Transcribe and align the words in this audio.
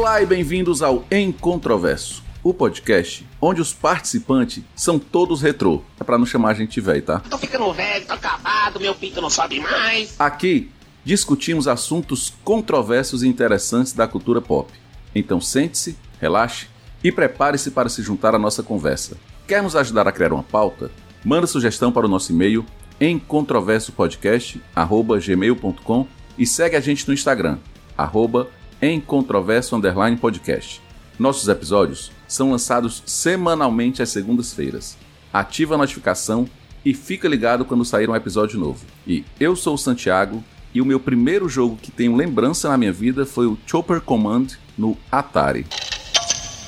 Olá 0.00 0.22
e 0.22 0.24
bem-vindos 0.24 0.80
ao 0.80 1.04
Encontroverso, 1.12 2.24
o 2.42 2.54
podcast 2.54 3.28
onde 3.38 3.60
os 3.60 3.74
participantes 3.74 4.64
são 4.74 4.98
todos 4.98 5.42
retrô. 5.42 5.82
É 6.00 6.04
pra 6.04 6.16
não 6.16 6.24
chamar 6.24 6.52
a 6.52 6.54
gente 6.54 6.80
velho, 6.80 7.02
tá? 7.02 7.20
Tô 7.20 7.36
ficando 7.36 7.70
velho, 7.74 8.06
tô 8.06 8.14
acabado, 8.14 8.80
meu 8.80 8.94
pinto 8.94 9.20
não 9.20 9.28
sobe 9.28 9.60
mais. 9.60 10.18
Aqui 10.18 10.70
discutimos 11.04 11.68
assuntos 11.68 12.32
controversos 12.42 13.22
e 13.22 13.28
interessantes 13.28 13.92
da 13.92 14.08
cultura 14.08 14.40
pop. 14.40 14.72
Então 15.14 15.38
sente-se, 15.38 15.98
relaxe 16.18 16.66
e 17.04 17.12
prepare-se 17.12 17.70
para 17.70 17.90
se 17.90 18.02
juntar 18.02 18.34
à 18.34 18.38
nossa 18.38 18.62
conversa. 18.62 19.18
Quer 19.46 19.62
nos 19.62 19.76
ajudar 19.76 20.08
a 20.08 20.12
criar 20.12 20.32
uma 20.32 20.42
pauta? 20.42 20.90
Manda 21.22 21.46
sugestão 21.46 21.92
para 21.92 22.06
o 22.06 22.08
nosso 22.08 22.32
e-mail 22.32 22.64
em 22.98 23.18
controversopodcast@gmail.com 23.18 26.06
e 26.38 26.46
segue 26.46 26.76
a 26.76 26.80
gente 26.80 27.06
no 27.06 27.12
Instagram 27.12 27.58
arroba 27.98 28.48
em 28.82 29.00
controverso 29.00 29.76
underline 29.76 30.16
podcast. 30.16 30.80
Nossos 31.18 31.48
episódios 31.48 32.10
são 32.26 32.50
lançados 32.50 33.02
semanalmente 33.04 34.02
às 34.02 34.08
segundas-feiras. 34.08 34.96
Ativa 35.32 35.74
a 35.74 35.78
notificação 35.78 36.48
e 36.84 36.94
fica 36.94 37.28
ligado 37.28 37.64
quando 37.64 37.84
sair 37.84 38.08
um 38.08 38.16
episódio 38.16 38.58
novo. 38.58 38.84
E 39.06 39.24
eu 39.38 39.54
sou 39.54 39.74
o 39.74 39.78
Santiago 39.78 40.42
e 40.72 40.80
o 40.80 40.86
meu 40.86 40.98
primeiro 40.98 41.48
jogo 41.48 41.76
que 41.76 41.90
tenho 41.90 42.16
lembrança 42.16 42.68
na 42.68 42.78
minha 42.78 42.92
vida 42.92 43.26
foi 43.26 43.46
o 43.46 43.58
Chopper 43.66 44.00
Command 44.00 44.46
no 44.78 44.96
Atari. 45.10 45.66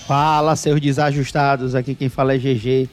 Fala, 0.06 0.54
seus 0.56 0.80
desajustados. 0.80 1.74
Aqui 1.74 1.94
quem 1.94 2.08
fala 2.08 2.34
é 2.34 2.38
GG. 2.38 2.88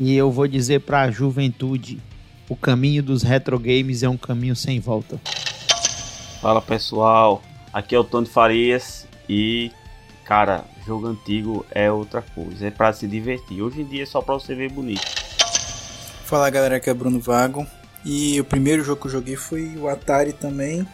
E 0.00 0.16
eu 0.16 0.30
vou 0.30 0.48
dizer 0.48 0.80
pra 0.80 1.10
juventude: 1.10 2.00
o 2.48 2.56
caminho 2.56 3.02
dos 3.02 3.22
retro 3.22 3.58
games 3.58 4.02
é 4.02 4.08
um 4.08 4.16
caminho 4.16 4.56
sem 4.56 4.80
volta. 4.80 5.20
Fala 6.40 6.62
pessoal, 6.62 7.42
aqui 7.72 7.94
é 7.94 7.98
o 7.98 8.04
Tony 8.04 8.26
Farias 8.26 9.06
e, 9.28 9.72
cara, 10.24 10.64
jogo 10.86 11.06
antigo 11.06 11.64
é 11.70 11.90
outra 11.90 12.22
coisa, 12.22 12.66
é 12.66 12.70
pra 12.70 12.92
se 12.92 13.06
divertir. 13.06 13.62
Hoje 13.62 13.80
em 13.80 13.84
dia 13.84 14.02
é 14.02 14.06
só 14.06 14.20
pra 14.20 14.34
você 14.34 14.54
ver 14.54 14.70
bonito. 14.70 15.02
Fala 16.24 16.50
galera, 16.50 16.76
aqui 16.76 16.90
é 16.90 16.94
Bruno 16.94 17.20
Vago 17.20 17.66
e 18.04 18.40
o 18.40 18.44
primeiro 18.44 18.82
jogo 18.82 19.00
que 19.00 19.06
eu 19.06 19.12
joguei 19.12 19.36
foi 19.36 19.76
o 19.76 19.88
Atari 19.88 20.32
também, 20.32 20.86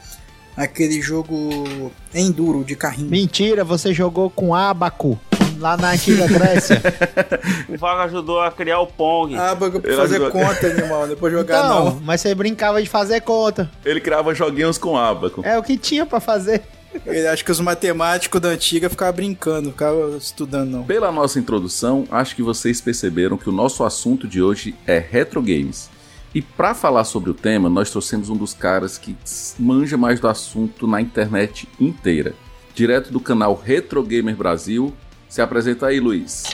aquele 0.56 1.00
jogo 1.00 1.90
Enduro 2.14 2.64
de 2.64 2.76
carrinho. 2.76 3.10
Mentira, 3.10 3.64
você 3.64 3.92
jogou 3.94 4.30
com 4.30 4.54
Abaco 4.54 5.18
lá 5.58 5.76
na 5.76 5.92
antiga 5.92 6.26
Grécia. 6.26 6.80
O 7.68 7.76
Vago 7.76 8.00
ajudou 8.02 8.40
a 8.40 8.50
criar 8.50 8.80
o 8.80 8.86
Pong. 8.86 9.36
Ah, 9.36 9.54
pra 9.54 9.70
fazer 9.96 10.20
acho- 10.22 10.30
conta, 10.30 10.66
animal, 10.66 11.06
depois 11.06 11.32
jogar 11.32 11.58
Então, 11.64 11.84
não. 11.86 12.00
mas 12.02 12.20
você 12.20 12.34
brincava 12.34 12.82
de 12.82 12.88
fazer 12.88 13.20
conta. 13.20 13.70
Ele 13.84 14.00
criava 14.00 14.34
joguinhos 14.34 14.78
com 14.78 14.96
abaco. 14.96 15.42
É 15.44 15.58
o 15.58 15.62
que 15.62 15.76
tinha 15.76 16.06
pra 16.06 16.18
fazer. 16.20 16.62
Eu 17.04 17.30
acho 17.30 17.44
que 17.44 17.50
os 17.52 17.60
matemáticos 17.60 18.40
da 18.40 18.48
antiga 18.48 18.88
ficavam 18.88 19.14
brincando, 19.14 19.70
ficavam 19.70 20.16
estudando 20.16 20.70
não. 20.70 20.82
Pela 20.84 21.12
nossa 21.12 21.38
introdução, 21.38 22.06
acho 22.10 22.34
que 22.34 22.42
vocês 22.42 22.80
perceberam 22.80 23.36
que 23.36 23.48
o 23.48 23.52
nosso 23.52 23.84
assunto 23.84 24.26
de 24.26 24.40
hoje 24.42 24.74
é 24.86 24.98
retro 24.98 25.42
games. 25.42 25.90
E 26.34 26.40
para 26.40 26.74
falar 26.74 27.04
sobre 27.04 27.30
o 27.30 27.34
tema, 27.34 27.68
nós 27.68 27.90
trouxemos 27.90 28.30
um 28.30 28.36
dos 28.36 28.54
caras 28.54 28.96
que 28.96 29.14
manja 29.58 29.96
mais 29.96 30.18
do 30.20 30.28
assunto 30.28 30.86
na 30.86 31.00
internet 31.00 31.68
inteira. 31.78 32.34
Direto 32.74 33.12
do 33.12 33.20
canal 33.20 33.54
Retro 33.62 34.02
Gamer 34.02 34.34
Brasil. 34.36 34.92
Se 35.28 35.42
apresenta 35.42 35.86
aí, 35.86 36.00
Luiz. 36.00 36.44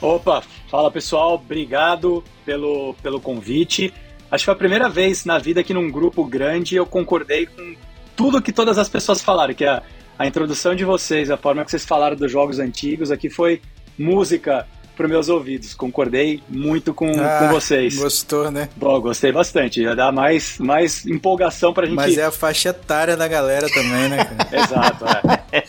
Opa, 0.00 0.42
fala 0.70 0.90
pessoal, 0.90 1.34
obrigado 1.34 2.22
pelo, 2.44 2.94
pelo 3.02 3.20
convite. 3.20 3.92
Acho 4.30 4.42
que 4.42 4.44
foi 4.44 4.54
a 4.54 4.58
primeira 4.58 4.88
vez 4.88 5.24
na 5.24 5.38
vida 5.38 5.62
que 5.64 5.74
num 5.74 5.90
grupo 5.90 6.24
grande 6.24 6.76
eu 6.76 6.86
concordei 6.86 7.46
com 7.46 7.74
tudo 8.14 8.42
que 8.42 8.52
todas 8.52 8.78
as 8.78 8.88
pessoas 8.88 9.22
falaram, 9.22 9.54
que 9.54 9.64
a, 9.64 9.82
a 10.18 10.26
introdução 10.26 10.74
de 10.74 10.84
vocês, 10.84 11.30
a 11.30 11.36
forma 11.36 11.64
que 11.64 11.70
vocês 11.70 11.84
falaram 11.84 12.16
dos 12.16 12.30
jogos 12.30 12.58
antigos 12.58 13.10
aqui 13.10 13.30
foi 13.30 13.60
música 13.98 14.66
para 14.98 15.06
meus 15.06 15.28
ouvidos. 15.28 15.74
Concordei 15.74 16.42
muito 16.48 16.92
com, 16.92 17.08
Ah, 17.20 17.38
com 17.38 17.48
vocês. 17.54 17.96
Gostou, 17.96 18.50
né? 18.50 18.68
Bom, 18.74 19.00
gostei 19.00 19.30
bastante. 19.30 19.80
Já 19.80 19.94
dá 19.94 20.10
mais, 20.10 20.58
mais 20.58 21.06
empolgação 21.06 21.72
pra 21.72 21.86
gente. 21.86 21.94
Mas 21.94 22.18
é 22.18 22.24
a 22.24 22.32
faixa 22.32 22.70
etária 22.70 23.16
da 23.16 23.28
galera 23.28 23.68
também, 23.68 24.08
né, 24.08 24.24
cara? 24.24 24.48
Exato, 24.64 25.04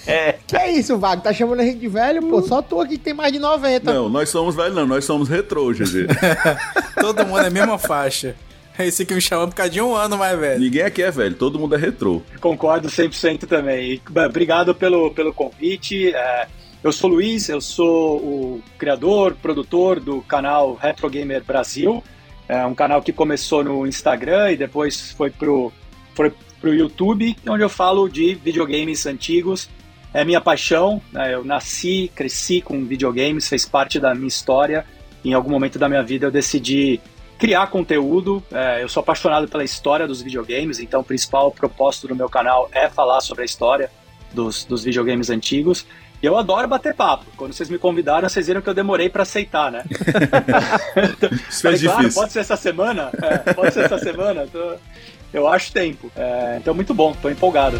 é. 0.07 0.35
Que 0.47 0.57
é 0.57 0.71
isso, 0.71 0.97
Vago? 0.97 1.21
Tá 1.21 1.31
chamando 1.31 1.59
a 1.59 1.63
gente 1.63 1.77
de 1.77 1.87
velho? 1.87 2.23
Pô, 2.23 2.41
só 2.41 2.59
tu 2.61 2.81
aqui 2.81 2.97
que 2.97 3.03
tem 3.03 3.13
mais 3.13 3.31
de 3.31 3.37
90. 3.37 3.93
Não, 3.93 4.09
nós 4.09 4.29
somos 4.29 4.55
velhos 4.55 4.75
não, 4.75 4.87
nós 4.87 5.05
somos 5.05 5.29
retrô, 5.29 5.71
GG. 5.71 6.07
Todo 6.99 7.23
mundo 7.25 7.41
é 7.41 7.47
a 7.47 7.51
mesma 7.51 7.77
faixa. 7.77 8.35
É 8.79 8.87
esse 8.87 9.05
que 9.05 9.13
me 9.13 9.21
chamou 9.21 9.47
por 9.47 9.55
causa 9.55 9.69
de 9.71 9.79
um 9.79 9.93
ano 9.93 10.17
mais 10.17 10.39
velho. 10.39 10.59
Ninguém 10.59 10.81
aqui 10.81 11.03
é 11.03 11.11
velho, 11.11 11.35
todo 11.35 11.59
mundo 11.59 11.75
é 11.75 11.77
retrô. 11.77 12.21
Concordo 12.39 12.87
100% 12.87 13.45
também. 13.45 13.95
E, 13.95 14.01
obrigado 14.25 14.73
pelo, 14.73 15.11
pelo 15.11 15.33
convite. 15.33 16.15
É, 16.15 16.47
eu 16.83 16.91
sou 16.91 17.09
Luiz, 17.09 17.49
eu 17.49 17.59
sou 17.59 18.17
o 18.17 18.63
criador, 18.77 19.35
produtor 19.41 19.99
do 19.99 20.21
canal 20.21 20.75
Retro 20.75 21.09
Gamer 21.09 21.43
Brasil. 21.43 22.03
É 22.47 22.65
um 22.65 22.73
canal 22.73 23.01
que 23.01 23.11
começou 23.11 23.63
no 23.63 23.85
Instagram 23.85 24.53
e 24.53 24.57
depois 24.57 25.11
foi 25.11 25.29
pro, 25.29 25.71
foi 26.15 26.33
pro 26.59 26.73
YouTube, 26.73 27.35
onde 27.47 27.63
eu 27.63 27.69
falo 27.69 28.07
de 28.07 28.33
videogames 28.33 29.05
antigos. 29.05 29.69
É 30.13 30.23
minha 30.23 30.41
paixão. 30.41 31.01
né? 31.11 31.33
Eu 31.33 31.43
nasci, 31.43 32.09
cresci 32.15 32.61
com 32.61 32.85
videogames, 32.85 33.47
fez 33.47 33.65
parte 33.65 33.99
da 33.99 34.15
minha 34.15 34.27
história. 34.27 34.85
Em 35.23 35.33
algum 35.33 35.51
momento 35.51 35.77
da 35.77 35.89
minha 35.89 36.01
vida 36.01 36.27
eu 36.27 36.31
decidi 36.31 36.99
criar 37.37 37.67
conteúdo. 37.67 38.41
É, 38.51 38.81
eu 38.81 38.89
sou 38.89 39.01
apaixonado 39.01 39.47
pela 39.49 39.63
história 39.63 40.07
dos 40.07 40.21
videogames, 40.21 40.79
então 40.79 41.01
o 41.01 41.03
principal 41.03 41.51
propósito 41.51 42.07
do 42.07 42.15
meu 42.15 42.29
canal 42.29 42.69
é 42.71 42.89
falar 42.89 43.19
sobre 43.19 43.43
a 43.43 43.45
história 43.45 43.91
dos, 44.33 44.63
dos 44.63 44.83
videogames 44.83 45.29
antigos. 45.29 45.85
E 46.21 46.25
eu 46.25 46.37
adoro 46.37 46.67
bater 46.67 46.93
papo. 46.93 47.25
Quando 47.37 47.53
vocês 47.53 47.69
me 47.69 47.77
convidaram, 47.77 48.27
vocês 48.27 48.47
viram 48.47 48.61
que 48.61 48.69
eu 48.69 48.73
demorei 48.73 49.09
pra 49.09 49.23
aceitar, 49.23 49.71
né? 49.71 49.83
Isso 51.49 51.61
Falei, 51.61 51.79
claro, 51.79 51.99
difícil. 52.01 52.21
pode 52.21 52.33
ser 52.33 52.39
essa 52.39 52.57
semana? 52.57 53.09
É, 53.21 53.53
pode 53.53 53.73
ser 53.73 53.85
essa 53.85 53.97
semana? 53.97 54.45
Tô- 54.51 54.75
Eu 55.33 55.47
acho 55.47 55.71
tempo. 55.71 56.11
É, 56.15 56.57
então, 56.57 56.73
muito 56.73 56.93
bom, 56.93 57.13
tô 57.21 57.29
empolgado. 57.29 57.79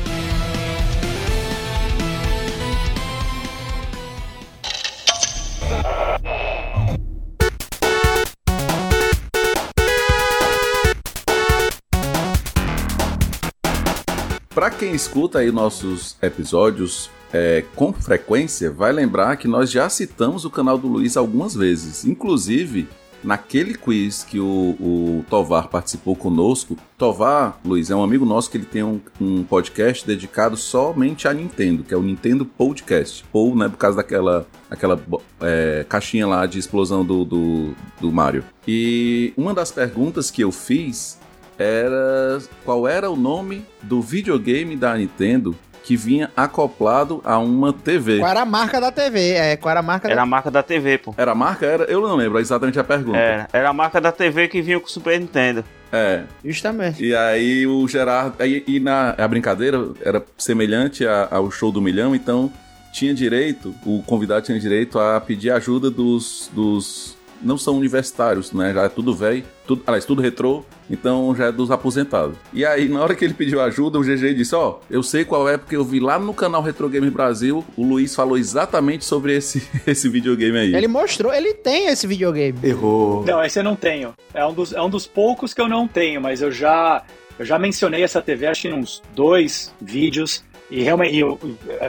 Pra 14.50 14.70
quem 14.70 14.94
escuta 14.94 15.40
aí 15.40 15.52
nossos 15.52 16.18
episódios 16.22 17.10
é, 17.34 17.64
com 17.76 17.94
frequência, 17.94 18.72
vai 18.72 18.92
lembrar 18.92 19.38
que 19.38 19.48
nós 19.48 19.70
já 19.70 19.88
citamos 19.90 20.46
o 20.46 20.50
canal 20.50 20.78
do 20.78 20.88
Luiz 20.88 21.16
algumas 21.16 21.54
vezes. 21.56 22.06
Inclusive, 22.06 22.88
naquele 23.24 23.76
quiz 23.76 24.24
que 24.24 24.40
o, 24.40 24.76
o 24.80 25.26
Tovar 25.30 25.68
participou 25.68 26.16
conosco. 26.16 26.78
Tovar, 26.98 27.60
Luiz, 27.64 27.90
é 27.90 27.96
um 27.96 28.04
amigo 28.04 28.26
nosso 28.26 28.50
que 28.50 28.58
ele 28.58 28.66
tem 28.66 28.84
um, 28.84 29.00
um 29.20 29.44
podcast 29.44 30.06
dedicado 30.06 30.58
somente 30.58 31.28
a 31.28 31.34
Nintendo, 31.34 31.84
que 31.84 31.94
é 31.94 31.98
o 31.98 32.02
Nintendo 32.02 32.46
Podcast. 32.46 33.24
Ou, 33.32 33.56
né, 33.56 33.70
por 33.70 33.78
causa 33.78 33.98
daquela 33.98 34.48
aquela 34.70 35.02
é, 35.42 35.86
caixinha 35.88 36.28
lá 36.28 36.46
de 36.46 36.60
explosão 36.60 37.04
do, 37.04 37.26
do, 37.26 37.76
do 38.00 38.12
Mario. 38.12 38.44
E 38.68 39.34
uma 39.36 39.54
das 39.54 39.72
perguntas 39.72 40.30
que 40.30 40.44
eu 40.44 40.52
fiz 40.52 41.18
era 41.58 42.40
qual 42.64 42.88
era 42.88 43.10
o 43.10 43.18
nome 43.18 43.66
do 43.82 44.02
videogame 44.02 44.78
da 44.78 44.96
Nintendo 44.96 45.56
que 45.84 45.96
vinha 45.96 46.30
acoplado 46.36 47.22
a 47.24 47.38
uma 47.40 47.72
TV. 47.74 48.20
Qual 48.20 48.30
era 48.30 48.42
a 48.42 48.46
marca 48.46 48.80
da 48.80 48.92
TV? 48.92 49.32
É, 49.34 49.56
qual 49.58 49.72
era 49.72 49.80
a 49.80 49.84
marca 49.84 50.08
Era 50.08 50.16
da 50.18 50.22
a 50.22 50.26
marca 50.26 50.52
da 50.52 50.62
TV, 50.64 50.98
pô. 50.98 51.14
Era 51.18 51.32
a 51.32 51.36
marca? 51.36 51.66
Era, 51.66 51.84
eu 51.86 52.02
não 52.02 52.16
lembro 52.16 52.40
exatamente 52.40 52.80
a 52.80 52.84
pergunta. 52.84 53.18
Era, 53.18 53.48
era 53.52 53.70
a 53.70 53.74
marca 53.74 54.00
da 54.00 54.12
TV 54.12 54.48
que 54.48 54.62
vinha 54.62 54.80
com 54.80 54.86
o 54.86 54.90
Super 54.90 55.20
Nintendo. 55.20 55.64
É. 55.92 56.24
Justamente. 56.46 57.04
E 57.04 57.16
aí 57.16 57.66
o 57.66 57.88
Gerardo. 57.88 58.36
aí- 58.40 58.64
E, 58.68 58.80
na 58.80 59.16
a 59.18 59.28
brincadeira 59.28 59.90
era 60.04 60.24
semelhante 60.38 61.06
a- 61.08 61.28
ao 61.32 61.50
show 61.50 61.72
do 61.72 61.82
milhão, 61.82 62.14
então 62.14 62.52
tinha 62.94 63.14
direito, 63.14 63.74
o 63.86 64.02
convidado 64.04 64.46
tinha 64.46 64.60
direito 64.60 65.00
a 65.00 65.20
pedir 65.22 65.52
ajuda 65.52 65.90
dos. 65.90 66.50
dos 66.54 67.18
não 67.42 67.58
são 67.58 67.78
universitários, 67.78 68.52
né? 68.52 68.74
Já 68.74 68.84
é 68.84 68.90
tudo 68.90 69.14
velho, 69.14 69.44
tudo, 69.66 69.82
aliás, 69.88 70.06
tudo 70.06 70.22
retrô, 70.22 70.64
então 70.90 71.34
já 71.36 71.46
é 71.46 71.52
dos 71.52 71.72
aposentados. 71.72 72.36
E 72.54 72.66
aí, 72.66 72.88
na 72.90 73.02
hora 73.02 73.16
que 73.16 73.24
ele 73.24 73.34
pediu 73.34 73.62
ajuda, 73.62 73.98
o 74.00 74.02
GG 74.02 74.34
disse: 74.34 74.56
Ó, 74.56 74.80
eu 74.90 75.02
sei 75.04 75.24
qual 75.24 75.48
é, 75.48 75.58
porque 75.58 75.76
eu 75.76 75.84
vi 75.84 76.00
lá 76.00 76.18
no 76.20 76.34
canal 76.34 76.62
Retro 76.62 76.90
Gamer 76.90 77.12
Brasil, 77.12 77.64
o 77.78 77.84
Luiz 77.86 78.14
falou 78.16 78.38
exatamente 78.38 79.06
sobre 79.06 79.36
esse, 79.36 79.62
esse 79.88 80.10
videogame 80.10 80.58
aí. 80.58 80.76
Ele 80.76 80.88
mostrou, 80.88 81.34
ele 81.34 81.54
tem 81.54 81.88
esse 81.88 82.06
videogame. 82.08 82.58
errou. 82.64 83.24
Não, 83.26 83.44
esse 83.44 83.60
eu 83.60 83.64
não 83.64 83.76
tenho. 83.76 84.14
É 84.34 84.46
um 84.46 84.54
dos, 84.54 84.74
é 84.74 84.82
um 84.82 84.90
dos 84.90 85.06
poucos 85.08 85.54
que 85.54 85.62
eu 85.62 85.68
não 85.68 85.88
tenho, 85.88 86.20
mas 86.22 86.42
eu 86.42 86.52
já, 86.52 87.04
eu 87.38 87.46
já 87.46 87.58
mencionei 87.60 88.04
essa 88.04 88.22
TV, 88.22 88.48
acho 88.48 88.64
que 88.64 88.68
em 88.70 88.74
uns 88.74 89.02
dois 89.16 89.74
vídeos. 89.82 90.44
E 90.72 90.84
realmente, 90.84 91.18
eu- 91.18 91.40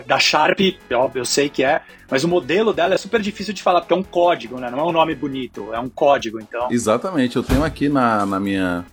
da 0.07 0.19
Sharp, 0.19 0.59
óbvio, 0.95 1.21
eu 1.21 1.25
sei 1.27 1.51
que 1.51 1.63
é, 1.63 1.83
mas 2.11 2.25
o 2.25 2.29
modelo 2.29 2.73
dela 2.73 2.95
é 2.95 2.99
super 2.99 3.21
difícil 3.21 3.55
de 3.55 3.63
falar, 3.63 3.81
porque 3.81 3.95
é 3.95 3.97
um 3.97 4.03
código, 4.03 4.59
né? 4.59 4.71
Não 4.71 4.81
é 4.81 4.85
um 4.85 4.93
nome 4.93 5.15
bonito, 5.15 5.73
é 5.73 5.79
um 5.79 5.89
código, 5.89 6.41
então. 6.41 6.69
Exatamente, 6.71 7.37
eu 7.37 7.43
tenho 7.43 7.63
aqui 7.63 7.89
na, 7.89 8.27
na 8.27 8.41
minha. 8.41 8.85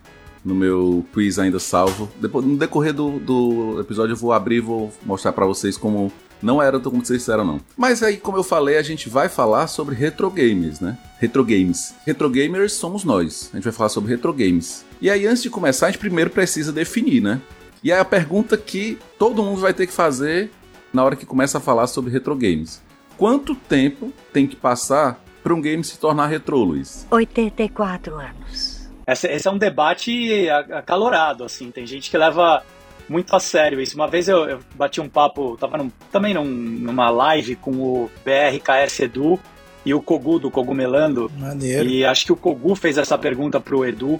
No 0.46 0.56
meu 0.56 1.06
quiz 1.14 1.40
ainda 1.40 1.60
salvo. 1.60 2.10
Depois, 2.22 2.46
no 2.46 2.56
decorrer 2.56 2.94
do, 2.94 3.20
do 3.20 3.82
episódio 3.82 4.14
eu 4.14 4.18
vou 4.18 4.32
abrir 4.32 4.58
e 4.58 4.62
vou 4.62 4.94
mostrar 5.04 5.34
pra 5.34 5.46
vocês 5.46 5.76
como 5.76 6.10
Não 6.42 6.62
era 6.62 6.80
como 6.80 7.04
vocês 7.04 7.20
disseram, 7.20 7.44
não. 7.44 7.60
Mas 7.76 8.02
aí, 8.02 8.16
como 8.16 8.38
eu 8.38 8.44
falei, 8.44 8.78
a 8.78 8.82
gente 8.82 9.10
vai 9.10 9.28
falar 9.28 9.68
sobre 9.68 9.94
retro 9.94 10.30
games, 10.30 10.80
né? 10.80 10.98
Retro 11.20 11.44
games. 11.44 11.94
Retro 12.06 12.30
gamers 12.30 12.74
somos 12.74 13.04
nós. 13.04 13.50
A 13.52 13.58
gente 13.58 13.66
vai 13.66 13.74
falar 13.74 13.90
sobre 13.90 14.12
retro 14.12 14.32
games. 14.32 14.86
E 15.02 15.10
aí, 15.10 15.28
antes 15.28 15.44
de 15.44 15.50
começar, 15.50 15.88
a 15.88 15.92
gente 15.92 16.00
primeiro 16.00 16.30
precisa 16.30 16.72
definir, 16.72 17.22
né? 17.22 17.42
E 17.84 17.92
aí 17.92 18.00
a 18.00 18.06
pergunta 18.06 18.56
que 18.56 18.98
todo 19.20 19.44
mundo 19.44 19.60
vai 19.60 19.74
ter 19.74 19.86
que 19.86 19.94
fazer 19.94 20.50
na 20.94 21.04
hora 21.04 21.16
que 21.16 21.26
começa 21.26 21.58
a 21.58 21.62
falar 21.62 21.88
sobre 21.88 22.12
retro 22.12 22.36
games. 22.36 22.82
Quanto 23.18 23.56
tempo 23.56 24.14
tem 24.32 24.46
que 24.48 24.56
passar 24.56 25.20
para 25.44 25.54
um 25.54 25.62
game 25.62 25.84
se 25.84 25.98
tornar 26.00 26.28
retrô, 26.28 26.64
Luiz? 26.64 27.08
84 27.10 28.16
anos. 28.16 28.90
Esse, 29.08 29.28
esse 29.28 29.48
é 29.48 29.52
um 29.52 29.58
debate 29.58 30.50
acalorado, 30.50 31.44
assim. 31.44 31.72
Tem 31.72 31.86
gente 31.86 32.12
que 32.12 32.18
leva 32.18 32.62
muito 33.08 33.34
a 33.36 33.40
sério 33.40 33.80
isso. 33.82 33.96
Uma 33.96 34.08
vez 34.08 34.28
eu, 34.28 34.48
eu 34.50 34.60
bati 34.76 35.00
um 35.00 35.08
papo, 35.10 35.56
tava 35.58 35.78
num- 35.78 35.92
também 36.12 36.34
num- 36.34 36.44
numa 36.44 37.10
live 37.10 37.56
com 37.56 37.72
o 37.72 38.12
BRKS 38.26 39.04
Edu 39.04 39.40
e 39.86 39.94
o 39.94 40.02
Kogu 40.02 40.38
do 40.40 40.52
Cogumelando. 40.52 41.32
Maneiro. 41.38 41.88
E 41.88 42.04
acho 42.06 42.26
que 42.26 42.34
o 42.34 42.36
Kogu 42.36 42.76
fez 42.76 42.98
essa 42.98 43.18
pergunta 43.18 43.60
pro 43.60 43.86
Edu. 43.86 44.20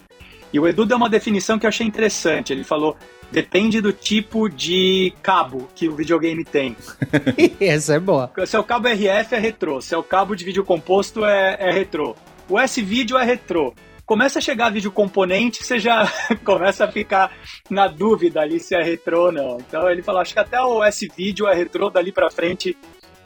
E 0.54 0.60
o 0.60 0.66
Edu 0.68 0.86
deu 0.86 0.96
uma 0.96 1.10
definição 1.10 1.60
que 1.60 1.66
eu 1.66 1.70
achei 1.70 1.86
interessante. 1.86 2.54
Ele 2.54 2.64
falou: 2.64 2.96
depende 3.32 3.82
do 3.82 3.92
tipo 3.92 4.50
de 4.50 5.14
cabo 5.22 5.70
que 5.76 5.88
o 5.88 5.96
videogame 5.96 6.44
tem. 6.44 6.76
Essa 7.60 7.96
é 7.96 8.00
boa. 8.00 8.32
Se 8.46 8.56
é 8.56 8.60
o 8.60 8.64
cabo 8.64 8.88
RF 8.88 9.36
é 9.36 9.40
retrô, 9.40 9.82
se 9.82 9.94
é 9.94 9.98
o 9.98 10.04
cabo 10.04 10.36
de 10.36 10.46
vídeo 10.46 10.64
composto 10.64 11.26
é, 11.26 11.58
é 11.60 11.72
retrô. 11.72 12.16
O 12.50 12.58
S-Vídeo 12.60 13.18
é 13.18 13.26
retrô. 13.26 13.74
Começa 14.06 14.40
a 14.40 14.42
chegar 14.42 14.70
vídeo 14.70 14.90
componente, 14.90 15.66
você 15.66 15.78
já 15.78 16.10
começa 16.46 16.86
a 16.86 16.92
ficar 16.92 17.36
na 17.70 17.88
dúvida 17.88 18.40
ali 18.40 18.58
se 18.60 18.74
é 18.74 18.82
retrô 18.82 19.26
ou 19.26 19.32
não. 19.32 19.58
Então 19.58 19.90
ele 19.90 20.02
falou, 20.02 20.22
acho 20.22 20.34
que 20.34 20.40
até 20.40 20.62
o 20.62 20.82
S-Vídeo 20.84 21.48
é 21.48 21.54
retrô, 21.54 21.90
dali 21.90 22.12
pra 22.12 22.32
frente 22.32 22.78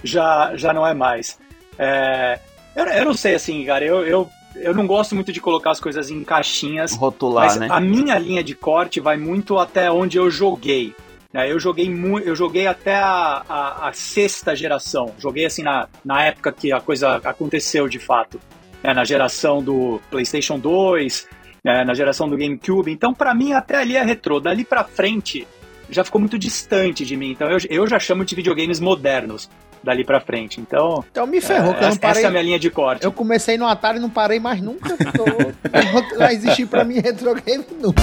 já, 0.04 0.56
já 0.56 0.74
não 0.74 0.86
é 0.86 0.94
mais. 0.94 1.38
É, 1.78 2.40
eu, 2.76 2.86
eu 2.86 3.06
não 3.06 3.14
sei 3.14 3.36
assim, 3.36 3.64
cara, 3.66 3.86
eu, 3.86 4.06
eu, 4.06 4.30
eu 4.56 4.74
não 4.74 4.86
gosto 4.88 5.16
muito 5.16 5.32
de 5.32 5.40
colocar 5.40 5.72
as 5.72 5.80
coisas 5.80 6.10
em 6.10 6.24
caixinhas. 6.24 6.96
Rotular, 6.96 7.46
Mas 7.48 7.58
né? 7.58 7.68
a 7.70 7.80
minha 7.80 8.18
linha 8.20 8.44
de 8.44 8.54
corte 8.56 9.00
vai 9.00 9.18
muito 9.18 9.58
até 9.58 9.92
onde 9.92 10.18
eu 10.18 10.30
joguei. 10.30 10.94
né? 11.34 11.52
Eu 11.52 11.60
joguei 11.60 11.88
eu 12.26 12.36
joguei 12.36 12.68
até 12.68 12.96
a, 12.96 13.44
a- 13.48 13.88
a 13.90 13.94
sexta 13.94 14.56
geração. 14.56 15.14
Joguei 15.18 15.46
assim 15.46 15.64
na, 15.64 15.88
na 16.04 16.24
época 16.26 16.52
que 16.52 16.72
a 16.72 16.80
coisa 16.82 17.18
aconteceu 17.24 17.88
de 17.88 18.00
fato. 18.00 18.40
né? 18.84 18.94
Na 18.94 19.04
geração 19.06 19.62
do 19.64 20.02
PlayStation 20.10 20.60
2, 20.60 21.28
né? 21.64 21.84
na 21.84 21.94
geração 21.94 22.28
do 22.30 22.36
GameCube. 22.38 22.92
Então, 22.92 23.14
pra 23.14 23.34
mim, 23.34 23.54
até 23.54 23.78
ali 23.78 23.96
é 23.96 24.04
retrô. 24.04 24.40
Dali 24.40 24.66
pra 24.66 24.84
frente, 24.84 25.48
já 25.90 26.04
ficou 26.04 26.20
muito 26.20 26.38
distante 26.38 27.06
de 27.06 27.16
mim. 27.16 27.32
Então, 27.32 27.50
eu, 27.50 27.58
eu 27.70 27.88
já 27.88 28.00
chamo 28.00 28.26
de 28.26 28.36
videogames 28.36 28.80
modernos 28.80 29.50
dali 29.84 30.04
pra 30.04 30.20
frente. 30.20 30.60
Então, 30.60 31.04
Então 31.12 31.26
me 31.28 31.42
ferrou, 31.42 31.74
que 31.74 31.80
eu 31.80 31.84
não 31.84 31.90
essa, 31.90 32.00
parei. 32.00 32.18
essa 32.20 32.28
é 32.28 32.30
a 32.30 32.32
minha 32.32 32.44
linha 32.44 32.60
de 32.60 32.70
corte. 32.70 33.04
Eu 33.04 33.12
comecei 33.12 33.58
no 33.58 33.66
Atari 33.68 33.98
e 33.98 34.02
não 34.02 34.10
parei 34.10 34.40
mais 34.40 34.62
nunca. 34.62 34.96
Tô... 35.12 35.26
não 35.26 36.18
vai 36.20 36.34
existir 36.34 36.66
pra 36.68 36.84
mim 36.84 37.00
retro 37.00 37.34
game 37.36 37.66
nunca. 37.80 38.02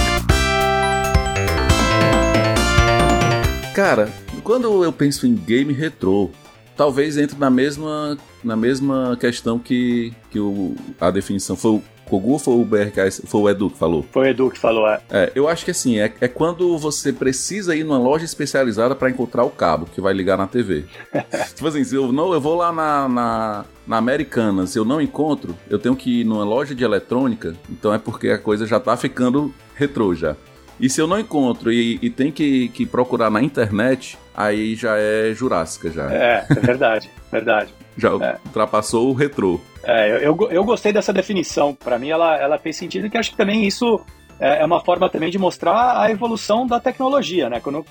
Cara, 3.73 4.09
quando 4.43 4.83
eu 4.83 4.91
penso 4.91 5.25
em 5.25 5.33
game 5.33 5.71
retrô, 5.73 6.29
talvez 6.75 7.17
entre 7.17 7.37
na 7.37 7.49
mesma, 7.49 8.17
na 8.43 8.55
mesma 8.55 9.17
questão 9.19 9.57
que, 9.59 10.13
que 10.31 10.39
o, 10.39 10.75
a 10.99 11.11
definição. 11.11 11.55
Foi 11.55 11.71
o 11.71 11.83
Kogu 12.09 12.31
ou 12.31 12.39
foi 12.39 12.55
o 12.55 12.65
BRK? 12.65 13.11
Foi 13.25 13.41
o 13.41 13.49
Edu 13.49 13.69
que 13.69 13.77
falou? 13.77 14.05
Foi 14.11 14.27
o 14.27 14.29
Edu 14.29 14.49
que 14.49 14.59
falou, 14.59 14.87
é. 14.87 14.99
É, 15.09 15.31
eu 15.35 15.47
acho 15.47 15.63
que 15.63 15.71
assim, 15.71 15.99
é, 15.99 16.11
é 16.19 16.27
quando 16.27 16.77
você 16.77 17.13
precisa 17.13 17.75
ir 17.75 17.83
numa 17.83 17.99
loja 17.99 18.25
especializada 18.25 18.95
para 18.95 19.09
encontrar 19.09 19.43
o 19.43 19.49
cabo 19.49 19.85
que 19.85 20.01
vai 20.01 20.13
ligar 20.13 20.37
na 20.37 20.47
TV. 20.47 20.85
tipo 21.55 21.67
assim, 21.67 21.83
se 21.83 21.95
eu, 21.95 22.11
não, 22.11 22.33
eu 22.33 22.41
vou 22.41 22.55
lá 22.55 22.71
na, 22.71 23.07
na, 23.07 23.65
na 23.87 23.97
Americanas, 23.97 24.71
se 24.71 24.79
eu 24.79 24.85
não 24.85 24.99
encontro, 24.99 25.55
eu 25.69 25.77
tenho 25.77 25.95
que 25.95 26.21
ir 26.21 26.23
numa 26.23 26.43
loja 26.43 26.73
de 26.73 26.83
eletrônica, 26.83 27.55
então 27.69 27.93
é 27.93 27.97
porque 27.97 28.29
a 28.29 28.37
coisa 28.37 28.65
já 28.65 28.79
tá 28.79 28.97
ficando 28.97 29.53
retrô 29.75 30.15
já. 30.15 30.35
E 30.79 30.89
se 30.89 31.01
eu 31.01 31.07
não 31.07 31.19
encontro 31.19 31.71
e, 31.71 31.99
e 32.01 32.09
tem 32.09 32.31
que, 32.31 32.69
que 32.69 32.85
procurar 32.85 33.29
na 33.29 33.43
internet, 33.43 34.17
aí 34.33 34.75
já 34.75 34.97
é 34.97 35.33
Jurássica 35.33 35.91
já. 35.91 36.11
É, 36.11 36.45
é 36.49 36.55
verdade, 36.55 37.09
verdade. 37.29 37.73
Já 37.99 38.13
ultrapassou 38.13 39.09
o 39.09 39.13
retrô. 39.13 39.59
É, 39.83 40.09
eu, 40.09 40.17
eu, 40.17 40.51
eu 40.51 40.63
gostei 40.63 40.93
dessa 40.93 41.11
definição. 41.11 41.75
Pra 41.75 41.99
mim, 41.99 42.09
ela, 42.09 42.37
ela 42.37 42.57
fez 42.57 42.77
sentido, 42.77 43.09
que 43.09 43.17
acho 43.17 43.31
que 43.31 43.37
também 43.37 43.65
isso 43.65 43.99
é, 44.39 44.61
é 44.61 44.65
uma 44.65 44.79
forma 44.79 45.09
também 45.09 45.29
de 45.29 45.37
mostrar 45.37 46.01
a 46.01 46.09
evolução 46.09 46.65
da 46.65 46.79
tecnologia, 46.79 47.49
né? 47.49 47.59
Quando 47.59 47.85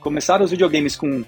começaram 0.00 0.44
os 0.44 0.50
videogames 0.50 0.96
com, 0.96 1.24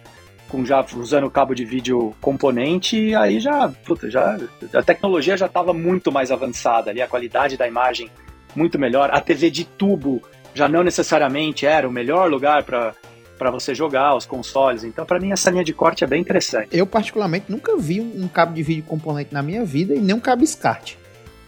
com 0.48 0.64
já 0.64 0.84
usando 0.96 1.30
cabo 1.30 1.54
de 1.54 1.64
vídeo 1.64 2.14
componente, 2.20 3.14
aí 3.14 3.38
já, 3.38 3.68
puta, 3.86 4.10
já 4.10 4.36
a 4.74 4.82
tecnologia 4.82 5.36
já 5.36 5.46
estava 5.46 5.72
muito 5.72 6.10
mais 6.10 6.32
avançada 6.32 6.90
ali, 6.90 7.00
a 7.00 7.08
qualidade 7.08 7.56
da 7.56 7.68
imagem 7.68 8.10
muito 8.54 8.78
melhor. 8.78 9.10
A 9.12 9.20
TV 9.20 9.50
de 9.50 9.64
tubo 9.64 10.20
já 10.52 10.68
não 10.68 10.82
necessariamente 10.82 11.66
era 11.66 11.88
o 11.88 11.92
melhor 11.92 12.28
lugar 12.30 12.64
para 12.64 12.94
para 13.38 13.50
você 13.50 13.74
jogar 13.74 14.14
os 14.16 14.24
consoles. 14.26 14.84
Então, 14.84 15.04
pra 15.04 15.18
mim, 15.20 15.32
essa 15.32 15.50
linha 15.50 15.64
de 15.64 15.72
corte 15.72 16.04
é 16.04 16.06
bem 16.06 16.20
interessante. 16.20 16.68
Eu, 16.72 16.86
particularmente, 16.86 17.46
nunca 17.48 17.76
vi 17.76 18.00
um, 18.00 18.28
cabo 18.28 18.54
de 18.54 18.62
vídeo 18.62 18.84
componente 18.84 19.32
na 19.32 19.42
minha 19.42 19.64
vida 19.64 19.94
e 19.94 19.98
nem 20.00 20.14
um 20.14 20.20
cabo 20.20 20.46
SCART. 20.46 20.94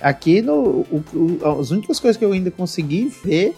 Aqui, 0.00 0.43
no, 0.43 0.55
o, 0.91 1.05
o- 1.15 1.61
as 1.61 1.71
únicas 1.71 1.99
coisas 2.00 2.17
que 2.17 2.25
eu 2.25 2.33
ainda 2.33 2.50
consegui 2.50 3.12
ver, 3.25 3.55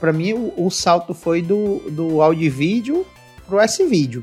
pra 0.00 0.12
mim, 0.12 0.32
o, 0.32 0.52
o 0.56 0.70
salto 0.70 1.12
foi 1.14 1.42
do, 1.42 1.78
do 1.90 2.20
áudio 2.22 2.44
e 2.44 2.48
vídeo 2.48 3.06
pro 3.46 3.60
S-Vídeo. 3.60 4.22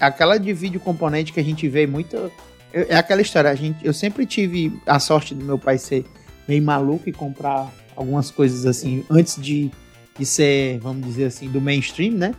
Aquela 0.00 0.38
de 0.38 0.52
vídeo 0.52 0.80
componente 0.80 1.32
que 1.32 1.40
a 1.40 1.44
gente 1.44 1.68
vê 1.68 1.86
muito. 1.86 2.32
É 2.72 2.96
aquela 2.96 3.20
história, 3.20 3.50
a 3.50 3.54
gente, 3.54 3.84
eu 3.84 3.92
sempre 3.92 4.24
tive 4.24 4.72
a 4.86 4.98
sorte 4.98 5.34
do 5.34 5.44
meu 5.44 5.58
pai 5.58 5.76
ser 5.78 6.04
meio 6.46 6.62
maluco 6.62 7.08
e 7.08 7.12
comprar 7.12 7.70
algumas 7.94 8.30
coisas 8.30 8.64
assim 8.64 9.04
antes 9.10 9.36
de, 9.40 9.70
de 10.18 10.24
ser, 10.24 10.78
vamos 10.78 11.04
dizer 11.04 11.26
assim, 11.26 11.48
do 11.50 11.60
mainstream, 11.60 12.12
né? 12.14 12.34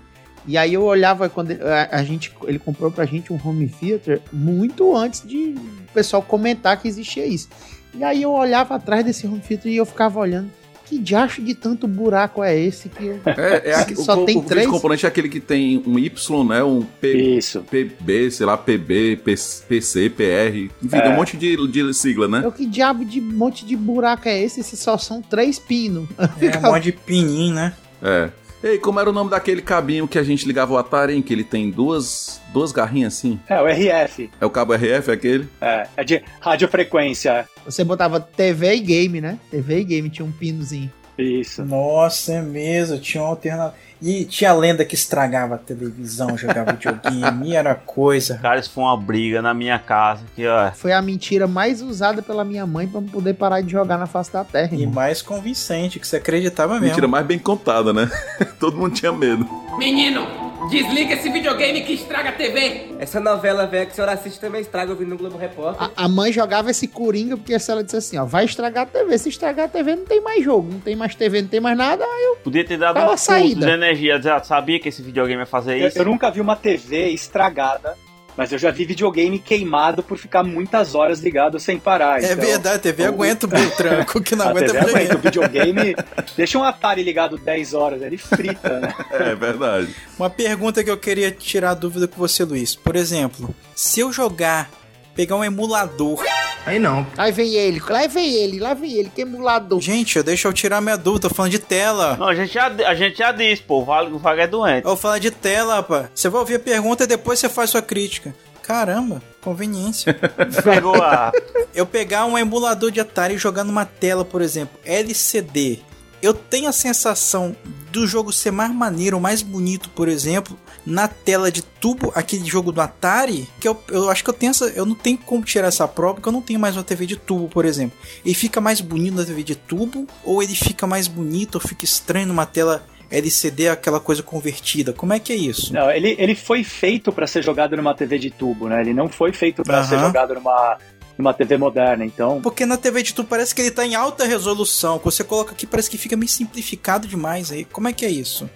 E 0.47 0.57
aí 0.57 0.74
eu 0.74 0.83
olhava 0.83 1.30
quando 1.30 1.51
ele- 1.51 1.63
a, 1.63 1.89
a 1.91 2.03
gente, 2.03 2.31
ele 2.47 2.59
comprou 2.59 2.89
pra 2.91 3.06
gente 3.06 3.31
um 3.31 3.39
home 3.44 3.68
theater 3.68 4.21
muito 4.31 4.95
antes 4.95 5.21
de 5.27 5.56
o 5.89 5.94
pessoal 5.94 6.21
comentar 6.21 6.80
que 6.81 6.88
existia 6.88 7.25
isso. 7.25 7.50
E 7.94 8.03
aí 8.03 8.21
eu 8.21 8.31
olhava 8.31 8.75
atrás 8.75 9.03
desse 9.06 9.25
home 9.27 9.39
theater 9.39 9.71
e 9.71 9.75
eu 9.77 9.86
ficava 9.86 10.19
olhando. 10.19 10.50
Que 10.86 10.97
diacho 10.97 11.44
de 11.44 11.53
tanto 11.53 11.88
buraco 11.88 12.44
é 12.44 12.57
esse 12.59 12.89
que 12.89 13.06
eu... 13.06 13.19
É, 13.38 13.69
é 13.69 13.75
aqui- 13.75 13.93
Só 14.01 14.24
o, 14.24 14.25
tem 14.25 14.38
o, 14.38 14.39
o 14.39 14.43
três? 14.43 14.62
vídeo 14.65 14.72
componente 14.72 15.05
é 15.05 15.08
aquele 15.10 15.29
que 15.29 15.39
tem 15.39 15.84
um 15.86 16.00
Y, 16.00 16.43
né? 16.48 16.63
Um 16.63 16.81
P, 16.81 17.15
Isso. 17.38 17.62
PB, 17.62 18.31
sei 18.31 18.46
lá, 18.48 18.58
PB, 18.58 19.17
P- 19.17 19.36
PC, 19.67 20.10
PR, 20.10 20.58
enfim, 20.84 21.00
tem 21.00 21.12
um 21.12 21.15
monte 21.15 21.38
de, 21.38 21.67
de 21.67 21.93
sigla, 21.93 22.27
né? 22.27 22.41
Eu, 22.43 22.51
que 22.51 22.65
diabo 22.65 23.05
de 23.05 23.22
monte 23.22 23.63
de 23.67 23.75
buraco 23.75 24.27
é 24.27 24.41
esse 24.41 24.63
se 24.63 24.75
só 24.75 24.98
são 24.98 25.22
três 25.22 25.60
pinos? 25.60 26.10
É 26.17 26.58
um 26.58 26.72
monte 26.72 26.86
de 26.86 26.91
pininho, 26.93 27.53
né? 27.53 27.74
É. 28.01 28.31
Ei, 28.62 28.78
como 28.78 29.00
era 29.00 29.10
o 29.10 29.13
nome 29.13 29.30
daquele 29.30 29.62
cabinho 29.62 30.08
que 30.08 30.20
a 30.20 30.24
gente 30.24 30.46
ligava 30.46 30.74
o 30.74 30.78
Atari, 30.78 31.13
hein? 31.13 31.22
Que 31.22 31.32
ele 31.32 31.46
tem 31.46 31.70
duas, 31.70 32.42
duas 32.51 32.74
garrinhas 32.74 33.13
assim? 33.13 33.39
É, 33.48 33.62
o 33.62 33.66
RF. 33.66 34.30
É 34.39 34.46
o 34.46 34.50
cabo 34.50 34.74
RF, 34.74 35.10
aquele? 35.10 35.48
É, 35.62 35.88
é 35.96 36.04
de 36.04 36.22
radiofrequência. 36.42 37.48
Você 37.63 37.86
botava 37.86 38.20
TV 38.20 38.75
e 38.75 38.80
game, 38.82 39.22
né? 39.22 39.39
TV 39.50 39.80
e 39.80 39.84
game 39.86 40.10
tinha 40.10 40.25
um 40.25 40.32
pinozinho. 40.32 40.92
Isso. 41.21 41.63
Nossa, 41.65 42.33
é 42.33 42.41
mesmo, 42.41 42.97
tinha 42.99 43.23
um 43.23 43.27
alternador. 43.27 43.73
E 44.01 44.23
tinha 44.23 44.51
a 44.51 44.53
lenda 44.53 44.85
que 44.85 44.95
estragava 44.95 45.55
a 45.55 45.57
televisão, 45.57 46.38
jogava 46.38 46.71
videogame, 46.71 47.49
e 47.51 47.55
era 47.55 47.75
coisa. 47.75 48.38
Cara, 48.38 48.57
isso 48.57 48.69
foi 48.69 48.83
uma 48.83 48.95
briga 48.95 49.41
na 49.41 49.53
minha 49.53 49.77
casa. 49.77 50.23
Que, 50.35 50.47
ó, 50.47 50.71
Foi 50.71 50.93
a 50.93 51.01
mentira 51.01 51.47
mais 51.47 51.81
usada 51.81 52.21
pela 52.21 52.45
minha 52.45 52.65
mãe 52.65 52.88
pra 52.88 53.01
poder 53.01 53.33
parar 53.33 53.59
de 53.59 53.69
jogar 53.71 53.97
na 53.97 54.07
face 54.07 54.31
da 54.31 54.45
terra. 54.45 54.69
E 54.71 54.81
irmão. 54.81 54.95
mais 54.95 55.21
convincente, 55.21 55.99
que 55.99 56.07
você 56.07 56.15
acreditava 56.15 56.73
mesmo. 56.75 56.88
Mentira 56.88 57.07
mais 57.09 57.25
bem 57.25 57.38
contada, 57.38 57.91
né? 57.91 58.09
Todo 58.57 58.77
mundo 58.77 58.93
tinha 58.95 59.11
medo. 59.11 59.45
Menino, 59.77 60.25
desliga 60.68 61.13
esse 61.13 61.30
videogame 61.30 61.82
que 61.82 61.94
estraga 61.94 62.30
a 62.30 62.32
TV. 62.32 62.88
Essa 63.00 63.20
novela 63.20 63.66
velha 63.66 63.86
que 63.86 63.92
a 63.92 63.96
senhora 63.96 64.13
assiste 64.13 64.39
também 64.39 64.62
estraga 64.62 64.92
ouvindo 64.92 65.10
no 65.10 65.18
Globo 65.18 65.38
Repórter. 65.38 65.89
A, 65.96 66.06
a 66.06 66.08
mãe 66.08 66.32
jogava 66.32 66.72
esse 66.72 66.88
coringa 66.88 67.38
porque 67.38 67.58
se 67.58 67.72
ela 67.72 67.84
disse 67.84 67.98
assim, 67.98 68.18
ó, 68.18 68.25
vai 68.25 68.46
estragar 68.46 68.84
a 68.84 68.86
TV. 68.86 69.18
Se 69.18 69.30
estragar 69.30 69.66
a 69.66 69.70
TV, 69.70 69.96
não 69.96 70.06
tem 70.06 70.22
mais 70.22 70.44
jogo, 70.44 70.72
não 70.72 70.80
tem 70.80 70.96
mais 70.96 71.16
TV, 71.16 71.42
não 71.42 71.50
tem 71.50 71.60
mais 71.60 71.78
nada. 71.78 72.04
Aí 72.04 72.24
eu, 72.25 72.36
podia 72.38 72.66
ter 72.66 72.78
dado 72.78 72.96
Qual 72.96 73.10
a 73.10 73.13
um 73.13 73.18
saída? 73.18 73.66
de 73.66 73.72
energia. 73.72 74.22
Já 74.22 74.42
sabia 74.44 74.80
que 74.80 74.89
esse 74.89 75.01
videogame 75.01 75.42
ia 75.42 75.46
fazer 75.46 75.78
Eu, 75.80 75.88
isso. 75.88 75.98
eu 75.98 76.06
nunca 76.06 76.30
vi 76.30 76.42
uma 76.42 76.56
TV 76.56 77.10
estragada, 77.10 77.96
mas 78.39 78.53
eu 78.53 78.58
já 78.58 78.72
vi 78.72 78.86
videogame 78.86 79.38
queimado 79.38 80.01
por 80.01 80.17
ficar 80.17 80.43
muitas 80.43 80.96
horas 80.96 81.19
ligado 81.19 81.60
sem 81.60 81.77
parar. 81.77 82.24
É 82.24 82.31
Então, 82.31 82.46
verdade, 82.46 82.75
a 82.77 82.79
TV 82.79 83.03
o- 83.03 83.08
aguenta 83.08 83.46
o 83.46 83.50
meu 83.50 83.69
tranco, 83.72 84.22
que 84.22 84.34
não 84.34 84.46
A 84.48 84.50
aguenta 84.51 84.72
TV 84.72 84.77
aguenta. 84.79 85.15
O 85.15 85.19
videogame. 85.19 85.72
videogame 85.74 85.96
deixa 86.38 86.58
um 86.58 86.63
Atari 86.63 87.03
ligado 87.03 87.38
10 87.38 87.74
horas, 87.74 88.01
ele 88.01 88.17
frita, 88.17 88.79
né? 88.79 88.93
É 89.12 89.36
verdade. 89.36 89.93
Uma 90.17 90.29
pergunta 90.29 90.81
que 90.86 90.89
eu 90.89 90.96
queria 90.98 91.29
tirar 91.31 91.72
a 91.72 91.74
dúvida 91.74 92.08
com 92.08 92.15
você, 92.15 92.46
Luiz. 92.46 92.75
Por 92.75 92.96
exemplo, 92.96 93.53
se 93.75 94.00
eu 94.00 94.10
jogar, 94.13 94.72
pegar 95.19 95.35
um 95.35 95.43
emulador 95.43 96.23
Aí 96.65 96.79
não. 96.79 97.05
Lá 97.17 97.29
vem 97.31 97.53
ele, 97.55 97.81
lá 97.89 98.07
vem 98.07 98.33
ele, 98.35 98.59
lá 98.59 98.73
vem 98.73 98.91
ele, 98.93 99.11
que 99.13 99.21
emulador. 99.21 99.81
Gente, 99.81 100.21
deixa 100.21 100.47
eu 100.47 100.53
tirar 100.53 100.79
minha 100.81 100.97
dúvida, 100.97 101.27
tô 101.27 101.33
falando 101.33 101.51
de 101.51 101.57
tela. 101.57 102.15
Não, 102.15 102.27
a 102.27 102.35
gente 102.35 102.53
já, 102.53 102.67
a 102.67 102.93
gente 102.93 103.17
já 103.17 103.31
disse, 103.31 103.63
pô, 103.63 103.79
o 103.79 103.85
Vago 103.85 104.39
é 104.39 104.45
doente. 104.45 104.83
Eu 104.83 104.89
vou 104.89 104.97
falar 104.97 105.19
de 105.19 105.31
tela, 105.31 105.75
rapaz. 105.75 106.09
Você 106.13 106.29
vai 106.29 106.41
ouvir 106.41 106.55
a 106.55 106.59
pergunta 106.59 107.05
e 107.05 107.07
depois 107.07 107.39
você 107.39 107.49
faz 107.49 107.71
sua 107.71 107.81
crítica. 107.81 108.35
Caramba, 108.61 109.21
conveniência. 109.41 110.13
Pegou 110.63 111.01
a. 111.01 111.31
eu 111.73 111.88
pegar 111.88 112.25
um 112.25 112.38
emulador 112.38 112.91
de 112.91 112.99
Atari 112.99 113.33
e 113.33 113.38
jogar 113.38 113.63
numa 113.63 113.85
tela, 113.85 114.23
por 114.23 114.41
exemplo, 114.41 114.77
LCD. 114.85 115.79
Eu 116.21 116.33
tenho 116.33 116.67
a 116.67 116.73
sensação 116.73 117.55
do 117.91 118.05
jogo 118.05 118.31
ser 118.31 118.51
mais 118.51 118.71
maneiro, 118.73 119.19
mais 119.19 119.41
bonito, 119.41 119.89
por 119.89 120.07
exemplo, 120.07 120.57
na 120.85 121.07
tela 121.07 121.51
de 121.51 121.61
tubo, 121.61 122.11
aquele 122.15 122.45
jogo 122.45 122.71
do 122.71 122.81
Atari, 122.81 123.47
que 123.59 123.67
eu, 123.67 123.81
eu 123.89 124.09
acho 124.09 124.23
que 124.23 124.29
eu 124.29 124.33
tenho 124.33 124.51
essa, 124.51 124.65
eu 124.65 124.85
não 124.85 124.95
tenho 124.95 125.17
como 125.17 125.43
tirar 125.43 125.67
essa 125.67 125.88
prova, 125.88 126.15
porque 126.15 126.29
eu 126.29 126.33
não 126.33 126.41
tenho 126.41 126.59
mais 126.59 126.75
uma 126.75 126.83
TV 126.83 127.05
de 127.05 127.15
tubo, 127.15 127.47
por 127.47 127.65
exemplo. 127.65 127.97
Ele 128.23 128.35
fica 128.35 128.61
mais 128.61 128.81
bonito 128.81 129.15
na 129.15 129.25
TV 129.25 129.43
de 129.43 129.55
tubo, 129.55 130.05
ou 130.23 130.43
ele 130.43 130.55
fica 130.55 130.85
mais 130.85 131.07
bonito, 131.07 131.55
ou 131.55 131.61
fica 131.61 131.85
estranho 131.85 132.27
numa 132.27 132.45
tela 132.45 132.83
LCD, 133.09 133.69
aquela 133.69 133.99
coisa 133.99 134.21
convertida. 134.21 134.93
Como 134.93 135.13
é 135.13 135.19
que 135.19 135.33
é 135.33 135.35
isso? 135.35 135.73
Não, 135.73 135.89
ele, 135.89 136.15
ele 136.19 136.35
foi 136.35 136.63
feito 136.63 137.11
para 137.11 137.25
ser 137.25 137.43
jogado 137.43 137.75
numa 137.75 137.93
TV 137.95 138.19
de 138.19 138.29
tubo, 138.29 138.67
né? 138.67 138.81
Ele 138.81 138.93
não 138.93 139.09
foi 139.09 139.33
feito 139.33 139.63
para 139.63 139.83
ser 139.83 139.99
jogado 139.99 140.35
numa 140.35 140.77
numa 141.19 141.33
TV 141.33 141.57
moderna, 141.57 142.05
então. 142.05 142.39
Porque 142.41 142.65
na 142.65 142.77
TV 142.77 143.03
de 143.03 143.13
tubo 143.13 143.27
parece 143.27 143.53
que 143.53 143.61
ele 143.61 143.71
tá 143.71 143.85
em 143.85 143.93
alta 143.93 144.23
resolução. 144.25 144.97
Quando 144.97 145.13
você 145.13 145.23
coloca 145.23 145.51
aqui, 145.51 145.67
parece 145.67 145.89
que 145.89 145.97
fica 145.97 146.15
meio 146.15 146.29
simplificado 146.29 147.09
demais 147.09 147.51
aí. 147.51 147.65
Como 147.65 147.89
é 147.89 147.93
que 147.93 148.05
é 148.05 148.09
isso? 148.09 148.49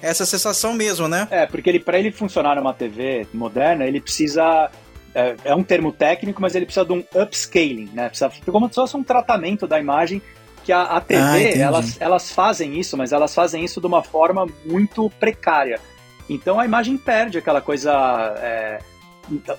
Essa 0.00 0.24
sensação 0.24 0.72
mesmo, 0.72 1.06
né? 1.06 1.28
É, 1.30 1.44
porque 1.44 1.68
ele, 1.68 1.78
para 1.78 1.98
ele 1.98 2.10
funcionar 2.10 2.56
numa 2.56 2.72
TV 2.72 3.26
moderna, 3.34 3.84
ele 3.84 4.00
precisa. 4.00 4.70
É, 5.14 5.34
é, 5.44 5.54
um 5.54 5.62
termo 5.62 5.92
técnico, 5.92 6.40
mas 6.40 6.54
ele 6.54 6.64
precisa 6.64 6.84
de 6.84 6.92
um 6.92 7.04
upscaling, 7.14 7.90
né? 7.92 8.08
Precisa, 8.08 8.30
como 8.46 8.68
se 8.68 8.74
fosse 8.74 8.96
um 8.96 9.02
tratamento 9.02 9.66
da 9.66 9.78
imagem 9.78 10.20
que 10.64 10.72
a, 10.72 10.82
a 10.82 11.00
TV, 11.00 11.54
ah, 11.54 11.58
elas, 11.58 11.96
elas 12.00 12.30
fazem 12.30 12.78
isso, 12.78 12.96
mas 12.96 13.12
elas 13.12 13.34
fazem 13.34 13.64
isso 13.64 13.80
de 13.80 13.86
uma 13.86 14.02
forma 14.02 14.46
muito 14.64 15.08
precária. 15.18 15.80
Então 16.28 16.58
a 16.60 16.64
imagem 16.64 16.98
perde 16.98 17.38
aquela 17.38 17.60
coisa 17.60 17.92
é, 18.38 18.78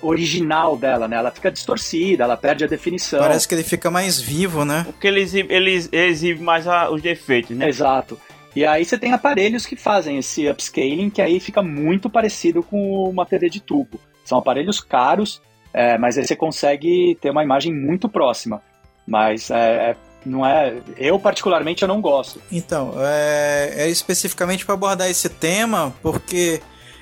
original 0.02 0.76
dela, 0.76 1.08
né? 1.08 1.16
Ela 1.16 1.30
fica 1.30 1.50
distorcida, 1.50 2.24
ela 2.24 2.36
perde 2.36 2.64
a 2.64 2.66
definição. 2.66 3.20
Parece 3.20 3.46
que 3.46 3.54
ele 3.54 3.62
fica 3.62 3.90
mais 3.90 4.20
vivo, 4.20 4.64
né? 4.64 4.84
Porque 4.84 5.06
ele 5.06 5.20
exibe, 5.20 5.52
ele 5.52 5.88
exibe 5.92 6.42
mais 6.42 6.66
a, 6.66 6.90
os 6.90 7.02
defeitos, 7.02 7.56
né? 7.56 7.68
Exato. 7.68 8.18
E 8.56 8.64
aí 8.64 8.84
você 8.84 8.98
tem 8.98 9.12
aparelhos 9.12 9.66
que 9.66 9.76
fazem 9.76 10.18
esse 10.18 10.48
upscaling, 10.48 11.10
que 11.10 11.22
aí 11.22 11.38
fica 11.38 11.62
muito 11.62 12.10
parecido 12.10 12.62
com 12.62 13.08
uma 13.08 13.26
TV 13.26 13.48
de 13.48 13.60
tubo. 13.60 14.00
São 14.24 14.38
aparelhos 14.38 14.80
caros, 14.80 15.40
é, 15.72 15.96
mas 15.96 16.18
aí 16.18 16.26
você 16.26 16.34
consegue 16.34 17.16
ter 17.20 17.30
uma 17.30 17.44
imagem 17.44 17.72
muito 17.72 18.08
próxima. 18.08 18.62
Mas 19.06 19.50
é, 19.50 19.90
é 19.90 19.96
não 20.24 20.44
é. 20.44 20.74
Eu, 20.96 21.18
particularmente, 21.18 21.82
eu 21.82 21.88
não 21.88 22.00
gosto. 22.00 22.40
Então, 22.50 22.94
é, 22.98 23.74
é 23.76 23.88
especificamente 23.88 24.64
para 24.64 24.74
abordar 24.74 25.08
esse 25.08 25.28
tema, 25.28 25.94
porque 26.02 26.60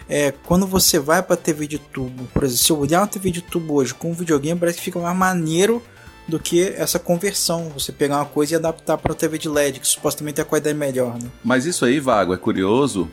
é, 0.09 0.33
quando 0.45 0.67
você 0.67 0.99
vai 0.99 1.23
para 1.23 1.37
TV 1.37 1.67
de 1.67 1.79
tubo, 1.79 2.25
por 2.33 2.45
exemplo, 2.45 2.63
se 2.63 2.71
eu 2.71 2.79
olhar 2.79 3.01
uma 3.01 3.07
TV 3.07 3.31
de 3.31 3.43
tubo 3.43 3.75
hoje 3.75 3.95
com 3.95 4.11
um 4.11 4.15
videogame, 4.15 4.59
parece 4.59 4.79
que 4.79 4.85
fica 4.85 4.99
mais 4.99 5.17
maneiro 5.17 5.83
do 6.29 6.39
que 6.39 6.63
essa 6.77 6.99
conversão, 6.99 7.71
você 7.71 7.93
pegar 7.93 8.17
uma 8.17 8.25
coisa 8.25 8.55
e 8.55 8.57
adaptar 8.57 8.99
para 8.99 9.15
TV 9.15 9.39
de 9.39 9.49
LED, 9.49 9.81
que 9.81 9.87
supostamente 9.87 10.41
é 10.41 10.43
a 10.43 10.45
qualidade 10.45 10.77
melhor, 10.77 11.19
né? 11.19 11.29
Mas 11.45 11.67
isso 11.67 11.85
aí, 11.85 12.01
Vago, 12.01 12.35
é 12.35 12.37
curioso. 12.37 13.09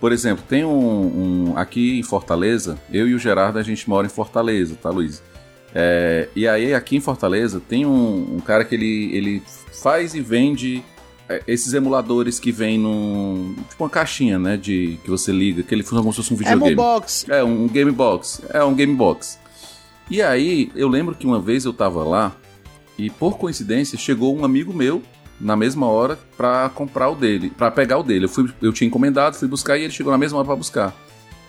Por 0.00 0.12
exemplo, 0.12 0.44
tem 0.46 0.64
um, 0.64 1.50
um 1.50 1.56
aqui 1.56 1.98
em 1.98 2.02
Fortaleza, 2.02 2.78
eu 2.92 3.08
e 3.08 3.14
o 3.14 3.18
Gerardo 3.18 3.58
a 3.58 3.62
gente 3.62 3.88
mora 3.88 4.06
em 4.06 4.10
Fortaleza, 4.10 4.76
tá, 4.80 4.90
Luiz? 4.90 5.22
É, 5.74 6.28
e 6.34 6.46
aí 6.46 6.72
aqui 6.72 6.96
em 6.96 7.00
Fortaleza 7.00 7.60
tem 7.60 7.84
um, 7.84 8.36
um 8.36 8.40
cara 8.40 8.64
que 8.64 8.74
ele, 8.74 9.14
ele 9.14 9.42
faz 9.72 10.14
e 10.14 10.20
vende 10.20 10.82
esses 11.46 11.74
emuladores 11.74 12.38
que 12.38 12.52
vem 12.52 12.78
num. 12.78 13.54
Tipo 13.68 13.84
uma 13.84 13.90
caixinha, 13.90 14.38
né? 14.38 14.56
De, 14.56 14.98
que 15.02 15.10
você 15.10 15.32
liga, 15.32 15.62
que 15.62 15.74
ele 15.74 15.82
funciona 15.82 16.02
como 16.02 16.12
se 16.12 16.16
fosse 16.16 16.34
um 16.34 16.36
videogame. 16.36 16.74
Box. 16.74 17.26
É, 17.28 17.42
um 17.42 17.66
Game 17.66 17.90
Box. 17.90 18.42
É 18.50 18.62
um 18.62 18.74
Game 18.74 18.94
Box. 18.94 19.38
E 20.10 20.22
aí, 20.22 20.70
eu 20.74 20.88
lembro 20.88 21.14
que 21.14 21.26
uma 21.26 21.40
vez 21.40 21.64
eu 21.64 21.72
tava 21.72 22.04
lá 22.04 22.36
e 22.96 23.10
por 23.10 23.36
coincidência 23.38 23.98
chegou 23.98 24.36
um 24.36 24.44
amigo 24.44 24.72
meu 24.72 25.02
na 25.40 25.56
mesma 25.56 25.86
hora 25.86 26.18
para 26.36 26.68
comprar 26.70 27.10
o 27.10 27.14
dele, 27.14 27.50
para 27.50 27.70
pegar 27.70 27.98
o 27.98 28.02
dele. 28.02 28.24
Eu, 28.24 28.28
fui, 28.28 28.48
eu 28.62 28.72
tinha 28.72 28.86
encomendado, 28.86 29.36
fui 29.36 29.48
buscar 29.48 29.76
e 29.76 29.82
ele 29.82 29.92
chegou 29.92 30.12
na 30.12 30.18
mesma 30.18 30.38
hora 30.38 30.46
para 30.46 30.56
buscar. 30.56 30.94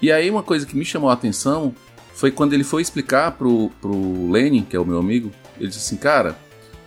E 0.02 0.12
aí 0.12 0.30
uma 0.30 0.44
coisa 0.44 0.66
que 0.66 0.76
me 0.76 0.84
chamou 0.84 1.10
a 1.10 1.14
atenção 1.14 1.74
foi 2.14 2.32
quando 2.32 2.54
ele 2.54 2.64
foi 2.64 2.82
explicar 2.82 3.32
pro, 3.34 3.70
pro 3.80 4.32
Lenin, 4.32 4.64
que 4.64 4.76
é 4.76 4.80
o 4.80 4.86
meu 4.86 4.98
amigo, 4.98 5.32
ele 5.60 5.70
disse 5.70 5.80
assim, 5.80 5.98
cara, 5.98 6.38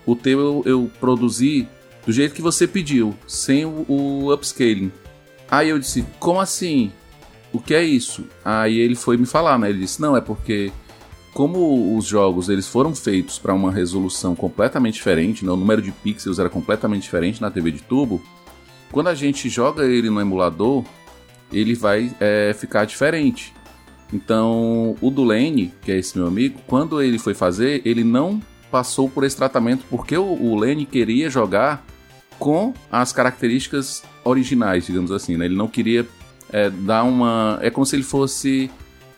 o 0.04 0.16
teu 0.16 0.38
eu, 0.40 0.62
eu 0.66 0.90
produzi 0.98 1.68
do 2.10 2.12
jeito 2.12 2.34
que 2.34 2.42
você 2.42 2.66
pediu, 2.66 3.14
sem 3.24 3.64
o, 3.64 3.84
o 3.88 4.34
upscaling. 4.34 4.90
Aí 5.48 5.68
eu 5.68 5.78
disse, 5.78 6.04
como 6.18 6.40
assim? 6.40 6.90
O 7.52 7.60
que 7.60 7.72
é 7.72 7.84
isso? 7.84 8.24
Aí 8.44 8.80
ele 8.80 8.96
foi 8.96 9.16
me 9.16 9.26
falar, 9.26 9.56
né? 9.60 9.70
Ele 9.70 9.78
disse, 9.78 10.00
não, 10.00 10.16
é 10.16 10.20
porque 10.20 10.72
como 11.32 11.96
os 11.96 12.04
jogos 12.04 12.48
eles 12.48 12.66
foram 12.66 12.96
feitos 12.96 13.38
para 13.38 13.54
uma 13.54 13.70
resolução 13.70 14.34
completamente 14.34 14.94
diferente, 14.94 15.44
né? 15.44 15.52
o 15.52 15.56
número 15.56 15.80
de 15.80 15.92
pixels 15.92 16.40
era 16.40 16.50
completamente 16.50 17.02
diferente 17.02 17.40
na 17.40 17.48
TV 17.48 17.70
de 17.70 17.80
tubo, 17.80 18.20
quando 18.90 19.06
a 19.06 19.14
gente 19.14 19.48
joga 19.48 19.84
ele 19.84 20.10
no 20.10 20.20
emulador, 20.20 20.84
ele 21.52 21.76
vai 21.76 22.12
é, 22.18 22.52
ficar 22.58 22.86
diferente. 22.86 23.54
Então, 24.12 24.96
o 25.00 25.10
do 25.10 25.22
Lane, 25.22 25.72
que 25.80 25.92
é 25.92 25.96
esse 25.96 26.18
meu 26.18 26.26
amigo, 26.26 26.60
quando 26.66 27.00
ele 27.00 27.20
foi 27.20 27.34
fazer, 27.34 27.82
ele 27.84 28.02
não 28.02 28.42
passou 28.68 29.08
por 29.08 29.22
esse 29.22 29.36
tratamento 29.36 29.84
porque 29.88 30.16
o, 30.16 30.24
o 30.24 30.56
Lane 30.56 30.84
queria 30.84 31.30
jogar 31.30 31.84
com 32.40 32.72
as 32.90 33.12
características 33.12 34.02
originais, 34.24 34.86
digamos 34.86 35.12
assim, 35.12 35.36
né? 35.36 35.44
Ele 35.44 35.54
não 35.54 35.68
queria 35.68 36.06
é, 36.50 36.70
dar 36.70 37.04
uma. 37.04 37.58
É 37.62 37.70
como 37.70 37.86
se 37.86 37.94
ele 37.94 38.02
fosse 38.02 38.70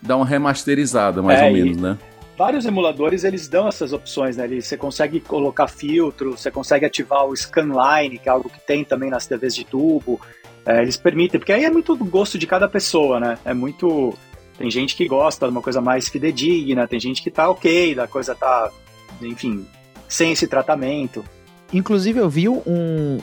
dar 0.02 0.16
uma 0.16 0.26
remasterizada, 0.26 1.22
mais 1.22 1.40
é, 1.40 1.46
ou 1.46 1.52
menos, 1.52 1.76
né? 1.78 1.96
Vários 2.36 2.66
emuladores 2.66 3.22
eles 3.22 3.46
dão 3.46 3.68
essas 3.68 3.92
opções, 3.92 4.36
né? 4.36 4.48
Você 4.48 4.76
consegue 4.76 5.20
colocar 5.20 5.68
filtro, 5.68 6.32
você 6.32 6.50
consegue 6.50 6.84
ativar 6.84 7.24
o 7.24 7.36
scanline, 7.36 8.18
que 8.18 8.28
é 8.28 8.32
algo 8.32 8.50
que 8.50 8.60
tem 8.60 8.84
também 8.84 9.08
nas 9.08 9.26
TVs 9.26 9.54
de 9.54 9.64
tubo. 9.64 10.20
É, 10.66 10.82
eles 10.82 10.96
permitem, 10.96 11.38
porque 11.38 11.52
aí 11.52 11.64
é 11.64 11.70
muito 11.70 11.94
do 11.94 12.04
gosto 12.04 12.36
de 12.36 12.46
cada 12.46 12.68
pessoa, 12.68 13.20
né? 13.20 13.38
É 13.44 13.54
muito. 13.54 14.12
Tem 14.58 14.70
gente 14.70 14.96
que 14.96 15.06
gosta 15.06 15.46
de 15.46 15.52
uma 15.52 15.62
coisa 15.62 15.80
mais 15.80 16.08
fidedigna, 16.08 16.88
tem 16.88 16.98
gente 16.98 17.22
que 17.22 17.30
tá 17.30 17.48
ok, 17.48 17.94
da 17.94 18.06
coisa 18.06 18.34
tá, 18.34 18.70
enfim, 19.20 19.66
sem 20.08 20.32
esse 20.32 20.46
tratamento. 20.46 21.24
Inclusive, 21.72 22.20
eu 22.20 22.28
vi 22.28 22.48
um, 22.48 22.60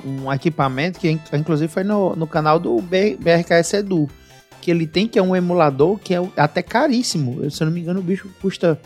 um 0.05 0.33
equipamento 0.33 0.99
que, 0.99 1.19
inclusive, 1.33 1.71
foi 1.71 1.83
no, 1.83 2.15
no 2.15 2.25
canal 2.25 2.59
do 2.59 2.81
BRKS 2.81 3.73
Edu. 3.73 4.09
Que 4.59 4.71
ele 4.71 4.87
tem, 4.87 5.07
que 5.07 5.19
é 5.19 5.21
um 5.21 5.35
emulador 5.35 5.97
que 5.99 6.13
é 6.13 6.21
até 6.35 6.61
caríssimo. 6.61 7.49
Se 7.51 7.61
eu 7.61 7.67
não 7.67 7.73
me 7.73 7.81
engano, 7.81 7.99
o 7.99 8.03
bicho 8.03 8.27
custa 8.41 8.79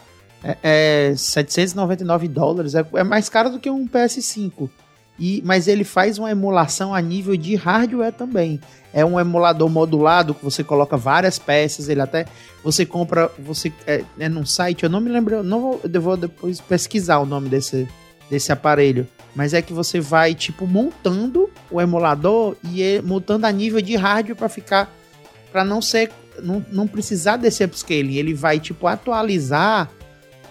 é, 0.44 0.58
é 1.12 1.16
799 1.16 2.28
dólares. 2.28 2.76
É, 2.76 2.86
é, 2.94 3.04
mais 3.04 3.30
caro 3.30 3.50
do 3.50 3.60
que 3.60 3.70
um 3.70 3.88
PS5. 3.88 4.70
E, 5.18 5.42
mas 5.46 5.68
ele 5.68 5.84
faz 5.84 6.18
uma 6.18 6.32
emulação 6.32 6.94
a 6.94 7.00
nível 7.00 7.38
de 7.38 7.56
hardware 7.56 8.12
também. 8.12 8.60
É 8.92 9.06
um 9.06 9.20
emulador 9.20 9.70
modulado 9.70 10.34
que 10.34 10.44
você 10.44 10.64
coloca 10.64 10.98
várias 10.98 11.40
peças. 11.40 11.88
Ele 11.88 12.02
até 12.02 12.26
você 12.64 12.86
compra, 12.86 13.32
você 13.40 13.72
é, 13.88 14.04
é 14.20 14.28
num 14.28 14.46
site. 14.46 14.84
Eu 14.84 14.90
não 14.90 15.00
me 15.00 15.10
lembro, 15.10 15.42
não 15.42 15.62
vou, 15.62 15.82
eu 15.92 16.02
vou 16.02 16.18
depois 16.18 16.60
pesquisar 16.60 17.20
o 17.20 17.26
nome 17.26 17.48
desse, 17.48 17.88
desse 18.30 18.52
aparelho. 18.52 19.08
Mas 19.36 19.54
é 19.54 19.62
que 19.62 19.74
você 19.74 20.00
vai 20.00 20.36
tipo 20.36 20.68
montando 20.68 21.50
o 21.72 21.82
emulador 21.82 22.56
e 22.64 23.02
montando 23.04 23.48
a 23.48 23.52
nível 23.52 23.82
de 23.82 23.96
hardware 23.96 24.36
para 24.36 24.50
ficar 24.50 24.94
para 25.52 25.64
não 25.64 25.82
ser 25.82 26.12
não, 26.42 26.66
não 26.72 26.88
precisar 26.88 27.38
desse 27.38 27.64
upscaling, 27.64 28.16
ele 28.16 28.34
vai 28.34 28.60
tipo 28.60 28.88
atualizar 28.88 29.90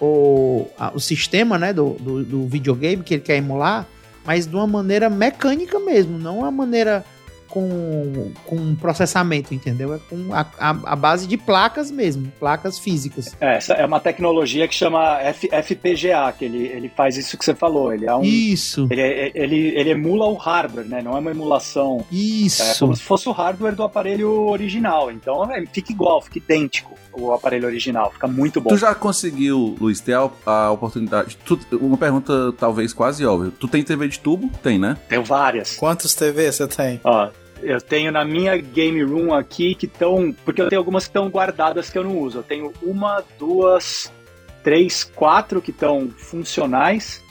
o, 0.00 0.66
a, 0.78 0.92
o 0.94 1.00
sistema, 1.00 1.58
né, 1.58 1.72
do, 1.72 1.94
do, 1.94 2.24
do 2.24 2.46
videogame 2.46 3.02
que 3.02 3.14
ele 3.14 3.22
quer 3.22 3.36
emular, 3.36 3.86
mas 4.24 4.46
de 4.46 4.54
uma 4.54 4.66
maneira 4.66 5.08
mecânica 5.08 5.78
mesmo, 5.78 6.18
não 6.18 6.40
uma 6.40 6.50
maneira 6.50 7.04
com, 7.52 8.32
com 8.46 8.74
processamento, 8.74 9.54
entendeu? 9.54 9.92
É 9.92 9.98
com 9.98 10.32
a, 10.32 10.40
a, 10.58 10.70
a, 10.70 10.96
base 10.96 11.26
de 11.26 11.36
placas 11.36 11.90
mesmo, 11.90 12.32
placas 12.40 12.78
físicas. 12.78 13.36
É, 13.38 13.56
essa 13.56 13.74
é 13.74 13.84
uma 13.84 14.00
tecnologia 14.00 14.66
que 14.66 14.74
chama 14.74 15.20
F, 15.20 15.50
FPGA, 15.50 16.32
que 16.32 16.46
ele, 16.46 16.66
ele 16.66 16.88
faz 16.88 17.18
isso 17.18 17.36
que 17.36 17.44
você 17.44 17.54
falou. 17.54 17.92
Ele 17.92 18.06
é 18.06 18.14
um. 18.14 18.22
Isso. 18.22 18.88
Ele, 18.90 19.32
ele, 19.34 19.68
ele 19.78 19.90
emula 19.90 20.24
o 20.28 20.34
hardware, 20.34 20.86
né? 20.86 21.02
Não 21.02 21.14
é 21.14 21.20
uma 21.20 21.30
emulação. 21.30 22.02
Isso. 22.10 22.62
É 22.62 22.74
como 22.76 22.96
se 22.96 23.02
fosse 23.02 23.28
o 23.28 23.32
hardware 23.32 23.74
do 23.74 23.82
aparelho 23.82 24.30
original. 24.48 25.10
Então 25.10 25.44
é, 25.52 25.62
fica 25.66 25.92
igual, 25.92 26.22
fica 26.22 26.38
idêntico 26.38 26.96
o 27.12 27.32
aparelho 27.32 27.66
original. 27.66 28.10
Fica 28.12 28.26
muito 28.26 28.62
bom. 28.62 28.70
Tu 28.70 28.78
já 28.78 28.94
conseguiu, 28.94 29.76
Luiz, 29.78 30.00
ter 30.00 30.14
a, 30.14 30.30
a 30.46 30.70
oportunidade. 30.70 31.36
Tu, 31.44 31.60
uma 31.72 31.98
pergunta 31.98 32.50
talvez 32.56 32.94
quase 32.94 33.26
óbvia. 33.26 33.52
Tu 33.60 33.68
tem 33.68 33.82
TV 33.82 34.08
de 34.08 34.18
tubo? 34.18 34.48
Tem, 34.62 34.78
né? 34.78 34.96
Tenho 35.06 35.22
várias. 35.22 35.76
Quantos 35.76 36.14
TV 36.14 36.50
você 36.50 36.66
tem? 36.66 36.98
Ó, 37.04 37.28
eu 37.62 37.80
tenho 37.80 38.10
na 38.12 38.24
minha 38.24 38.56
game 38.56 39.02
room 39.02 39.32
aqui 39.34 39.74
que 39.74 39.86
estão. 39.86 40.34
Porque 40.44 40.60
eu 40.60 40.68
tenho 40.68 40.80
algumas 40.80 41.04
que 41.04 41.10
estão 41.10 41.28
guardadas 41.28 41.90
que 41.90 41.98
eu 41.98 42.04
não 42.04 42.18
uso. 42.18 42.38
Eu 42.38 42.42
tenho 42.42 42.72
uma, 42.82 43.22
duas, 43.38 44.12
três, 44.62 45.04
quatro 45.04 45.60
que 45.62 45.70
estão 45.70 46.10
funcionais. 46.16 47.22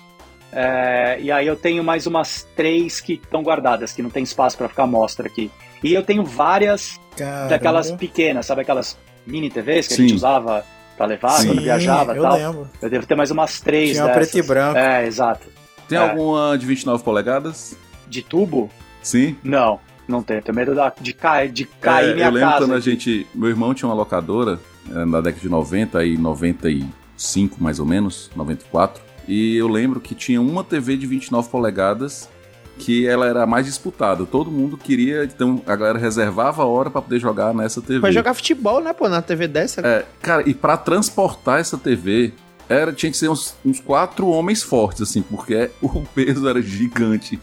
É, 0.54 1.18
e 1.22 1.32
aí 1.32 1.48
eu 1.48 1.56
tenho 1.56 1.84
mais 1.84 2.06
umas 2.08 2.46
três 2.56 3.00
que 3.00 3.14
estão 3.14 3.42
guardadas, 3.42 3.94
que 3.94 4.02
não 4.02 4.10
tem 4.10 4.24
espaço 4.24 4.58
para 4.58 4.68
ficar 4.68 4.86
mostra 4.86 5.28
aqui. 5.28 5.50
E 5.84 5.94
eu 5.94 6.04
tenho 6.04 6.24
várias 6.26 7.00
Caramba. 7.18 7.48
daquelas 7.50 7.92
pequenas, 7.92 8.46
sabe 8.46 8.62
aquelas 8.62 8.98
mini 9.26 9.50
TVs 9.50 9.88
que 9.88 9.94
a 9.94 9.98
Sim. 9.98 10.04
gente 10.04 10.16
usava 10.16 10.66
para 10.98 11.06
levar 11.06 11.30
Sim, 11.40 11.48
quando 11.48 11.62
viajava 11.62 12.14
e 12.14 12.18
eu 12.18 12.24
tal. 12.24 12.34
lembro. 12.38 12.70
Eu 12.82 12.90
devo 12.90 13.08
ter 13.08 13.16
mais 13.16 13.32
umas 13.32 13.60
três 13.62 13.92
Tinha 13.92 14.04
uma 14.04 14.14
dessas. 14.14 14.32
preto 14.32 14.44
e 14.44 14.48
branco. 14.48 14.78
É, 14.78 15.08
exato. 15.08 15.48
Tem 15.88 15.98
É. 15.98 16.02
alguma 16.02 16.58
de 16.58 16.66
29 16.66 17.04
polegadas? 17.04 17.76
De 18.08 18.22
tubo? 18.22 18.70
Sim. 19.02 19.36
Não, 19.44 19.80
não 20.12 20.22
tenho. 20.22 20.41
Tenho 20.41 20.56
medo 20.56 20.75
da- 20.75 20.94
de, 21.00 21.13
cair, 21.13 21.50
de 21.51 21.65
cair 21.65 22.12
É, 22.12 22.13
minha 22.15 22.27
eu 22.27 22.32
lembro 22.32 22.50
casa. 22.50 22.65
quando 22.65 22.74
a 22.75 22.80
gente. 22.80 23.25
Meu 23.34 23.50
irmão 23.50 23.74
tinha 23.74 23.88
uma 23.89 23.96
locadora 23.96 24.60
é, 24.89 25.06
na 25.06 25.22
década 25.22 25.41
de 25.41 25.50
90 25.50 26.03
e 26.03 26.18
95, 26.18 27.63
mais 27.63 27.80
ou 27.80 27.86
menos, 27.86 28.30
94. 28.36 29.01
E 29.27 29.56
eu 29.56 29.68
lembro 29.68 30.00
que 30.00 30.13
tinha 30.15 30.41
uma 30.41 30.63
TV 30.63 30.98
de 30.98 31.06
29 31.06 31.50
polegadas 31.50 32.27
que 32.77 33.06
ela 33.08 33.27
era 33.27 33.44
a 33.44 33.46
mais 33.46 33.68
disputada. 33.68 34.25
Todo 34.25 34.50
mundo 34.50 34.75
queria, 34.75 35.24
então 35.24 35.62
a 35.68 35.75
galera 35.75 36.00
reservava 36.00 36.63
a 36.63 36.65
hora 36.65 36.89
pra 36.89 37.01
poder 37.01 37.20
jogar 37.20 37.53
nessa 37.53 37.80
TV. 37.82 38.00
Vai 38.00 38.12
jogar 38.12 38.34
futebol, 38.34 38.82
né, 38.82 38.91
pô, 38.91 39.08
na 39.08 39.22
TV 39.22 39.48
dessa. 39.48 39.82
É, 39.82 40.06
cara, 40.22 40.50
e 40.50 40.53
pra 40.53 40.75
transportar 40.77 41.60
essa 41.60 41.77
TV, 41.77 42.34
era, 42.68 42.91
tinha 42.91 43.12
que 43.12 43.18
ser 43.18 43.30
uns, 43.30 43.56
uns 43.63 43.80
quatro 43.80 44.27
homens 44.27 44.63
fortes, 44.63 45.01
assim, 45.03 45.22
porque 45.22 45.70
o 45.82 46.01
peso 46.15 46.48
era 46.48 46.60
gigante. 46.62 47.39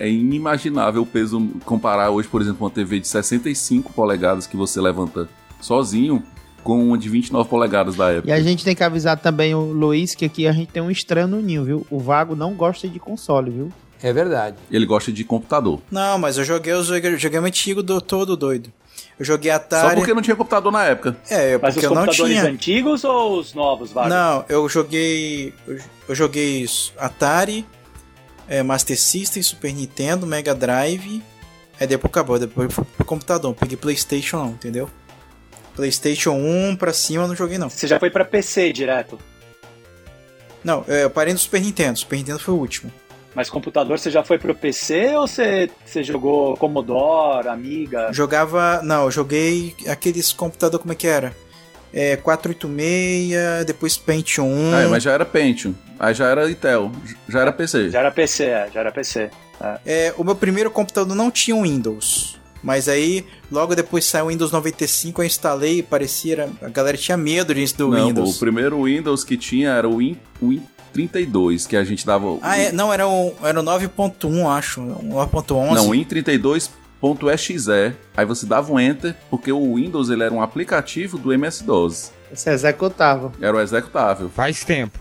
É 0.00 0.08
inimaginável 0.08 1.02
o 1.02 1.06
peso 1.06 1.46
comparar 1.64 2.10
hoje, 2.10 2.26
por 2.26 2.40
exemplo, 2.40 2.64
uma 2.64 2.70
TV 2.70 2.98
de 3.00 3.06
65 3.06 3.92
polegadas 3.92 4.46
que 4.46 4.56
você 4.56 4.80
levanta 4.80 5.28
sozinho 5.60 6.22
com 6.64 6.82
uma 6.88 6.96
de 6.98 7.08
29 7.08 7.48
polegadas 7.48 7.94
da 7.96 8.12
E 8.12 8.16
época. 8.16 8.34
a 8.34 8.40
gente 8.40 8.64
tem 8.64 8.74
que 8.74 8.82
avisar 8.82 9.18
também 9.18 9.54
o 9.54 9.60
Luiz 9.72 10.14
que 10.14 10.24
aqui 10.24 10.46
a 10.46 10.52
gente 10.52 10.68
tem 10.72 10.82
um 10.82 10.90
estranho 10.90 11.28
no 11.28 11.40
ninho, 11.40 11.64
viu? 11.64 11.86
O 11.90 11.98
Vago 11.98 12.34
não 12.34 12.54
gosta 12.54 12.88
de 12.88 12.98
console, 12.98 13.50
viu? 13.50 13.72
É 14.02 14.12
verdade. 14.12 14.56
Ele 14.70 14.86
gosta 14.86 15.12
de 15.12 15.22
computador. 15.22 15.80
Não, 15.90 16.18
mas 16.18 16.38
eu 16.38 16.44
joguei 16.44 16.72
os 16.72 16.88
videogame 16.88 17.46
antigo 17.48 17.82
do 17.82 18.00
todo 18.00 18.36
doido. 18.36 18.72
Eu 19.18 19.24
joguei 19.26 19.50
Atari. 19.50 19.88
Só 19.90 19.94
porque 19.94 20.14
não 20.14 20.22
tinha 20.22 20.34
computador 20.34 20.72
na 20.72 20.84
época. 20.84 21.14
É, 21.28 21.58
Mas 21.58 21.74
porque 21.74 21.78
os 21.80 21.84
eu 21.84 21.90
não 21.94 22.04
computadores 22.06 22.38
tinha. 22.40 22.50
antigos 22.50 23.04
ou 23.04 23.38
os 23.38 23.52
novos, 23.52 23.92
Vago? 23.92 24.08
Não, 24.08 24.44
eu 24.48 24.66
joguei. 24.66 25.52
Eu, 25.68 25.78
eu 26.08 26.14
joguei 26.14 26.62
isso, 26.62 26.94
Atari, 26.98 27.66
é, 28.50 28.64
Master 28.64 29.00
System, 29.00 29.42
Super 29.42 29.72
Nintendo, 29.72 30.26
Mega 30.26 30.52
Drive. 30.54 31.22
Aí 31.78 31.86
depois 31.86 32.10
acabou, 32.10 32.38
depois 32.38 32.74
fui 32.74 32.84
pro 32.84 33.06
computador. 33.06 33.54
Peguei 33.54 33.76
Playstation 33.76 34.38
não, 34.38 34.50
entendeu? 34.50 34.90
Playstation 35.76 36.32
1 36.32 36.76
pra 36.76 36.92
cima 36.92 37.24
eu 37.24 37.28
não 37.28 37.36
joguei 37.36 37.56
não. 37.56 37.70
Você 37.70 37.86
já 37.86 37.98
foi 37.98 38.10
pra 38.10 38.24
PC 38.24 38.72
direto. 38.72 39.18
Não, 40.64 40.84
é, 40.88 41.04
eu 41.04 41.10
parei 41.10 41.32
no 41.32 41.38
Super 41.38 41.62
Nintendo. 41.62 42.00
Super 42.00 42.16
Nintendo 42.16 42.40
foi 42.40 42.52
o 42.52 42.58
último. 42.58 42.92
Mas 43.34 43.48
computador 43.48 43.96
você 43.96 44.10
já 44.10 44.24
foi 44.24 44.36
pro 44.36 44.52
PC 44.52 45.14
ou 45.14 45.28
você, 45.28 45.70
você 45.86 46.02
jogou 46.02 46.56
Commodore, 46.56 47.46
Amiga? 47.46 48.12
Jogava. 48.12 48.82
Não, 48.82 49.04
eu 49.04 49.10
joguei 49.12 49.76
aqueles 49.86 50.32
computador, 50.32 50.80
como 50.80 50.92
é 50.92 50.96
que 50.96 51.06
era? 51.06 51.32
É, 51.92 52.16
486, 52.16 53.66
depois 53.66 53.96
Pentium 53.96 54.46
1. 54.46 54.74
Ah, 54.74 54.88
mas 54.88 55.02
já 55.02 55.12
era 55.12 55.24
Pentium. 55.24 55.74
Aí 55.98 56.14
já 56.14 56.26
era 56.28 56.50
Intel. 56.50 56.90
Já 57.28 57.40
era 57.40 57.52
PC. 57.52 57.90
Já 57.90 58.00
era 58.00 58.10
PC, 58.10 58.44
é, 58.44 58.70
já 58.72 58.80
era 58.80 58.92
PC. 58.92 59.30
É, 59.84 60.14
o 60.16 60.24
meu 60.24 60.34
primeiro 60.34 60.70
computador 60.70 61.14
não 61.14 61.30
tinha 61.30 61.54
um 61.54 61.62
Windows. 61.62 62.38
Mas 62.62 62.88
aí, 62.88 63.24
logo 63.50 63.74
depois 63.74 64.04
saiu 64.04 64.26
o 64.26 64.28
Windows 64.28 64.52
95, 64.52 65.22
eu 65.22 65.26
instalei 65.26 65.78
e 65.78 65.82
parecia. 65.82 66.50
A 66.62 66.68
galera 66.68 66.96
tinha 66.96 67.16
medo 67.16 67.54
disso 67.54 67.76
do 67.76 67.88
não, 67.88 68.06
Windows. 68.06 68.36
o 68.36 68.38
primeiro 68.38 68.82
Windows 68.84 69.24
que 69.24 69.36
tinha 69.36 69.70
era 69.70 69.88
o 69.88 69.96
Win, 69.96 70.18
Win 70.42 70.62
32, 70.92 71.66
que 71.66 71.76
a 71.76 71.84
gente 71.84 72.04
dava. 72.04 72.38
Ah, 72.42 72.58
é, 72.58 72.70
não, 72.70 72.92
era 72.92 73.08
o, 73.08 73.34
era 73.42 73.58
o 73.60 73.62
9.1, 73.62 74.46
acho. 74.46 74.80
um 74.80 75.14
9.11. 75.14 75.74
Não, 75.74 75.90
Win 75.90 76.04
32.exe. 77.02 77.96
Aí 78.16 78.26
você 78.26 78.46
dava 78.46 78.72
um 78.72 78.78
Enter, 78.78 79.16
porque 79.30 79.50
o 79.50 79.76
Windows 79.76 80.10
ele 80.10 80.22
era 80.22 80.32
um 80.32 80.42
aplicativo 80.42 81.18
do 81.18 81.32
MS-DOS. 81.32 82.12
Você 82.32 82.50
executava. 82.50 83.32
Era 83.40 83.56
o 83.56 83.60
executável. 83.60 84.28
Faz 84.28 84.62
tempo. 84.62 84.98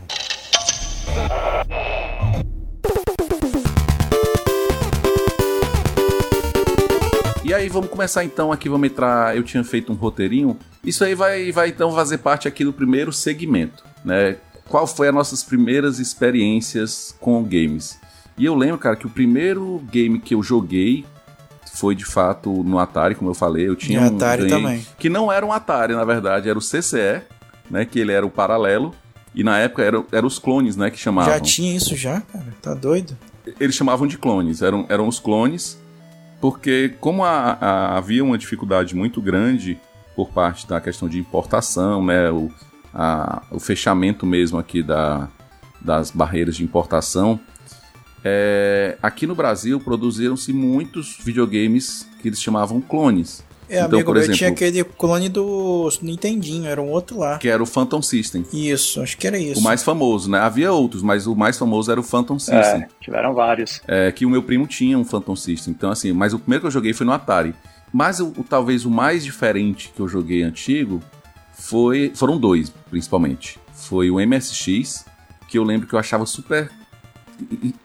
E 7.44 7.54
aí 7.54 7.68
vamos 7.68 7.90
começar 7.90 8.24
então 8.24 8.52
aqui, 8.52 8.70
vamos 8.70 8.90
entrar. 8.90 9.36
Eu 9.36 9.44
tinha 9.44 9.64
feito 9.64 9.92
um 9.92 9.96
roteirinho. 9.96 10.58
Isso 10.84 11.04
aí 11.04 11.16
vai, 11.16 11.52
vai 11.52 11.70
então 11.70 11.92
fazer 11.94 12.20
parte 12.20 12.48
aqui 12.48 12.64
do 12.64 12.72
primeiro 12.72 13.12
segmento, 13.12 13.84
né? 14.06 14.38
Qual 14.68 14.86
foi 14.86 15.08
as 15.08 15.14
nossas 15.14 15.44
primeiras 15.44 15.98
experiências 15.98 17.16
com 17.20 17.44
games? 17.44 18.00
E 18.38 18.46
eu 18.46 18.54
lembro, 18.54 18.78
cara, 18.78 18.96
que 18.96 19.08
o 19.08 19.10
primeiro 19.10 19.84
game 19.92 20.20
que 20.20 20.36
eu 20.36 20.44
joguei 20.44 21.04
foi 21.74 21.96
de 21.96 22.06
fato 22.06 22.64
no 22.64 22.80
Atari, 22.80 23.16
como 23.16 23.30
eu 23.30 23.34
falei. 23.36 23.68
Eu 23.68 23.76
tinha 23.76 24.00
E 24.00 24.04
um 24.04 24.08
Atari 24.16 24.48
também. 24.48 24.86
que 24.98 25.10
não 25.10 25.32
era 25.32 25.46
um 25.46 25.52
Atari, 25.52 25.94
na 25.94 26.04
verdade, 26.06 26.50
era 26.50 26.58
o 26.58 26.62
CCE, 26.62 27.22
né? 27.70 27.86
Que 27.86 28.00
ele 28.00 28.12
era 28.12 28.26
o 28.26 28.30
paralelo. 28.30 28.94
E 29.36 29.44
na 29.44 29.58
época 29.60 29.84
eram 29.84 30.06
era 30.12 30.26
os 30.26 30.40
clones, 30.40 30.76
né? 30.76 30.90
Que 30.90 30.98
chamavam. 30.98 31.32
Já 31.34 31.40
tinha 31.40 31.76
isso 31.76 31.96
já, 31.96 32.20
cara? 32.22 32.46
Tá 32.62 32.74
doido? 32.74 33.16
Eles 33.60 33.76
chamavam 33.76 34.08
de 34.08 34.18
clones, 34.18 34.62
eram, 34.62 34.86
eram 34.90 35.08
os 35.08 35.20
clones, 35.20 35.80
porque 36.42 36.96
como 37.00 37.24
a- 37.24 37.58
a- 37.60 37.98
havia 37.98 38.24
uma 38.24 38.38
dificuldade 38.38 38.96
muito 38.96 39.22
grande 39.22 39.80
por 40.16 40.30
parte 40.30 40.68
da 40.68 40.80
questão 40.82 41.08
de 41.08 41.18
importação, 41.20 42.04
né? 42.06 42.30
O, 42.32 42.52
a- 42.94 43.42
o 43.52 43.60
fechamento 43.60 44.26
mesmo 44.26 44.58
aqui 44.58 44.82
da, 44.84 45.28
das 45.80 46.12
barreiras 46.12 46.56
de 46.58 46.64
importação. 46.64 47.40
É, 48.24 48.98
aqui 49.02 49.26
no 49.28 49.36
Brasil 49.36 49.80
produziram-se 49.80 50.52
muitos 50.54 51.18
videogames 51.24 52.08
que 52.22 52.28
eles 52.30 52.42
chamavam 52.42 52.82
clones. 52.82 53.44
É, 53.70 53.76
Então, 53.82 53.86
amigo 54.00 54.06
por 54.06 54.14
meu 54.16 54.24
exemplo- 54.24 54.38
tinha 54.38 54.50
aquele 54.50 54.84
clone 54.84 55.30
do 55.30 55.88
Nintendinho, 56.02 56.66
era 56.66 56.82
um 56.82 56.90
outro 56.90 57.20
lá. 57.20 57.38
Que 57.38 57.48
era 57.48 57.62
o 57.62 57.68
Phantom 57.68 58.02
System. 58.02 58.44
Isso, 58.52 59.00
acho 59.00 59.16
que 59.16 59.28
era 59.28 59.38
isso. 59.38 59.60
O 59.62 59.64
mais 59.64 59.84
famoso, 59.84 60.28
né? 60.30 60.40
Havia 60.40 60.72
outros, 60.74 61.04
mas 61.04 61.28
o 61.28 61.36
mais 61.36 61.56
famoso 61.58 61.92
era 61.92 62.00
o 62.00 62.04
Phantom 62.04 62.40
System. 62.40 62.82
É, 62.82 62.88
tiveram 63.00 63.32
vários. 63.36 63.80
É, 63.88 64.12
que 64.12 64.26
o 64.26 64.30
meu 64.30 64.42
primo 64.42 64.66
tinha 64.66 64.98
um 64.98 65.06
Phantom 65.06 65.36
System. 65.36 65.72
Então, 65.78 65.92
assim, 65.92 66.12
mas 66.12 66.34
o 66.34 66.40
primeiro 66.40 66.62
que 66.62 66.68
eu 66.68 66.72
joguei 66.72 66.94
foi 66.94 67.06
no 67.06 67.12
Atari. 67.12 67.54
Mas 67.94 68.20
o, 68.20 68.30
o- 68.36 68.44
talvez 68.44 68.86
o 68.86 68.90
mais 68.90 69.24
diferente 69.24 69.92
que 69.96 70.00
eu 70.02 70.08
joguei 70.08 70.42
antigo 70.42 71.00
foi. 71.54 72.12
Foram 72.16 72.38
dois, 72.40 72.72
principalmente. 72.90 73.60
Foi 73.74 74.10
o 74.10 74.20
MSX, 74.20 75.06
que 75.48 75.58
eu 75.60 75.64
lembro 75.64 75.88
que 75.88 75.94
eu 75.94 76.00
achava 76.00 76.26
super 76.26 76.72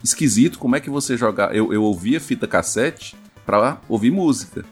esquisito 0.03 0.59
como 0.59 0.77
é 0.77 0.81
que 0.81 0.91
você 0.91 1.17
jogar. 1.17 1.55
Eu, 1.55 1.73
eu 1.73 1.83
ouvia 1.83 2.21
fita 2.21 2.47
cassete 2.47 3.17
pra 3.45 3.79
ouvir 3.89 4.11
música. 4.11 4.65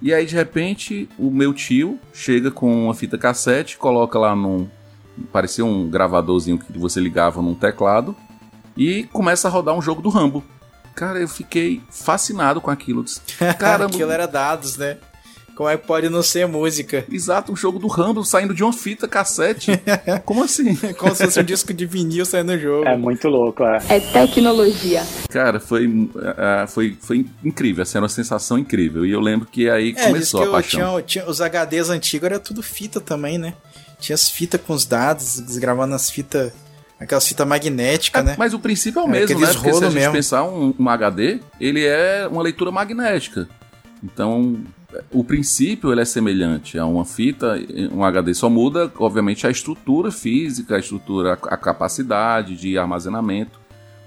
E 0.00 0.14
aí, 0.14 0.24
de 0.26 0.34
repente, 0.34 1.08
o 1.18 1.30
meu 1.30 1.52
tio 1.52 1.98
chega 2.12 2.50
com 2.50 2.84
uma 2.84 2.94
fita 2.94 3.18
cassete, 3.18 3.76
coloca 3.76 4.18
lá 4.18 4.34
num. 4.34 4.68
Parecia 5.32 5.64
um 5.64 5.88
gravadorzinho 5.88 6.58
que 6.58 6.78
você 6.78 7.00
ligava 7.00 7.42
num 7.42 7.54
teclado 7.54 8.14
e 8.76 9.04
começa 9.12 9.48
a 9.48 9.50
rodar 9.50 9.74
um 9.74 9.82
jogo 9.82 10.00
do 10.00 10.08
Rambo. 10.08 10.44
Cara, 10.94 11.18
eu 11.20 11.28
fiquei 11.28 11.82
fascinado 11.90 12.60
com 12.60 12.70
aquilo. 12.70 13.04
Caramba, 13.58 13.94
Aquilo 13.94 14.12
era 14.12 14.26
dados, 14.26 14.76
né? 14.76 14.98
Como 15.58 15.68
é 15.68 15.76
que 15.76 15.84
pode 15.88 16.08
não 16.08 16.22
ser 16.22 16.46
música? 16.46 17.04
exato, 17.10 17.50
um 17.50 17.56
jogo 17.56 17.80
do 17.80 17.88
Rambo 17.88 18.24
saindo 18.24 18.54
de 18.54 18.62
uma 18.62 18.72
fita 18.72 19.08
cassete. 19.08 19.72
Como 20.24 20.44
assim? 20.44 20.76
Como 20.96 21.12
se 21.16 21.24
fosse 21.24 21.40
um 21.40 21.42
disco 21.42 21.74
de 21.74 21.84
vinil 21.84 22.24
saindo 22.24 22.52
no 22.52 22.58
jogo. 22.60 22.86
É 22.86 22.96
muito 22.96 23.26
louco, 23.28 23.64
é. 23.64 23.78
É 23.88 23.98
tecnologia. 23.98 25.02
Cara, 25.28 25.58
foi, 25.58 26.08
ah, 26.36 26.64
foi, 26.68 26.96
foi 27.00 27.26
incrível, 27.44 27.82
assim, 27.82 27.98
era 27.98 28.04
uma 28.04 28.08
sensação 28.08 28.56
incrível. 28.56 29.04
E 29.04 29.10
eu 29.10 29.18
lembro 29.18 29.48
que 29.50 29.68
aí 29.68 29.94
É, 29.96 30.06
começou 30.06 30.42
que 30.42 30.48
a 30.48 30.50
paixão. 30.52 30.80
tinha, 30.90 31.02
tinha- 31.02 31.28
os 31.28 31.40
HDs 31.40 31.90
antigos 31.90 32.26
era 32.26 32.38
tudo 32.38 32.62
fita 32.62 33.00
também, 33.00 33.36
né? 33.36 33.54
Tinha 33.98 34.14
as 34.14 34.30
fitas 34.30 34.60
com 34.64 34.72
os 34.72 34.86
dados, 34.86 35.40
gravando 35.58 35.92
as 35.92 36.08
fitas, 36.08 36.52
aquelas 37.00 37.26
fitas 37.26 37.44
magnéticas, 37.44 38.24
né? 38.24 38.36
Mas 38.38 38.54
o 38.54 38.60
princípio 38.60 39.00
é 39.00 39.02
o 39.02 39.06
É, 39.08 39.10
mesmo, 39.10 39.40
né? 39.40 39.46
Porque 39.54 39.72
se 39.72 39.84
a 39.84 39.90
gente 39.90 39.94
mesmo. 39.98 40.12
pensar 40.12 40.44
um, 40.44 40.72
um 40.78 40.88
HD, 40.88 41.40
ele 41.60 41.84
é 41.84 42.28
uma 42.30 42.42
leitura 42.44 42.70
magnética. 42.70 43.48
Então, 44.04 44.56
o 45.12 45.22
princípio 45.24 45.90
ele 45.92 46.00
é 46.00 46.04
semelhante 46.04 46.78
a 46.78 46.84
uma 46.86 47.04
fita, 47.04 47.56
um 47.92 48.02
HD 48.04 48.34
só 48.34 48.48
muda, 48.50 48.92
obviamente, 48.98 49.46
a 49.46 49.50
estrutura 49.50 50.10
física, 50.10 50.76
a 50.76 50.78
estrutura, 50.78 51.32
a 51.34 51.56
capacidade 51.56 52.56
de 52.56 52.76
armazenamento. 52.78 53.58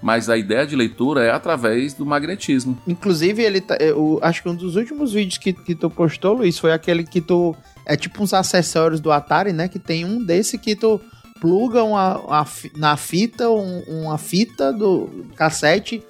Mas 0.04 0.28
a 0.28 0.36
ideia 0.36 0.66
de 0.66 0.74
leitura 0.74 1.22
é 1.22 1.30
através 1.30 1.94
do 1.94 2.04
magnetismo. 2.04 2.76
Inclusive, 2.88 3.40
ele 3.40 3.60
tá, 3.60 3.76
eu 3.76 4.18
acho 4.20 4.42
que 4.42 4.48
um 4.48 4.54
dos 4.54 4.74
últimos 4.74 5.12
vídeos 5.12 5.38
que, 5.38 5.52
que 5.52 5.76
tu 5.76 5.88
postou, 5.88 6.32
Luiz, 6.34 6.58
foi 6.58 6.72
aquele 6.72 7.04
que 7.04 7.20
tu. 7.20 7.54
É 7.86 7.96
tipo 7.96 8.20
uns 8.20 8.34
acessórios 8.34 8.98
do 8.98 9.12
Atari, 9.12 9.52
né? 9.52 9.68
Que 9.68 9.78
tem 9.78 10.04
um 10.04 10.24
desse 10.24 10.58
que 10.58 10.74
tu 10.74 11.00
pluga 11.40 11.84
uma, 11.84 12.18
uma 12.18 12.46
na 12.76 12.96
fita, 12.96 13.48
um- 13.48 13.82
uma 14.02 14.18
fita 14.18 14.72
do 14.72 15.08
cassete 15.36 16.02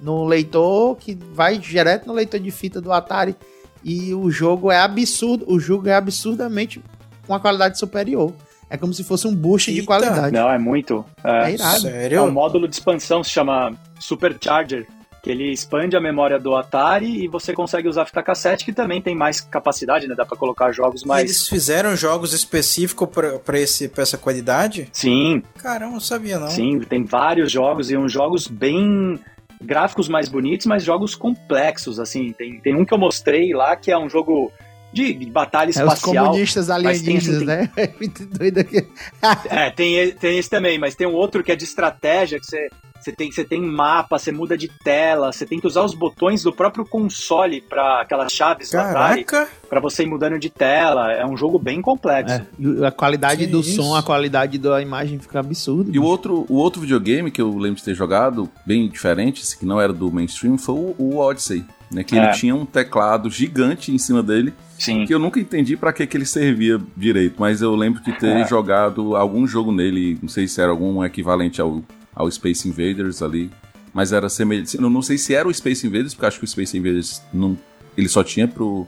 no 0.00 0.24
leitor 0.24 0.96
que 0.96 1.18
vai 1.32 1.58
direto 1.58 2.06
no 2.06 2.12
leitor 2.12 2.38
de 2.38 2.52
fita 2.52 2.80
do 2.80 2.92
Atari. 2.92 3.34
E 3.82 4.12
o 4.14 4.30
jogo 4.30 4.70
é 4.70 4.78
absurdo, 4.78 5.44
o 5.48 5.58
jogo 5.58 5.88
é 5.88 5.94
absurdamente 5.94 6.80
com 7.26 7.32
uma 7.32 7.40
qualidade 7.40 7.78
superior. 7.78 8.32
É 8.68 8.76
como 8.76 8.94
se 8.94 9.02
fosse 9.02 9.26
um 9.26 9.34
boost 9.34 9.70
de 9.72 9.78
Eita. 9.78 9.86
qualidade. 9.86 10.32
Não, 10.32 10.48
é 10.50 10.58
muito. 10.58 11.04
É, 11.24 11.50
É 11.50 11.54
irado. 11.54 11.74
é 11.74 11.78
um 11.78 11.80
Sério? 11.92 12.32
módulo 12.32 12.68
de 12.68 12.74
expansão, 12.74 13.24
se 13.24 13.30
chama 13.30 13.74
Supercharger, 13.98 14.86
que 15.22 15.30
ele 15.30 15.52
expande 15.52 15.96
a 15.96 16.00
memória 16.00 16.38
do 16.38 16.54
Atari 16.56 17.24
e 17.24 17.28
você 17.28 17.52
consegue 17.52 17.88
usar 17.88 18.06
fita 18.06 18.22
cassete, 18.22 18.64
que 18.64 18.72
também 18.72 19.02
tem 19.02 19.14
mais 19.14 19.40
capacidade, 19.40 20.06
né? 20.06 20.14
Dá 20.14 20.24
pra 20.24 20.36
colocar 20.36 20.72
jogos 20.72 21.02
E 21.02 21.06
mais. 21.06 21.24
Eles 21.24 21.48
fizeram 21.48 21.94
jogos 21.96 22.32
específicos 22.32 23.08
pra, 23.08 23.38
pra, 23.38 23.58
esse, 23.58 23.88
pra 23.88 24.02
essa 24.02 24.16
qualidade? 24.16 24.88
Sim, 24.92 25.42
Caramba, 25.58 25.92
não 25.94 26.00
sabia 26.00 26.38
não. 26.38 26.48
sim, 26.48 26.78
tem 26.80 27.04
vários 27.04 27.50
jogos 27.52 27.90
e 27.90 27.96
uns 27.96 28.12
jogos 28.12 28.46
bem 28.46 29.18
gráficos 29.60 30.08
mais 30.08 30.28
bonitos, 30.28 30.66
mas 30.66 30.82
jogos 30.82 31.14
complexos, 31.14 32.00
assim. 32.00 32.32
Tem, 32.32 32.60
tem 32.60 32.74
um 32.74 32.84
que 32.84 32.94
eu 32.94 32.98
mostrei 32.98 33.52
lá 33.52 33.76
que 33.76 33.90
é 33.90 33.98
um 33.98 34.08
jogo 34.08 34.52
de, 34.92 35.14
de 35.14 35.30
batalha 35.30 35.68
É 35.68 35.70
os 35.70 35.76
espacial. 35.76 36.26
comunistas 36.26 36.68
mas 36.68 36.78
tem, 37.02 37.16
alienígenas, 37.16 37.36
assim, 37.36 37.44
né? 37.46 37.70
É 37.76 37.92
muito 37.98 38.26
doido 38.26 38.58
aqui. 38.58 38.86
É, 39.50 39.70
tem, 39.70 40.12
tem 40.12 40.38
esse 40.38 40.48
também, 40.50 40.78
mas 40.78 40.94
tem 40.94 41.06
um 41.06 41.14
outro 41.14 41.42
que 41.42 41.52
é 41.52 41.56
de 41.56 41.64
estratégia, 41.64 42.38
que 42.40 42.46
você, 42.46 42.68
você, 43.00 43.12
tem, 43.12 43.30
você 43.30 43.44
tem 43.44 43.60
mapa, 43.62 44.18
você 44.18 44.30
muda 44.32 44.56
de 44.58 44.68
tela, 44.82 45.32
você 45.32 45.46
tem 45.46 45.58
que 45.60 45.66
usar 45.66 45.82
os 45.82 45.94
botões 45.94 46.42
do 46.42 46.52
próprio 46.52 46.84
console 46.84 47.60
para 47.60 48.00
aquelas 48.02 48.32
chaves 48.32 48.70
Caraca! 48.70 49.48
pra 49.68 49.80
você 49.80 50.02
ir 50.02 50.06
mudando 50.06 50.38
de 50.38 50.50
tela. 50.50 51.12
É 51.12 51.24
um 51.26 51.36
jogo 51.36 51.58
bem 51.58 51.80
complexo. 51.80 52.34
É, 52.34 52.86
a 52.86 52.90
qualidade 52.90 53.44
Que 53.44 53.50
do 53.50 53.60
isso? 53.60 53.82
som, 53.82 53.94
a 53.94 54.02
qualidade 54.02 54.58
da 54.58 54.80
imagem 54.82 55.18
fica 55.18 55.40
absurda. 55.40 55.90
E 55.94 55.98
o 55.98 56.04
outro, 56.04 56.44
o 56.48 56.54
outro 56.56 56.80
videogame 56.80 57.30
que 57.30 57.40
eu 57.40 57.56
lembro 57.56 57.76
de 57.78 57.84
ter 57.84 57.94
jogado, 57.94 58.50
bem 58.66 58.88
diferente, 58.88 59.56
que 59.56 59.64
não 59.66 59.80
era 59.80 59.92
do 59.92 60.10
mainstream, 60.12 60.58
foi 60.58 60.74
o, 60.74 60.94
o 60.98 61.18
Odyssey. 61.18 61.64
Né, 61.92 62.04
que 62.04 62.16
É. 62.16 62.22
ele 62.22 62.32
tinha 62.34 62.54
um 62.54 62.64
teclado 62.64 63.28
gigante 63.28 63.90
em 63.92 63.98
cima 63.98 64.22
dele, 64.22 64.54
Sim. 64.82 65.04
que 65.06 65.12
eu 65.14 65.18
nunca 65.18 65.38
entendi 65.38 65.76
pra 65.76 65.92
que, 65.92 66.06
que 66.06 66.16
ele 66.16 66.24
servia 66.24 66.80
direito, 66.96 67.36
mas 67.38 67.60
eu 67.60 67.74
lembro 67.76 68.02
de 68.02 68.12
ter 68.12 68.36
É. 68.38 68.46
jogado 68.48 69.14
algum 69.14 69.46
jogo 69.46 69.70
nele, 69.70 70.18
não 70.22 70.28
sei 70.28 70.48
se 70.48 70.60
era 70.60 70.70
algum 70.70 71.04
equivalente 71.04 71.60
ao, 71.60 71.82
ao 72.14 72.30
Space 72.30 72.66
Invaders 72.68 73.22
ali, 73.22 73.50
mas 73.92 74.12
era 74.12 74.28
semelhante. 74.28 74.76
Eu 74.80 74.88
não 74.88 75.02
sei 75.02 75.18
se 75.18 75.34
era 75.34 75.46
o 75.46 75.52
Space 75.54 75.86
Invaders, 75.86 76.14
porque 76.14 76.26
acho 76.26 76.38
que 76.38 76.44
o 76.44 76.48
Space 76.48 76.76
Invaders 76.78 77.22
não, 77.32 77.56
ele 77.96 78.08
só 78.08 78.24
tinha 78.24 78.48
pro, 78.48 78.86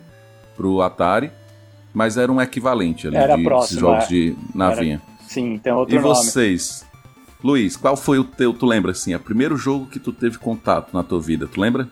pro 0.57 0.81
Atari, 0.81 1.31
mas 1.93 2.17
era 2.17 2.33
um 2.33 2.41
equivalente 2.41 3.07
ali 3.07 3.17
Era 3.17 3.37
de 3.37 3.43
próximo, 3.45 3.81
jogos 3.81 4.05
é. 4.05 4.09
de 4.09 4.35
navinha. 4.55 5.03
Sim, 5.29 5.59
tem 5.63 5.73
outro 5.73 5.95
E 5.95 5.99
nome. 5.99 6.09
vocês? 6.09 6.87
Luiz, 7.45 7.77
qual 7.77 7.97
foi 7.97 8.19
o 8.19 8.25
teu, 8.25 8.53
tu 8.55 8.65
lembra 8.67 8.93
assim, 8.93 9.15
o 9.15 9.21
primeiro 9.21 9.57
jogo 9.57 9.87
que 9.87 9.99
tu 9.99 10.13
teve 10.13 10.39
contato 10.39 10.95
na 10.95 11.03
tua 11.03 11.21
vida, 11.21 11.47
tu 11.47 11.61
lembra? 11.61 11.89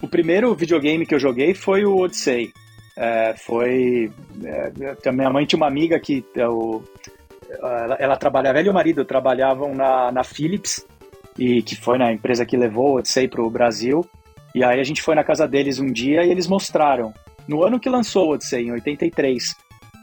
O 0.00 0.08
primeiro 0.08 0.52
videogame 0.54 1.04
que 1.06 1.14
eu 1.14 1.18
joguei 1.20 1.54
foi 1.54 1.84
o 1.84 1.96
Odyssey. 1.98 2.52
É, 2.96 3.34
foi. 3.36 4.10
É, 4.44 5.10
minha 5.12 5.30
mãe 5.30 5.44
tinha 5.46 5.56
uma 5.56 5.66
amiga 5.66 5.98
que. 5.98 6.24
é, 6.36 6.48
o- 6.48 6.82
ela, 7.60 7.94
ela 8.00 8.16
trabalhava, 8.16 8.58
ela 8.58 8.66
e 8.66 8.70
o 8.70 8.74
marido 8.74 9.04
trabalhavam 9.04 9.74
na, 9.74 10.10
na 10.10 10.24
Philips, 10.24 10.84
e 11.38 11.62
que 11.62 11.76
foi 11.76 11.98
na 11.98 12.12
empresa 12.12 12.44
que 12.46 12.56
levou 12.56 12.92
o 12.94 12.98
Odyssey 12.98 13.28
para 13.28 13.42
o 13.42 13.50
Brasil. 13.50 14.04
E 14.54 14.62
aí 14.64 14.80
a 14.80 14.84
gente 14.84 15.02
foi 15.02 15.14
na 15.14 15.22
casa 15.24 15.46
deles 15.46 15.78
um 15.78 15.90
dia 15.92 16.24
e 16.24 16.30
eles 16.30 16.46
mostraram. 16.46 17.12
No 17.46 17.62
ano 17.64 17.78
que 17.78 17.88
lançou 17.88 18.28
o 18.28 18.32
Odyssey, 18.34 18.66
em 18.66 18.72
83. 18.72 19.54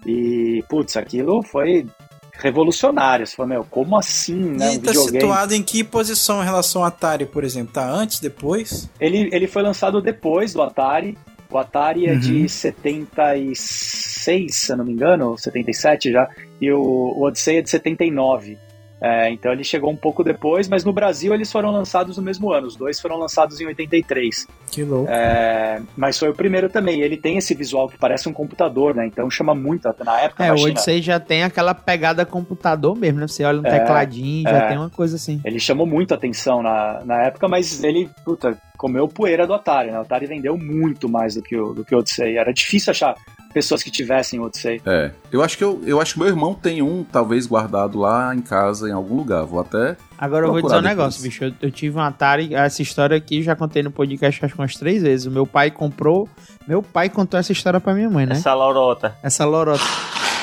E, 0.06 0.64
putz, 0.70 0.96
aquilo 0.98 1.42
foi 1.44 1.86
revolucionário. 2.34 3.26
Você 3.26 3.36
falou, 3.36 3.50
meu, 3.50 3.64
como 3.70 3.98
assim, 3.98 4.36
né? 4.36 4.74
e 4.74 4.78
Um 4.78 4.82
tá 4.82 4.92
videogame. 4.92 5.20
situado 5.20 5.54
em 5.56 5.64
que 5.64 5.84
posição 5.84 6.42
em 6.42 6.46
relação 6.46 6.82
ao 6.82 6.88
Atari, 6.88 7.26
por 7.26 7.44
exemplo? 7.44 7.74
Tá 7.74 7.88
antes, 7.90 8.20
depois? 8.20 8.90
Ele, 9.00 9.30
ele 9.32 9.48
foi 9.48 9.62
lançado 9.62 10.02
depois 10.02 10.54
do 10.54 10.62
Atari. 10.62 11.18
O 11.52 11.58
Atari 11.58 12.08
é 12.08 12.14
Uhum. 12.14 12.20
de 12.20 12.50
76, 12.50 14.56
se 14.56 14.72
eu 14.72 14.78
não 14.78 14.86
me 14.86 14.94
engano, 14.94 15.30
ou 15.30 15.38
77 15.38 16.12
já, 16.12 16.28
e 16.60 16.72
o, 16.72 16.80
o 16.82 17.24
Odyssey 17.24 17.58
é 17.58 17.62
de 17.62 17.70
79. 17.70 18.58
É, 19.04 19.32
então 19.32 19.52
ele 19.52 19.64
chegou 19.64 19.90
um 19.90 19.96
pouco 19.96 20.24
depois, 20.24 20.68
mas 20.68 20.84
no 20.86 20.94
Brasil 20.94 21.34
eles 21.34 21.52
foram 21.52 21.72
lançados 21.72 22.18
no 22.18 22.24
mesmo 22.24 22.52
ano. 22.54 22.68
Os 22.68 22.76
dois 22.76 23.02
foram 23.02 23.18
lançados 23.18 23.60
em 23.60 23.66
83. 23.66 24.46
Que 24.70 24.84
louco. 24.84 25.10
É, 25.12 25.82
mas 25.98 26.20
foi 26.20 26.30
o 26.30 26.36
primeiro 26.36 26.70
também. 26.70 27.02
Ele 27.02 27.18
tem 27.18 27.36
esse 27.36 27.56
visual 27.56 27.90
que 27.90 27.98
parece 27.98 28.30
um 28.30 28.34
computador, 28.34 28.94
né? 28.94 29.08
Então 29.08 29.28
chama 29.28 29.56
muito. 29.56 29.88
a- 29.88 29.96
Na 30.06 30.22
época, 30.22 30.46
É, 30.46 30.52
o 30.52 30.56
Odyssey 30.56 31.02
já 31.02 31.20
tem 31.20 31.42
aquela 31.44 31.74
pegada 31.74 32.24
computador 32.28 32.96
mesmo, 32.96 33.20
né? 33.22 33.28
Você 33.28 33.44
olha 33.44 33.60
no 33.60 33.68
É, 33.68 33.80
tecladinho, 33.80 34.48
é. 34.48 34.52
já 34.52 34.68
tem 34.68 34.78
uma 34.78 34.92
coisa 34.92 35.16
assim. 35.16 35.42
Ele 35.44 35.60
chamou 35.60 35.88
muito 35.88 36.14
atenção 36.14 36.62
na, 36.62 37.02
na 37.04 37.24
época, 37.24 37.48
mas 37.48 37.84
ele, 37.84 38.08
puta, 38.24 38.56
comeu 38.82 39.08
poeira 39.08 39.46
do 39.46 39.54
Atari, 39.54 39.92
né? 39.92 40.00
O 40.00 40.02
Atari 40.02 40.26
vendeu 40.26 40.58
muito 40.58 41.08
mais 41.08 41.36
do 41.36 41.42
que 41.44 41.56
o, 41.56 41.72
do 41.72 41.86
que 41.86 41.94
o 41.94 42.00
Odyssey. 42.00 42.36
Era 42.36 42.52
difícil 42.52 42.90
achar 42.90 43.14
pessoas 43.54 43.84
que 43.84 43.92
tivessem 43.92 44.40
o 44.40 44.46
Odyssey. 44.46 44.82
É. 44.84 45.12
Eu 45.32 45.44
acho 45.44 45.56
que 45.56 45.64
eu, 45.64 45.80
eu 45.86 46.02
acho 46.02 46.14
que 46.14 46.20
meu 46.20 46.28
irmão 46.28 46.56
tem 46.56 46.82
um, 46.82 47.04
talvez, 47.04 47.46
guardado 47.46 48.00
lá 48.00 48.34
em 48.34 48.42
casa, 48.42 48.90
em 48.90 48.92
algum 48.92 49.16
lugar. 49.16 49.46
Vou 49.46 49.60
até. 49.60 49.96
Agora 50.18 50.48
eu 50.48 50.52
vou 50.52 50.64
dizer 50.64 50.78
um 50.78 50.82
depois. 50.82 50.98
negócio, 50.98 51.22
bicho. 51.22 51.44
Eu, 51.44 51.54
eu 51.62 51.70
tive 51.70 51.96
um 51.96 52.02
Atari, 52.02 52.56
essa 52.56 52.82
história 52.82 53.16
aqui 53.16 53.44
já 53.44 53.56
contei 53.56 53.84
no 53.84 53.92
podcast 53.92 54.44
acho 54.44 54.56
que 54.56 54.60
umas 54.60 54.74
três 54.74 55.04
vezes. 55.04 55.28
O 55.28 55.32
meu 55.32 55.46
pai 55.46 55.70
comprou. 55.70 56.28
Meu 56.68 56.82
pai 56.82 57.08
contou 57.08 57.40
essa 57.40 57.52
história 57.52 57.80
pra 57.80 57.94
minha 57.94 58.10
mãe, 58.10 58.26
né? 58.26 58.34
Essa 58.34 58.56
lorota. 58.56 59.16
Essa 59.22 59.46
lorota. 59.46 59.84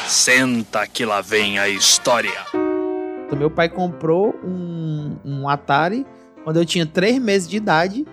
Senta 0.06 0.86
que 0.86 1.04
lá 1.04 1.20
vem 1.20 1.58
a 1.58 1.68
história. 1.68 2.30
Meu 3.36 3.50
pai 3.50 3.68
comprou 3.68 4.32
um, 4.44 5.16
um 5.24 5.48
Atari 5.48 6.06
quando 6.48 6.56
eu 6.56 6.64
tinha 6.64 6.86
três 6.86 7.18
meses 7.18 7.46
de 7.46 7.58
idade. 7.58 8.06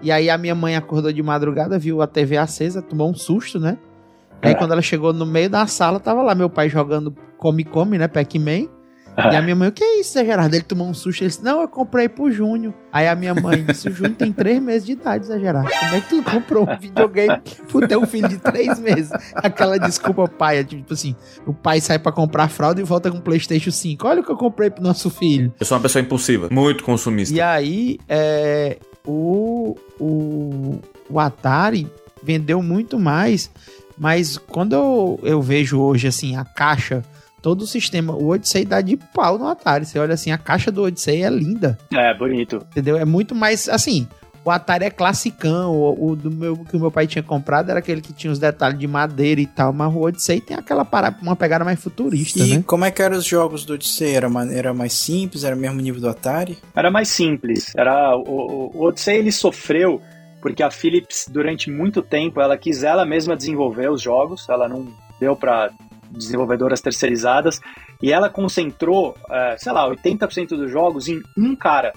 E 0.00 0.12
aí 0.12 0.30
a 0.30 0.38
minha 0.38 0.54
mãe 0.54 0.76
acordou 0.76 1.12
de 1.12 1.20
madrugada, 1.24 1.76
viu 1.76 2.00
a 2.00 2.06
TV 2.06 2.36
acesa, 2.36 2.80
tomou 2.80 3.10
um 3.10 3.14
susto, 3.14 3.58
né? 3.58 3.78
Aí 4.40 4.52
É. 4.52 4.54
quando 4.54 4.70
ela 4.70 4.80
chegou 4.80 5.12
no 5.12 5.26
meio 5.26 5.50
da 5.50 5.66
sala, 5.66 5.98
tava 5.98 6.22
lá 6.22 6.32
meu 6.32 6.48
pai 6.48 6.68
jogando 6.68 7.12
Come 7.36 7.64
Come, 7.64 7.98
né? 7.98 8.06
Pac-Man. 8.06 8.68
E 9.32 9.36
a 9.36 9.42
minha 9.42 9.56
mãe, 9.56 9.68
o 9.68 9.72
que 9.72 9.84
é 9.84 10.00
isso, 10.00 10.12
Zé 10.12 10.24
Gerardo? 10.24 10.54
Ele 10.54 10.62
tomou 10.62 10.88
um 10.88 10.94
susto. 10.94 11.22
Ele 11.22 11.28
disse, 11.28 11.44
não, 11.44 11.60
eu 11.60 11.68
comprei 11.68 12.08
pro 12.08 12.30
Júnior. 12.30 12.72
Aí 12.92 13.06
a 13.08 13.14
minha 13.14 13.34
mãe 13.34 13.64
disse, 13.64 13.88
o 13.88 13.92
Júnior 13.92 14.16
tem 14.16 14.32
três 14.32 14.62
meses 14.62 14.86
de 14.86 14.92
idade, 14.92 15.26
Zé 15.26 15.38
Gerardo. 15.38 15.70
Como 15.70 15.94
é 15.94 16.00
que 16.00 16.08
tu 16.08 16.22
comprou 16.22 16.68
um 16.68 16.78
videogame 16.78 17.40
pro 17.68 17.86
teu 17.86 18.06
filho 18.06 18.28
de 18.28 18.38
três 18.38 18.78
meses? 18.78 19.10
Aquela 19.34 19.78
desculpa 19.78 20.26
pai, 20.28 20.58
é 20.58 20.64
tipo 20.64 20.92
assim, 20.92 21.14
o 21.46 21.52
pai 21.52 21.80
sai 21.80 21.98
pra 21.98 22.12
comprar 22.12 22.48
fralda 22.48 22.80
e 22.80 22.84
volta 22.84 23.10
com 23.10 23.18
o 23.18 23.22
Playstation 23.22 23.70
5. 23.70 24.06
Olha 24.06 24.20
o 24.20 24.24
que 24.24 24.30
eu 24.30 24.36
comprei 24.36 24.70
pro 24.70 24.82
nosso 24.82 25.10
filho. 25.10 25.52
Eu 25.58 25.66
sou 25.66 25.76
uma 25.76 25.82
pessoa 25.82 26.02
impulsiva, 26.02 26.48
muito 26.50 26.84
consumista. 26.84 27.34
E 27.34 27.40
aí, 27.40 27.98
é, 28.08 28.78
o, 29.06 29.76
o, 29.98 30.80
o 31.08 31.18
Atari 31.18 31.86
vendeu 32.22 32.62
muito 32.62 32.98
mais, 32.98 33.50
mas 33.98 34.38
quando 34.38 34.74
eu, 34.74 35.20
eu 35.22 35.42
vejo 35.42 35.80
hoje, 35.80 36.06
assim, 36.06 36.36
a 36.36 36.44
caixa, 36.44 37.02
todo 37.42 37.62
o 37.62 37.66
sistema, 37.66 38.14
o 38.14 38.28
Odyssey 38.28 38.64
dá 38.64 38.80
de 38.80 38.96
pau 38.96 39.38
no 39.38 39.46
Atari. 39.46 39.84
Você 39.86 39.98
olha 39.98 40.14
assim, 40.14 40.30
a 40.30 40.38
caixa 40.38 40.70
do 40.70 40.82
Odyssey 40.82 41.22
é 41.22 41.30
linda, 41.30 41.78
É, 41.92 42.12
bonito. 42.14 42.56
entendeu? 42.70 42.96
É 42.96 43.04
muito 43.04 43.34
mais, 43.34 43.68
assim... 43.68 44.06
O 44.42 44.50
Atari 44.50 44.86
é 44.86 44.90
classicão, 44.90 45.76
o, 45.76 46.12
o 46.12 46.16
do 46.16 46.30
meu, 46.30 46.56
que 46.56 46.74
o 46.74 46.80
meu 46.80 46.90
pai 46.90 47.06
tinha 47.06 47.22
comprado 47.22 47.68
era 47.68 47.78
aquele 47.78 48.00
que 48.00 48.10
tinha 48.14 48.32
os 48.32 48.38
detalhes 48.38 48.78
de 48.78 48.86
madeira 48.86 49.38
e 49.38 49.46
tal, 49.46 49.70
mas 49.70 49.94
o 49.94 50.00
Odyssey 50.00 50.40
tem 50.40 50.56
aquela 50.56 50.82
parada, 50.82 51.18
uma 51.20 51.36
pegada 51.36 51.62
mais 51.62 51.78
futurista, 51.78 52.38
E 52.42 52.56
né? 52.56 52.64
como 52.66 52.86
é 52.86 52.90
que 52.90 53.02
eram 53.02 53.18
os 53.18 53.26
jogos 53.26 53.66
do 53.66 53.74
Odyssey? 53.74 54.14
Era, 54.14 54.28
era 54.50 54.72
mais 54.72 54.94
simples? 54.94 55.44
Era 55.44 55.54
o 55.54 55.58
mesmo 55.58 55.78
nível 55.82 56.00
do 56.00 56.08
Atari? 56.08 56.56
Era 56.74 56.90
mais 56.90 57.08
simples. 57.10 57.70
Era 57.76 58.16
o, 58.16 58.22
o- 58.22 58.70
o 58.78 58.82
Odyssey 58.86 59.18
ele 59.18 59.30
sofreu 59.30 60.00
porque 60.40 60.62
a 60.62 60.70
Philips 60.70 61.26
durante 61.30 61.70
muito 61.70 62.00
tempo 62.00 62.40
ela 62.40 62.56
quis 62.56 62.82
ela 62.82 63.04
mesma 63.04 63.36
desenvolver 63.36 63.90
os 63.90 64.00
jogos, 64.00 64.48
ela 64.48 64.66
não 64.66 64.86
deu 65.20 65.36
para 65.36 65.70
desenvolvedoras 66.10 66.80
terceirizadas 66.80 67.60
e 68.02 68.12
ela 68.12 68.28
concentrou, 68.28 69.16
eh, 69.30 69.56
sei 69.58 69.72
lá, 69.72 69.88
80% 69.88 70.48
dos 70.56 70.70
jogos 70.70 71.08
em 71.08 71.22
um 71.36 71.54
cara. 71.54 71.92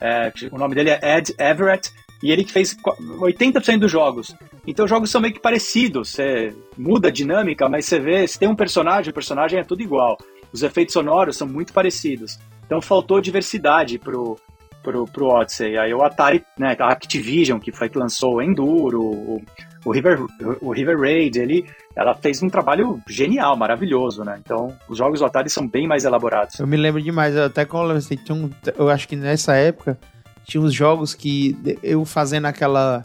Eh, 0.00 0.32
o 0.50 0.58
nome 0.58 0.74
dele 0.74 0.90
é 0.90 1.18
Ed 1.18 1.34
Everett 1.38 1.90
e 2.22 2.30
ele 2.30 2.44
que 2.44 2.52
fez 2.52 2.74
qu- 2.74 2.96
80% 3.20 3.80
dos 3.80 3.90
jogos. 3.90 4.34
Então 4.66 4.84
os 4.84 4.88
jogos 4.90 5.10
são 5.10 5.20
meio 5.20 5.34
que 5.34 5.40
parecidos, 5.40 6.10
você 6.10 6.54
muda 6.76 7.08
a 7.08 7.10
dinâmica, 7.12 7.68
mas 7.68 7.86
você 7.86 7.98
vê, 7.98 8.26
se 8.26 8.38
tem 8.38 8.48
um 8.48 8.56
personagem, 8.56 9.10
o 9.10 9.14
personagem 9.14 9.58
é 9.58 9.64
tudo 9.64 9.82
igual. 9.82 10.16
Os 10.52 10.62
efeitos 10.62 10.92
sonoros 10.92 11.36
são 11.36 11.46
muito 11.46 11.72
parecidos. 11.72 12.38
Então 12.66 12.80
faltou 12.82 13.20
diversidade 13.20 13.98
pro, 13.98 14.36
pro, 14.82 15.06
pro 15.06 15.26
Odyssey. 15.26 15.76
Aí 15.78 15.92
o 15.94 16.02
Atari, 16.02 16.44
né, 16.58 16.76
a 16.78 16.88
Activision, 16.88 17.58
que 17.58 17.72
foi 17.72 17.88
que 17.88 17.98
lançou 17.98 18.36
o 18.36 18.42
Enduro, 18.42 19.00
o, 19.02 19.42
o 19.88 19.92
River, 19.92 20.18
o 20.60 20.72
River 20.72 20.98
Raid, 21.00 21.38
ele, 21.38 21.66
ela 21.96 22.14
fez 22.14 22.42
um 22.42 22.48
trabalho 22.48 23.00
genial, 23.08 23.56
maravilhoso, 23.56 24.22
né? 24.24 24.38
Então 24.44 24.72
os 24.88 24.98
jogos 24.98 25.20
do 25.20 25.26
Atari 25.26 25.48
são 25.50 25.66
bem 25.66 25.86
mais 25.86 26.04
elaborados. 26.04 26.58
Eu 26.58 26.66
me 26.66 26.76
lembro 26.76 27.00
demais, 27.02 27.34
eu 27.34 27.44
até 27.44 27.64
quando 27.64 27.98
tinha 28.00 28.34
um, 28.36 28.50
eu 28.76 28.88
acho 28.90 29.08
que 29.08 29.16
nessa 29.16 29.54
época 29.54 29.98
tinha 30.44 30.60
uns 30.62 30.72
jogos 30.74 31.14
que 31.14 31.56
eu 31.82 32.04
fazendo 32.04 32.46
aquela 32.46 33.04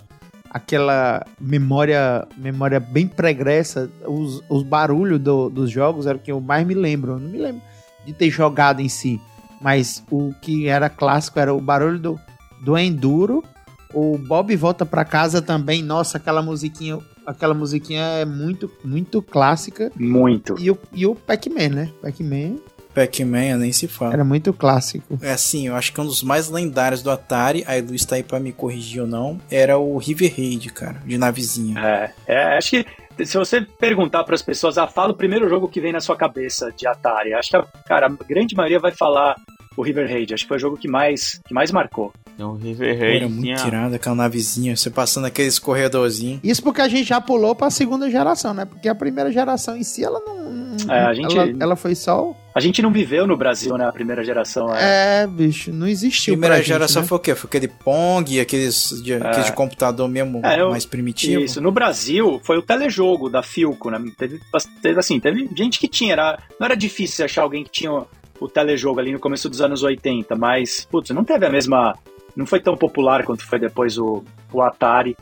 aquela 0.50 1.26
memória 1.40 2.28
memória 2.38 2.80
bem 2.80 3.08
pregressa, 3.08 3.90
os, 4.06 4.44
os 4.50 4.64
barulhos 4.64 5.20
do- 5.20 5.50
dos 5.50 5.72
jogos 5.72 6.06
era 6.06 6.16
o 6.18 6.20
que 6.20 6.32
eu 6.32 6.40
mais 6.40 6.66
me 6.66 6.74
lembro. 6.74 7.14
Eu 7.14 7.20
não 7.20 7.30
me 7.30 7.38
lembro 7.38 7.62
de 8.06 8.14
ter 8.14 8.30
jogado 8.30 8.80
em 8.82 8.90
si, 8.90 9.20
mas 9.62 10.04
o 10.12 10.34
que 10.42 10.68
era 10.68 10.90
clássico 10.90 11.40
era 11.40 11.54
o 11.54 11.60
barulho 11.62 11.98
do, 11.98 12.20
do 12.62 12.78
Enduro, 12.78 13.44
o 13.94 14.18
Bob 14.18 14.56
volta 14.56 14.86
pra 14.86 15.06
casa 15.06 15.42
também. 15.42 15.84
Nossa, 15.84 16.18
aquela 16.18 16.42
musiquinha, 16.42 16.98
aquela 17.26 17.54
musiquinha 17.54 18.02
é 18.02 18.26
muito 18.26 18.72
muito 18.84 19.22
clássica. 19.22 19.92
Muito. 19.96 20.56
E 20.60 20.72
o, 20.72 20.78
e 20.92 21.06
o 21.06 21.16
Pac-Man, 21.16 21.70
né? 21.70 21.92
Pac-Man 22.02 22.58
Pac-Man, 22.94 23.58
nem 23.58 23.72
se 23.72 23.88
fala. 23.88 24.14
Era 24.14 24.24
muito 24.24 24.54
clássico. 24.54 25.18
É 25.22 25.32
assim, 25.32 25.68
eu 25.68 25.76
acho 25.76 25.92
que 25.92 26.00
um 26.00 26.06
dos 26.06 26.22
mais 26.22 26.50
lendários 26.50 27.02
do 27.02 27.10
Atari, 27.10 27.64
aí 27.68 27.82
Luiz 27.82 28.06
tá 28.06 28.16
aí 28.16 28.24
pra 28.24 28.40
me 28.40 28.54
corrigir 28.54 29.02
ou 29.02 29.08
não, 29.08 29.42
era 29.50 29.78
o 29.78 29.98
River 29.98 30.34
Raid, 30.36 30.70
cara, 30.72 31.02
de 31.06 31.18
navezinha. 31.18 31.80
É, 31.80 32.12
é 32.28 32.58
acho 32.58 32.70
que 32.70 33.26
se 33.26 33.38
você 33.38 33.62
perguntar 33.62 34.24
para 34.24 34.36
as 34.36 34.42
pessoas, 34.42 34.78
ah, 34.78 34.88
fala 34.88 35.12
o 35.12 35.18
primeiro 35.18 35.50
jogo 35.50 35.68
que 35.68 35.82
vem 35.82 35.92
na 35.92 36.00
sua 36.00 36.16
cabeça 36.16 36.72
de 36.72 36.88
Atari, 36.88 37.34
acho 37.34 37.50
que, 37.50 37.84
cara, 37.88 38.08
a 38.08 38.24
grande 38.26 38.56
maioria 38.56 38.80
vai 38.80 38.92
falar 38.92 39.36
o 39.76 39.82
River 39.82 40.08
Raid. 40.10 40.34
Acho 40.34 40.44
que 40.44 40.48
foi 40.48 40.58
o 40.58 40.60
jogo 40.60 40.78
que 40.78 40.88
mais, 40.88 41.40
que 41.46 41.54
mais 41.54 41.72
marcou. 41.72 42.14
Então, 42.36 42.54
o 42.54 42.56
River 42.56 42.98
Raid 42.98 43.16
Era 43.18 43.30
muito 43.30 43.44
tinha... 43.44 43.56
tirado 43.58 43.94
aquela 43.94 44.16
navezinha, 44.16 44.76
você 44.76 44.90
passando 44.90 45.26
aqueles 45.26 45.60
corredorzinhos. 45.60 46.40
Isso 46.44 46.64
porque 46.64 46.82
a 46.82 46.88
gente 46.88 47.04
já 47.08 47.22
pulou 47.22 47.54
pra 47.54 47.70
segunda 47.70 48.10
geração, 48.10 48.54
né? 48.56 48.66
Porque 48.66 48.88
a 48.90 48.96
primeira 48.96 49.32
geração 49.32 49.78
em 49.78 49.84
si, 49.84 50.04
ela 50.04 50.20
não. 50.20 50.44
É, 50.92 51.02
a 51.06 51.14
gente- 51.14 51.38
ela, 51.38 51.54
ela 51.60 51.76
foi 51.76 51.94
só. 51.94 52.30
o- 52.30 52.36
A 52.56 52.60
gente 52.60 52.82
não 52.82 52.92
viveu 52.92 53.26
no 53.28 53.38
Brasil, 53.38 53.78
né? 53.78 53.86
A 53.88 53.92
primeira 53.92 54.24
geração. 54.24 54.74
É. 54.76 55.24
É, 55.24 55.28
bicho, 55.28 55.72
não 55.72 55.88
existiu. 55.88 56.34
Primeira 56.34 56.56
pra 56.56 56.62
gente, 56.64 56.68
geração 56.74 57.02
né? 57.04 57.08
foi 57.08 57.18
o 57.18 57.22
quê? 57.22 57.36
Foi 57.36 57.48
aquele 57.48 57.68
Pong, 57.68 58.40
aqueles 58.40 59.02
de, 59.04 59.14
aqueles 59.14 59.46
de 59.48 59.54
computador 59.54 60.08
mesmo 60.10 60.42
É, 60.44 60.60
eu- 60.62 60.72
mais 60.72 60.86
primitivo? 60.86 61.42
Isso, 61.44 61.62
no 61.62 61.72
Brasil 61.72 62.42
foi 62.44 62.58
o 62.58 62.62
telejogo 62.64 63.30
da 63.30 63.44
Filco, 63.44 63.90
né? 63.92 64.00
Teve, 64.18 65.00
assim, 65.00 65.20
teve 65.20 65.48
gente 65.56 65.80
que 65.80 65.88
tinha, 65.88 66.14
era, 66.14 66.40
não 66.60 66.66
era 66.66 66.76
difícil 66.76 67.18
você 67.18 67.24
achar 67.24 67.44
alguém 67.44 67.64
que 67.64 67.70
tinha 67.72 67.92
o, 68.44 68.48
telejogo 68.48 69.00
ali 69.00 69.12
no 69.12 69.20
começo 69.20 69.50
dos 69.50 69.62
anos 69.62 69.84
80, 69.84 70.36
mas, 70.36 70.88
putz, 70.90 71.10
não 71.12 71.24
teve 71.24 71.46
a 71.46 71.50
mesma, 71.50 71.98
não 72.36 72.46
foi 72.46 72.60
tão 72.60 72.76
popular 72.76 73.24
quanto 73.24 73.46
foi 73.46 73.60
depois 73.60 73.98
o, 73.98 74.24
o 74.52 74.62
Atari. 74.62 75.16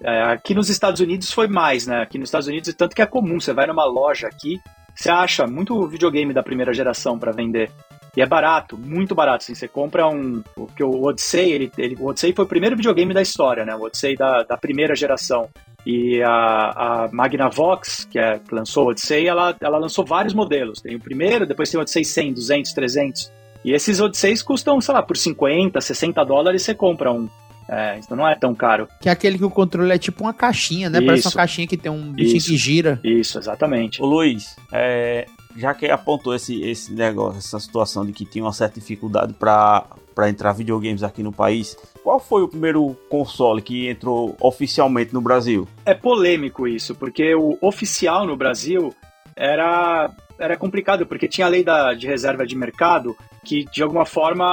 É, 0.00 0.22
aqui 0.22 0.54
nos 0.54 0.68
Estados 0.68 1.00
Unidos 1.00 1.32
foi 1.32 1.48
mais, 1.48 1.86
né? 1.86 2.02
Aqui 2.02 2.18
nos 2.18 2.28
Estados 2.28 2.46
Unidos, 2.46 2.72
tanto 2.74 2.94
que 2.94 3.02
é 3.02 3.06
comum, 3.06 3.40
você 3.40 3.52
vai 3.52 3.66
numa 3.66 3.84
loja 3.84 4.28
aqui, 4.28 4.60
você 4.94 5.10
acha 5.10 5.46
muito 5.46 5.86
videogame 5.86 6.32
da 6.32 6.42
primeira 6.42 6.72
geração 6.72 7.18
para 7.18 7.32
vender. 7.32 7.70
E 8.16 8.20
é 8.20 8.26
barato, 8.26 8.76
muito 8.76 9.14
barato. 9.14 9.44
Assim, 9.44 9.54
você 9.54 9.68
compra 9.68 10.08
um. 10.08 10.42
O 10.56 10.66
que 10.66 10.82
o 10.82 11.04
Odyssey, 11.04 11.52
ele, 11.52 11.72
ele, 11.78 11.96
o 12.00 12.06
Odyssey 12.06 12.32
foi 12.32 12.44
o 12.44 12.48
primeiro 12.48 12.74
videogame 12.74 13.14
da 13.14 13.22
história, 13.22 13.64
né? 13.64 13.76
O 13.76 13.82
Odyssey 13.82 14.16
da, 14.16 14.42
da 14.42 14.56
primeira 14.56 14.94
geração. 14.96 15.48
E 15.90 16.22
a, 16.22 17.06
a 17.06 17.08
Magnavox, 17.10 18.06
que, 18.10 18.18
é, 18.18 18.38
que 18.38 18.54
lançou 18.54 18.84
o 18.84 18.90
Odyssey, 18.90 19.26
ela, 19.26 19.56
ela 19.58 19.78
lançou 19.78 20.04
vários 20.04 20.34
modelos. 20.34 20.82
Tem 20.82 20.94
o 20.94 21.00
primeiro, 21.00 21.46
depois 21.46 21.70
tem 21.70 21.78
o 21.78 21.80
Odyssey 21.80 22.04
100, 22.04 22.34
200, 22.34 22.72
300. 22.74 23.32
E 23.64 23.72
esses 23.72 23.98
Odysseys 23.98 24.42
custam, 24.42 24.78
sei 24.82 24.92
lá, 24.92 25.02
por 25.02 25.16
50, 25.16 25.80
60 25.80 26.22
dólares 26.26 26.62
você 26.62 26.74
compra 26.74 27.10
um. 27.10 27.26
É, 27.66 27.98
então 27.98 28.14
não 28.14 28.28
é 28.28 28.34
tão 28.34 28.54
caro. 28.54 28.86
Que 29.00 29.08
é 29.08 29.12
aquele 29.12 29.38
que 29.38 29.44
o 29.46 29.50
controle 29.50 29.90
é 29.90 29.96
tipo 29.96 30.24
uma 30.24 30.34
caixinha, 30.34 30.90
né? 30.90 31.00
Parece 31.00 31.20
Isso. 31.20 31.28
uma 31.28 31.34
caixinha 31.36 31.66
que 31.66 31.78
tem 31.78 31.90
um 31.90 32.12
bichinho 32.12 32.36
Isso. 32.36 32.50
que 32.50 32.56
gira. 32.58 33.00
Isso, 33.02 33.38
exatamente. 33.38 34.02
Ô 34.02 34.04
Luiz, 34.04 34.56
é, 34.70 35.24
já 35.56 35.72
que 35.72 35.86
apontou 35.86 36.34
esse, 36.34 36.60
esse 36.64 36.92
negócio, 36.92 37.38
essa 37.38 37.58
situação 37.58 38.04
de 38.04 38.12
que 38.12 38.26
tinha 38.26 38.44
uma 38.44 38.52
certa 38.52 38.78
dificuldade 38.78 39.32
para 39.32 39.86
entrar 40.26 40.52
videogames 40.52 41.02
aqui 41.02 41.22
no 41.22 41.30
país, 41.30 41.76
qual 42.02 42.18
foi 42.18 42.42
o 42.42 42.48
primeiro 42.48 42.96
console 43.10 43.60
que 43.60 43.86
entrou 43.90 44.34
oficialmente 44.40 45.12
no 45.12 45.20
Brasil? 45.20 45.68
É 45.84 45.92
polêmico 45.92 46.66
isso, 46.66 46.94
porque 46.94 47.34
o 47.34 47.58
oficial 47.60 48.26
no 48.26 48.34
Brasil 48.34 48.94
era, 49.36 50.10
era 50.38 50.56
complicado, 50.56 51.06
porque 51.06 51.28
tinha 51.28 51.46
a 51.46 51.50
lei 51.50 51.62
da, 51.62 51.92
de 51.92 52.06
reserva 52.06 52.46
de 52.46 52.56
mercado 52.56 53.14
que, 53.44 53.64
de 53.66 53.82
alguma 53.82 54.04
forma, 54.04 54.44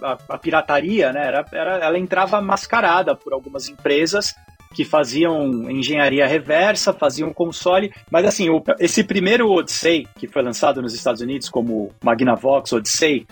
a, 0.00 0.18
a 0.28 0.38
pirataria, 0.38 1.12
né, 1.12 1.26
era, 1.26 1.44
era, 1.52 1.76
ela 1.84 1.98
entrava 1.98 2.40
mascarada 2.40 3.14
por 3.14 3.32
algumas 3.32 3.68
empresas 3.68 4.34
que 4.74 4.84
faziam 4.84 5.68
engenharia 5.68 6.26
reversa, 6.28 6.92
faziam 6.92 7.32
console, 7.32 7.92
mas 8.10 8.24
assim, 8.24 8.48
o- 8.50 8.62
esse 8.78 9.02
primeiro 9.02 9.50
Odyssey, 9.50 10.06
que 10.16 10.28
foi 10.28 10.42
lançado 10.42 10.80
nos 10.80 10.94
Estados 10.94 11.20
Unidos 11.20 11.48
como 11.50 11.90
Magnavox 12.02 12.72
Odyssey, 12.72 13.26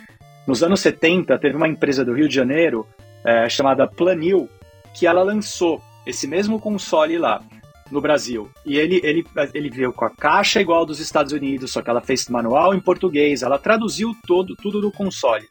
nos 0.49 0.63
anos 0.63 0.81
70 0.81 1.39
teve 1.39 1.55
uma 1.55 1.69
empresa 1.69 2.03
do 2.03 2.15
Rio 2.15 2.27
de 2.27 2.35
Janeiro 2.35 2.89
eh, 3.23 3.51
chamada 3.51 3.87
Planil, 3.87 4.49
que 4.95 5.07
ela 5.07 5.23
lançou 5.23 5.79
esse 6.07 6.27
mesmo 6.27 6.59
console 6.59 7.19
lá 7.19 7.43
no 7.91 8.01
Brasil. 8.01 8.51
E 8.65 8.79
ele, 8.79 8.99
ele, 9.05 9.27
ele 9.53 9.69
veio 9.69 9.93
com 9.93 10.07
a 10.07 10.11
caixa 10.11 10.59
igual 10.59 10.87
dos 10.87 11.01
Estados 11.01 11.35
Unidos, 11.35 11.71
só 11.71 11.83
que 11.83 11.91
ela 11.91 12.01
fez 12.01 12.29
manual 12.31 12.75
em 12.75 12.81
português, 12.81 13.43
ela 13.43 13.59
traduziu 13.59 14.17
todo, 14.27 14.57
tudo 14.57 14.81
do 14.81 14.91
console. 14.91 15.47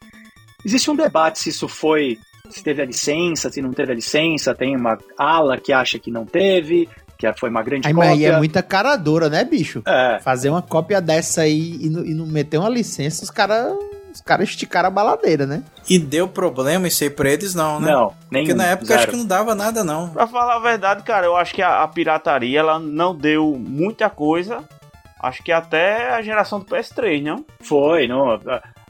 Existe 0.64 0.90
um 0.90 0.96
debate 0.96 1.38
se 1.38 1.50
isso 1.50 1.68
foi, 1.68 2.18
se 2.50 2.60
teve 2.60 2.82
a 2.82 2.84
licença, 2.84 3.48
se 3.52 3.62
não 3.62 3.72
teve 3.72 3.92
a 3.92 3.94
licença, 3.94 4.52
tem 4.52 4.74
uma 4.74 4.98
ala 5.16 5.58
que 5.58 5.72
acha 5.72 5.96
que 6.00 6.10
não 6.10 6.26
teve, 6.26 6.88
que 7.16 7.32
foi 7.34 7.50
uma 7.50 7.62
grande 7.62 7.86
Aí, 7.86 7.94
mas 7.94 8.08
aí 8.08 8.14
cópia. 8.16 8.32
é 8.32 8.38
muita 8.38 8.62
cara 8.64 8.96
dura, 8.96 9.28
né, 9.28 9.44
bicho? 9.44 9.80
É. 9.86 10.18
Fazer 10.18 10.50
uma 10.50 10.62
cópia 10.62 11.00
dessa 11.00 11.42
aí 11.42 11.78
e 11.80 11.88
não, 11.88 12.04
e 12.04 12.14
não 12.14 12.26
meter 12.26 12.58
uma 12.58 12.68
licença, 12.68 13.22
os 13.22 13.30
caras 13.30 13.76
os 14.12 14.20
cara 14.20 14.42
esticaram 14.42 14.88
a 14.88 14.90
baladeira, 14.90 15.46
né? 15.46 15.62
E 15.88 15.98
deu 15.98 16.26
problema 16.28 16.88
isso 16.88 17.02
aí 17.04 17.10
pra 17.10 17.30
eles, 17.30 17.54
não, 17.54 17.80
né? 17.80 17.90
Não, 17.92 18.14
nenhum. 18.30 18.46
Porque 18.46 18.54
na 18.54 18.66
época 18.66 18.86
zero. 18.88 18.98
acho 19.00 19.10
que 19.10 19.16
não 19.16 19.26
dava 19.26 19.54
nada, 19.54 19.82
não. 19.84 20.08
Pra 20.10 20.26
falar 20.26 20.56
a 20.56 20.60
verdade, 20.60 21.02
cara, 21.02 21.26
eu 21.26 21.36
acho 21.36 21.54
que 21.54 21.62
a, 21.62 21.82
a 21.82 21.88
pirataria 21.88 22.58
ela 22.60 22.78
não 22.78 23.14
deu 23.14 23.56
muita 23.58 24.08
coisa. 24.10 24.64
Acho 25.20 25.42
que 25.42 25.50
até 25.50 26.10
a 26.14 26.22
geração 26.22 26.60
do 26.60 26.64
PS3, 26.66 27.22
não? 27.22 27.44
Foi, 27.60 28.06
não. 28.06 28.38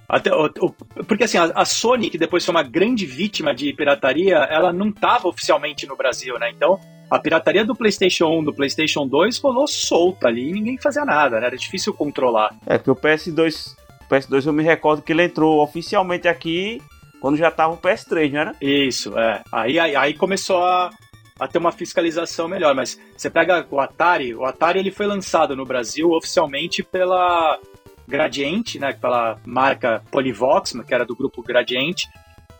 Até, 0.08 0.32
o- 0.34 0.50
o- 0.60 1.04
porque 1.04 1.24
assim, 1.24 1.38
a, 1.38 1.44
a 1.54 1.64
Sony, 1.64 2.10
que 2.10 2.18
depois 2.18 2.44
foi 2.44 2.54
uma 2.54 2.62
grande 2.62 3.04
vítima 3.06 3.54
de 3.54 3.72
pirataria, 3.72 4.36
ela 4.36 4.72
não 4.72 4.88
estava 4.88 5.28
oficialmente 5.28 5.86
no 5.86 5.96
Brasil, 5.96 6.38
né? 6.38 6.50
Então, 6.50 6.78
a 7.10 7.18
pirataria 7.18 7.64
do 7.64 7.74
PlayStation 7.74 8.26
1, 8.26 8.44
do 8.44 8.54
PlayStation 8.54 9.06
2 9.06 9.38
rolou 9.38 9.66
solta 9.66 10.28
ali 10.28 10.50
e 10.50 10.52
ninguém 10.52 10.78
fazia 10.78 11.04
nada, 11.04 11.40
né? 11.40 11.46
Era 11.46 11.56
difícil 11.56 11.92
controlar. 11.94 12.54
É 12.66 12.78
que 12.78 12.90
o 12.90 12.96
PS2, 12.96 13.72
o 13.74 13.77
PS2 14.08 14.46
eu 14.46 14.52
me 14.52 14.62
recordo 14.62 15.02
que 15.02 15.12
ele 15.12 15.24
entrou 15.24 15.62
oficialmente 15.62 16.26
aqui 16.26 16.80
quando 17.20 17.36
já 17.36 17.50
tava 17.50 17.74
o 17.74 17.78
PS3, 17.78 18.32
não 18.32 18.40
era? 18.40 18.56
Isso, 18.60 19.18
é. 19.18 19.42
Aí, 19.52 19.78
aí, 19.78 19.96
aí 19.96 20.14
começou 20.14 20.62
a, 20.62 20.90
a 21.38 21.48
ter 21.48 21.58
uma 21.58 21.72
fiscalização 21.72 22.48
melhor. 22.48 22.74
Mas 22.74 22.98
você 23.16 23.28
pega 23.28 23.66
o 23.70 23.80
Atari, 23.80 24.34
o 24.34 24.44
Atari 24.44 24.78
ele 24.78 24.90
foi 24.90 25.06
lançado 25.06 25.56
no 25.56 25.64
Brasil 25.64 26.10
oficialmente 26.10 26.82
pela 26.82 27.58
Gradiente, 28.06 28.78
né? 28.78 28.92
Pela 28.92 29.38
marca 29.44 30.02
Polivox, 30.10 30.72
que 30.86 30.94
era 30.94 31.04
do 31.04 31.16
grupo 31.16 31.42
Gradiente. 31.42 32.08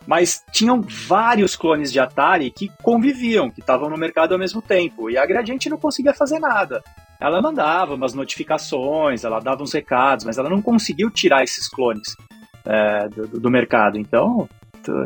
Mas 0.06 0.42
tinham 0.52 0.80
vários 0.80 1.54
clones 1.54 1.92
de 1.92 2.00
Atari 2.00 2.50
que 2.50 2.70
conviviam, 2.82 3.50
que 3.50 3.61
estavam 3.61 3.90
no 3.90 3.96
mercado 3.96 4.32
ao 4.32 4.38
mesmo 4.38 4.61
tempo. 4.61 5.11
E 5.11 5.18
a 5.18 5.26
Gradiente 5.26 5.68
não 5.68 5.76
conseguia 5.76 6.14
fazer 6.14 6.38
nada. 6.38 6.82
Ela 7.20 7.42
mandava 7.42 7.94
umas 7.94 8.14
notificações, 8.14 9.24
ela 9.24 9.40
dava 9.40 9.62
uns 9.62 9.72
recados, 9.72 10.24
mas 10.24 10.38
ela 10.38 10.48
não 10.48 10.62
conseguiu 10.62 11.11
tirar 11.11 11.42
esses 11.42 11.68
clones 11.68 12.16
é, 12.64 13.09
do, 13.09 13.40
do 13.40 13.50
mercado. 13.50 13.98
Então, 13.98 14.48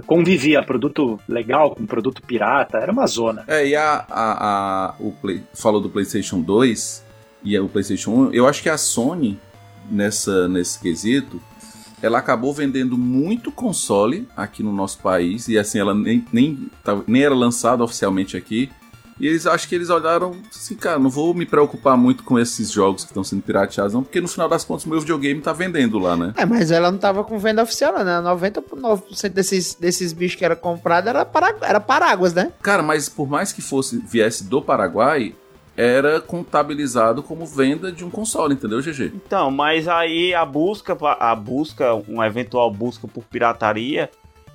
convivia 0.06 0.62
produto 0.62 1.18
legal 1.28 1.74
com 1.74 1.86
produto 1.86 2.22
pirata, 2.22 2.78
era 2.78 2.92
uma 2.92 3.06
zona. 3.06 3.44
É, 3.48 3.66
e 3.66 3.74
a, 3.74 4.04
a, 4.10 4.46
a- 4.90 4.94
o 5.00 5.12
Play, 5.12 5.42
falou 5.54 5.80
do 5.80 5.88
PlayStation 5.90 6.40
2 6.40 7.04
e 7.42 7.58
o 7.58 7.68
PlayStation 7.68 8.10
1. 8.28 8.32
Eu 8.32 8.46
acho 8.46 8.62
que 8.62 8.68
a 8.68 8.76
Sony, 8.78 9.38
nessa, 9.90 10.46
nesse 10.48 10.78
quesito, 10.78 11.40
ela 12.02 12.18
acabou 12.18 12.52
vendendo 12.52 12.98
muito 12.98 13.50
console 13.50 14.28
aqui 14.36 14.62
no 14.62 14.72
nosso 14.72 14.98
país. 14.98 15.48
E 15.48 15.58
assim, 15.58 15.78
ela 15.78 15.94
nem, 15.94 16.24
nem, 16.32 16.68
nem 17.06 17.22
era 17.22 17.34
lançada 17.34 17.82
oficialmente 17.82 18.36
aqui. 18.36 18.70
E 19.18 19.26
eles 19.26 19.46
acho 19.46 19.68
que 19.68 19.74
eles 19.74 19.90
olharam 19.90 20.36
assim, 20.50 20.74
cara, 20.74 20.98
não 20.98 21.10
vou 21.10 21.34
me 21.34 21.46
preocupar 21.46 21.96
muito 21.96 22.22
com 22.22 22.38
esses 22.38 22.70
jogos 22.70 23.04
que 23.04 23.10
estão 23.10 23.22
sendo 23.22 23.42
pirateados, 23.42 23.94
não, 23.94 24.02
porque 24.02 24.20
no 24.20 24.28
final 24.28 24.48
das 24.48 24.64
contas 24.64 24.84
o 24.84 24.88
meu 24.88 25.00
videogame 25.00 25.40
tá 25.40 25.52
vendendo 25.52 25.98
lá, 25.98 26.16
né? 26.16 26.32
É, 26.36 26.44
mas 26.44 26.70
ela 26.70 26.90
não 26.90 26.98
tava 26.98 27.24
com 27.24 27.38
venda 27.38 27.62
oficial, 27.62 27.92
né? 28.04 28.20
99% 28.22 29.28
desses, 29.30 29.74
desses 29.74 30.12
bichos 30.12 30.36
que 30.36 30.44
era 30.44 30.56
comprado 30.56 31.08
era, 31.08 31.24
para, 31.24 31.54
era 31.62 31.80
paráguas, 31.80 32.34
né? 32.34 32.52
Cara, 32.62 32.82
mas 32.82 33.08
por 33.08 33.28
mais 33.28 33.52
que 33.52 33.62
fosse 33.62 33.98
viesse 33.98 34.44
do 34.44 34.60
Paraguai, 34.60 35.34
era 35.76 36.20
contabilizado 36.20 37.22
como 37.22 37.46
venda 37.46 37.90
de 37.90 38.04
um 38.04 38.10
console, 38.10 38.54
entendeu, 38.54 38.80
GG? 38.80 39.12
Então, 39.14 39.50
mas 39.50 39.88
aí 39.88 40.34
a 40.34 40.44
busca, 40.44 40.96
a 41.18 41.34
busca, 41.34 41.94
uma 41.94 42.26
eventual 42.26 42.70
busca 42.70 43.08
por 43.08 43.24
pirataria 43.24 44.10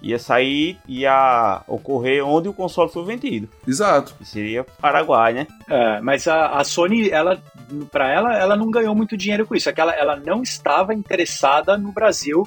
ia 0.07 0.17
sair, 0.17 0.77
ia 0.87 1.61
ocorrer 1.67 2.25
onde 2.25 2.47
o 2.47 2.53
console 2.53 2.89
foi 2.89 3.03
vendido. 3.03 3.49
Exato. 3.67 4.15
Que 4.15 4.25
seria 4.25 4.63
Paraguai, 4.63 5.33
né? 5.33 5.47
É, 5.69 5.99
mas 5.99 6.27
a, 6.27 6.57
a 6.57 6.63
Sony, 6.63 7.09
ela, 7.09 7.41
para 7.91 8.09
ela, 8.09 8.37
ela 8.37 8.55
não 8.55 8.71
ganhou 8.71 8.95
muito 8.95 9.17
dinheiro 9.17 9.45
com 9.45 9.53
isso. 9.53 9.69
É 9.69 9.73
que 9.73 9.81
ela, 9.81 9.93
ela 9.93 10.15
não 10.15 10.41
estava 10.41 10.93
interessada 10.93 11.77
no 11.77 11.91
Brasil 11.91 12.43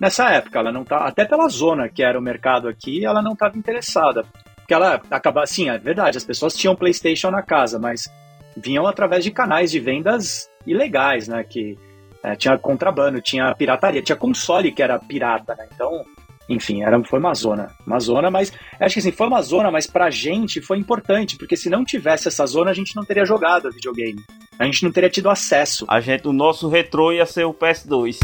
nessa 0.00 0.30
época. 0.30 0.60
Ela 0.60 0.70
não 0.70 0.84
tá, 0.84 0.98
até 0.98 1.24
pela 1.24 1.48
zona 1.48 1.88
que 1.88 2.02
era 2.02 2.18
o 2.18 2.22
mercado 2.22 2.68
aqui, 2.68 3.04
ela 3.04 3.20
não 3.20 3.32
estava 3.32 3.58
interessada. 3.58 4.24
Porque 4.56 4.72
ela 4.72 5.02
acaba, 5.10 5.44
sim, 5.46 5.68
é 5.68 5.78
verdade, 5.78 6.16
as 6.16 6.24
pessoas 6.24 6.54
tinham 6.54 6.76
PlayStation 6.76 7.30
na 7.32 7.42
casa, 7.42 7.76
mas 7.76 8.08
vinham 8.56 8.86
através 8.86 9.24
de 9.24 9.32
canais 9.32 9.72
de 9.72 9.80
vendas 9.80 10.48
ilegais, 10.64 11.26
né? 11.26 11.42
Que 11.42 11.76
é, 12.22 12.36
tinha 12.36 12.56
contrabando, 12.56 13.20
tinha 13.20 13.52
pirataria, 13.54 14.00
tinha 14.00 14.14
console 14.14 14.70
que 14.70 14.80
era 14.80 14.96
pirata, 14.98 15.56
né? 15.56 15.66
Então, 15.74 16.04
enfim, 16.50 16.82
era, 16.82 17.00
foi 17.04 17.20
uma 17.20 17.32
zona. 17.32 17.68
Uma 17.86 18.00
zona, 18.00 18.28
mas 18.28 18.52
acho 18.80 18.94
que 18.94 18.98
assim, 18.98 19.12
foi 19.12 19.28
uma 19.28 19.40
zona, 19.40 19.70
mas 19.70 19.86
pra 19.86 20.10
gente 20.10 20.60
foi 20.60 20.78
importante, 20.78 21.36
porque 21.36 21.56
se 21.56 21.70
não 21.70 21.84
tivesse 21.84 22.26
essa 22.26 22.44
zona, 22.44 22.72
a 22.72 22.74
gente 22.74 22.96
não 22.96 23.04
teria 23.04 23.24
jogado 23.24 23.70
videogame. 23.70 24.20
A 24.58 24.64
gente 24.64 24.82
não 24.82 24.90
teria 24.90 25.08
tido 25.08 25.30
acesso. 25.30 25.86
A 25.88 26.00
gente, 26.00 26.26
o 26.26 26.32
nosso 26.32 26.68
retrô 26.68 27.12
ia 27.12 27.24
ser 27.24 27.44
o 27.44 27.54
PS2. 27.54 28.18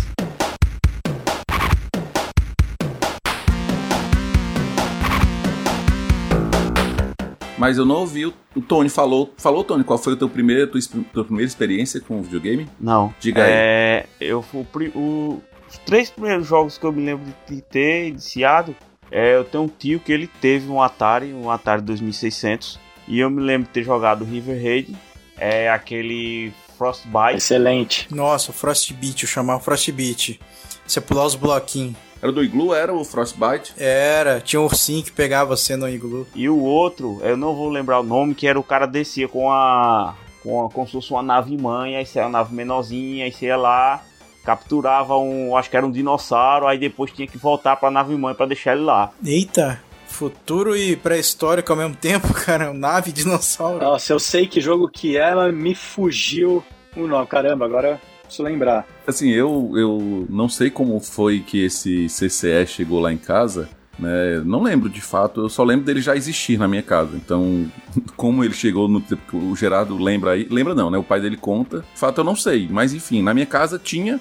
mas 7.58 7.78
eu 7.78 7.86
não 7.86 7.96
ouvi 7.96 8.26
o, 8.26 8.34
o 8.54 8.60
Tony 8.60 8.88
falou. 8.88 9.32
Falou, 9.36 9.64
Tony, 9.64 9.82
qual 9.82 9.98
foi 9.98 10.12
o 10.12 10.16
teu 10.16 10.28
primeiro, 10.28 10.70
tua, 10.70 10.80
tua 11.12 11.24
primeira 11.24 11.48
experiência 11.48 12.00
com 12.00 12.20
videogame? 12.22 12.68
Não. 12.78 13.14
Diga 13.18 13.42
é, 13.42 14.06
aí. 14.20 14.28
Eu, 14.28 14.42
fui 14.42 14.92
o, 14.94 15.40
os 15.68 15.78
três 15.78 16.10
primeiros 16.10 16.46
jogos 16.46 16.78
que 16.78 16.84
eu 16.84 16.92
me 16.92 17.04
lembro 17.04 17.24
de, 17.24 17.56
de 17.56 17.62
ter 17.62 18.08
iniciado. 18.08 18.74
É, 19.10 19.36
eu 19.36 19.44
tenho 19.44 19.64
um 19.64 19.68
tio 19.68 20.00
que 20.00 20.12
ele 20.12 20.26
teve 20.26 20.70
um 20.70 20.82
Atari, 20.82 21.32
um 21.32 21.50
Atari 21.50 21.82
2600. 21.82 22.78
E 23.08 23.20
eu 23.20 23.30
me 23.30 23.40
lembro 23.40 23.68
de 23.68 23.72
ter 23.72 23.84
jogado 23.84 24.24
River 24.24 24.60
Raid, 24.60 24.96
é 25.38 25.70
aquele 25.70 26.52
Frostbite. 26.76 27.36
Excelente. 27.36 28.08
Nossa, 28.10 28.50
o 28.50 28.54
Frostbeat, 28.54 29.22
eu 29.22 29.28
chamava 29.28 29.60
Frostbeat. 29.60 30.40
Você 30.86 31.00
pular 31.00 31.24
os 31.24 31.34
bloquinhos. 31.34 31.96
Era 32.20 32.32
do 32.32 32.42
Iglu, 32.42 32.74
era 32.74 32.92
o 32.92 33.04
Frostbite? 33.04 33.74
Era, 33.76 34.40
tinha 34.40 34.60
um 34.60 34.64
ursinho 34.64 35.04
que 35.04 35.12
pegava 35.12 35.56
você 35.56 35.76
no 35.76 35.88
iglu. 35.88 36.26
E 36.34 36.48
o 36.48 36.58
outro, 36.58 37.20
eu 37.22 37.36
não 37.36 37.54
vou 37.54 37.68
lembrar 37.68 38.00
o 38.00 38.02
nome, 38.02 38.34
que 38.34 38.46
era 38.46 38.58
o 38.58 38.64
cara 38.64 38.86
descia 38.86 39.28
com 39.28 39.52
a. 39.52 40.14
com 40.42 40.64
a, 40.64 40.70
como 40.70 40.86
se 40.86 40.92
fosse 40.92 41.10
uma 41.10 41.22
nave 41.22 41.56
mãe, 41.56 41.94
aí 41.94 42.06
você 42.06 42.18
era 42.18 42.26
uma 42.26 42.38
nave 42.38 42.54
menorzinha, 42.54 43.26
aí 43.26 43.32
você 43.32 43.46
ia 43.46 43.56
lá, 43.56 44.02
capturava 44.46 45.18
um. 45.18 45.56
acho 45.56 45.68
que 45.68 45.76
era 45.76 45.84
um 45.84 45.90
dinossauro, 45.90 46.68
aí 46.68 46.78
depois 46.78 47.10
tinha 47.10 47.26
que 47.26 47.36
voltar 47.36 47.74
pra 47.74 47.90
nave 47.90 48.14
mãe 48.14 48.32
pra 48.32 48.46
deixar 48.46 48.76
ele 48.76 48.84
lá. 48.84 49.10
Eita, 49.24 49.82
futuro 50.06 50.76
e 50.76 50.94
pré-histórico 50.94 51.72
ao 51.72 51.78
mesmo 51.78 51.96
tempo, 51.96 52.32
cara. 52.46 52.72
Nave 52.72 53.10
dinossauro. 53.10 53.84
Nossa, 53.84 54.12
eu 54.12 54.20
sei 54.20 54.46
que 54.46 54.60
jogo 54.60 54.88
que 54.88 55.16
é, 55.16 55.34
mas 55.34 55.52
me 55.52 55.74
fugiu 55.74 56.62
o 56.96 57.06
nome. 57.08 57.26
Caramba, 57.26 57.64
agora 57.64 58.00
preciso 58.22 58.44
lembrar. 58.44 58.86
Assim, 59.06 59.30
eu, 59.30 59.72
eu 59.74 60.26
não 60.30 60.48
sei 60.48 60.70
como 60.70 60.98
foi 61.00 61.40
que 61.40 61.64
esse 61.64 62.06
CCE 62.06 62.66
chegou 62.66 63.00
lá 63.00 63.12
em 63.12 63.18
casa, 63.18 63.68
né? 63.98 64.42
Não 64.44 64.62
lembro 64.62 64.88
de 64.88 65.00
fato, 65.00 65.42
eu 65.42 65.48
só 65.48 65.64
lembro 65.64 65.84
dele 65.84 66.00
já 66.00 66.16
existir 66.16 66.58
na 66.58 66.68
minha 66.68 66.82
casa. 66.82 67.16
Então, 67.16 67.70
como 68.16 68.44
ele 68.44 68.54
chegou 68.54 68.88
no 68.88 69.00
tempo 69.00 69.22
que 69.28 69.36
o 69.36 69.56
Gerardo 69.56 69.96
lembra 69.96 70.32
aí, 70.32 70.46
lembra 70.50 70.74
não, 70.74 70.90
né? 70.90 70.98
O 70.98 71.04
pai 71.04 71.20
dele 71.20 71.36
conta. 71.36 71.80
De 71.80 71.98
fato, 71.98 72.20
eu 72.20 72.24
não 72.24 72.36
sei, 72.36 72.68
mas 72.70 72.92
enfim, 72.92 73.22
na 73.22 73.34
minha 73.34 73.46
casa 73.46 73.78
tinha 73.78 74.20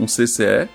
um 0.00 0.06
CCE 0.06 0.68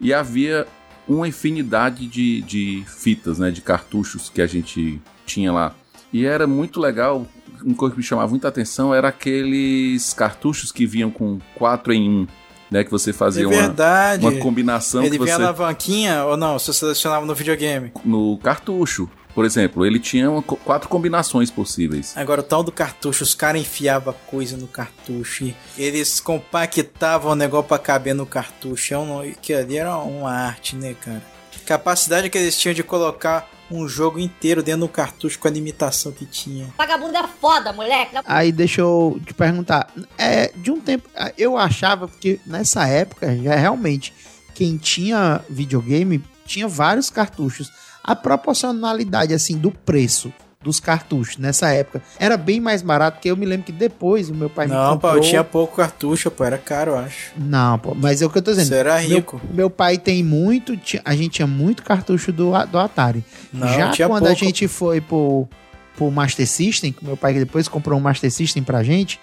e 0.00 0.14
havia 0.14 0.66
uma 1.06 1.28
infinidade 1.28 2.06
de, 2.06 2.40
de 2.42 2.84
fitas, 2.86 3.38
né? 3.38 3.50
De 3.50 3.60
cartuchos 3.60 4.30
que 4.30 4.40
a 4.40 4.46
gente 4.46 5.00
tinha 5.26 5.52
lá. 5.52 5.74
E 6.12 6.24
era 6.24 6.46
muito 6.46 6.80
legal. 6.80 7.26
Uma 7.62 7.74
coisa 7.74 7.94
que 7.94 8.00
me 8.00 8.04
chamava 8.04 8.30
muita 8.30 8.48
atenção 8.48 8.94
era 8.94 9.08
aqueles 9.08 10.14
cartuchos 10.14 10.72
que 10.72 10.86
vinham 10.86 11.10
com 11.10 11.38
4 11.56 11.92
em 11.92 12.08
1, 12.08 12.26
né? 12.70 12.84
Que 12.84 12.90
você 12.90 13.12
fazia 13.12 13.44
É 13.44 13.46
uma, 13.46 14.30
uma 14.30 14.40
combinação 14.40 15.02
Ele 15.02 15.18
que 15.18 15.24
vinha 15.24 15.36
você 15.36 15.42
alavanquinha 15.42 16.24
ou 16.24 16.36
não? 16.36 16.58
Você 16.58 16.72
selecionava 16.72 17.26
no 17.26 17.34
videogame. 17.34 17.92
no 18.04 18.38
cartucho. 18.38 19.08
Por 19.34 19.44
exemplo, 19.44 19.86
ele 19.86 19.98
tinha 19.98 20.30
uma 20.30 20.42
quatro 20.42 20.88
combinações 20.88 21.50
possíveis. 21.50 22.16
Agora, 22.16 22.40
o 22.40 22.44
tal 22.44 22.62
do 22.62 22.72
cartucho, 22.72 23.22
os 23.22 23.34
caras 23.34 23.60
enfiavam 23.60 24.14
coisa 24.26 24.56
no 24.56 24.66
cartucho 24.66 25.44
e 25.44 25.54
eles 25.78 26.20
compactavam 26.20 27.32
o 27.32 27.34
negócio 27.34 27.68
pra 27.68 27.78
caber 27.78 28.14
no 28.14 28.26
cartucho. 28.26 28.94
É 28.94 28.98
um, 28.98 29.32
que 29.40 29.52
ali 29.52 29.76
era 29.76 29.96
uma 29.98 30.32
arte, 30.32 30.76
né, 30.76 30.94
cara? 31.00 31.22
Capacidade 31.64 32.28
que 32.28 32.38
eles 32.38 32.58
tinham 32.58 32.74
de 32.74 32.82
colocar 32.82 33.48
um 33.70 33.86
jogo 33.86 34.18
inteiro 34.18 34.62
dentro 34.62 34.80
do 34.80 34.88
cartucho 34.88 35.38
com 35.38 35.46
a 35.46 35.50
limitação 35.50 36.10
que 36.10 36.26
tinha. 36.26 36.72
Vagabundo 36.76 37.16
é 37.16 37.28
foda, 37.40 37.72
moleque. 37.72 38.16
Aí 38.24 38.50
deixa 38.50 38.80
eu 38.80 39.20
te 39.24 39.32
perguntar. 39.32 39.92
É, 40.18 40.52
de 40.56 40.70
um 40.70 40.80
tempo, 40.80 41.08
eu 41.38 41.56
achava 41.56 42.08
que 42.08 42.40
nessa 42.44 42.86
época, 42.88 43.36
já 43.36 43.54
realmente, 43.54 44.12
quem 44.54 44.76
tinha 44.76 45.40
videogame 45.48 46.22
tinha 46.44 46.66
vários 46.66 47.10
cartuchos. 47.10 47.70
A 48.02 48.14
proporcionalidade, 48.16 49.32
assim, 49.34 49.56
do 49.56 49.70
preço 49.70 50.32
dos 50.62 50.78
cartuchos 50.78 51.38
nessa 51.38 51.70
época 51.70 52.02
era 52.18 52.36
bem 52.36 52.60
mais 52.60 52.82
barato, 52.82 53.16
porque 53.16 53.30
eu 53.30 53.36
me 53.36 53.46
lembro 53.46 53.64
que 53.64 53.72
depois 53.72 54.28
o 54.28 54.34
meu 54.34 54.50
pai 54.50 54.66
me 54.66 54.74
Não, 54.74 54.98
pô, 54.98 55.08
comprou... 55.08 55.14
eu 55.16 55.20
tinha 55.22 55.42
pouco 55.42 55.76
cartucho, 55.76 56.30
pô, 56.30 56.44
era 56.44 56.58
caro, 56.58 56.90
eu 56.92 56.98
acho. 56.98 57.32
Não, 57.36 57.78
pô, 57.78 57.94
mas 57.94 58.20
é 58.20 58.26
o 58.26 58.30
que 58.30 58.36
eu 58.38 58.42
tô 58.42 58.50
dizendo. 58.50 58.66
Você 58.68 58.74
era 58.74 59.00
Meu- 59.00 59.08
rico. 59.16 59.40
Meu, 59.54 59.70
pai 59.70 59.96
tem 59.96 60.22
muito, 60.22 60.78
a 61.04 61.14
gente 61.14 61.30
tinha 61.30 61.46
muito 61.46 61.82
cartucho 61.82 62.30
do, 62.30 62.50
do 62.66 62.78
Atari. 62.78 63.24
Não, 63.52 63.66
Já 63.68 63.90
tinha 63.90 64.06
quando 64.06 64.24
a 64.24 64.28
pouco. 64.28 64.44
gente 64.44 64.68
foi 64.68 65.00
pro, 65.00 65.48
pro 65.96 66.10
Master 66.10 66.46
System, 66.46 66.92
que 66.92 67.02
meu 67.06 67.16
pai 67.16 67.32
depois 67.32 67.66
comprou 67.66 67.98
um 67.98 68.02
Master 68.02 68.30
System 68.30 68.62
pra 68.62 68.82
gente, 68.82 69.18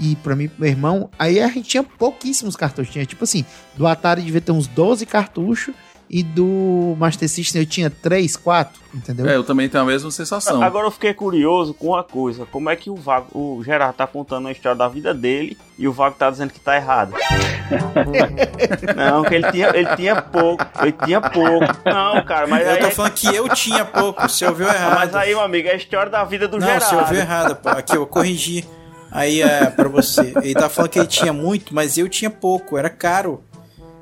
e 0.00 0.16
pra 0.16 0.34
mim 0.34 0.44
e 0.44 0.48
pro 0.48 0.60
meu 0.60 0.68
irmão, 0.70 1.08
aí 1.16 1.38
a 1.40 1.46
gente 1.46 1.68
tinha 1.68 1.84
pouquíssimos 1.84 2.56
cartuchos. 2.56 2.92
Tinha, 2.92 3.06
tipo 3.06 3.22
assim, 3.22 3.44
do 3.76 3.86
Atari 3.86 4.22
devia 4.22 4.40
ter 4.40 4.50
uns 4.50 4.66
12 4.66 5.06
cartuchos, 5.06 5.72
e 6.08 6.22
do 6.22 6.94
Master 6.98 7.28
System 7.28 7.62
eu 7.62 7.66
tinha 7.66 7.88
3, 7.90 8.36
4, 8.36 8.80
entendeu? 8.94 9.26
É, 9.28 9.36
eu 9.36 9.42
também 9.44 9.68
tenho 9.68 9.82
a 9.82 9.86
mesma 9.86 10.10
sensação. 10.10 10.62
Agora 10.62 10.86
eu 10.86 10.90
fiquei 10.90 11.14
curioso 11.14 11.72
com 11.74 11.88
uma 11.88 12.04
coisa: 12.04 12.46
como 12.46 12.68
é 12.70 12.76
que 12.76 12.90
o 12.90 12.94
Vago, 12.96 13.26
o 13.32 13.62
Gerardo 13.64 13.94
tá 13.96 14.06
contando 14.06 14.48
a 14.48 14.52
história 14.52 14.76
da 14.76 14.86
vida 14.88 15.12
dele 15.14 15.56
e 15.78 15.88
o 15.88 15.92
Vago 15.92 16.16
tá 16.16 16.30
dizendo 16.30 16.52
que 16.52 16.60
tá 16.60 16.76
errado? 16.76 17.14
Não, 18.96 19.22
que 19.24 19.34
ele 19.34 19.50
tinha, 19.50 19.68
ele 19.74 19.96
tinha 19.96 20.20
pouco, 20.22 20.64
ele 20.82 20.92
tinha 20.92 21.20
pouco. 21.20 21.66
Não, 21.84 22.24
cara, 22.24 22.46
mas 22.46 22.66
Eu 22.66 22.72
aí. 22.74 22.80
tô 22.80 22.90
falando 22.90 23.12
que 23.12 23.34
eu 23.34 23.48
tinha 23.50 23.84
pouco, 23.84 24.22
você 24.22 24.46
ouviu 24.46 24.66
errado. 24.68 24.94
Mas 24.94 25.14
aí, 25.14 25.30
meu 25.30 25.40
amigo, 25.40 25.68
é 25.68 25.72
a 25.72 25.76
história 25.76 26.10
da 26.10 26.24
vida 26.24 26.46
do 26.46 26.58
Não, 26.58 26.66
Gerardo. 26.66 26.84
você 26.86 26.94
ouviu 26.96 27.18
errado, 27.18 27.56
pô. 27.56 27.68
Aqui, 27.70 27.96
eu 27.96 28.06
corrigi. 28.06 28.64
Aí 29.10 29.40
é 29.42 29.66
pra 29.66 29.88
você. 29.88 30.32
Ele 30.42 30.54
tá 30.54 30.68
falando 30.68 30.90
que 30.90 30.98
ele 30.98 31.06
tinha 31.06 31.32
muito, 31.32 31.74
mas 31.74 31.96
eu 31.96 32.08
tinha 32.08 32.28
pouco, 32.30 32.76
era 32.76 32.90
caro. 32.90 33.42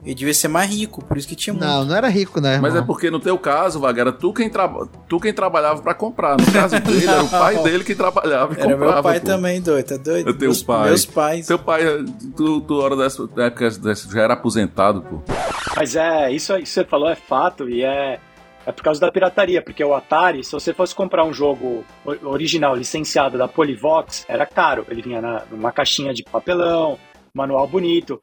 Ele 0.05 0.15
devia 0.15 0.35
ser 0.35 0.49
mais 0.49 0.69
rico, 0.69 1.05
por 1.05 1.17
isso 1.17 1.29
que 1.29 1.37
tinha 1.37 1.55
muito. 1.55 1.65
Não, 1.65 1.85
não 1.85 1.95
era 1.95 2.09
rico, 2.09 2.41
né? 2.41 2.59
Mas 2.61 2.73
é 2.73 2.79
irmão? 2.79 2.87
porque 2.87 3.09
no 3.09 3.21
teu 3.21 3.39
caso, 3.39 3.79
Vaga, 3.79 4.01
era 4.01 4.13
tu 4.13 4.33
quem, 4.33 4.51
tra... 4.51 4.69
tu 5.09 5.21
quem 5.21 5.33
trabalhava 5.33 5.81
pra 5.81 5.95
comprar. 5.95 6.37
No 6.37 6.53
caso 6.53 6.81
dele, 6.81 7.07
era 7.07 7.23
o 7.23 7.29
pai 7.29 7.63
dele 7.63 7.85
que 7.85 7.95
trabalhava 7.95 8.53
e 8.55 8.61
Era 8.61 8.71
comprava. 8.73 8.95
meu 8.95 9.03
pai 9.03 9.21
pô. 9.21 9.27
também, 9.27 9.61
doido, 9.61 9.87
tá 9.87 9.97
doido? 9.97 10.29
Eu 10.29 10.35
tenho 10.35 10.51
meus, 10.51 10.63
pai. 10.63 10.89
Meus 10.89 11.07
pais. 11.07 11.47
Seu 11.47 11.59
pai, 11.59 11.83
tu, 12.37 12.61
tu 12.63 12.81
hora 12.81 12.97
dessa 12.97 13.29
da 13.29 13.45
época 13.45 13.71
dessa, 13.71 14.11
já 14.13 14.23
era 14.23 14.35
aposentado, 14.35 15.03
pô. 15.03 15.23
Mas 15.77 15.95
é, 15.95 16.33
isso 16.33 16.53
aí 16.53 16.63
que 16.63 16.69
você 16.69 16.85
falou 16.85 17.09
é 17.09 17.15
fato 17.15 17.69
e 17.69 17.85
é, 17.85 18.19
é 18.67 18.73
por 18.73 18.83
causa 18.83 19.01
da 19.01 19.11
pirataria, 19.11 19.63
porque 19.63 19.85
o 19.85 19.95
Atari, 19.95 20.43
se 20.43 20.51
você 20.51 20.75
fosse 20.75 20.95
comprar 20.97 21.25
um 21.25 21.33
jogo 21.33 21.85
original, 22.25 22.75
licenciado 22.75 23.39
da 23.39 23.47
Polivox, 23.47 24.25
era 24.29 24.45
caro. 24.47 24.85
Ele 24.91 25.01
vinha 25.01 25.21
na, 25.21 25.43
numa 25.49 25.71
caixinha 25.71 26.13
de 26.13 26.25
papelão, 26.25 26.99
manual 27.33 27.69
bonito. 27.69 28.21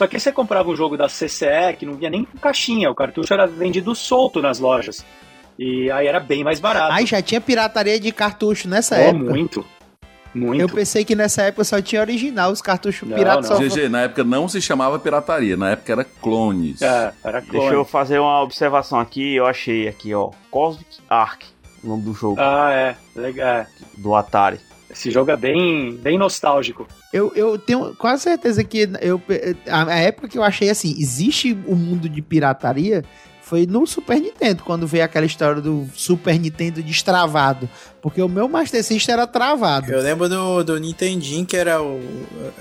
Só 0.00 0.06
que 0.06 0.18
você 0.18 0.32
comprava 0.32 0.70
um 0.70 0.74
jogo 0.74 0.96
da 0.96 1.08
CCE 1.08 1.76
que 1.78 1.84
não 1.84 1.92
vinha 1.92 2.08
nem 2.08 2.24
com 2.24 2.38
caixinha, 2.38 2.90
o 2.90 2.94
cartucho 2.94 3.34
era 3.34 3.46
vendido 3.46 3.94
solto 3.94 4.40
nas 4.40 4.58
lojas. 4.58 5.04
E 5.58 5.90
aí 5.90 6.06
era 6.06 6.18
bem 6.18 6.42
mais 6.42 6.58
barato. 6.58 6.94
Aí 6.94 7.04
já 7.04 7.20
tinha 7.20 7.38
pirataria 7.38 8.00
de 8.00 8.10
cartucho 8.10 8.66
nessa 8.66 8.96
Oh, 8.96 8.98
época. 9.00 9.24
muito. 9.30 9.66
Muito. 10.34 10.58
Eu 10.62 10.70
pensei 10.70 11.04
que 11.04 11.14
nessa 11.14 11.42
época 11.42 11.64
só 11.64 11.82
tinha 11.82 12.00
original, 12.00 12.50
os 12.50 12.62
cartuchos 12.62 13.06
Não, 13.06 13.14
piratas 13.14 13.50
não. 13.50 13.56
só 13.58 13.62
GG, 13.62 13.90
na 13.90 14.00
época 14.04 14.24
não 14.24 14.48
se 14.48 14.62
chamava 14.62 14.98
pirataria, 14.98 15.54
na 15.54 15.72
época 15.72 15.92
era 15.92 16.02
clones. 16.04 16.80
É, 16.80 17.12
era 17.22 17.42
clone. 17.42 17.58
Deixa 17.58 17.74
eu 17.74 17.84
fazer 17.84 18.18
uma 18.20 18.40
observação 18.40 18.98
aqui, 18.98 19.34
eu 19.34 19.44
achei 19.44 19.86
aqui, 19.86 20.14
ó. 20.14 20.30
Cosmic 20.50 20.96
Ark, 21.10 21.44
o 21.84 21.88
nome 21.88 22.04
do 22.04 22.14
jogo, 22.14 22.40
Ah, 22.40 22.70
é. 22.72 22.96
Legal. 23.14 23.46
é. 23.46 23.66
do 23.98 24.14
Atari. 24.14 24.60
Esse 24.88 25.10
jogo 25.10 25.30
é 25.30 25.36
bem, 25.36 25.94
bem 25.96 26.16
nostálgico. 26.16 26.88
Eu, 27.12 27.32
eu 27.34 27.58
tenho 27.58 27.94
quase 27.96 28.22
certeza 28.22 28.62
que 28.62 28.88
eu, 29.00 29.20
a, 29.68 29.92
a 29.92 29.96
época 29.96 30.28
que 30.28 30.38
eu 30.38 30.42
achei 30.42 30.70
assim, 30.70 30.94
existe 30.98 31.58
o 31.66 31.74
mundo 31.74 32.08
de 32.08 32.22
pirataria 32.22 33.04
foi 33.50 33.66
no 33.66 33.84
Super 33.84 34.20
Nintendo, 34.20 34.62
quando 34.62 34.86
veio 34.86 35.02
aquela 35.04 35.26
história 35.26 35.60
do 35.60 35.88
Super 35.92 36.38
Nintendo 36.38 36.80
destravado. 36.80 37.68
Porque 38.00 38.22
o 38.22 38.28
meu 38.28 38.48
Master 38.48 38.82
System 38.82 39.12
era 39.12 39.26
travado. 39.26 39.90
Eu 39.92 40.00
lembro 40.00 40.28
do, 40.28 40.64
do 40.64 40.78
Nintendinho, 40.78 41.44
que 41.44 41.56
era 41.56 41.82
o. 41.82 42.00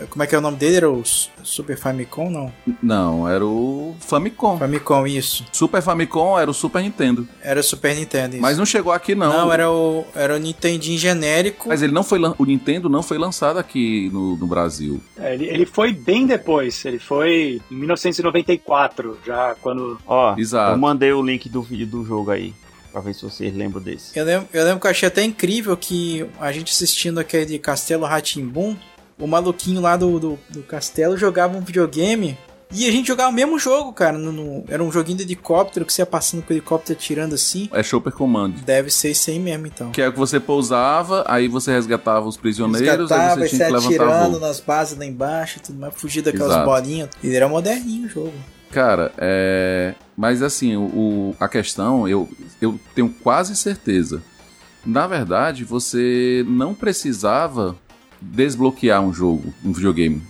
Como 0.10 0.24
é 0.24 0.28
que 0.28 0.36
é 0.36 0.38
o 0.38 0.42
nome 0.42 0.58
dele? 0.58 0.78
Era 0.78 0.92
o 0.92 1.04
Super 1.44 1.78
Famicom, 1.78 2.30
não? 2.30 2.52
Não, 2.82 3.28
era 3.28 3.46
o 3.46 3.96
Famicom. 4.00 4.58
Famicom, 4.58 5.08
isso. 5.08 5.46
Super 5.52 5.82
Famicom 5.82 6.38
era 6.38 6.50
o 6.50 6.54
Super 6.54 6.82
Nintendo. 6.82 7.28
Era 7.42 7.60
o 7.60 7.64
Super 7.64 7.96
Nintendo. 7.96 8.36
Isso. 8.36 8.42
Mas 8.42 8.58
não 8.58 8.66
chegou 8.66 8.92
aqui 8.92 9.16
não. 9.16 9.32
Não, 9.32 9.54
era 9.54 9.72
o, 9.72 10.06
era 10.14 10.36
o 10.36 10.40
Nintendinho 10.40 10.98
genérico. 10.98 11.70
Mas 11.70 11.82
ele 11.82 11.94
não 11.94 12.04
foi 12.04 12.20
o 12.20 12.46
Nintendo 12.46 12.90
não 12.90 13.02
foi 13.02 13.18
lançado 13.18 13.58
aqui 13.58 14.10
no, 14.12 14.36
no 14.36 14.48
Brasil. 14.48 15.02
É, 15.18 15.34
Ele, 15.34 15.46
ele 15.46 15.66
foi 15.66 15.94
bem 15.94 16.26
depois. 16.26 16.84
Ele 16.86 17.00
foi 17.00 17.62
em 17.72 17.76
1994, 17.76 19.20
já 19.26 19.56
quando. 19.62 20.00
Ó, 20.06 20.36
Exato. 20.38 20.74
eu 20.74 20.78
mandei 20.78 21.14
o 21.14 21.22
link 21.22 21.48
do 21.50 21.62
vídeo 21.62 21.88
do 21.88 22.06
jogo 22.06 22.32
aí, 22.32 22.54
pra 22.92 23.02
ver 23.02 23.14
se 23.14 23.24
vocês 23.24 23.54
lembram 23.56 23.82
desse. 23.82 24.18
Eu 24.18 24.26
lembro, 24.26 24.48
eu 24.54 24.64
lembro 24.64 24.80
que 24.80 24.88
eu 24.88 24.92
achei 24.92 25.08
até 25.08 25.24
incrível 25.24 25.76
que 25.78 26.26
a 26.40 26.52
gente 26.52 26.72
assistindo 26.74 27.20
aquele 27.20 27.58
Castelo 27.60 28.06
Ratimbum, 28.06 28.76
o 29.18 29.28
maluquinho 29.28 29.82
lá 29.82 29.98
do, 29.98 30.20
do, 30.20 30.40
do 30.50 30.64
castelo 30.64 31.18
jogava 31.18 31.58
um 31.58 31.62
videogame 31.62 32.38
e 32.72 32.88
a 32.88 32.92
gente 32.92 33.08
jogava 33.08 33.30
o 33.32 33.34
mesmo 33.34 33.58
jogo, 33.60 33.92
cara. 33.92 34.18
no- 34.18 34.32
no- 34.32 34.64
era 34.70 34.82
um 34.84 34.92
joguinho 34.92 35.18
de 35.18 35.24
helicóptero 35.24 35.86
que 35.86 35.92
você 35.92 36.04
ia 36.04 36.06
passando 36.06 36.42
com 36.44 36.54
o 36.54 36.56
helicóptero 36.56 36.98
atirando 36.98 37.36
assim. 37.36 37.68
É 37.74 37.82
Super 37.84 38.14
Command. 38.14 38.52
Deve 38.64 38.90
ser 38.92 39.12
isso 39.12 39.30
aí 39.30 39.40
mesmo, 39.40 39.68
então. 39.68 39.92
Que 39.92 40.02
é 40.02 40.08
o 40.08 40.14
que 40.14 40.20
você 40.20 40.40
pousava, 40.40 41.26
aí 41.28 41.48
você 41.48 41.72
resgatava 41.72 42.28
os 42.28 42.38
prisioneiros, 42.38 42.88
aí 43.12 43.18
Resgatava 43.20 43.40
você 43.42 43.46
e 43.46 43.50
tinha 43.50 43.66
que 43.66 43.72
você 43.74 43.88
levantar 43.90 44.04
atirando 44.14 44.32
voo. 44.40 44.40
nas 44.40 44.60
bases 44.62 44.98
lá 44.98 45.06
embaixo 45.06 45.58
e 45.58 45.62
tudo 45.62 45.80
mais, 45.80 45.94
fugir 45.96 46.22
daquelas 46.22 46.52
Exato. 46.52 46.66
bolinhas. 46.66 47.10
Ele 47.24 47.36
era 47.36 47.50
moderninho 47.50 48.06
o 48.06 48.10
jogo. 48.10 48.34
Cara, 48.72 49.12
é. 49.18 49.94
Mas 50.16 50.42
assim, 50.44 50.76
o, 50.76 50.82
o- 50.82 51.36
a 51.40 51.48
questão, 51.48 52.08
eu, 52.08 52.30
eu 52.62 52.80
tenho 52.94 53.10
quase 53.10 53.56
certeza. 53.56 54.22
na 54.86 55.08
verdade, 55.08 55.64
você 55.64 56.44
não 56.48 56.74
precisava 56.74 57.76
desbloquear 58.22 59.02
um 59.02 59.14
jogo, 59.14 59.54
um 59.64 59.72
videogame. 59.72 60.22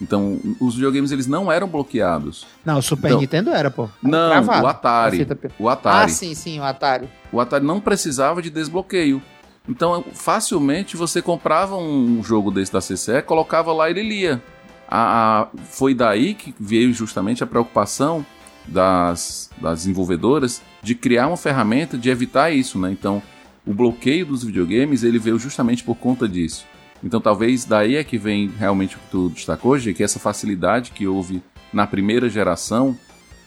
Então, 0.00 0.38
os 0.60 0.74
videogames 0.74 1.10
eles 1.10 1.26
não 1.26 1.50
eram 1.50 1.66
bloqueados. 1.66 2.46
Não, 2.64 2.78
o 2.78 2.82
Super 2.82 3.08
Então- 3.08 3.20
Nintendo 3.20 3.50
era, 3.50 3.70
pô. 3.70 3.84
Era 3.84 3.90
Não, 4.02 4.30
travado. 4.30 4.64
o 4.64 4.66
Atari. 4.68 5.16
Fita 5.18 5.38
O 5.58 5.68
Atari. 5.70 6.04
Ah, 6.04 6.08
sim, 6.08 6.34
sim, 6.34 6.60
o 6.60 6.64
Atari. 6.64 7.08
O 7.32 7.40
Atari 7.40 7.64
não 7.64 7.80
precisava 7.80 8.42
de 8.42 8.50
desbloqueio. 8.50 9.22
Então, 9.68 10.04
facilmente 10.12 10.96
você 10.96 11.22
comprava 11.22 11.76
um 11.76 12.22
jogo 12.22 12.50
desse 12.50 12.72
da 12.72 12.80
CCE, 12.80 13.22
colocava 13.24 13.72
lá 13.72 13.88
e 13.88 13.92
ele 13.92 14.02
lia. 14.02 14.42
A, 14.88 15.42
a- 15.42 15.46
foi 15.70 15.94
daí 15.94 16.34
que 16.34 16.54
veio 16.58 16.92
justamente 16.92 17.42
a 17.42 17.46
preocupação 17.46 18.24
das, 18.66 19.50
das 19.60 19.80
desenvolvedoras 19.80 20.62
de 20.82 20.94
criar 20.94 21.28
uma 21.28 21.36
ferramenta 21.36 21.96
de 21.96 22.10
evitar 22.10 22.50
isso, 22.50 22.78
né? 22.78 22.90
Então, 22.90 23.22
o 23.66 23.72
bloqueio 23.74 24.26
dos 24.26 24.44
videogames, 24.44 25.02
ele 25.02 25.18
veio 25.18 25.38
justamente 25.38 25.82
por 25.82 25.96
conta 25.96 26.28
disso. 26.28 26.64
Então, 27.02 27.20
talvez 27.20 27.64
daí 27.64 27.96
é 27.96 28.04
que 28.04 28.16
vem 28.18 28.50
realmente 28.58 28.96
o 28.96 28.98
que 28.98 29.10
tu 29.10 29.28
destacou, 29.30 29.72
hoje, 29.72 29.92
que 29.92 30.02
essa 30.02 30.18
facilidade 30.18 30.92
que 30.92 31.06
houve 31.06 31.42
na 31.72 31.86
primeira 31.86 32.28
geração 32.28 32.96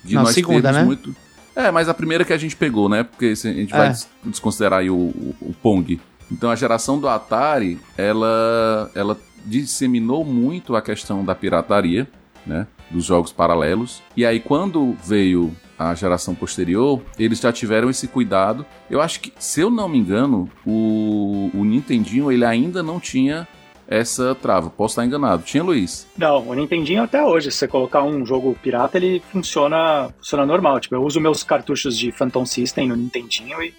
de 0.04 0.16
Não, 0.16 0.24
nós 0.24 0.34
segunda, 0.36 0.62
termos 0.62 0.80
né? 0.80 0.86
muito... 0.86 1.16
É, 1.56 1.72
mas 1.72 1.90
a 1.90 1.94
primeira 1.94 2.24
que 2.24 2.32
a 2.32 2.38
gente 2.38 2.56
pegou, 2.56 2.88
né? 2.88 3.04
Porque 3.04 3.26
a 3.26 3.36
gente 3.36 3.74
É. 3.74 3.78
vai 3.78 3.90
des- 3.90 4.08
desconsiderar 4.24 4.80
aí 4.80 4.90
o, 4.90 4.96
o, 4.96 5.36
o 5.42 5.54
Pong. 5.62 6.00
Então 6.32 6.50
a 6.52 6.56
geração 6.56 7.00
do 7.00 7.08
Atari, 7.10 7.80
ela, 7.98 8.90
ela 8.96 9.18
disseminou 9.46 10.24
muito 10.24 10.76
a 10.76 10.82
questão 10.82 11.24
da 11.24 11.36
pirataria, 11.36 12.08
né? 12.46 12.68
Dos 12.90 13.06
jogos 13.06 13.32
paralelos. 13.32 14.02
E 14.16 14.26
aí 14.26 14.40
quando 14.40 14.96
veio 15.04 15.56
a 15.78 15.96
geração 15.96 16.36
posterior, 16.36 17.02
eles 17.18 17.40
já 17.40 17.54
tiveram 17.54 17.90
esse 17.90 18.08
cuidado. 18.08 18.66
Eu 18.90 19.00
acho 19.02 19.22
que, 19.22 19.32
se 19.40 19.62
eu 19.62 19.70
não 19.70 19.88
me 19.88 19.98
engano, 19.98 20.50
o, 20.66 21.50
o 21.54 21.64
Nintendinho 21.64 22.30
ele 22.30 22.44
ainda 22.44 22.84
não 22.84 23.00
tinha 23.00 23.48
essa 23.88 24.36
trava. 24.36 24.70
Posso 24.70 24.94
estar 24.94 25.06
enganado. 25.06 25.42
Tinha, 25.42 25.64
Luiz? 25.64 26.06
Não, 26.18 26.48
o 26.48 26.54
Nintendinho 26.54 27.02
até 27.02 27.24
hoje, 27.24 27.50
se 27.50 27.58
você 27.58 27.68
colocar 27.68 28.04
um 28.04 28.26
jogo 28.26 28.56
pirata, 28.62 28.98
ele 28.98 29.22
funciona, 29.32 30.14
funciona 30.18 30.46
normal. 30.46 30.80
Tipo, 30.80 30.96
eu 30.96 31.04
uso 31.04 31.20
meus 31.22 31.44
cartuchos 31.44 31.98
de 31.98 32.12
Phantom 32.12 32.46
System 32.46 32.90
no 32.90 32.96
Nintendinho 32.96 33.62
e, 33.64 33.74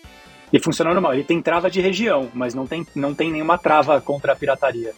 e 0.52 0.58
funciona 0.58 0.92
normal. 0.92 1.14
Ele 1.14 1.22
tem 1.22 1.40
trava 1.40 1.70
de 1.70 1.80
região, 1.80 2.28
mas 2.34 2.54
não 2.54 2.66
tem, 2.66 2.84
não 2.94 3.14
tem 3.14 3.30
nenhuma 3.30 3.56
trava 3.56 4.00
contra 4.00 4.32
a 4.32 4.36
pirataria. 4.36 4.92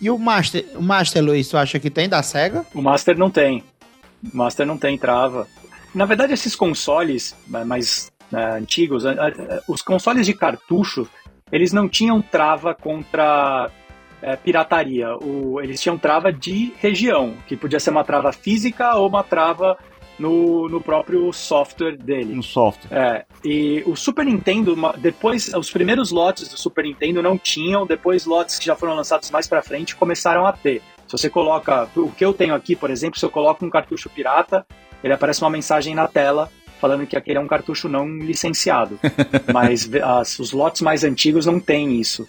E 0.00 0.10
o 0.10 0.18
Master, 0.18 0.64
o 0.74 0.82
Master, 0.82 1.22
Luiz, 1.24 1.48
tu 1.48 1.56
acha 1.56 1.78
que 1.78 1.90
tem 1.90 2.08
da 2.08 2.22
SEGA? 2.22 2.64
O 2.74 2.80
Master 2.82 3.18
não 3.18 3.30
tem. 3.30 3.64
O 4.32 4.36
Master 4.36 4.66
não 4.66 4.76
tem 4.78 4.96
trava. 4.96 5.46
Na 5.94 6.04
verdade, 6.04 6.32
esses 6.32 6.54
consoles 6.54 7.34
eh, 7.52 7.64
mais 7.64 8.10
eh, 8.32 8.36
antigos, 8.58 9.04
os 9.66 9.82
consoles 9.82 10.26
de 10.26 10.34
cartucho, 10.34 11.08
eles 11.50 11.72
não 11.72 11.88
tinham 11.88 12.20
trava 12.22 12.74
contra 12.74 13.70
eh, 14.22 14.36
pirataria. 14.36 15.16
O- 15.16 15.60
eles 15.60 15.80
tinham 15.80 15.98
trava 15.98 16.32
de 16.32 16.72
região, 16.80 17.34
que 17.46 17.56
podia 17.56 17.80
ser 17.80 17.90
uma 17.90 18.04
trava 18.04 18.32
física 18.32 18.94
ou 18.96 19.08
uma 19.08 19.24
trava 19.24 19.76
no, 20.18 20.68
no 20.68 20.80
próprio 20.80 21.32
software 21.32 21.96
dele. 21.96 22.34
No 22.34 22.42
software. 22.42 22.88
É, 22.96 23.24
e 23.44 23.82
o 23.86 23.94
Super 23.94 24.24
Nintendo, 24.24 24.76
depois, 24.98 25.52
os 25.54 25.70
primeiros 25.70 26.10
lotes 26.10 26.48
do 26.48 26.56
Super 26.58 26.84
Nintendo 26.84 27.22
não 27.22 27.38
tinham, 27.38 27.86
depois 27.86 28.26
lotes 28.26 28.58
que 28.58 28.66
já 28.66 28.74
foram 28.74 28.94
lançados 28.94 29.30
mais 29.30 29.46
pra 29.46 29.62
frente 29.62 29.94
começaram 29.96 30.46
a 30.46 30.52
ter. 30.52 30.82
Se 31.06 31.12
você 31.12 31.30
coloca, 31.30 31.88
o 31.96 32.10
que 32.10 32.24
eu 32.24 32.32
tenho 32.34 32.54
aqui, 32.54 32.74
por 32.76 32.90
exemplo, 32.90 33.18
se 33.18 33.24
eu 33.24 33.30
coloco 33.30 33.64
um 33.64 33.70
cartucho 33.70 34.10
pirata, 34.10 34.66
ele 35.02 35.12
aparece 35.12 35.40
uma 35.42 35.50
mensagem 35.50 35.94
na 35.94 36.06
tela 36.08 36.50
falando 36.80 37.06
que 37.06 37.16
aquele 37.16 37.38
é 37.38 37.40
um 37.40 37.46
cartucho 37.46 37.88
não 37.88 38.06
licenciado. 38.18 38.98
Mas 39.52 39.88
as- 40.02 40.38
os 40.38 40.52
lotes 40.52 40.82
mais 40.82 41.04
antigos 41.04 41.46
não 41.46 41.58
têm 41.58 41.98
isso. 42.00 42.28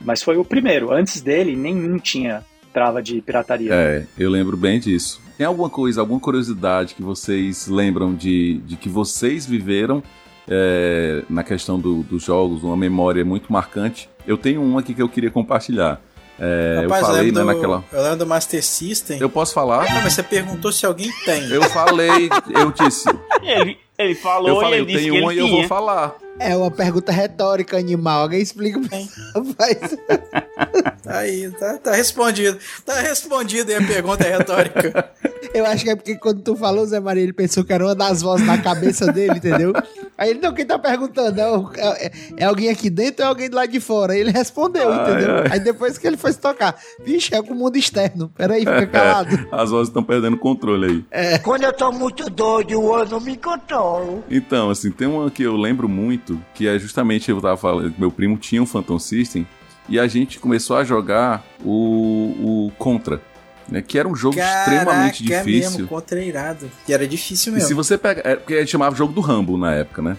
Mas 0.00 0.22
foi 0.22 0.36
o 0.36 0.44
primeiro. 0.44 0.92
Antes 0.92 1.20
dele, 1.20 1.56
nenhum 1.56 1.98
tinha 1.98 2.44
trava 2.76 3.02
de 3.02 3.22
pirataria. 3.22 3.72
É, 3.72 4.04
eu 4.18 4.28
lembro 4.28 4.54
bem 4.54 4.78
disso. 4.78 5.18
Tem 5.38 5.46
alguma 5.46 5.70
coisa, 5.70 6.02
alguma 6.02 6.20
curiosidade 6.20 6.94
que 6.94 7.02
vocês 7.02 7.66
lembram 7.68 8.14
de, 8.14 8.58
de 8.66 8.76
que 8.76 8.86
vocês 8.86 9.46
viveram 9.46 10.02
é, 10.46 11.22
na 11.30 11.42
questão 11.42 11.78
do- 11.80 12.02
dos 12.02 12.22
jogos, 12.24 12.62
uma 12.62 12.76
memória 12.76 13.24
muito 13.24 13.50
marcante? 13.50 14.10
Eu 14.26 14.36
tenho 14.36 14.62
uma 14.62 14.80
aqui 14.80 14.92
que 14.92 15.00
eu 15.00 15.08
queria 15.08 15.30
compartilhar. 15.30 16.02
É, 16.38 16.80
Rapaz, 16.82 17.00
eu 17.00 17.06
falei 17.06 17.22
lembro 17.30 17.34
né, 17.46 17.52
do, 17.52 17.56
naquela. 17.56 17.84
eu 17.90 18.02
lembro 18.02 18.18
do 18.18 18.26
Master 18.26 18.62
System. 18.62 19.18
Eu 19.18 19.30
posso 19.30 19.54
falar? 19.54 19.88
Não, 19.90 20.02
mas 20.02 20.12
você 20.12 20.22
perguntou 20.22 20.70
se 20.70 20.84
alguém 20.84 21.10
tem. 21.24 21.44
Eu 21.50 21.62
falei, 21.62 22.28
eu 22.54 22.70
disse. 22.72 23.08
Ele, 23.42 23.78
ele 23.98 24.14
falou 24.14 24.48
Eu 24.50 24.60
falei, 24.60 24.80
e 24.80 24.82
eu 24.82 24.84
ele 24.84 24.92
disse 24.92 25.04
tenho 25.04 25.14
que 25.14 25.20
uma 25.22 25.32
ele 25.32 25.40
e 25.40 25.44
eu 25.44 25.48
vou 25.56 25.64
falar. 25.66 26.14
É 26.38 26.54
uma 26.56 26.70
pergunta 26.70 27.10
retórica, 27.12 27.76
animal. 27.78 28.22
Alguém 28.22 28.40
explica 28.40 28.78
pra 28.80 28.98
rapaz. 29.34 29.96
Aí, 31.06 31.50
tá, 31.52 31.78
tá 31.78 31.92
respondido. 31.94 32.58
Tá 32.84 33.00
respondido 33.00 33.70
aí 33.70 33.76
a 33.82 33.86
pergunta 33.86 34.24
é 34.24 34.36
retórica. 34.36 35.10
Eu 35.54 35.64
acho 35.64 35.84
que 35.84 35.90
é 35.90 35.94
porque 35.96 36.16
quando 36.16 36.42
tu 36.42 36.56
falou, 36.56 36.84
Zé 36.84 36.98
Maria, 36.98 37.22
ele 37.22 37.32
pensou 37.32 37.64
que 37.64 37.72
era 37.72 37.84
uma 37.84 37.94
das 37.94 38.20
vozes 38.22 38.44
na 38.44 38.58
cabeça 38.58 39.12
dele, 39.12 39.34
entendeu? 39.36 39.72
Aí 40.18 40.30
ele, 40.30 40.40
não, 40.40 40.52
quem 40.52 40.66
tá 40.66 40.78
perguntando? 40.78 41.40
É, 41.40 41.48
o- 41.56 41.70
é- 41.76 42.10
é 42.38 42.44
alguém 42.44 42.68
aqui 42.70 42.90
dentro 42.90 43.22
ou 43.22 43.26
é 43.26 43.28
alguém 43.28 43.48
do 43.48 43.54
lado 43.56 43.70
de 43.70 43.78
fora? 43.78 44.14
Aí 44.14 44.20
ele 44.20 44.32
respondeu, 44.32 44.92
Ai, 44.92 45.02
entendeu? 45.12 45.36
ai. 45.36 45.44
Aí 45.52 45.60
depois 45.60 45.96
que 45.96 46.06
ele 46.06 46.16
foi 46.16 46.32
se 46.32 46.40
tocar, 46.40 46.76
vixe, 47.04 47.32
é 47.34 47.40
com 47.42 47.52
o 47.54 47.56
mundo 47.56 47.76
externo. 47.76 48.28
Peraí, 48.36 48.60
fica 48.60 48.86
calado. 48.88 49.34
É, 49.36 49.46
as 49.52 49.70
vozes 49.70 49.88
estão 49.88 50.02
perdendo 50.02 50.36
controle 50.36 51.04
aí. 51.12 51.38
Quando 51.38 51.62
eu 51.62 51.72
tô 51.72 51.92
muito 51.92 52.28
doido, 52.28 52.72
eu 52.72 53.06
não 53.06 53.20
me 53.20 53.36
controlo. 53.36 54.24
Então, 54.28 54.70
assim, 54.70 54.90
tem 54.90 55.06
uma 55.06 55.30
que 55.30 55.44
eu 55.44 55.56
lembro 55.56 55.88
muito, 55.88 56.25
que 56.54 56.66
é 56.66 56.78
justamente 56.78 57.30
eu 57.30 57.40
tava 57.40 57.56
falando, 57.56 57.94
meu 57.98 58.10
primo 58.10 58.36
tinha 58.36 58.62
um 58.62 58.66
Phantom 58.66 58.98
System 58.98 59.46
e 59.88 59.98
a 60.00 60.06
gente 60.06 60.38
começou 60.40 60.76
a 60.76 60.84
jogar 60.84 61.44
o, 61.64 62.66
o 62.68 62.72
Contra, 62.78 63.20
né? 63.68 63.82
Que 63.82 63.98
era 63.98 64.08
um 64.08 64.14
jogo 64.16 64.36
extremamente 64.38 65.22
Caraca, 65.24 65.48
é 65.48 65.52
difícil. 65.52 65.70
mesmo, 65.72 65.88
contra 65.88 66.22
irado. 66.22 66.70
E 66.88 66.92
era 66.92 67.06
difícil 67.06 67.52
E 67.52 67.54
mesmo. 67.54 67.68
se 67.68 67.74
você 67.74 67.96
pega. 67.98 68.22
É, 68.24 68.36
porque 68.36 68.54
a 68.54 68.60
gente 68.60 68.70
chamava 68.70 68.96
jogo 68.96 69.12
do 69.12 69.20
Rambo 69.20 69.56
na 69.56 69.74
época, 69.74 70.02
né? 70.02 70.16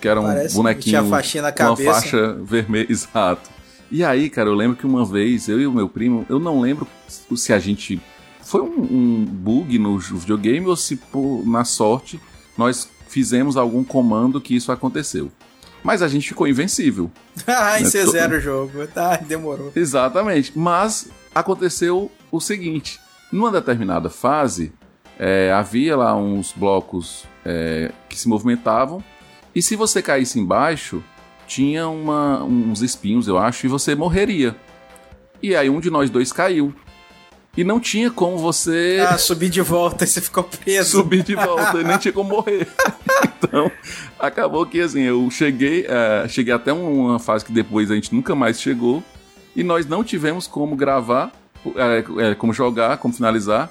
Que 0.00 0.08
era 0.08 0.18
um 0.20 0.24
Parece, 0.24 0.54
bonequinho 0.54 0.98
tinha 0.98 1.04
faixinha 1.04 1.42
na 1.42 1.52
com 1.52 1.62
uma 1.62 1.76
cabeça. 1.76 1.92
faixa 1.92 2.32
vermelha, 2.42 2.86
exato. 2.90 3.50
E 3.90 4.02
aí, 4.02 4.30
cara, 4.30 4.48
eu 4.48 4.54
lembro 4.54 4.76
que 4.76 4.86
uma 4.86 5.04
vez, 5.04 5.46
eu 5.48 5.60
e 5.60 5.66
o 5.66 5.72
meu 5.72 5.88
primo, 5.88 6.24
eu 6.28 6.38
não 6.40 6.58
lembro 6.60 6.86
se 7.36 7.52
a 7.52 7.58
gente. 7.58 8.00
Foi 8.42 8.60
um, 8.62 8.66
um 8.80 9.24
bug 9.24 9.78
no 9.78 9.98
videogame 9.98 10.66
ou 10.66 10.76
se, 10.76 10.96
por, 10.96 11.42
na 11.46 11.64
sorte, 11.64 12.18
nós 12.56 12.88
fizemos 13.14 13.56
algum 13.56 13.84
comando 13.84 14.40
que 14.40 14.56
isso 14.56 14.72
aconteceu. 14.72 15.30
Mas 15.84 16.02
a 16.02 16.08
gente 16.08 16.26
ficou 16.28 16.48
invencível. 16.48 17.08
ah, 17.46 17.78
em 17.78 17.84
né? 17.84 17.88
C0 17.88 18.28
To- 18.28 18.34
o 18.34 18.40
jogo. 18.40 18.86
Tá, 18.88 19.16
demorou. 19.18 19.70
Exatamente. 19.76 20.50
Mas 20.58 21.08
aconteceu 21.32 22.10
o 22.32 22.40
seguinte: 22.40 22.98
numa 23.30 23.52
determinada 23.52 24.10
fase, 24.10 24.72
é, 25.16 25.52
havia 25.52 25.96
lá 25.96 26.16
uns 26.16 26.52
blocos 26.56 27.24
é, 27.44 27.92
que 28.08 28.18
se 28.18 28.28
movimentavam, 28.28 29.04
e 29.54 29.62
se 29.62 29.76
você 29.76 30.02
caísse 30.02 30.40
embaixo, 30.40 31.00
tinha 31.46 31.86
uma- 31.86 32.42
uns 32.42 32.82
espinhos, 32.82 33.28
eu 33.28 33.38
acho, 33.38 33.64
e 33.64 33.68
você 33.68 33.94
morreria. 33.94 34.56
E 35.40 35.54
aí 35.54 35.70
um 35.70 35.78
de 35.78 35.88
nós 35.90 36.10
dois 36.10 36.32
caiu. 36.32 36.74
E 37.56 37.62
não 37.62 37.78
tinha 37.78 38.10
como 38.10 38.36
você 38.36 39.04
Ah, 39.08 39.16
subir 39.16 39.48
de 39.48 39.60
volta 39.60 40.04
e 40.04 40.06
você 40.08 40.20
ficou 40.20 40.42
preso. 40.44 40.90
subir 40.98 41.22
de 41.22 41.34
volta, 41.36 41.78
e 41.80 41.84
nem 41.84 41.96
tinha 41.98 42.12
como 42.12 42.30
morrer. 42.30 42.66
então, 43.38 43.70
acabou 44.18 44.66
que 44.66 44.80
assim, 44.80 45.02
eu 45.02 45.30
cheguei, 45.30 45.86
eh, 45.88 46.26
cheguei 46.28 46.52
até 46.52 46.72
uma 46.72 47.18
fase 47.18 47.44
que 47.44 47.52
depois 47.52 47.90
a 47.90 47.94
gente 47.94 48.12
nunca 48.14 48.34
mais 48.34 48.60
chegou, 48.60 49.02
e 49.54 49.62
nós 49.62 49.86
não 49.86 50.02
tivemos 50.02 50.48
como 50.48 50.74
gravar, 50.74 51.30
eh, 51.76 52.34
como 52.36 52.52
jogar, 52.52 52.98
como 52.98 53.14
finalizar, 53.14 53.70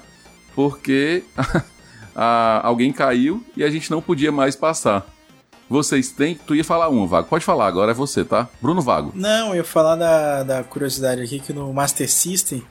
porque 0.54 1.22
a- 2.16 2.60
alguém 2.66 2.92
caiu 2.92 3.44
e 3.56 3.62
a 3.64 3.68
gente 3.70 3.90
não 3.90 4.00
podia 4.00 4.32
mais 4.32 4.56
passar. 4.56 5.04
Vocês 5.68 6.10
têm. 6.10 6.34
Tu 6.34 6.54
ia 6.56 6.64
falar 6.64 6.88
uma, 6.88 7.06
Vago. 7.06 7.26
Pode 7.28 7.44
falar, 7.44 7.66
agora 7.66 7.90
é 7.92 7.94
você, 7.94 8.22
tá? 8.24 8.48
Bruno 8.60 8.82
Vago. 8.82 9.12
Não, 9.14 9.48
eu 9.50 9.56
ia 9.56 9.64
falar 9.64 9.96
da, 9.96 10.42
da 10.42 10.62
curiosidade 10.64 11.22
aqui 11.22 11.40
que 11.40 11.52
no 11.54 11.72
Master 11.72 12.08
System, 12.10 12.62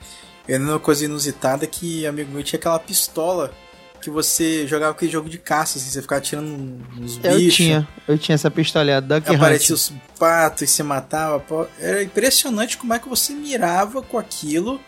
eu 0.48 0.58
lembro 0.58 0.72
uma 0.74 0.80
coisa 0.80 1.04
inusitada 1.04 1.66
que 1.66 2.06
amigo 2.06 2.30
meu 2.32 2.42
tinha 2.42 2.58
aquela 2.58 2.78
pistola 2.78 3.52
que 4.00 4.10
você 4.10 4.66
jogava 4.66 4.92
aquele 4.92 5.10
jogo 5.10 5.30
de 5.30 5.38
caça, 5.38 5.78
assim, 5.78 5.88
você 5.88 6.02
ficava 6.02 6.18
atirando 6.18 6.46
nos 6.94 7.18
Eu 7.24 7.36
bichos. 7.36 7.54
tinha, 7.54 7.88
eu 8.06 8.18
tinha 8.18 8.34
essa 8.34 8.50
pistolinha, 8.50 9.00
Duck 9.00 9.34
Aparecia 9.34 9.74
Hunt. 9.74 9.80
os 9.80 9.92
patos 10.18 10.60
e 10.62 10.66
se 10.66 10.82
matava. 10.82 11.40
pô. 11.40 11.66
Era 11.80 12.02
impressionante 12.02 12.76
como 12.76 12.92
é 12.92 12.98
que 12.98 13.08
você 13.08 13.32
mirava 13.32 14.02
com 14.02 14.18
aquilo 14.18 14.78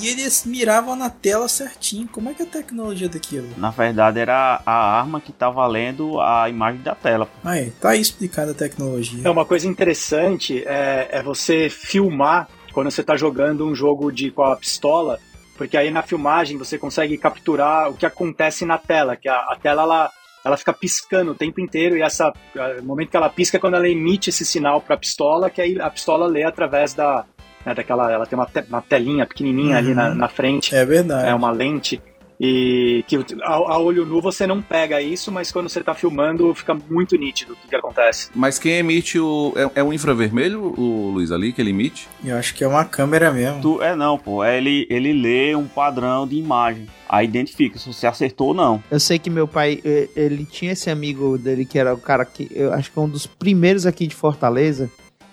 e 0.00 0.06
eles 0.06 0.44
miravam 0.44 0.94
na 0.94 1.10
tela 1.10 1.48
certinho. 1.48 2.06
Como 2.06 2.30
é 2.30 2.34
que 2.34 2.42
é 2.42 2.44
a 2.44 2.48
tecnologia 2.48 3.08
daquilo? 3.08 3.48
Na 3.56 3.70
verdade, 3.70 4.20
era 4.20 4.62
a 4.64 5.00
arma 5.00 5.20
que 5.20 5.32
tá 5.32 5.50
valendo 5.50 6.20
a 6.20 6.48
imagem 6.48 6.80
da 6.80 6.94
tela. 6.94 7.26
pô. 7.26 7.48
Aí, 7.48 7.72
tá 7.72 7.90
aí 7.90 8.00
explicada 8.00 8.52
a 8.52 8.54
tecnologia. 8.54 9.22
É 9.26 9.30
uma 9.30 9.44
coisa 9.44 9.66
interessante 9.66 10.62
é, 10.64 11.08
é 11.10 11.22
você 11.24 11.68
filmar 11.68 12.48
quando 12.72 12.90
você 12.90 13.00
está 13.00 13.16
jogando 13.16 13.66
um 13.66 13.74
jogo 13.74 14.10
de 14.10 14.30
com 14.30 14.42
a 14.42 14.56
pistola, 14.56 15.18
porque 15.56 15.76
aí 15.76 15.90
na 15.90 16.02
filmagem 16.02 16.56
você 16.56 16.78
consegue 16.78 17.18
capturar 17.18 17.90
o 17.90 17.94
que 17.94 18.06
acontece 18.06 18.64
na 18.64 18.78
tela, 18.78 19.16
que 19.16 19.28
a, 19.28 19.36
a 19.36 19.56
tela 19.60 19.82
ela, 19.82 20.10
ela 20.44 20.56
fica 20.56 20.72
piscando 20.72 21.32
o 21.32 21.34
tempo 21.34 21.60
inteiro 21.60 21.96
e 21.96 22.02
essa 22.02 22.32
o 22.80 22.82
momento 22.82 23.10
que 23.10 23.16
ela 23.16 23.28
pisca 23.28 23.56
é 23.56 23.60
quando 23.60 23.74
ela 23.74 23.88
emite 23.88 24.30
esse 24.30 24.44
sinal 24.44 24.80
para 24.80 24.94
a 24.94 24.98
pistola, 24.98 25.50
que 25.50 25.60
aí 25.60 25.80
a 25.80 25.90
pistola 25.90 26.26
lê 26.26 26.44
através 26.44 26.94
da 26.94 27.24
né, 27.64 27.74
daquela 27.74 28.10
ela 28.10 28.26
tem 28.26 28.38
uma, 28.38 28.46
te, 28.46 28.64
uma 28.68 28.80
telinha 28.80 29.26
pequenininha 29.26 29.76
ali 29.76 29.94
na, 29.94 30.14
na 30.14 30.28
frente. 30.28 30.74
É 30.74 30.84
verdade. 30.84 31.28
É 31.28 31.34
uma 31.34 31.50
lente 31.50 32.00
e 32.40 33.04
que 33.06 33.16
a, 33.42 33.52
a 33.52 33.78
olho 33.78 34.06
nu 34.06 34.22
você 34.22 34.46
não 34.46 34.62
pega 34.62 35.02
isso, 35.02 35.30
mas 35.30 35.52
quando 35.52 35.68
você 35.68 35.82
tá 35.82 35.92
filmando 35.92 36.54
fica 36.54 36.74
muito 36.88 37.14
nítido 37.16 37.52
o 37.52 37.56
que, 37.56 37.68
que 37.68 37.76
acontece. 37.76 38.30
Mas 38.34 38.58
quem 38.58 38.78
emite 38.78 39.18
o. 39.20 39.52
É, 39.54 39.80
é 39.80 39.84
um 39.84 39.92
infravermelho, 39.92 40.72
o 40.78 41.10
Luiz 41.10 41.30
ali, 41.30 41.52
que 41.52 41.60
ele 41.60 41.68
emite? 41.68 42.08
Eu 42.24 42.38
acho 42.38 42.54
que 42.54 42.64
é 42.64 42.66
uma 42.66 42.84
câmera 42.84 43.30
mesmo. 43.30 43.60
Tu, 43.60 43.82
é 43.82 43.94
não, 43.94 44.16
pô. 44.16 44.42
É 44.42 44.56
ele, 44.56 44.86
ele 44.88 45.12
lê 45.12 45.54
um 45.54 45.66
padrão 45.66 46.26
de 46.26 46.36
imagem. 46.36 46.86
Aí 47.06 47.26
identifica 47.26 47.78
se 47.78 47.92
você 47.92 48.06
acertou 48.06 48.48
ou 48.48 48.54
não. 48.54 48.82
Eu 48.90 49.00
sei 49.00 49.18
que 49.18 49.28
meu 49.28 49.46
pai, 49.46 49.80
ele 50.16 50.46
tinha 50.46 50.72
esse 50.72 50.88
amigo 50.88 51.36
dele 51.36 51.66
que 51.66 51.78
era 51.78 51.92
o 51.92 51.98
cara 51.98 52.24
que, 52.24 52.48
eu 52.54 52.72
acho 52.72 52.90
que 52.90 52.98
é 52.98 53.02
um 53.02 53.08
dos 53.08 53.26
primeiros 53.26 53.84
aqui 53.84 54.06
de 54.06 54.14
Fortaleza, 54.14 54.90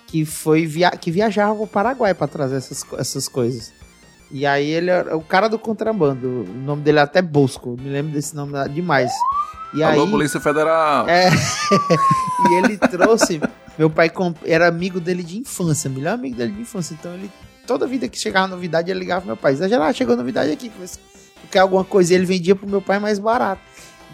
que 0.08 0.26
foi 0.26 0.66
via 0.66 0.92
que 0.92 1.12
viajava 1.12 1.56
pro 1.56 1.68
Paraguai 1.68 2.14
para 2.14 2.28
trazer 2.28 2.58
essas, 2.58 2.84
essas 2.98 3.28
coisas. 3.28 3.77
E 4.32 4.46
aí 4.46 4.70
ele 4.70 4.90
é 4.90 5.16
o 5.16 5.22
cara 5.22 5.48
do 5.48 5.58
contrabando. 5.58 6.28
O 6.28 6.58
nome 6.60 6.82
dele 6.82 7.00
é 7.00 7.02
até 7.02 7.22
Bosco. 7.22 7.78
Me 7.80 7.90
lembro 7.90 8.12
desse 8.12 8.36
nome 8.36 8.54
demais. 8.70 9.12
E 9.74 9.84
Alô, 9.84 10.04
aí, 10.04 10.12
Polícia 10.12 10.40
Federal! 10.40 11.08
É. 11.08 11.30
e 12.50 12.54
ele 12.56 12.78
trouxe. 12.78 13.42
Meu 13.78 13.90
pai 13.90 14.12
era 14.46 14.68
amigo 14.68 15.00
dele 15.00 15.24
de 15.24 15.38
infância, 15.38 15.90
melhor 15.90 16.14
amigo 16.14 16.36
dele 16.36 16.52
de 16.52 16.62
infância. 16.62 16.96
Então 16.98 17.14
ele. 17.14 17.30
Toda 17.66 17.86
vida 17.86 18.08
que 18.08 18.18
chegava 18.18 18.48
novidade, 18.48 18.90
ele 18.90 19.00
ligava 19.00 19.22
pro 19.22 19.28
meu 19.28 19.38
pai. 19.38 19.54
Zé 19.56 19.68
Geraldo, 19.68 19.96
chegou 19.96 20.16
novidade 20.16 20.52
aqui. 20.52 20.72
Quer 21.52 21.60
alguma 21.60 21.84
coisa? 21.84 22.14
Ele 22.14 22.26
vendia 22.26 22.56
pro 22.56 22.68
meu 22.68 22.82
pai 22.82 22.98
mais 22.98 23.20
barato. 23.20 23.62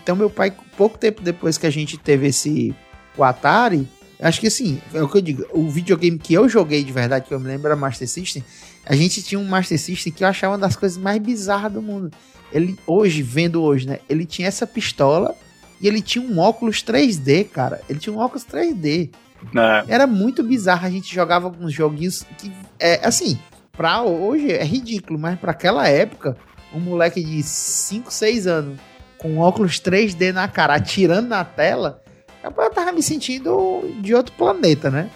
Então 0.01 0.15
meu 0.15 0.29
pai, 0.29 0.51
pouco 0.75 0.97
tempo 0.97 1.21
depois 1.21 1.57
que 1.57 1.67
a 1.67 1.69
gente 1.69 1.97
teve 1.97 2.27
esse. 2.27 2.75
O 3.15 3.23
Atari. 3.23 3.87
Acho 4.19 4.39
que 4.39 4.47
assim, 4.47 4.81
é 4.93 5.03
o 5.03 5.07
que 5.07 5.17
eu 5.17 5.21
digo. 5.21 5.45
O 5.51 5.69
videogame 5.69 6.17
que 6.17 6.33
eu 6.33 6.47
joguei 6.49 6.83
de 6.83 6.91
verdade, 6.91 7.27
que 7.27 7.33
eu 7.33 7.39
me 7.39 7.47
lembro, 7.47 7.67
era 7.67 7.75
Master 7.75 8.07
System. 8.07 8.43
A 8.85 8.95
gente 8.95 9.23
tinha 9.23 9.39
um 9.39 9.45
Master 9.45 9.79
System 9.79 10.11
que 10.11 10.23
eu 10.23 10.27
achava 10.27 10.53
uma 10.53 10.59
das 10.59 10.75
coisas 10.75 10.97
mais 10.97 11.19
bizarras 11.19 11.71
do 11.71 11.81
mundo. 11.81 12.11
Ele, 12.51 12.77
hoje, 12.85 13.21
vendo 13.21 13.61
hoje, 13.63 13.87
né? 13.87 13.99
Ele 14.09 14.25
tinha 14.25 14.47
essa 14.47 14.67
pistola 14.67 15.35
e 15.81 15.87
ele 15.87 16.01
tinha 16.01 16.23
um 16.23 16.37
óculos 16.39 16.83
3D, 16.83 17.47
cara. 17.49 17.81
Ele 17.89 17.99
tinha 17.99 18.13
um 18.13 18.19
óculos 18.19 18.45
3D. 18.45 19.09
É. 19.55 19.83
Era 19.87 20.05
muito 20.07 20.43
bizarro. 20.43 20.85
A 20.85 20.89
gente 20.89 21.13
jogava 21.13 21.45
alguns 21.45 21.73
joguinhos 21.73 22.23
que, 22.37 22.51
é 22.79 23.05
assim, 23.05 23.39
pra 23.71 24.01
hoje 24.03 24.51
é 24.51 24.63
ridículo, 24.63 25.17
mas 25.17 25.39
pra 25.39 25.51
aquela 25.51 25.87
época, 25.87 26.37
um 26.73 26.79
moleque 26.79 27.23
de 27.23 27.41
5, 27.41 28.11
6 28.11 28.47
anos 28.47 28.79
com 29.17 29.37
óculos 29.39 29.79
3D 29.79 30.33
na 30.33 30.47
cara, 30.49 30.75
atirando 30.75 31.29
na 31.29 31.45
tela, 31.45 32.01
eu 32.43 32.51
tava 32.71 32.91
me 32.91 33.01
sentindo 33.01 33.81
de 34.01 34.13
outro 34.13 34.33
planeta, 34.37 34.89
né? 34.91 35.09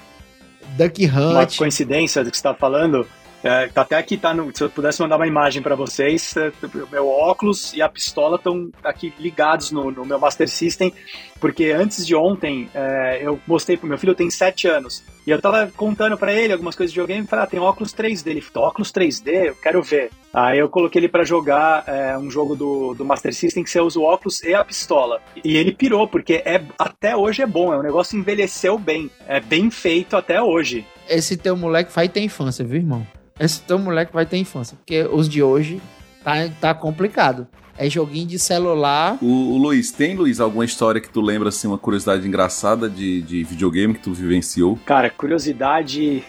Duck 0.77 1.05
Uma 1.07 1.41
Hunt. 1.41 1.57
coincidência 1.57 2.23
do 2.23 2.31
que 2.31 2.37
você 2.37 2.43
tá 2.43 2.53
falando. 2.53 3.05
É, 3.43 3.67
tá 3.67 3.81
até 3.81 3.95
aqui, 3.95 4.17
tá 4.17 4.33
no, 4.33 4.55
se 4.55 4.63
eu 4.63 4.69
pudesse 4.69 5.01
mandar 5.01 5.15
uma 5.15 5.27
imagem 5.27 5.61
para 5.61 5.75
vocês, 5.75 6.35
é, 6.37 6.51
meu 6.91 7.07
óculos 7.07 7.73
e 7.73 7.81
a 7.81 7.87
pistola 7.89 8.35
estão 8.37 8.69
aqui 8.83 9.13
ligados 9.19 9.71
no, 9.71 9.91
no, 9.91 10.05
meu 10.05 10.19
Master 10.19 10.49
System, 10.49 10.91
porque 11.39 11.71
antes 11.71 12.05
de 12.05 12.15
ontem 12.15 12.69
é, 12.73 13.19
eu 13.21 13.39
mostrei 13.45 13.77
pro 13.77 13.87
meu 13.87 13.97
filho, 13.97 14.15
tem 14.15 14.29
7 14.29 14.67
anos, 14.67 15.03
e 15.27 15.29
eu 15.29 15.41
tava 15.41 15.69
contando 15.75 16.17
para 16.17 16.33
ele 16.33 16.53
algumas 16.53 16.73
coisas 16.73 16.93
de 16.93 16.99
videogame 16.99 17.25
e 17.25 17.27
falei, 17.27 17.43
ah, 17.43 17.47
tem 17.47 17.59
óculos 17.59 17.93
3D. 17.93 18.27
Ele 18.27 18.39
falou, 18.39 18.69
óculos 18.69 18.93
3D? 18.93 19.47
Eu 19.47 19.55
quero 19.55 19.83
ver. 19.83 20.09
Aí 20.33 20.57
eu 20.57 20.69
coloquei 20.69 21.01
ele 21.01 21.09
para 21.09 21.25
jogar 21.25 21.83
é, 21.85 22.17
um 22.17 22.31
jogo 22.31 22.55
do, 22.55 22.93
do 22.93 23.03
Master 23.03 23.33
System 23.33 23.61
que 23.61 23.69
você 23.69 23.81
usa 23.81 23.99
o 23.99 24.03
óculos 24.03 24.41
e 24.41 24.53
a 24.53 24.63
pistola. 24.63 25.21
E 25.43 25.57
ele 25.57 25.73
pirou, 25.73 26.07
porque 26.07 26.41
é, 26.45 26.63
até 26.79 27.13
hoje 27.13 27.41
é 27.41 27.45
bom, 27.45 27.73
é 27.73 27.77
um 27.77 27.83
negócio 27.83 28.17
envelheceu 28.17 28.79
bem, 28.79 29.11
é 29.27 29.41
bem 29.41 29.69
feito 29.69 30.15
até 30.15 30.41
hoje. 30.41 30.85
Esse 31.09 31.35
teu 31.35 31.57
moleque 31.57 31.91
vai 31.91 32.07
ter 32.07 32.21
infância, 32.21 32.63
viu, 32.63 32.77
irmão? 32.77 33.05
Esse 33.39 33.61
teu 33.61 33.77
moleque 33.77 34.13
vai 34.13 34.25
ter 34.25 34.37
infância. 34.37 34.77
Porque 34.77 35.03
os 35.03 35.27
de 35.29 35.43
hoje 35.43 35.81
tá, 36.23 36.33
tá 36.59 36.73
complicado. 36.73 37.47
É 37.77 37.87
joguinho 37.89 38.25
de 38.25 38.39
celular. 38.39 39.17
O, 39.21 39.53
o 39.53 39.57
Luiz, 39.57 39.91
tem, 39.91 40.15
Luiz, 40.15 40.39
alguma 40.39 40.65
história 40.65 40.99
que 40.99 41.09
tu 41.09 41.21
lembra, 41.21 41.49
assim, 41.49 41.67
uma 41.67 41.77
curiosidade 41.77 42.27
engraçada 42.27 42.89
de, 42.89 43.21
de 43.21 43.43
videogame 43.43 43.93
que 43.93 44.01
tu 44.01 44.13
vivenciou? 44.13 44.79
Cara, 44.83 45.09
curiosidade 45.11 46.23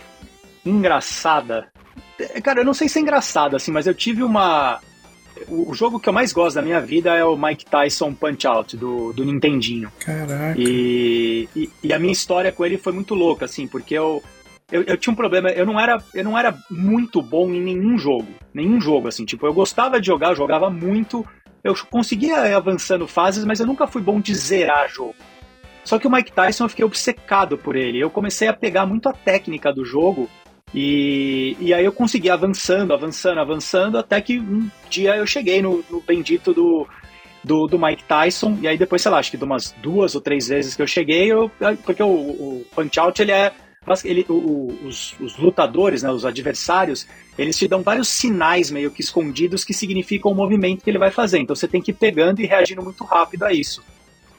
engraçada. 0.65 1.69
É, 2.19 2.41
Cara, 2.41 2.61
eu 2.61 2.65
não 2.65 2.75
sei 2.75 2.89
se 2.89 2.99
é 2.99 3.03
engraçado, 3.03 3.57
assim, 3.57 3.73
mas 3.73 3.87
eu 3.87 3.95
tive 3.95 4.23
uma. 4.23 4.79
O 5.49 5.71
o 5.71 5.75
jogo 5.75 6.01
que 6.01 6.09
eu 6.09 6.13
mais 6.13 6.33
gosto 6.33 6.57
da 6.57 6.63
minha 6.63 6.81
vida 6.81 7.15
é 7.15 7.25
o 7.25 7.37
Mike 7.37 7.65
Tyson 7.65 8.13
Punch 8.13 8.47
Out, 8.47 8.77
do, 8.77 9.13
do 9.13 9.25
Nintendinho. 9.25 9.91
Caraca. 10.01 10.55
E, 10.59 11.49
e, 11.55 11.71
e 11.85 11.93
a 11.93 11.99
minha 11.99 12.13
história 12.13 12.51
com 12.51 12.67
ele 12.67 12.77
foi 12.77 12.93
muito 12.93 13.15
louca, 13.15 13.45
assim, 13.45 13.67
porque 13.67 13.95
eu, 13.95 14.23
eu, 14.71 14.83
eu 14.83 14.97
tinha 14.97 15.13
um 15.13 15.17
problema, 15.17 15.51
eu 15.51 15.65
não, 15.65 15.81
era, 15.81 16.03
eu 16.15 16.25
não 16.25 16.39
era 16.39 16.57
muito 16.71 17.23
bom 17.23 17.51
em 17.53 17.61
nenhum 17.61 17.97
jogo. 17.99 18.29
Nenhum 18.53 18.81
jogo, 18.81 19.09
assim, 19.09 19.25
tipo, 19.25 19.47
eu 19.47 19.55
gostava 19.55 20.01
de 20.01 20.07
jogar, 20.07 20.35
jogava 20.35 20.69
muito, 20.69 21.27
eu 21.65 21.75
conseguia 21.91 22.57
avançando 22.57 23.07
fases, 23.07 23.45
mas 23.45 23.61
eu 23.61 23.67
nunca 23.67 23.87
fui 23.87 24.03
bom 24.03 24.21
de 24.21 24.35
zerar 24.35 24.89
jogo. 24.91 25.15
Só 25.85 25.99
que 25.99 26.07
o 26.07 26.11
Mike 26.11 26.33
Tyson 26.33 26.65
eu 26.65 26.69
fiquei 26.69 26.85
obcecado 26.85 27.57
por 27.57 27.75
ele. 27.75 27.99
Eu 27.99 28.11
comecei 28.11 28.47
a 28.47 28.53
pegar 28.53 28.85
muito 28.85 29.09
a 29.09 29.13
técnica 29.13 29.73
do 29.73 29.87
jogo 29.87 30.29
e, 30.75 31.57
e 31.59 31.73
aí 31.73 31.85
eu 31.85 31.93
consegui 31.93 32.29
avançando, 32.29 32.93
avançando, 32.93 33.41
avançando, 33.41 33.97
até 33.97 34.21
que 34.21 34.39
um 34.39 34.69
dia 34.91 35.17
eu 35.17 35.27
cheguei 35.27 35.63
no, 35.63 35.83
no 35.91 36.03
bendito 36.03 36.53
do, 36.53 36.87
do, 37.43 37.67
do 37.67 37.79
Mike 37.79 38.05
Tyson, 38.05 38.59
e 38.61 38.69
aí 38.69 38.77
depois, 38.77 39.01
sei 39.01 39.11
lá, 39.11 39.19
acho 39.19 39.31
que 39.31 39.39
de 39.39 39.45
umas 39.45 39.73
duas 39.83 40.15
ou 40.15 40.21
três 40.21 40.49
vezes 40.49 40.77
que 40.77 40.83
eu 40.83 40.87
cheguei, 40.87 41.33
eu, 41.33 41.51
porque 41.85 42.03
o, 42.03 42.07
o 42.07 42.67
Punch 42.75 43.01
Out, 43.01 43.23
ele 43.23 43.33
é 43.33 43.53
mas 43.89 44.05
ele, 44.05 44.25
o- 44.29 44.79
os, 44.85 45.15
os 45.19 45.37
lutadores, 45.39 46.03
né, 46.03 46.11
os 46.11 46.25
adversários, 46.25 47.07
eles 47.39 47.57
te 47.59 47.67
dão 47.67 47.83
vários 47.83 48.09
sinais 48.09 48.71
meio 48.71 48.91
que 48.91 49.01
escondidos 49.01 49.65
que 49.65 49.73
significam 49.75 50.31
o 50.31 50.35
movimento 50.35 50.85
que 50.85 50.91
ele 50.91 50.99
vai 50.99 51.11
fazer. 51.11 51.39
Então 51.39 51.57
você 51.57 51.67
tem 51.67 51.81
que 51.83 51.91
ir 51.91 51.95
pegando 51.95 52.41
e 52.41 52.47
reagindo 52.47 52.83
muito 52.83 53.03
rápido 53.05 53.45
a 53.45 53.53
isso. 53.53 53.83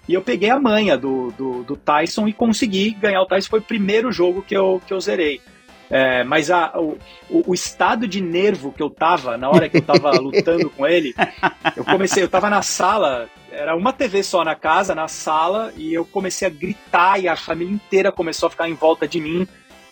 E 0.08 0.14
eu 0.14 0.22
peguei 0.22 0.50
a 0.50 0.60
manha 0.60 0.98
do, 0.98 1.32
do, 1.38 1.64
do 1.64 1.76
Tyson 1.76 2.28
e 2.28 2.34
consegui 2.34 2.92
ganhar 2.92 3.22
o 3.22 3.26
Tyson. 3.26 3.50
Foi 3.50 3.60
o 3.60 3.64
primeiro 3.64 4.12
jogo 4.12 4.42
que 4.42 4.56
eu, 4.56 4.82
que 4.88 4.94
eu 4.94 5.00
zerei. 5.00 5.40
É, 5.90 6.24
mas 6.24 6.52
a, 6.52 6.72
o, 6.80 6.98
o, 7.30 7.54
estado 7.54 8.08
de 8.08 8.22
nervo 8.22 8.72
que 8.72 8.82
eu 8.84 8.90
tava 8.92 9.38
na 9.38 9.50
hora 9.50 9.68
que 9.68 9.78
eu 9.78 9.82
tava 9.82 10.12
lutando 10.22 10.70
com 10.70 10.86
ele, 10.86 11.16
eu 11.76 11.84
comecei, 11.84 12.22
eu 12.22 12.30
tava 12.30 12.48
na 12.48 12.62
sala, 12.62 13.28
era 13.52 13.76
uma 13.76 13.92
TV 13.92 14.22
só 14.22 14.44
na 14.44 14.54
casa, 14.54 14.94
na 14.94 15.08
sala, 15.08 15.74
e 15.76 15.92
eu 15.94 16.06
comecei 16.06 16.48
a 16.48 16.52
gritar 16.52 17.20
e 17.20 17.28
a 17.28 17.36
família 17.36 17.74
inteira 17.74 18.12
começou 18.12 18.48
a 18.48 18.50
ficar 18.52 18.70
em 18.70 18.76
volta 18.76 19.08
de 19.08 19.20
mim. 19.20 19.48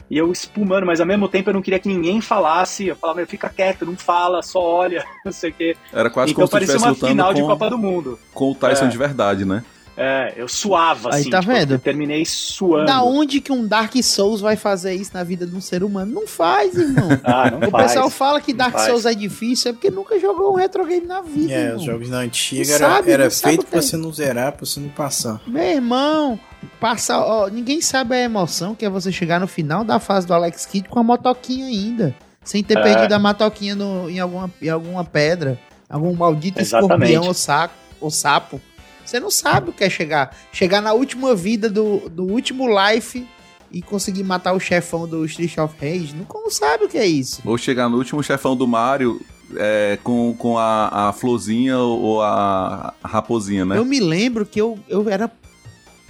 E 0.10 0.18
eu 0.18 0.32
espumando, 0.32 0.86
mas 0.86 1.02
ao 1.02 1.06
mesmo 1.06 1.28
tempo 1.28 1.50
eu 1.50 1.54
não 1.54 1.62
queria 1.62 1.80
que 1.80 1.90
ninguém 1.90 2.22
falasse. 2.22 2.88
Eu 2.88 2.96
falava, 2.96 3.18
meu, 3.18 3.28
fica 3.28 3.50
quieto, 3.50 3.86
não 3.86 3.98
fala, 3.98 4.42
só 4.42 4.62
olha, 4.62 5.04
não 5.26 5.34
sei 5.34 5.50
o 5.50 5.54
quê. 5.54 5.76
Era 5.92 6.10
quase 6.10 6.32
então 6.32 6.48
como 6.48 6.48
se 6.48 6.52
parecia 6.52 6.78
uma 6.78 6.90
lutando 6.92 7.12
final 7.12 7.34
de 7.34 7.42
com- 7.42 7.48
Copa 7.48 7.70
do 7.70 7.78
Mundo. 7.78 8.20
Com 8.34 8.52
o 8.52 8.56
Tyson 8.56 8.86
É. 8.86 8.88
de 8.88 8.98
verdade, 8.98 9.44
né? 9.44 9.66
É, 10.00 10.34
eu 10.38 10.48
suava, 10.48 11.10
Aí 11.12 11.22
assim. 11.22 11.30
tá 11.32 11.40
tipo, 11.40 11.52
vendo? 11.52 11.74
Eu 11.74 11.80
terminei 11.80 12.24
suando. 12.24 12.86
Da 12.86 13.02
onde 13.02 13.42
que 13.42 13.52
um 13.52 13.66
Dark 13.66 13.96
Souls 14.04 14.40
vai 14.42 14.56
fazer 14.56 14.94
isso 14.94 15.10
na 15.14 15.24
vida 15.24 15.44
de 15.48 15.56
um 15.56 15.60
ser 15.60 15.84
humano? 15.84 16.14
Não 16.14 16.28
faz, 16.28 16.76
irmão. 16.76 17.08
Ah, 17.26 17.50
não 17.50 17.68
o 17.68 17.72
faz. 17.72 17.88
pessoal 17.88 18.10
fala 18.12 18.40
que 18.40 18.54
Dark 18.54 18.74
faz. 18.74 18.86
Souls 18.86 19.06
é 19.08 19.14
difícil, 19.16 19.72
é 19.72 19.74
porque 19.74 19.90
nunca 19.90 20.20
jogou 20.20 20.54
um 20.54 20.56
retro 20.56 20.86
game 20.86 21.08
na 21.08 21.22
vida. 21.22 21.52
É, 21.52 21.62
irmão. 21.64 21.78
os 21.78 21.84
jogos 21.84 22.10
da 22.10 22.18
antiga 22.20 22.64
Não 22.68 22.76
era, 22.76 22.90
sabe, 22.96 23.12
era 23.12 23.32
feito 23.32 23.66
pra 23.66 23.82
você 23.82 23.98
não 23.98 24.14
zerar, 24.14 24.52
pra 24.52 24.66
você 24.66 24.80
não 24.80 24.90
passar. 24.90 25.42
Meu 25.48 25.64
irmão, 25.64 26.40
passa, 26.80 27.18
ó, 27.18 27.48
ninguém 27.48 27.82
sabe 27.82 28.14
a 28.16 28.20
emoção 28.22 28.76
que 28.76 28.86
é 28.86 28.90
você 28.90 29.12
chegar 29.12 29.40
no 29.40 29.48
final 29.48 29.84
da 29.84 30.00
fase 30.00 30.28
do 30.28 30.34
Alex 30.34 30.66
Kidd 30.68 30.88
com 30.90 31.00
a 31.00 31.04
motoquinha 31.04 31.66
ainda, 31.66 32.16
sem 32.44 32.64
ter 32.64 32.78
É. 32.78 32.84
perdido 32.84 33.14
a 33.14 33.20
motoquinha 33.20 33.74
no, 33.76 34.08
em, 34.10 34.20
alguma, 34.20 34.52
em 34.62 34.70
alguma 34.70 35.04
pedra, 35.04 35.60
algum 35.90 36.14
maldito 36.14 36.60
Exatamente. 36.62 36.94
escorpião 37.14 37.24
ou, 37.28 37.34
saco, 37.34 37.74
ou 38.00 38.12
sapo. 38.12 38.62
Você 39.08 39.20
não 39.20 39.32
sabe 39.32 39.70
o 39.70 39.74
que 39.74 39.84
é 39.84 39.90
chegar. 39.90 40.36
Chegar 40.52 40.82
na 40.82 40.92
última 40.94 41.34
vida 41.34 41.70
do, 41.70 42.10
do 42.10 42.26
último 42.26 42.68
life 42.68 43.26
e 43.72 43.82
conseguir 43.82 44.24
matar 44.24 44.54
o 44.54 44.60
chefão 44.60 45.08
do 45.08 45.26
Street 45.26 45.58
of 45.58 45.76
Rage. 45.80 46.14
Não, 46.14 46.52
sabe 46.52 46.86
o 46.86 46.90
que 46.90 46.98
é 46.98 47.06
isso. 47.06 47.42
Ou 47.46 47.58
chegar 47.58 47.90
no 47.90 47.98
último 47.98 48.22
chefão 48.22 48.56
do 48.56 48.68
Mario 48.68 49.22
é, 49.56 49.98
com, 50.04 50.34
com 50.38 50.58
a, 50.58 51.10
a 51.10 51.14
florzinha 51.14 51.78
ou 51.78 52.22
a, 52.22 52.94
a 53.02 53.08
raposinha, 53.08 53.66
né? 53.66 53.78
Eu 53.78 53.86
me 53.86 54.00
lembro 54.00 54.46
que 54.46 54.60
eu, 54.60 54.78
eu 54.90 55.08
era 55.10 55.32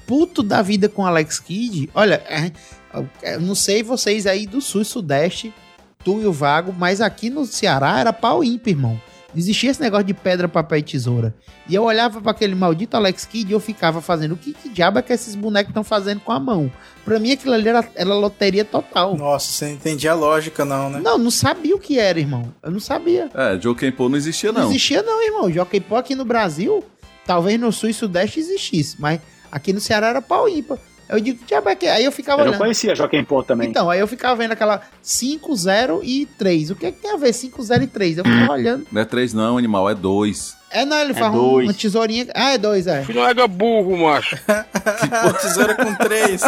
puto 0.07 0.41
da 0.41 0.63
vida 0.63 0.89
com 0.89 1.05
Alex 1.05 1.39
Kidd. 1.39 1.89
Olha, 1.93 2.15
é, 2.27 2.51
eu 3.35 3.41
não 3.41 3.53
sei 3.53 3.83
vocês 3.83 4.25
aí 4.25 4.47
do 4.47 4.59
sul 4.59 4.81
e 4.81 4.85
sudeste, 4.85 5.53
tu 6.03 6.19
e 6.21 6.25
o 6.25 6.33
Vago, 6.33 6.73
mas 6.75 6.99
aqui 6.99 7.29
no 7.29 7.45
Ceará 7.45 7.99
era 7.99 8.11
pau 8.11 8.43
ímpar, 8.43 8.69
irmão. 8.69 9.01
Não 9.33 9.37
Existia 9.39 9.71
esse 9.71 9.81
negócio 9.81 10.05
de 10.05 10.13
pedra, 10.13 10.47
papel 10.47 10.79
e 10.79 10.83
tesoura. 10.83 11.35
E 11.67 11.75
eu 11.75 11.83
olhava 11.83 12.21
para 12.21 12.31
aquele 12.31 12.55
maldito 12.55 12.95
Alex 12.95 13.25
Kidd 13.25 13.51
e 13.51 13.53
eu 13.53 13.59
ficava 13.59 14.01
fazendo 14.01 14.33
o 14.33 14.37
que, 14.37 14.53
que 14.53 14.69
diabo 14.69 14.99
é 14.99 15.01
que 15.01 15.11
esses 15.13 15.35
bonecos 15.35 15.69
estão 15.69 15.83
fazendo 15.83 16.21
com 16.21 16.31
a 16.31 16.39
mão? 16.39 16.71
Pra 17.03 17.19
mim 17.19 17.31
aquilo 17.33 17.53
ali 17.53 17.67
era, 17.67 17.87
era 17.95 18.13
loteria 18.13 18.63
total. 18.63 19.17
Nossa, 19.17 19.51
você 19.51 19.65
não 19.65 19.73
entendia 19.73 20.11
a 20.11 20.15
lógica, 20.15 20.63
não, 20.63 20.89
né? 20.89 20.99
Não, 21.03 21.17
não 21.17 21.31
sabia 21.31 21.75
o 21.75 21.79
que 21.79 21.99
era, 21.99 22.19
irmão. 22.19 22.53
Eu 22.63 22.71
não 22.71 22.79
sabia. 22.79 23.29
É, 23.33 23.59
Joe 23.59 23.75
Kenpo 23.75 24.07
não 24.09 24.17
existia, 24.17 24.51
Não 24.51 24.61
não. 24.61 24.69
existia 24.69 25.03
não, 25.03 25.23
irmão. 25.23 25.51
Jockey 25.51 25.79
Pô 25.79 25.95
aqui 25.95 26.15
no 26.15 26.25
Brasil 26.25 26.83
Talvez 27.27 27.59
no 27.59 27.73
sul 27.73 27.89
e 27.89 27.93
sudeste 27.93 28.39
existisse, 28.39 28.95
mas 28.97 29.19
aqui 29.51 29.73
no 29.73 29.81
Ceará 29.81 30.07
era 30.07 30.21
pau 30.21 30.47
ímpar. 30.47 30.79
Eu 31.09 31.19
digo, 31.19 31.39
diabo 31.45 31.69
é 31.69 31.75
que. 31.75 31.87
Aí 31.87 32.03
eu 32.03 32.11
ficava 32.11 32.41
Eu 32.41 32.45
não 32.45 32.51
olhando. 32.51 32.59
conhecia 32.61 32.95
Joaquim 32.95 33.23
Pô 33.23 33.41
também. 33.43 33.69
Então, 33.69 33.89
aí 33.89 33.99
eu 33.99 34.07
ficava 34.07 34.35
vendo 34.35 34.51
aquela 34.51 34.81
5, 35.01 35.55
0 35.55 36.01
e 36.03 36.25
3. 36.37 36.71
O 36.71 36.75
que, 36.75 36.85
é 36.85 36.91
que 36.91 36.99
tem 37.01 37.11
a 37.11 37.17
ver 37.17 37.33
5, 37.33 37.61
0 37.63 37.83
e 37.83 37.87
3? 37.87 38.17
Eu 38.17 38.25
ficava 38.25 38.51
olhando. 38.53 38.85
Não 38.91 39.01
é 39.01 39.05
três 39.05 39.33
não, 39.33 39.57
animal, 39.57 39.89
é 39.89 39.95
dois. 39.95 40.55
É, 40.69 40.83
não, 40.83 40.97
ele 40.99 41.11
É 41.11 41.15
faz 41.15 41.33
um- 41.33 41.37
dois. 41.37 41.67
uma 41.67 41.73
tesourinha. 41.73 42.27
Ah, 42.35 42.51
é 42.53 42.57
2, 42.57 42.87
é. 42.87 43.01
Filho 43.03 43.21
é 43.23 43.47
burro, 43.47 43.95
macho. 43.97 44.37
Tesoura 45.41 45.75
com 45.75 45.95
três. 45.95 46.41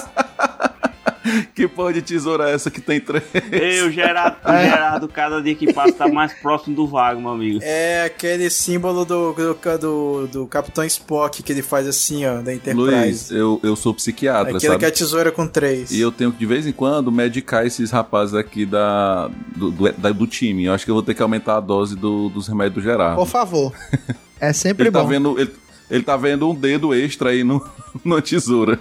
Que 1.53 1.67
porra 1.67 1.93
de 1.93 2.01
tesoura 2.01 2.49
é 2.49 2.53
essa 2.53 2.71
que 2.71 2.79
tem 2.79 2.99
três? 2.99 3.23
Eu, 3.51 3.91
Gerardo, 3.91 4.37
Gerardo, 4.47 5.07
cada 5.07 5.41
dia 5.41 5.53
que 5.55 5.73
passa 5.73 5.91
tá 5.93 6.07
mais 6.07 6.33
próximo 6.33 6.75
do 6.75 6.87
vago, 6.87 7.19
meu 7.21 7.31
amigo. 7.31 7.59
É 7.61 8.03
aquele 8.05 8.49
símbolo 8.49 9.03
do, 9.05 9.33
do, 9.33 9.57
do, 9.79 10.27
do 10.27 10.47
Capitão 10.47 10.83
Spock 10.85 11.43
que 11.43 11.51
ele 11.51 11.61
faz 11.61 11.87
assim, 11.87 12.25
ó, 12.25 12.41
da 12.41 12.53
Enterprise. 12.53 12.95
Luiz, 12.95 13.31
eu, 13.31 13.59
eu 13.63 13.75
sou 13.75 13.93
psiquiatra, 13.93 14.43
Aquilo 14.55 14.59
sabe? 14.61 14.79
que 14.79 14.85
é 14.85 14.87
a 14.87 14.91
tesoura 14.91 15.31
com 15.31 15.45
três. 15.47 15.91
E 15.91 15.99
eu 15.99 16.11
tenho 16.11 16.31
que, 16.31 16.37
de 16.39 16.45
vez 16.45 16.65
em 16.65 16.71
quando, 16.71 17.11
medicar 17.11 17.65
esses 17.65 17.91
rapazes 17.91 18.33
aqui 18.35 18.65
da, 18.65 19.29
do, 19.55 19.71
do, 19.71 19.91
da- 19.91 20.11
do 20.11 20.25
time. 20.27 20.65
Eu 20.65 20.73
acho 20.73 20.85
que 20.85 20.91
eu 20.91 20.95
vou 20.95 21.03
ter 21.03 21.13
que 21.13 21.21
aumentar 21.21 21.57
a 21.57 21.59
dose 21.59 21.95
do- 21.95 22.29
dos 22.29 22.47
remédios 22.47 22.75
do 22.75 22.81
Gerardo. 22.81 23.15
Por 23.17 23.27
favor. 23.27 23.73
É 24.41 24.53
sempre 24.53 24.83
Ele 24.87 24.91
tá, 24.91 25.01
bom. 25.01 25.07
vendo, 25.09 25.37
ele, 25.37 25.51
ele 25.89 26.03
tá 26.03 26.15
vendo 26.15 26.49
um 26.49 26.55
dedo 26.55 26.93
extra 26.93 27.31
aí 27.31 27.43
no, 27.43 27.65
numa 28.03 28.21
tesoura. 28.21 28.79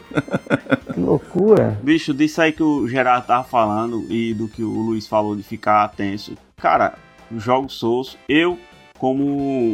Que 0.93 1.01
loucura. 1.01 1.79
Bicho, 1.83 2.13
disso 2.13 2.41
aí 2.41 2.53
que 2.53 2.63
o 2.63 2.87
Gerardo 2.89 3.27
tava 3.27 3.45
falando 3.45 4.07
e 4.11 4.35
do 4.35 4.49
que 4.49 4.63
o 4.63 4.71
Luiz 4.71 5.07
falou 5.07 5.35
de 5.35 5.43
ficar 5.43 5.89
tenso. 5.89 6.37
Cara, 6.57 6.99
os 7.31 7.43
jogos 7.43 7.75
Souls, 7.75 8.19
eu, 8.29 8.59
como 8.99 9.25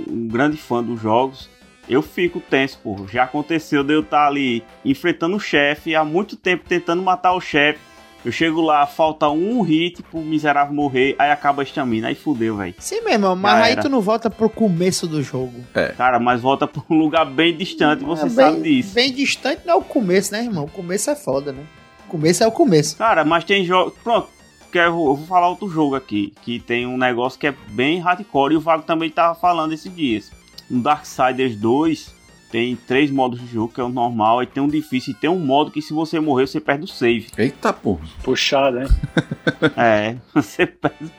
um 0.09 0.29
grande 0.29 0.57
fã 0.57 0.83
dos 0.83 1.01
jogos, 1.01 1.49
eu 1.89 2.03
fico 2.03 2.41
tenso, 2.41 2.79
pô. 2.83 3.07
Já 3.11 3.25
aconteceu 3.25 3.83
de 3.85 3.95
eu 3.95 4.01
estar 4.01 4.27
ali 4.27 4.63
enfrentando 4.85 5.37
o 5.37 5.41
chefe 5.41 5.95
há 5.95 6.05
muito 6.05 6.37
tempo 6.37 6.65
tentando 6.69 7.03
matar 7.03 7.33
o 7.35 7.41
chefe. 7.41 7.81
Eu 8.25 8.33
chego 8.33 8.61
lá, 8.63 8.87
falta 8.87 9.29
um 9.29 9.61
hit 9.61 10.03
pro 10.03 10.21
miserável 10.21 10.75
morrer, 10.75 11.15
aí 11.19 11.31
acaba 11.31 11.61
a 11.61 11.65
estamina, 11.65 12.09
aí 12.09 12.15
fudeu, 12.15 12.57
velho. 12.57 12.75
Sim 12.79 13.03
mesmo, 13.03 13.37
mas 13.37 13.59
Já 13.59 13.65
aí 13.65 13.73
era. 13.73 13.83
tu 13.83 13.89
não 13.91 14.01
volta 14.01 14.31
pro 14.31 14.49
começo 14.49 15.07
do 15.07 15.23
jogo. 15.23 15.53
Cara, 15.97 16.19
mas 16.19 16.41
volta 16.41 16.67
pra 16.67 16.83
um 16.89 16.97
lugar 16.99 17.27
bem 17.27 17.55
distante, 17.57 18.03
você 18.03 18.27
É 18.27 18.29
sabe 18.31 18.61
bem, 18.61 18.81
disso. 18.81 18.95
bem 18.95 19.13
distante 19.13 19.61
não 19.67 19.75
é 19.75 19.77
o 19.77 19.83
começo, 19.83 20.33
né, 20.33 20.43
irmão? 20.43 20.65
O 20.65 20.71
começo 20.71 21.11
é 21.11 21.15
foda, 21.15 21.53
né? 21.53 21.63
O 22.07 22.11
começo 22.11 22.43
é 22.43 22.47
o 22.47 22.53
começo. 22.53 22.97
Cara, 22.97 23.25
mas 23.25 23.45
tem 23.45 23.65
jogos. 23.65 23.93
Pronto, 24.03 24.29
que 24.73 24.79
eu 24.79 24.93
vou 24.95 25.09
eu 25.09 25.17
vou 25.17 25.27
falar 25.27 25.49
outro 25.49 25.69
jogo 25.69 25.95
aqui. 25.95 26.33
Que 26.43 26.59
tem 26.61 26.87
um 26.87 26.97
negócio 26.97 27.39
que 27.39 27.47
é 27.49 27.55
bem 27.71 27.99
hardcore. 27.99 28.55
E 28.55 28.57
o 28.57 28.61
Vago 28.61 28.85
também 28.85 29.11
tava 29.11 29.35
falando 29.35 29.73
esses 29.73 29.95
dias. 29.95 30.31
No 30.71 30.81
Darksiders 30.83 31.57
2 31.57 32.14
tem 32.55 32.77
três 32.77 33.11
modos 33.11 33.41
de 33.41 33.49
jogo, 33.49 33.73
que 33.75 33.81
é 33.81 33.85
o 33.85 33.89
normal, 33.89 34.39
aí 34.39 34.47
tem 34.47 34.63
um 34.63 34.69
difícil 34.69 35.11
e 35.11 35.17
tem 35.17 35.29
um 35.29 35.41
modo 35.41 35.73
que 35.73 35.83
se 35.83 35.93
você 35.93 36.21
morrer, 36.21 36.47
você 36.47 36.61
perde 36.61 36.85
o 36.85 36.87
save. 36.87 37.27
Eita 37.37 37.73
porra. 37.73 38.07
Puxado, 38.23 38.79
né? 38.79 38.87
É, 39.77 40.17
você 40.33 40.65
perde. 40.65 41.11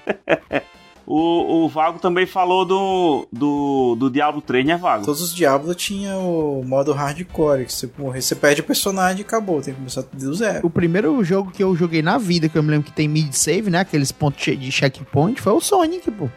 O, 1.06 1.66
o 1.66 1.68
Vago 1.68 2.00
também 2.00 2.26
falou 2.26 2.64
do, 2.64 3.28
do, 3.34 3.96
do 4.00 4.10
Diablo 4.10 4.42
3, 4.42 4.66
né, 4.66 4.78
Vago? 4.78 5.04
Todos 5.04 5.22
os 5.22 5.36
Diablo 5.36 5.76
tinha 5.76 6.16
o 6.16 6.64
modo 6.66 6.94
hardcore, 6.94 7.66
que 7.66 7.74
você 7.74 7.90
morrer, 7.98 8.22
você 8.22 8.34
perde 8.34 8.62
o 8.62 8.64
personagem 8.64 9.20
e 9.20 9.22
acabou, 9.26 9.62
tem 9.62 9.74
que 9.74 9.80
começar 9.80 10.04
do 10.04 10.34
zero. 10.34 10.66
O 10.66 10.70
primeiro 10.70 11.22
jogo 11.22 11.52
que 11.52 11.62
eu 11.62 11.76
joguei 11.76 12.02
na 12.02 12.18
vida, 12.18 12.48
que 12.48 12.58
eu 12.58 12.64
me 12.64 12.72
lembro 12.72 12.86
que 12.86 12.94
tem 12.94 13.10
mid-save, 13.10 13.70
né? 13.70 13.80
Aqueles 13.80 14.10
pontos 14.10 14.42
de 14.42 14.72
checkpoint, 14.72 15.42
foi 15.42 15.52
o 15.52 15.60
Sonic, 15.60 16.10
pô. 16.12 16.30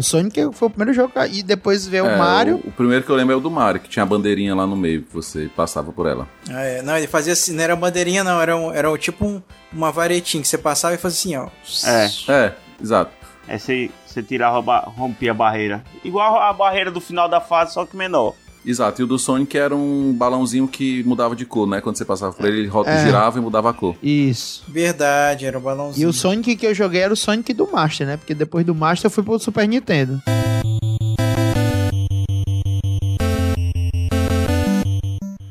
O 0.00 0.02
Sonic 0.02 0.48
foi 0.54 0.68
o 0.68 0.70
primeiro 0.70 0.94
jogo. 0.94 1.12
E 1.30 1.42
depois 1.42 1.86
veio 1.86 2.06
É, 2.06 2.14
o 2.14 2.18
Mario. 2.18 2.56
O, 2.64 2.68
o 2.68 2.72
primeiro 2.72 3.04
que 3.04 3.10
eu 3.10 3.16
lembro 3.16 3.34
é 3.34 3.36
o 3.36 3.40
do 3.40 3.50
Mario, 3.50 3.80
que 3.82 3.88
tinha 3.88 4.02
a 4.02 4.06
bandeirinha 4.06 4.54
lá 4.54 4.66
no 4.66 4.74
meio, 4.74 5.02
que 5.02 5.12
você 5.12 5.50
passava 5.54 5.92
por 5.92 6.06
ela. 6.06 6.26
Ah, 6.48 6.62
é. 6.62 6.80
Não, 6.80 6.96
ele 6.96 7.06
fazia 7.06 7.34
assim, 7.34 7.52
não 7.52 7.62
era 7.62 7.76
bandeirinha, 7.76 8.24
não, 8.24 8.40
era, 8.40 8.56
um, 8.56 8.72
era 8.72 8.90
um, 8.90 8.96
tipo 8.96 9.26
um- 9.26 9.42
uma 9.70 9.92
varetinha 9.92 10.40
que 10.42 10.48
você 10.48 10.56
passava 10.56 10.94
e 10.94 10.98
fazia 10.98 11.38
assim, 11.38 11.50
ó. 11.86 11.88
É. 11.88 12.10
É, 12.32 12.52
exato. 12.82 13.12
É 13.46 13.58
você, 13.58 13.90
você 14.06 14.22
tirava, 14.22 14.78
rompia 14.96 15.32
a 15.32 15.34
barreira. 15.34 15.84
Igual 16.02 16.40
a 16.40 16.50
barreira 16.52 16.90
do 16.90 17.00
final 17.00 17.28
da 17.28 17.40
fase, 17.40 17.74
só 17.74 17.84
que 17.84 17.94
menor. 17.96 18.34
Exato, 18.64 19.00
e 19.00 19.04
o 19.04 19.06
do 19.06 19.18
Sonic 19.18 19.56
era 19.56 19.74
um 19.74 20.12
balãozinho 20.12 20.68
que 20.68 21.02
mudava 21.04 21.34
de 21.34 21.46
cor, 21.46 21.66
né? 21.66 21.80
Quando 21.80 21.96
você 21.96 22.04
passava 22.04 22.32
por 22.34 22.44
ele, 22.46 22.60
ele 22.60 22.70
É. 22.86 23.04
girava 23.06 23.38
e 23.38 23.40
mudava 23.42 23.70
a 23.70 23.72
cor. 23.72 23.96
Isso. 24.02 24.62
Verdade, 24.68 25.46
era 25.46 25.56
um 25.56 25.62
E 25.62 25.64
balãozinho. 25.64 26.08
o 26.08 26.12
Sonic 26.12 26.56
que 26.56 26.66
eu 26.66 26.74
joguei 26.74 27.00
era 27.00 27.12
o 27.12 27.16
Sonic 27.16 27.54
do 27.54 27.66
Master, 27.70 28.06
né? 28.06 28.16
Porque 28.18 28.34
depois 28.34 28.64
do 28.66 28.74
Master 28.74 29.06
eu 29.06 29.10
fui 29.10 29.24
pro 29.24 29.38
Super 29.38 29.66
Nintendo. 29.66 30.20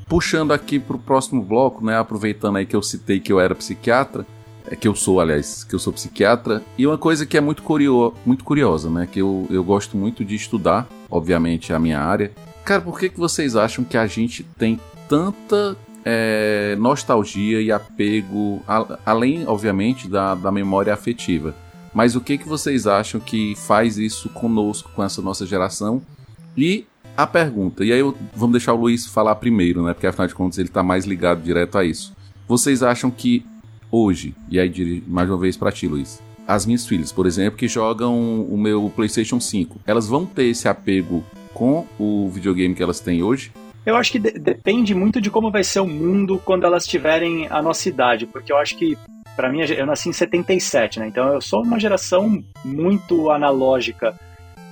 Puxando 0.07 0.51
aqui 0.53 0.79
pro 0.79 0.97
próximo 0.97 1.41
bloco, 1.43 1.85
né? 1.85 1.97
Aproveitando 1.97 2.57
aí 2.57 2.65
que 2.65 2.75
eu 2.75 2.81
citei 2.81 3.19
que 3.19 3.31
eu 3.31 3.39
era 3.39 3.53
psiquiatra, 3.53 4.25
é 4.69 4.75
que 4.75 4.87
eu 4.87 4.95
sou, 4.95 5.19
aliás, 5.19 5.63
que 5.63 5.73
eu 5.75 5.79
sou 5.79 5.93
psiquiatra, 5.93 6.63
e 6.77 6.85
uma 6.85 6.97
coisa 6.97 7.25
que 7.25 7.37
é 7.37 7.41
muito, 7.41 7.61
curio, 7.61 8.13
muito 8.25 8.43
curiosa, 8.43 8.89
né? 8.89 9.07
Que 9.11 9.19
eu, 9.21 9.47
eu 9.49 9.63
gosto 9.63 9.95
muito 9.95 10.25
de 10.25 10.35
estudar, 10.35 10.87
obviamente, 11.09 11.71
a 11.73 11.79
minha 11.79 11.99
área. 11.99 12.31
Cara, 12.69 12.83
por 12.83 12.99
que, 12.99 13.09
que 13.09 13.17
vocês 13.19 13.55
acham 13.55 13.83
que 13.83 13.97
a 13.97 14.05
gente 14.05 14.43
tem 14.43 14.79
tanta 15.07 15.75
é, 16.05 16.75
nostalgia 16.77 17.59
e 17.59 17.71
apego, 17.71 18.61
a- 18.67 18.99
além, 19.03 19.43
obviamente, 19.47 20.07
da, 20.07 20.35
da 20.35 20.51
memória 20.51 20.93
afetiva? 20.93 21.55
Mas 21.91 22.15
o 22.15 22.21
que, 22.21 22.37
que 22.37 22.47
vocês 22.47 22.85
acham 22.85 23.19
que 23.19 23.55
faz 23.55 23.97
isso 23.97 24.29
conosco, 24.29 24.91
com 24.95 25.03
essa 25.03 25.19
nossa 25.19 25.47
geração? 25.47 25.99
E 26.55 26.85
a 27.17 27.25
pergunta, 27.25 27.83
e 27.83 27.91
aí 27.91 28.01
eu, 28.01 28.15
vamos 28.35 28.51
deixar 28.51 28.73
o 28.73 28.81
Luiz 28.81 29.07
falar 29.07 29.33
primeiro, 29.37 29.81
né? 29.83 29.95
Porque 29.95 30.05
afinal 30.05 30.27
de 30.27 30.35
contas 30.35 30.59
ele 30.59 30.69
tá 30.69 30.83
mais 30.83 31.05
ligado 31.05 31.41
direto 31.41 31.75
a 31.75 31.83
isso. 31.83 32.13
Vocês 32.47 32.83
acham 32.83 33.09
que 33.09 33.43
hoje, 33.91 34.35
e 34.47 34.59
aí 34.59 35.03
mais 35.07 35.27
uma 35.27 35.39
vez 35.39 35.57
pra 35.57 35.71
ti, 35.71 35.87
Luiz, 35.87 36.21
as 36.47 36.67
minhas 36.67 36.85
filhas, 36.85 37.11
por 37.11 37.25
exemplo, 37.25 37.57
que 37.57 37.67
jogam 37.67 38.43
o 38.43 38.55
meu 38.55 38.91
PlayStation 38.95 39.39
5, 39.39 39.79
elas 39.87 40.07
vão 40.07 40.23
ter 40.23 40.43
esse 40.43 40.67
apego 40.67 41.23
com 41.59 41.85
o 41.99 42.29
videogame 42.29 42.73
que 42.73 42.81
elas 42.81 43.01
têm 43.01 43.21
hoje? 43.21 43.51
Eu 43.85 43.97
acho 43.97 44.11
que 44.13 44.19
de- 44.19 44.39
depende 44.39 44.95
muito 44.95 45.19
de 45.19 45.29
como 45.29 45.51
vai 45.51 45.63
ser 45.63 45.81
o 45.81 45.87
mundo 45.87 46.41
quando 46.45 46.63
elas 46.65 46.87
tiverem 46.87 47.47
a 47.49 47.61
nossa 47.61 47.89
idade, 47.89 48.25
porque 48.25 48.51
eu 48.51 48.57
acho 48.57 48.77
que, 48.77 48.97
pra 49.35 49.51
mim, 49.51 49.59
eu 49.61 49.85
nasci 49.85 50.07
em 50.09 50.13
77, 50.13 50.99
né? 50.99 51.07
Então 51.07 51.33
eu 51.33 51.41
sou 51.41 51.61
uma 51.63 51.79
geração 51.79 52.41
muito 52.63 53.29
analógica. 53.29 54.15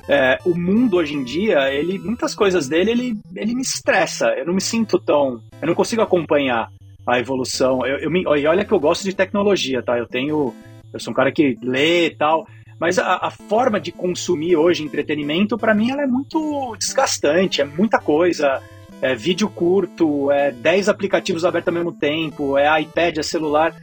É, 0.10 0.38
o 0.46 0.56
mundo 0.58 0.96
hoje 0.98 1.14
em 1.14 1.24
dia, 1.24 1.70
ele, 1.74 2.00
muitas 2.00 2.34
coisas 2.34 2.70
dele, 2.70 2.92
ele, 2.92 3.18
ele 3.36 3.54
me 3.54 3.62
estressa. 3.62 4.28
Eu 4.30 4.46
não 4.46 4.54
me 4.54 4.62
sinto 4.62 4.98
tão. 4.98 5.42
Eu 5.62 5.68
não 5.68 5.76
consigo 5.76 6.02
acompanhar 6.02 6.70
a 7.06 7.20
evolução. 7.20 7.86
Eu, 7.86 7.98
eu 7.98 8.10
me, 8.10 8.22
e 8.24 8.46
olha 8.48 8.64
que 8.64 8.72
eu 8.74 8.80
gosto 8.80 9.04
de 9.04 9.14
tecnologia, 9.14 9.84
tá? 9.84 9.98
Eu 9.98 10.08
tenho. 10.08 10.54
Eu 10.94 11.00
sou 11.02 11.12
um 11.12 11.16
cara 11.16 11.32
que 11.32 11.58
lê 11.62 12.08
e 12.08 12.16
tal. 12.16 12.48
Mas 12.80 13.00
a, 13.00 13.16
a 13.22 13.32
forma 13.32 13.80
de 13.80 13.92
consumir 13.92 14.56
hoje 14.56 14.84
entretenimento, 14.84 15.58
pra 15.58 15.74
mim, 15.74 15.92
ela 15.92 16.04
é 16.04 16.08
muito 16.08 16.76
desgastante. 16.78 17.62
É 17.62 17.66
muita 17.66 18.00
coisa. 18.00 18.62
É 19.02 19.14
vídeo 19.14 19.48
curto, 19.50 20.32
é 20.32 20.52
10 20.52 20.90
aplicativos 20.90 21.46
abertos 21.46 21.68
ao 21.68 21.74
mesmo 21.74 21.92
tempo, 21.92 22.58
é 22.58 22.82
iPad, 22.82 23.18
é 23.18 23.24
celular. 23.24 23.76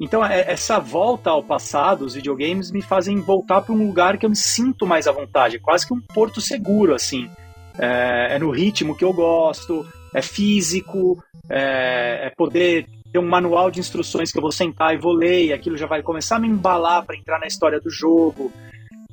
Então, 0.00 0.24
é- 0.24 0.50
essa 0.50 0.78
volta 0.78 1.30
ao 1.30 1.42
passado, 1.42 2.04
os 2.04 2.14
videogames 2.14 2.70
me 2.70 2.82
fazem 2.82 3.20
voltar 3.20 3.60
para 3.62 3.72
um 3.74 3.86
lugar 3.86 4.18
que 4.18 4.26
eu 4.26 4.30
me 4.30 4.36
sinto 4.36 4.86
mais 4.86 5.06
à 5.06 5.12
vontade, 5.12 5.58
quase 5.60 5.86
que 5.86 5.94
um 5.94 6.00
porto 6.00 6.40
seguro, 6.40 6.94
assim. 6.94 7.28
É, 7.78 8.34
é 8.34 8.38
no 8.38 8.50
ritmo 8.50 8.96
que 8.96 9.04
eu 9.04 9.12
gosto, 9.12 9.86
é 10.12 10.22
físico, 10.22 11.22
é, 11.48 12.26
é 12.26 12.32
poder 12.36 12.86
ter 13.12 13.18
um 13.18 13.28
manual 13.28 13.70
de 13.70 13.80
instruções 13.80 14.30
que 14.30 14.38
eu 14.38 14.42
vou 14.42 14.52
sentar 14.52 14.94
e 14.94 14.98
vou 14.98 15.12
ler, 15.12 15.46
e 15.46 15.52
aquilo 15.52 15.76
já 15.76 15.86
vai 15.86 16.02
começar 16.02 16.36
a 16.36 16.40
me 16.40 16.48
embalar 16.48 17.04
para 17.04 17.16
entrar 17.16 17.38
na 17.38 17.46
história 17.46 17.80
do 17.80 17.90
jogo. 17.90 18.52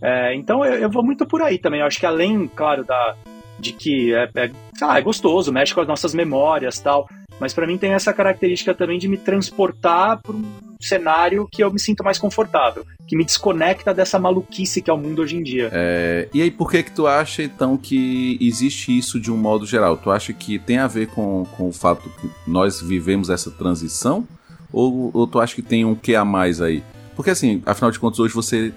É, 0.02 0.36
então, 0.36 0.64
eu, 0.66 0.74
eu 0.76 0.90
vou 0.90 1.04
muito 1.04 1.26
por 1.26 1.42
aí 1.42 1.58
também. 1.58 1.80
Eu 1.80 1.88
acho 1.88 2.00
que 2.00 2.06
além, 2.06 2.48
claro, 2.48 2.84
da, 2.84 3.16
de 3.60 3.72
que 3.72 4.14
é, 4.14 4.30
é, 4.36 4.52
lá, 4.82 4.98
é 4.98 5.02
gostoso, 5.02 5.52
mexe 5.52 5.74
com 5.74 5.82
as 5.82 5.88
nossas 5.88 6.14
memórias 6.14 6.80
tal. 6.80 7.08
Mas 7.40 7.54
pra 7.54 7.68
mim 7.68 7.78
tem 7.78 7.92
essa 7.92 8.14
característica 8.14 8.74
também 8.74 8.98
de 8.98 9.08
me 9.08 9.18
transportar 9.18 10.22
para 10.22 10.36
um 10.36 10.44
cenário 10.80 11.48
que 11.52 11.64
eu 11.64 11.72
me 11.72 11.80
sinto 11.80 12.04
mais 12.04 12.18
confortável, 12.18 12.86
que 13.08 13.16
me 13.16 13.26
desconecta 13.26 13.94
dessa 13.94 14.20
maluquice 14.20 14.82
que 14.82 14.90
é 14.90 14.94
o 14.94 14.98
mundo 14.98 15.22
hoje 15.22 15.36
em 15.36 15.44
dia. 15.44 15.70
É, 15.74 16.30
e 16.34 16.42
aí, 16.42 16.52
por 16.52 16.70
que 16.70 16.84
que 16.84 16.92
tu 16.92 17.08
acha, 17.08 17.44
então, 17.44 17.78
que 17.78 18.38
existe 18.40 18.98
isso 18.98 19.20
de 19.20 19.32
um 19.32 19.38
modo 19.38 19.66
geral? 19.66 19.98
Tu 19.98 20.12
acha 20.12 20.34
que 20.34 20.60
tem 20.60 20.78
a 20.78 20.88
ver 20.88 21.08
com, 21.08 21.46
com 21.58 21.68
o 21.68 21.74
fato 21.74 22.10
que 22.22 22.30
nós 22.48 22.82
vivemos 22.82 23.30
essa 23.30 23.52
transição? 23.52 24.28
Ou, 24.72 25.12
ou 25.14 25.28
tu 25.28 25.40
acha 25.40 25.56
que 25.56 25.62
tem 25.62 25.86
um 25.86 25.96
que 25.96 26.16
a 26.16 26.26
mais 26.26 26.62
aí? 26.62 26.84
Porque, 27.16 27.30
assim, 27.30 27.62
afinal 27.66 27.92
de 27.92 28.00
contas, 28.00 28.20
hoje 28.20 28.34
você... 28.34 28.74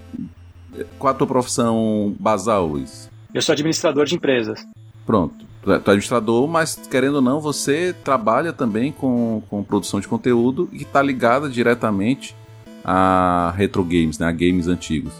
Qual 0.98 1.12
a 1.12 1.16
tua 1.16 1.26
profissão 1.26 2.14
basal, 2.20 2.66
Luiz? 2.66 3.10
Eu 3.34 3.42
sou 3.42 3.52
administrador 3.52 4.04
de 4.04 4.14
empresas. 4.14 4.64
Pronto. 5.04 5.47
Tu 5.68 5.72
é 5.74 5.78
tu 5.78 5.90
é 5.90 5.92
administrador, 5.92 6.48
mas 6.48 6.80
querendo 6.90 7.16
ou 7.16 7.20
não, 7.20 7.40
você 7.40 7.94
trabalha 8.02 8.54
também 8.54 8.90
com, 8.90 9.42
com 9.50 9.62
produção 9.62 10.00
de 10.00 10.08
conteúdo 10.08 10.66
e 10.72 10.78
está 10.78 11.02
ligada 11.02 11.46
diretamente 11.46 12.34
a 12.82 13.52
retro 13.54 13.84
games, 13.84 14.18
né? 14.18 14.26
A 14.28 14.32
games 14.32 14.66
antigos. 14.66 15.12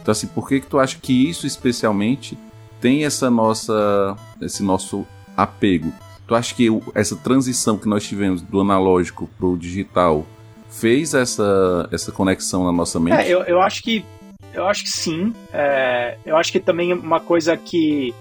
Então, 0.00 0.10
assim, 0.10 0.26
por 0.26 0.48
que 0.48 0.58
que 0.60 0.66
tu 0.66 0.80
acha 0.80 0.98
que 1.00 1.28
isso 1.30 1.46
especialmente 1.46 2.36
tem 2.80 3.04
essa 3.04 3.30
nossa, 3.30 4.16
esse 4.40 4.60
nosso 4.64 5.06
apego. 5.36 5.92
Tu 6.26 6.34
acha 6.34 6.52
que 6.52 6.68
o- 6.68 6.82
essa 6.96 7.14
transição 7.14 7.78
que 7.78 7.88
nós 7.88 8.02
tivemos 8.02 8.42
do 8.42 8.60
analógico 8.60 9.30
pro 9.38 9.56
digital 9.56 10.26
fez 10.68 11.14
essa, 11.14 11.88
essa 11.92 12.10
conexão 12.10 12.64
na 12.64 12.72
nossa 12.72 12.98
mente? 12.98 13.22
É, 13.22 13.28
eu, 13.28 13.42
eu 13.42 13.62
acho 13.62 13.80
que 13.84 14.04
eu 14.52 14.66
acho 14.66 14.82
que 14.82 14.90
sim. 14.90 15.32
É, 15.52 16.18
eu 16.26 16.36
acho 16.36 16.52
que 16.52 16.60
também 16.60 16.92
uma 16.92 17.20
coisa 17.20 17.56
que, 17.56 18.12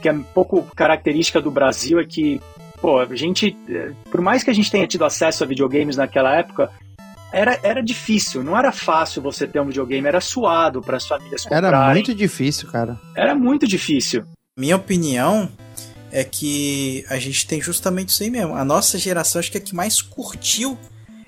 que 0.00 0.08
é 0.08 0.12
um 0.12 0.22
pouco 0.22 0.62
característica 0.76 1.40
do 1.40 1.50
Brasil 1.50 1.98
é 1.98 2.04
que, 2.04 2.40
pô, 2.80 3.00
a 3.00 3.16
gente, 3.16 3.56
eh, 3.68 3.90
por 4.08 4.20
mais 4.20 4.44
que 4.44 4.50
a 4.50 4.52
gente 4.52 4.70
tenha 4.70 4.86
tido 4.86 5.04
acesso 5.04 5.42
a 5.42 5.46
videogames 5.46 5.96
naquela 5.96 6.36
época, 6.36 6.70
era, 7.32 7.58
era 7.64 7.82
difícil, 7.82 8.44
não 8.44 8.56
era 8.56 8.70
fácil 8.70 9.20
você 9.20 9.44
ter 9.44 9.58
um 9.58 9.66
videogame, 9.66 10.06
era 10.06 10.20
suado 10.20 10.80
para 10.80 10.98
as 10.98 11.04
famílias 11.04 11.42
comprarem. 11.42 11.68
Era 11.68 11.92
muito 11.92 12.14
difícil, 12.14 12.68
cara. 12.68 12.96
Era 13.16 13.34
muito 13.34 13.66
difícil. 13.66 14.24
Minha 14.56 14.76
opinião 14.76 15.50
é 16.12 16.22
que 16.22 17.04
a 17.08 17.18
gente 17.18 17.44
tem 17.44 17.60
justamente 17.60 18.10
isso 18.10 18.22
aí 18.22 18.30
mesmo. 18.30 18.54
A 18.54 18.64
nossa 18.64 18.96
geração 18.98 19.40
acho 19.40 19.50
que 19.50 19.58
é 19.58 19.60
a 19.60 19.64
que 19.64 19.74
mais 19.74 20.00
curtiu 20.00 20.78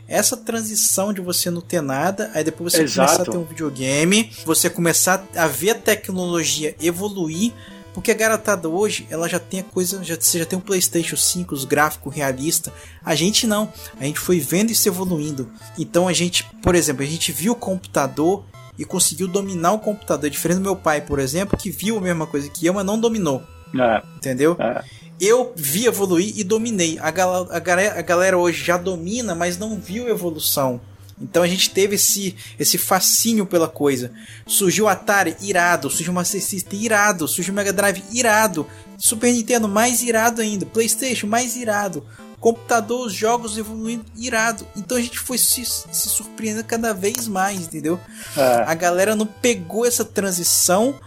essa 0.06 0.36
transição 0.36 1.12
de 1.12 1.20
você 1.20 1.50
não 1.50 1.60
ter 1.60 1.80
nada, 1.80 2.30
aí 2.34 2.44
depois 2.44 2.72
você 2.72 2.82
Exato. 2.82 3.08
começar 3.08 3.22
a 3.22 3.32
ter 3.32 3.36
um 3.36 3.44
videogame, 3.44 4.30
você 4.44 4.70
começar 4.70 5.26
a 5.34 5.48
ver 5.48 5.70
a 5.70 5.74
tecnologia 5.74 6.76
evoluir, 6.80 7.52
porque 7.92 8.10
a 8.10 8.14
garotada 8.14 8.68
hoje, 8.68 9.06
ela 9.10 9.28
já 9.28 9.38
tem 9.38 9.60
a 9.60 9.64
coisa, 9.64 10.02
já, 10.04 10.16
você 10.18 10.38
já 10.38 10.44
tem 10.44 10.58
um 10.58 10.62
PlayStation 10.62 11.16
5, 11.16 11.54
os 11.54 11.64
gráficos 11.64 12.14
realistas. 12.14 12.72
A 13.04 13.14
gente 13.14 13.46
não, 13.46 13.72
a 13.98 14.04
gente 14.04 14.20
foi 14.20 14.38
vendo 14.38 14.70
isso 14.70 14.88
evoluindo. 14.88 15.50
Então 15.78 16.06
a 16.06 16.12
gente, 16.12 16.44
por 16.62 16.74
exemplo, 16.74 17.02
a 17.02 17.06
gente 17.06 17.32
viu 17.32 17.52
o 17.52 17.56
computador 17.56 18.44
e 18.78 18.84
conseguiu 18.84 19.28
dominar 19.28 19.72
o 19.72 19.78
computador. 19.78 20.30
Diferente 20.30 20.58
do 20.58 20.62
meu 20.62 20.76
pai, 20.76 21.00
por 21.00 21.18
exemplo, 21.18 21.58
que 21.58 21.70
viu 21.70 21.98
a 21.98 22.00
mesma 22.00 22.26
coisa 22.26 22.48
que 22.48 22.64
eu, 22.64 22.74
mas 22.74 22.86
não 22.86 22.98
dominou. 22.98 23.42
É, 23.78 24.02
Entendeu? 24.16 24.56
é. 24.58 24.82
Eu 25.20 25.52
vi 25.54 25.84
evoluir 25.84 26.32
e 26.34 26.42
dominei. 26.42 26.98
A, 26.98 27.10
gal 27.10 27.46
a, 27.50 27.58
galera, 27.58 27.98
a 27.98 28.02
galera 28.02 28.38
hoje 28.38 28.64
já 28.64 28.78
domina, 28.78 29.34
mas 29.34 29.58
não 29.58 29.76
viu 29.78 30.08
evolução. 30.08 30.80
Então 31.20 31.42
a 31.42 31.46
gente 31.46 31.70
teve 31.70 31.96
esse, 31.96 32.34
esse 32.58 32.78
fascínio 32.78 33.44
pela 33.44 33.68
coisa. 33.68 34.10
Surgiu 34.46 34.86
o 34.86 34.88
Atari, 34.88 35.36
irado. 35.40 35.90
Surgiu 35.90 36.12
o 36.12 36.14
Master 36.14 36.42
System, 36.42 36.82
irado. 36.82 37.28
Surgiu 37.28 37.52
o 37.52 37.56
Mega 37.56 37.72
Drive, 37.72 38.02
irado. 38.12 38.66
Super 38.96 39.32
Nintendo, 39.32 39.68
mais 39.68 40.02
irado 40.02 40.40
ainda. 40.40 40.64
PlayStation, 40.64 41.26
mais 41.26 41.56
irado. 41.56 42.04
Computador, 42.38 43.06
os 43.06 43.12
jogos 43.12 43.58
evoluindo, 43.58 44.04
irado. 44.16 44.66
Então 44.74 44.96
a 44.96 45.00
gente 45.00 45.18
foi 45.18 45.36
se, 45.36 45.62
se 45.64 46.08
surpreendendo 46.08 46.64
cada 46.64 46.94
vez 46.94 47.28
mais, 47.28 47.60
entendeu? 47.60 48.00
É. 48.34 48.64
A 48.66 48.74
galera 48.74 49.14
não 49.14 49.26
pegou 49.26 49.84
essa 49.84 50.06
transição 50.06 50.98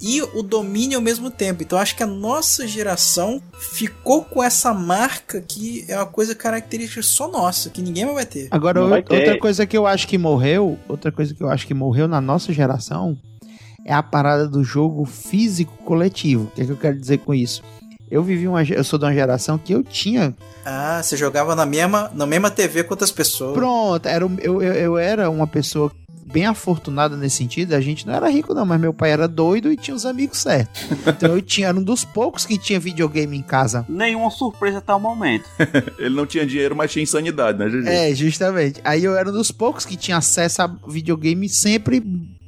e 0.00 0.22
o 0.22 0.42
domínio 0.42 0.98
ao 0.98 1.02
mesmo 1.02 1.30
tempo. 1.30 1.62
Então 1.62 1.78
acho 1.78 1.94
que 1.96 2.02
a 2.02 2.06
nossa 2.06 2.66
geração 2.66 3.42
ficou 3.58 4.24
com 4.24 4.42
essa 4.42 4.72
marca 4.72 5.40
que 5.40 5.84
é 5.88 5.96
uma 5.96 6.06
coisa 6.06 6.34
característica 6.34 7.02
só 7.02 7.28
nossa, 7.30 7.70
que 7.70 7.82
ninguém 7.82 8.06
vai 8.06 8.24
ter. 8.26 8.48
Agora, 8.50 8.80
vai 8.86 9.00
outra 9.00 9.16
ter. 9.18 9.38
coisa 9.38 9.66
que 9.66 9.76
eu 9.76 9.86
acho 9.86 10.08
que 10.08 10.16
morreu, 10.18 10.78
outra 10.88 11.12
coisa 11.12 11.34
que 11.34 11.42
eu 11.42 11.50
acho 11.50 11.66
que 11.66 11.74
morreu 11.74 12.08
na 12.08 12.20
nossa 12.20 12.52
geração 12.52 13.16
é 13.84 13.92
a 13.92 14.02
parada 14.02 14.46
do 14.48 14.62
jogo 14.62 15.04
físico 15.04 15.72
coletivo. 15.84 16.44
O 16.44 16.46
que, 16.48 16.62
é 16.62 16.64
que 16.64 16.72
eu 16.72 16.76
quero 16.76 16.98
dizer 16.98 17.18
com 17.18 17.34
isso? 17.34 17.62
Eu 18.10 18.22
vivi 18.24 18.48
uma, 18.48 18.62
eu 18.64 18.82
sou 18.82 18.98
de 18.98 19.04
uma 19.04 19.14
geração 19.14 19.56
que 19.56 19.72
eu 19.72 19.84
tinha, 19.84 20.34
Ah, 20.64 21.00
você 21.00 21.16
jogava 21.16 21.54
na 21.54 21.64
mesma, 21.64 22.10
na 22.12 22.26
mesma 22.26 22.50
TV 22.50 22.82
com 22.82 22.92
outras 22.92 23.12
pessoas. 23.12 23.54
pronto, 23.54 24.04
era, 24.06 24.24
eu, 24.24 24.60
eu, 24.60 24.72
eu 24.72 24.98
era 24.98 25.30
uma 25.30 25.46
pessoa 25.46 25.92
bem 26.32 26.46
afortunada 26.46 27.16
nesse 27.16 27.36
sentido. 27.36 27.74
A 27.74 27.80
gente 27.80 28.06
não 28.06 28.14
era 28.14 28.28
rico 28.28 28.54
não, 28.54 28.64
mas 28.64 28.80
meu 28.80 28.92
pai 28.94 29.10
era 29.10 29.26
doido 29.28 29.70
e 29.72 29.76
tinha 29.76 29.94
os 29.94 30.06
amigos 30.06 30.38
certos. 30.38 30.82
Então 31.06 31.34
eu 31.34 31.42
tinha, 31.42 31.68
era 31.68 31.78
um 31.78 31.82
dos 31.82 32.04
poucos 32.04 32.46
que 32.46 32.56
tinha 32.58 32.78
videogame 32.80 33.36
em 33.36 33.42
casa. 33.42 33.84
Nenhuma 33.88 34.30
surpresa 34.30 34.78
até 34.78 34.92
o 34.94 35.00
momento. 35.00 35.48
Ele 35.98 36.14
não 36.14 36.26
tinha 36.26 36.46
dinheiro, 36.46 36.74
mas 36.76 36.90
tinha 36.92 37.02
insanidade, 37.02 37.58
né, 37.58 37.68
GG? 37.68 37.88
É, 37.88 38.14
justamente. 38.14 38.80
Aí 38.84 39.04
eu 39.04 39.16
era 39.16 39.28
um 39.28 39.32
dos 39.32 39.50
poucos 39.50 39.84
que 39.84 39.96
tinha 39.96 40.16
acesso 40.16 40.62
a 40.62 40.70
videogame 40.88 41.48
sempre 41.48 42.02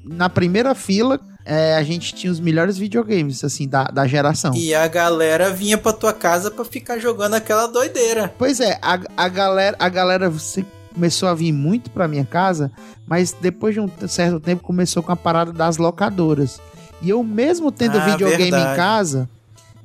na 0.05 0.29
primeira 0.29 0.75
fila. 0.75 1.21
é, 1.45 1.75
a 1.75 1.83
gente 1.83 2.15
tinha 2.15 2.31
os 2.33 2.39
melhores 2.39 2.79
videogames, 2.79 3.43
assim, 3.43 3.69
da, 3.69 3.85
da 3.85 4.07
geração. 4.07 4.55
E 4.55 4.73
a 4.75 4.87
galera 4.87 5.51
vinha 5.51 5.77
pra 5.77 5.93
tua 5.93 6.13
casa 6.13 6.51
pra 6.51 6.65
ficar 6.65 6.99
jogando 6.99 7.35
aquela 7.35 7.67
doideira. 7.67 8.33
Pois 8.39 8.61
é, 8.61 8.79
a, 8.81 8.99
a 9.17 9.29
galera, 9.29 9.77
a 9.79 9.89
galera 9.89 10.31
você 10.31 10.65
começou 10.93 11.29
a 11.29 11.35
vir 11.35 11.53
muito 11.53 11.91
pra 11.91 12.07
minha 12.09 12.25
casa, 12.25 12.71
mas 13.07 13.33
depois 13.41 13.75
de 13.75 13.81
um 13.81 13.89
certo 14.09 14.39
tempo 14.41 14.63
começou 14.63 15.03
com 15.03 15.13
a 15.13 15.17
parada 15.17 15.53
das 15.53 15.77
locadoras. 15.77 16.61
E 17.01 17.11
eu 17.11 17.23
mesmo 17.23 17.73
tendo 17.73 17.99
Ah, 17.99 18.11
videogame 18.11 18.51
verdade. 18.51 18.73
em 18.73 18.77
casa, 18.77 19.29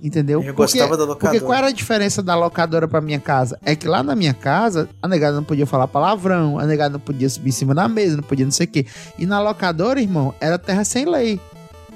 entendeu? 0.03 0.43
Eu 0.43 0.53
gostava 0.53 0.95
da 0.95 1.03
locadora. 1.03 1.31
Porque 1.31 1.39
qual 1.39 1.57
era 1.57 1.67
a 1.67 1.71
diferença 1.71 2.21
da 2.21 2.35
locadora 2.35 2.87
pra 2.87 3.01
minha 3.01 3.19
casa? 3.19 3.57
É 3.65 3.75
que 3.75 3.87
lá 3.87 4.03
na 4.03 4.15
minha 4.15 4.33
casa, 4.33 4.87
a 5.01 5.07
negada 5.07 5.35
não 5.35 5.43
podia 5.43 5.65
falar 5.65 5.87
palavrão, 5.87 6.59
a 6.59 6.65
negada 6.65 6.93
não 6.93 6.99
podia 6.99 7.27
subir 7.29 7.49
em 7.49 7.53
cima 7.53 7.73
da 7.73 7.87
mesa, 7.87 8.17
não 8.17 8.23
podia 8.23 8.45
não 8.45 8.51
sei 8.51 8.65
o 8.67 8.69
quê. 8.69 8.85
E 9.17 9.25
na 9.25 9.39
locadora, 9.41 9.99
irmão, 9.99 10.33
era 10.39 10.59
terra 10.59 10.83
sem 10.83 11.05
lei. 11.05 11.39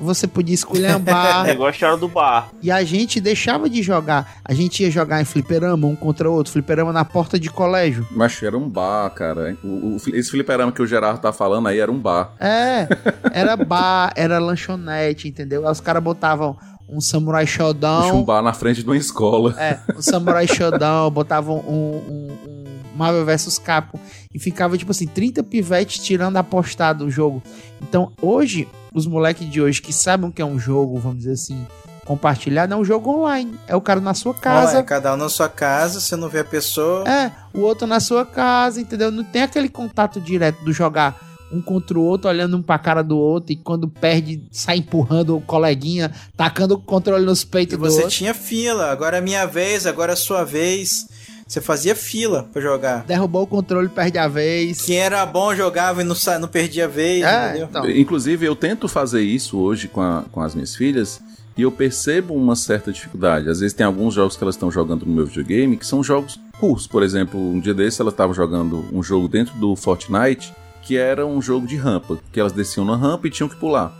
Você 0.01 0.27
podia 0.27 0.55
esculhambar. 0.55 1.45
É 1.51 1.53
igual 1.53 1.67
a 1.67 1.71
história 1.71 1.97
do 1.97 2.07
bar. 2.07 2.49
E 2.61 2.69
a 2.71 2.83
gente 2.83 3.19
deixava 3.21 3.69
de 3.69 3.81
jogar. 3.81 4.39
A 4.43 4.53
gente 4.53 4.83
ia 4.83 4.91
jogar 4.91 5.21
em 5.21 5.25
fliperama, 5.25 5.87
um 5.87 5.95
contra 5.95 6.29
o 6.29 6.33
outro, 6.33 6.51
fliperama 6.51 6.91
na 6.91 7.05
porta 7.05 7.39
de 7.39 7.49
colégio. 7.49 8.07
Mas 8.11 8.41
era 8.41 8.57
um 8.57 8.67
bar, 8.69 9.09
cara. 9.11 9.57
O, 9.63 9.95
o- 9.95 9.97
esse 10.13 10.29
fliperama 10.31 10.71
que 10.71 10.81
o 10.81 10.87
Gerardo 10.87 11.19
tá 11.19 11.31
falando 11.31 11.67
aí 11.67 11.79
era 11.79 11.91
um 11.91 11.99
bar. 11.99 12.33
É, 12.39 12.87
era 13.31 13.55
bar, 13.55 14.11
era 14.15 14.39
lanchonete, 14.39 15.27
entendeu? 15.27 15.65
Aí 15.65 15.71
os 15.71 15.79
caras 15.81 16.01
botavam 16.03 16.57
um 16.89 16.99
Samurai 16.99 17.45
Tinha 17.45 17.65
um 17.65 17.67
Shodown. 17.69 18.23
bar 18.23 18.41
na 18.41 18.53
frente 18.53 18.81
de 18.81 18.87
uma 18.89 18.97
escola. 18.97 19.55
É, 19.59 19.79
um 19.97 20.01
Samurai 20.01 20.45
Shodown, 20.49 21.09
botavam 21.11 21.57
um, 21.59 21.71
um, 21.71 22.37
um 22.47 22.70
Marvel 22.95 23.25
vs 23.25 23.57
Capcom 23.59 23.99
e 24.33 24.39
ficava 24.39 24.77
tipo 24.77 24.91
assim, 24.91 25.07
30 25.07 25.43
pivetes 25.43 26.03
tirando 26.03 26.37
a 26.37 26.43
postada 26.43 26.99
do 27.03 27.09
jogo. 27.09 27.41
Então 27.81 28.11
hoje, 28.21 28.67
os 28.93 29.05
moleques 29.07 29.49
de 29.49 29.61
hoje 29.61 29.81
que 29.81 29.93
sabem 29.93 30.29
o 30.29 30.31
que 30.31 30.41
é 30.41 30.45
um 30.45 30.59
jogo, 30.59 30.97
vamos 30.99 31.19
dizer 31.19 31.33
assim, 31.33 31.65
compartilhado, 32.05 32.73
é 32.73 32.77
um 32.77 32.83
jogo 32.83 33.09
online. 33.09 33.57
É 33.67 33.75
o 33.75 33.81
cara 33.81 33.99
na 33.99 34.13
sua 34.13 34.33
casa. 34.33 34.75
Olha, 34.77 34.83
cada 34.83 35.13
um 35.13 35.17
na 35.17 35.29
sua 35.29 35.47
casa, 35.49 35.99
você 35.99 36.15
não 36.15 36.27
vê 36.29 36.39
a 36.39 36.43
pessoa. 36.43 37.07
É, 37.07 37.31
o 37.53 37.61
outro 37.61 37.87
na 37.87 37.99
sua 37.99 38.25
casa, 38.25 38.81
entendeu? 38.81 39.11
Não 39.11 39.23
tem 39.23 39.43
aquele 39.43 39.69
contato 39.69 40.19
direto 40.19 40.63
do 40.63 40.73
jogar 40.73 41.29
um 41.53 41.61
contra 41.61 41.99
o 41.99 42.01
outro, 42.03 42.29
olhando 42.29 42.55
um 42.55 42.61
pra 42.61 42.79
cara 42.79 43.03
do 43.03 43.17
outro, 43.17 43.51
e 43.51 43.57
quando 43.57 43.85
perde, 43.87 44.41
sai 44.51 44.77
empurrando 44.77 45.35
o 45.35 45.41
coleguinha, 45.41 46.09
tacando 46.37 46.75
o 46.75 46.81
controle 46.81 47.25
nos 47.25 47.41
E 47.41 47.45
peitos 47.45 47.77
do 47.77 47.83
você 47.83 48.03
outro. 48.03 48.09
tinha 48.09 48.33
fila, 48.33 48.89
agora 48.89 49.17
é 49.17 49.21
minha 49.21 49.45
vez, 49.45 49.85
agora 49.85 50.13
é 50.13 50.15
sua 50.15 50.45
vez. 50.45 51.07
Você 51.51 51.59
fazia 51.59 51.93
fila 51.93 52.47
pra 52.53 52.61
jogar. 52.61 53.03
Derrubou 53.03 53.43
o 53.43 53.47
controle, 53.47 53.89
perde 53.89 54.17
a 54.17 54.25
vez. 54.25 54.83
Quem 54.83 54.95
era 54.95 55.25
bom 55.25 55.53
jogava 55.53 55.99
e 56.01 56.05
não, 56.05 56.15
sa- 56.15 56.39
não 56.39 56.47
perdia 56.47 56.85
a 56.85 56.87
vez, 56.87 57.25
É, 57.25 57.49
entendeu? 57.49 57.67
então. 57.69 57.89
Inclusive, 57.89 58.45
eu 58.45 58.55
tento 58.55 58.87
fazer 58.87 59.21
isso 59.21 59.59
hoje 59.59 59.89
com, 59.89 59.99
a- 59.99 60.23
com 60.31 60.39
as 60.41 60.55
minhas 60.55 60.73
filhas 60.73 61.19
e 61.57 61.63
eu 61.63 61.69
percebo 61.69 62.33
uma 62.33 62.55
certa 62.55 62.89
dificuldade. 62.89 63.49
Às 63.49 63.59
vezes 63.59 63.73
tem 63.73 63.85
alguns 63.85 64.13
jogos 64.13 64.37
que 64.37 64.43
elas 64.45 64.55
estão 64.55 64.71
jogando 64.71 65.05
no 65.05 65.11
meu 65.13 65.25
videogame 65.25 65.75
que 65.75 65.85
são 65.85 66.01
jogos 66.01 66.39
curtos. 66.57 66.87
Por 66.87 67.03
exemplo, 67.03 67.37
um 67.37 67.59
dia 67.59 67.73
desse 67.73 67.99
elas 68.01 68.13
estavam 68.13 68.33
jogando 68.33 68.85
um 68.93 69.03
jogo 69.03 69.27
dentro 69.27 69.53
do 69.57 69.75
Fortnite 69.75 70.53
que 70.83 70.95
era 70.95 71.25
um 71.25 71.41
jogo 71.41 71.67
de 71.67 71.75
rampa, 71.75 72.17
que 72.31 72.39
elas 72.39 72.53
desciam 72.53 72.85
na 72.85 72.95
rampa 72.95 73.27
e 73.27 73.29
tinham 73.29 73.49
que 73.49 73.57
pular. 73.57 73.93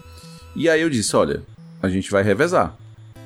E 0.55 0.69
aí 0.69 0.81
eu 0.81 0.89
disse, 0.89 1.13
olha, 1.17 1.43
a 1.83 1.89
gente 1.89 2.09
vai 2.11 2.23
revezar. 2.23 2.77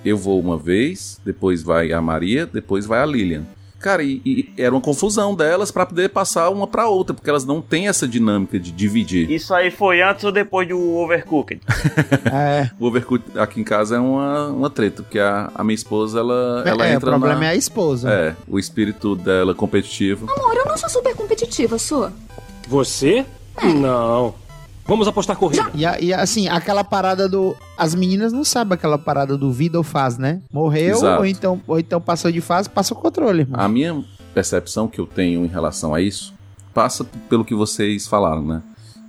Eu 0.04 0.18
vou 0.18 0.40
uma 0.40 0.58
vez, 0.58 1.20
depois 1.24 1.62
vai 1.62 1.92
a 1.92 2.02
Maria, 2.02 2.48
depois 2.48 2.88
vai 2.88 3.00
a 3.04 3.06
Lilian. 3.06 3.44
Cara, 3.86 4.02
e, 4.02 4.20
e 4.26 4.50
era 4.58 4.74
uma 4.74 4.82
confusão 4.82 5.36
delas 5.36 5.70
pra 5.70 5.86
poder 5.86 6.10
passar 6.10 6.50
uma 6.50 6.66
pra 6.66 6.88
outra, 6.88 7.14
porque 7.14 7.30
elas 7.30 7.46
não 7.46 7.62
têm 7.62 7.88
essa 7.88 8.08
dinâmica 8.08 8.58
de 8.58 8.72
dividir. 8.72 9.30
Isso 9.30 9.54
aí 9.54 9.70
foi 9.70 10.02
antes 10.02 10.24
ou 10.24 10.32
depois 10.32 10.68
do 10.68 10.80
Overcooked? 10.96 11.62
É, 12.34 12.72
O 12.80 12.88
Overcooked 12.88 13.38
aqui 13.38 13.62
em 13.62 13.64
casa 13.64 13.98
é 13.98 14.00
uma, 14.00 14.48
uma 14.48 14.70
treta, 14.72 15.04
porque 15.04 15.20
a, 15.20 15.52
a 15.54 15.64
minha 15.64 15.76
esposa, 15.76 16.20
ela, 16.20 16.64
ela 16.66 16.88
é, 16.88 16.94
o 16.94 16.96
entra 16.96 17.12
problema 17.12 17.40
na... 17.40 17.46
é 17.46 17.50
a 17.50 17.56
esposa. 17.56 18.10
É, 18.10 18.36
o 18.48 18.58
espírito 18.58 19.16
dela 19.16 19.54
competitivo. 19.54 20.28
Amor, 20.32 20.56
eu 20.56 20.66
não 20.66 20.76
sou 20.78 20.90
super 20.90 21.16
competitiva, 21.16 21.78
sou. 21.78 22.10
Você? 22.68 23.24
Não. 23.62 24.34
Vamos 24.88 25.08
apostar 25.08 25.36
corrida. 25.36 25.70
E, 25.74 25.86
a- 25.86 26.00
e 26.00 26.14
assim, 26.14 26.48
aquela 26.48 26.84
parada 26.84 27.28
do. 27.28 27.56
As 27.78 27.96
meninas 27.96 28.32
não 28.32 28.44
sabem 28.44 28.76
aquela 28.76 28.98
parada 28.98 29.36
do 29.38 29.52
vida 29.52 29.78
ou 29.78 29.84
faz, 29.84 30.18
né? 30.18 30.42
Morreu, 30.54 30.96
Exato. 30.98 31.20
ou 31.22 31.26
então, 31.26 31.62
ou 31.68 31.80
então 31.80 32.00
passou 32.00 32.32
de 32.32 32.40
fase, 32.42 32.70
passa 32.70 32.94
o 32.94 32.98
controle, 32.98 33.42
irmão. 33.42 33.60
A 33.60 33.68
minha 33.68 34.04
percepção 34.34 34.88
que 34.88 35.00
eu 35.00 35.08
tenho 35.08 35.44
em 35.44 35.48
relação 35.48 35.94
a 35.96 36.02
isso 36.02 36.34
passa 36.74 37.04
pelo 37.30 37.44
que 37.44 37.56
vocês 37.56 38.06
falaram, 38.08 38.46
né? 38.46 38.62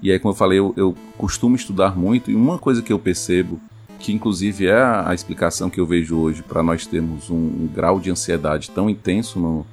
E 0.03 0.11
aí, 0.11 0.19
como 0.19 0.33
eu 0.33 0.37
falei, 0.37 0.59
eu, 0.59 0.73
eu 0.77 0.95
costumo 1.19 1.57
estudar 1.57 1.97
muito, 1.97 2.31
e 2.31 2.35
uma 2.35 2.59
coisa 2.59 2.81
que 2.81 2.93
eu 2.93 2.99
percebo, 2.99 3.61
que 3.99 4.13
inclusive 4.13 4.67
é 4.69 4.75
a, 4.81 5.09
a 5.11 5.15
explicação 5.15 5.69
que 5.69 5.81
eu 5.81 5.87
vejo 5.87 6.17
hoje 6.17 6.43
para 6.43 6.63
nós 6.63 6.87
termos 6.87 7.29
um, 7.29 7.35
um 7.35 7.69
grau 7.75 7.99
de 7.99 8.11
ansiedade 8.11 8.71
tão 8.71 8.89
intenso 8.89 9.39
no, 9.41 9.67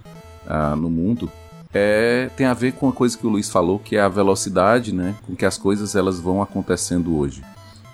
ah, 0.47 0.75
no 0.75 0.89
mundo, 0.89 1.29
é, 1.73 2.29
tem 2.37 2.45
a 2.45 2.53
ver 2.53 2.73
com 2.73 2.87
a 2.87 2.93
coisa 2.93 3.17
que 3.17 3.25
o 3.25 3.29
Luiz 3.29 3.49
falou, 3.49 3.79
que 3.79 3.95
é 3.95 4.01
a 4.01 4.07
velocidade, 4.07 4.93
né? 4.93 5.15
Com 5.25 5.35
que 5.35 5.45
as 5.45 5.57
coisas 5.57 5.95
elas 5.95 6.19
vão 6.19 6.41
acontecendo 6.41 7.17
hoje. 7.17 7.43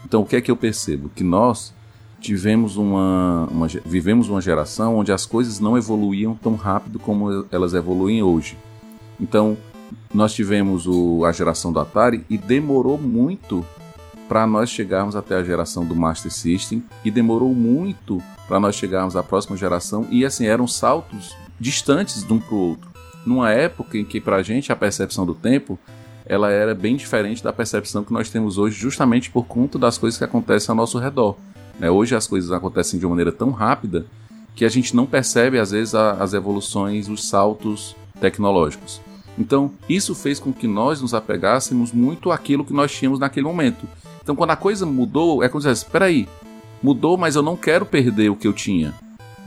Então, 0.06 0.22
o 0.22 0.26
que 0.26 0.36
é 0.36 0.42
que 0.42 0.52
eu 0.52 0.58
percebo? 0.58 1.10
Que 1.10 1.24
nós 1.24 1.74
tivemos 2.20 2.76
uma, 2.76 3.48
uma, 3.50 3.68
vivemos 3.86 4.30
uma 4.30 4.42
geração 4.42 4.98
onde 4.98 5.12
as 5.12 5.26
coisas 5.26 5.60
não 5.60 5.78
evoluíam 5.78 6.36
tão 6.36 6.56
rápido 6.56 7.00
como 7.00 7.46
elas 7.52 7.74
evoluem 7.74 8.22
hoje. 8.22 8.58
Então, 9.20 9.58
nós 10.14 10.34
tivemos 10.34 10.86
o, 10.86 11.24
a 11.24 11.32
geração 11.32 11.72
do 11.72 11.80
Atari 11.80 12.26
e 12.30 12.38
demorou 12.38 12.98
muito 12.98 13.66
para 14.28 14.46
nós 14.46 14.70
chegarmos 14.70 15.16
até 15.16 15.36
a 15.36 15.44
geração 15.44 15.86
do 15.86 15.96
Master 15.96 16.32
System 16.32 16.84
e 17.04 17.10
demorou 17.10 17.54
muito 17.54 18.22
para 18.48 18.60
nós 18.60 18.76
chegarmos 18.76 19.16
à 19.16 19.24
próxima 19.24 19.58
geração 19.58 20.06
e 20.12 20.24
assim 20.26 20.46
eram 20.46 20.68
saltos 20.68 21.36
distantes 21.60 22.24
de 22.24 22.32
um 22.32 22.40
para 22.40 22.56
o 22.56 22.60
outro. 22.60 22.90
Numa 23.26 23.52
época 23.52 23.98
em 23.98 24.06
que 24.06 24.20
para 24.20 24.38
a 24.38 24.44
gente 24.44 24.72
a 24.72 24.76
percepção 24.76 25.26
do 25.26 25.34
tempo 25.34 25.78
ela 26.26 26.52
era 26.52 26.76
bem 26.76 26.96
diferente 26.96 27.44
da 27.44 27.52
percepção 27.52 28.04
que 28.04 28.14
nós 28.14 28.30
temos 28.30 28.60
hoje, 28.60 28.80
justamente 28.80 29.32
por 29.32 29.48
conta 29.48 29.80
das 29.80 29.98
coisas 29.98 30.18
que 30.18 30.24
acontecem 30.24 30.72
ao 30.72 30.76
nosso 30.76 31.00
redor. 31.00 31.36
Né? 31.80 31.90
Hoje 31.90 32.16
as 32.16 32.28
coisas 32.28 32.52
acontecem 32.52 33.00
de 33.00 33.06
uma 33.06 33.12
maneira 33.12 33.32
tão 33.32 33.50
rápida 33.50 34.06
que 34.56 34.64
a 34.64 34.70
gente 34.70 34.96
não 34.96 35.08
percebe 35.08 35.58
às 35.58 35.72
vezes 35.72 35.96
a, 35.96 36.12
as 36.12 36.34
evoluções, 36.34 37.10
os 37.10 37.28
saltos 37.28 37.96
tecnológicos. 38.22 39.02
Então, 39.40 39.72
isso 39.88 40.14
fez 40.14 40.40
com 40.40 40.52
que 40.52 40.68
nós 40.68 41.02
nos 41.02 41.14
apegássemos 41.14 41.92
muito 41.92 42.30
àquilo 42.30 42.66
que 42.66 42.74
nós 42.74 42.92
tínhamos 42.92 43.20
naquele 43.20 43.46
momento. 43.46 43.88
Então, 44.22 44.36
quando 44.36 44.52
a 44.52 44.56
coisa 44.56 44.86
mudou, 44.86 45.42
é 45.42 45.50
como 45.50 45.62
se 45.62 45.70
espera 45.72 46.06
aí, 46.06 46.28
mudou, 46.84 47.18
mas 47.18 47.36
eu 47.36 47.42
não 47.42 47.56
quero 47.56 47.86
perder 47.86 48.30
o 48.30 48.36
que 48.36 48.48
eu 48.48 48.54
tinha. 48.54 48.94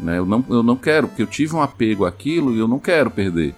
Né? 0.00 0.18
Eu, 0.18 0.26
não, 0.26 0.44
eu 0.48 0.62
não 0.62 0.76
quero, 0.76 1.06
porque 1.06 1.22
eu 1.22 1.26
tive 1.26 1.54
um 1.54 1.62
apego 1.62 2.06
àquilo 2.06 2.54
e 2.54 2.58
eu 2.58 2.66
não 2.66 2.78
quero 2.78 3.10
perder. 3.10 3.54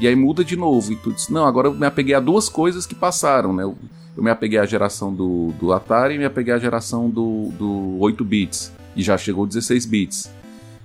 E 0.00 0.08
aí 0.08 0.16
muda 0.16 0.42
de 0.42 0.56
novo. 0.56 0.92
E 0.92 0.96
tu 0.96 1.12
diz, 1.12 1.28
não, 1.28 1.44
agora 1.44 1.68
eu 1.68 1.74
me 1.74 1.86
apeguei 1.86 2.14
a 2.14 2.20
duas 2.20 2.48
coisas 2.48 2.86
que 2.86 2.94
passaram, 2.94 3.52
né? 3.52 3.62
Eu, 3.62 3.76
eu 4.16 4.22
me 4.22 4.30
apeguei 4.30 4.58
à 4.58 4.64
geração 4.64 5.14
do, 5.14 5.52
do 5.60 5.72
Atari 5.72 6.14
e 6.14 6.18
me 6.18 6.24
apeguei 6.24 6.54
à 6.54 6.58
geração 6.58 7.08
do, 7.08 7.50
do 7.58 7.98
8 8.00 8.24
bits. 8.24 8.72
E 8.96 9.02
já 9.02 9.16
chegou 9.18 9.46
16 9.46 9.84
bits. 9.84 10.30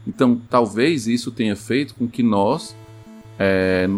Então, 0.05 0.39
talvez 0.49 1.07
isso 1.07 1.31
tenha 1.31 1.55
feito 1.55 1.95
com 1.95 2.07
que 2.07 2.21
nós 2.21 2.75
é, 3.39 3.89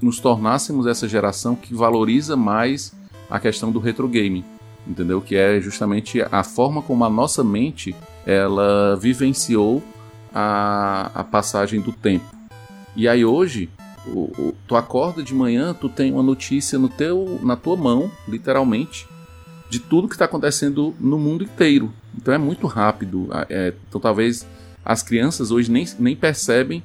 nos 0.00 0.18
tornássemos 0.18 0.86
essa 0.86 1.06
geração 1.06 1.54
que 1.54 1.74
valoriza 1.74 2.36
mais 2.36 2.94
a 3.28 3.38
questão 3.38 3.70
do 3.70 3.78
retro 3.78 4.08
gaming, 4.08 4.44
entendeu? 4.86 5.20
Que 5.20 5.36
é 5.36 5.60
justamente 5.60 6.22
a 6.22 6.42
forma 6.42 6.82
como 6.82 7.04
a 7.04 7.10
nossa 7.10 7.44
mente 7.44 7.94
ela 8.24 8.96
vivenciou 8.96 9.82
a, 10.34 11.10
a 11.14 11.24
passagem 11.24 11.80
do 11.80 11.92
tempo. 11.92 12.24
E 12.94 13.08
aí 13.08 13.24
hoje, 13.24 13.68
o, 14.06 14.20
o, 14.38 14.54
tu 14.66 14.76
acorda 14.76 15.22
de 15.22 15.34
manhã, 15.34 15.74
tu 15.74 15.88
tem 15.88 16.12
uma 16.12 16.22
notícia 16.22 16.78
no 16.78 16.88
teu, 16.88 17.38
na 17.42 17.56
tua 17.56 17.76
mão, 17.76 18.10
literalmente, 18.28 19.06
de 19.70 19.78
tudo 19.78 20.08
que 20.08 20.14
está 20.14 20.24
acontecendo 20.24 20.94
no 21.00 21.18
mundo 21.18 21.44
inteiro. 21.44 21.92
Então 22.16 22.34
é 22.34 22.38
muito 22.38 22.66
rápido. 22.66 23.28
É, 23.48 23.72
então 23.88 24.00
talvez 24.00 24.46
as 24.84 25.02
crianças 25.02 25.50
hoje 25.50 25.70
nem, 25.70 25.86
nem 25.98 26.16
percebem 26.16 26.82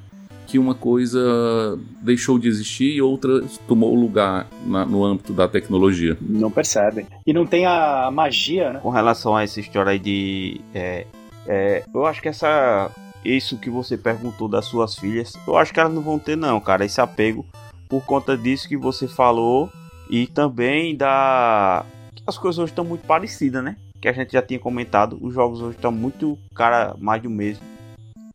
que 0.48 0.58
uma 0.58 0.74
coisa 0.74 1.78
deixou 2.02 2.40
de 2.40 2.48
existir 2.48 2.96
e 2.96 3.02
outra 3.02 3.44
tomou 3.68 3.94
lugar 3.94 4.48
na, 4.66 4.86
no 4.86 5.04
âmbito 5.04 5.34
da 5.34 5.48
tecnologia. 5.48 6.18
Não 6.22 6.50
percebem. 6.50 7.06
E 7.26 7.34
não 7.34 7.46
tem 7.46 7.66
a 7.66 8.10
magia, 8.12 8.72
né? 8.72 8.80
Com 8.80 8.90
relação 8.90 9.36
a 9.36 9.44
essa 9.44 9.60
história 9.60 9.92
aí 9.92 10.00
de. 10.00 10.62
É, 10.74 11.06
é, 11.46 11.84
eu 11.94 12.06
acho 12.06 12.22
que 12.22 12.30
essa. 12.30 12.90
Isso 13.24 13.58
que 13.58 13.70
você 13.70 13.98
perguntou 13.98 14.48
das 14.48 14.66
suas 14.66 14.96
filhas, 14.96 15.34
eu 15.48 15.58
acho 15.58 15.74
que 15.74 15.80
elas 15.80 15.94
não 15.94 16.02
vão 16.02 16.18
ter, 16.18 16.38
não, 16.38 16.60
cara, 16.60 16.86
esse 16.86 17.02
apego 17.02 17.46
por 17.90 18.06
conta 18.06 18.38
disso 18.38 18.68
que 18.68 18.78
você 18.78 19.08
falou 19.08 19.70
e 20.10 20.28
também 20.28 20.96
da. 20.96 21.86
As 22.26 22.38
coisas 22.38 22.60
hoje 22.60 22.72
estão 22.72 22.86
muito 22.86 23.06
parecidas, 23.06 23.64
né? 23.64 23.78
Que 24.02 24.08
a 24.08 24.14
gente 24.14 24.34
já 24.34 24.42
tinha 24.42 24.60
comentado, 24.60 25.18
os 25.22 25.34
jogos 25.34 25.62
hoje 25.62 25.76
estão 25.76 25.92
muito, 25.92 26.38
cara, 26.54 26.96
mais 27.00 27.22
do 27.22 27.30
mesmo 27.30 27.64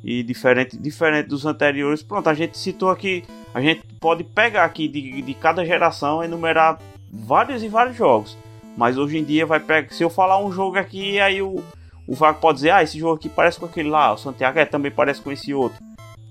e 0.02 0.22
diferente, 0.22 0.76
diferente 0.76 1.28
dos 1.28 1.46
anteriores. 1.46 2.02
Pronto, 2.02 2.28
a 2.28 2.34
gente 2.34 2.58
citou 2.58 2.90
aqui, 2.90 3.24
a 3.54 3.60
gente 3.60 3.82
pode 4.00 4.24
pegar 4.24 4.64
aqui 4.64 4.88
de, 4.88 5.22
de 5.22 5.34
cada 5.34 5.64
geração 5.64 6.24
enumerar 6.24 6.78
vários 7.12 7.62
e 7.62 7.68
vários 7.68 7.96
jogos. 7.96 8.36
Mas 8.76 8.96
hoje 8.96 9.18
em 9.18 9.24
dia 9.24 9.46
vai 9.46 9.60
pegar, 9.60 9.92
se 9.92 10.02
eu 10.02 10.10
falar 10.10 10.42
um 10.42 10.50
jogo 10.50 10.78
aqui, 10.78 11.20
aí 11.20 11.42
o, 11.42 11.62
o 12.06 12.14
Vago 12.14 12.40
pode 12.40 12.56
dizer, 12.56 12.70
ah, 12.70 12.82
esse 12.82 12.98
jogo 12.98 13.14
aqui 13.14 13.28
parece 13.28 13.58
com 13.58 13.66
aquele 13.66 13.88
lá, 13.88 14.12
o 14.12 14.18
Santiago 14.18 14.58
é, 14.58 14.64
também 14.64 14.90
parece 14.90 15.20
com 15.20 15.30
esse 15.30 15.54
outro. 15.54 15.78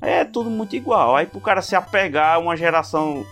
É 0.01 0.25
tudo 0.25 0.49
muito 0.49 0.75
igual. 0.75 1.15
Aí 1.15 1.25
pro 1.25 1.39
cara 1.39 1.61
se 1.61 1.75
apegar 1.75 2.35
a 2.35 2.39
uma 2.39 2.57
geração 2.57 3.25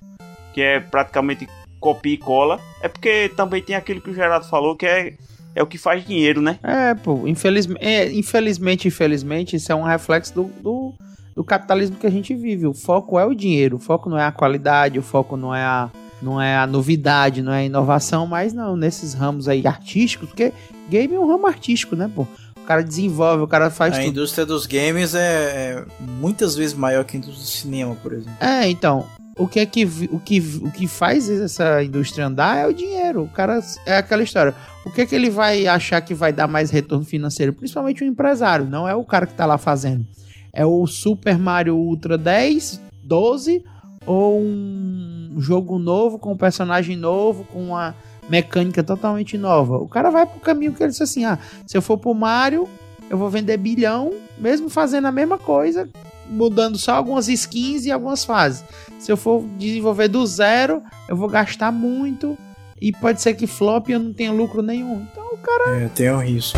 que 0.53 0.61
é 0.61 0.79
praticamente 0.79 1.47
copia 1.79 2.13
e 2.13 2.17
cola, 2.17 2.59
é 2.81 2.87
porque 2.87 3.29
também 3.35 3.61
tem 3.61 3.75
aquilo 3.75 4.01
que 4.01 4.09
o 4.09 4.13
Gerardo 4.13 4.47
falou, 4.47 4.75
que 4.75 4.85
é 4.85 5.13
é 5.55 5.63
o 5.63 5.67
que 5.67 5.77
faz 5.77 6.05
dinheiro, 6.05 6.41
né? 6.41 6.59
É, 6.63 6.93
pô, 6.93 7.27
infelizmente, 7.27 7.83
é, 7.83 8.11
infelizmente, 8.11 8.87
infelizmente, 8.87 9.55
isso 9.55 9.71
é 9.71 9.75
um 9.75 9.83
reflexo 9.83 10.33
do, 10.33 10.43
do, 10.43 10.93
do, 11.35 11.43
capitalismo 11.43 11.97
que 11.97 12.07
a 12.07 12.11
gente 12.11 12.35
vive. 12.35 12.67
O 12.67 12.73
foco 12.73 13.19
é 13.19 13.25
o 13.25 13.33
dinheiro, 13.33 13.77
o 13.77 13.79
foco 13.79 14.09
não 14.09 14.17
é 14.17 14.25
a 14.25 14.31
qualidade, 14.31 14.99
o 14.99 15.03
foco 15.03 15.35
não 15.35 15.53
é 15.53 15.63
a, 15.63 15.89
não 16.21 16.41
é 16.41 16.57
a 16.57 16.67
novidade, 16.67 17.41
não 17.41 17.51
é 17.51 17.59
a 17.59 17.63
inovação, 17.63 18.27
mas 18.27 18.53
não, 18.53 18.75
nesses 18.75 19.13
ramos 19.13 19.47
aí 19.47 19.65
artísticos, 19.65 20.29
porque 20.29 20.53
game 20.89 21.13
é 21.13 21.19
um 21.19 21.27
ramo 21.27 21.47
artístico, 21.47 21.95
né, 21.95 22.09
pô? 22.13 22.27
O 22.57 22.65
cara 22.69 22.83
desenvolve, 22.83 23.43
o 23.43 23.47
cara 23.47 23.69
faz 23.69 23.93
a 23.93 23.97
tudo. 23.97 24.05
A 24.05 24.09
indústria 24.09 24.45
dos 24.45 24.65
games 24.65 25.15
é, 25.15 25.19
é 25.19 25.85
muitas 25.99 26.55
vezes 26.55 26.75
maior 26.75 27.03
que 27.03 27.15
a 27.15 27.19
indústria 27.19 27.43
do 27.43 27.49
cinema, 27.49 27.95
por 27.95 28.13
exemplo. 28.13 28.37
É, 28.39 28.69
então, 28.69 29.07
o 29.39 29.47
que 29.47 29.59
é 29.59 29.65
que 29.65 29.85
o 30.11 30.19
que, 30.19 30.39
o 30.61 30.69
que 30.69 30.87
faz 30.87 31.29
essa 31.29 31.81
indústria 31.81 32.27
andar 32.27 32.57
é 32.57 32.67
o 32.67 32.73
dinheiro. 32.73 33.23
O 33.23 33.29
cara 33.29 33.59
é 33.85 33.97
aquela 33.97 34.21
história. 34.21 34.53
O 34.85 34.91
que 34.91 35.01
é 35.01 35.05
que 35.05 35.15
ele 35.15 35.29
vai 35.29 35.65
achar 35.65 36.01
que 36.01 36.13
vai 36.13 36.33
dar 36.33 36.47
mais 36.47 36.69
retorno 36.69 37.05
financeiro? 37.05 37.53
Principalmente 37.53 38.03
o 38.03 38.07
empresário, 38.07 38.65
não 38.65 38.87
é 38.87 38.93
o 38.93 39.05
cara 39.05 39.25
que 39.25 39.33
tá 39.33 39.45
lá 39.45 39.57
fazendo. 39.57 40.05
É 40.51 40.65
o 40.65 40.85
Super 40.85 41.37
Mario 41.37 41.75
Ultra 41.75 42.17
10, 42.17 42.81
12 43.01 43.63
ou 44.09 44.41
um 44.41 45.35
jogo 45.37 45.77
novo 45.77 46.17
com 46.17 46.31
um 46.31 46.37
personagem 46.37 46.97
novo, 46.97 47.43
com 47.43 47.65
uma 47.65 47.93
mecânica 48.27 48.83
totalmente 48.83 49.37
nova. 49.37 49.77
O 49.77 49.87
cara 49.87 50.09
vai 50.09 50.25
pro 50.25 50.39
caminho 50.39 50.73
que 50.73 50.81
ele 50.81 50.89
disse 50.89 51.03
assim: 51.03 51.25
"Ah, 51.25 51.37
se 51.67 51.77
eu 51.77 51.81
for 51.81 51.95
pro 51.95 52.11
Mario, 52.15 52.67
eu 53.07 53.19
vou 53.19 53.29
vender 53.29 53.55
bilhão, 53.57 54.11
mesmo 54.39 54.67
fazendo 54.67 55.05
a 55.05 55.11
mesma 55.11 55.37
coisa, 55.37 55.87
mudando 56.27 56.75
só 56.75 56.93
algumas 56.93 57.27
skins 57.27 57.85
e 57.85 57.91
algumas 57.91 58.25
fases. 58.25 58.63
Se 58.97 59.11
eu 59.11 59.17
for 59.17 59.43
desenvolver 59.59 60.07
do 60.07 60.25
zero, 60.25 60.81
eu 61.07 61.15
vou 61.15 61.29
gastar 61.29 61.71
muito 61.71 62.35
e 62.81 62.91
pode 62.91 63.21
ser 63.21 63.35
que 63.35 63.45
flop 63.45 63.89
e 63.89 63.91
eu 63.91 63.99
não 63.99 64.11
tenha 64.11 64.31
lucro 64.31 64.63
nenhum. 64.63 65.05
Então 65.11 65.23
o 65.33 65.37
cara. 65.37 65.81
É, 65.81 65.87
tem 65.89 66.11
um 66.11 66.17
risco. 66.17 66.57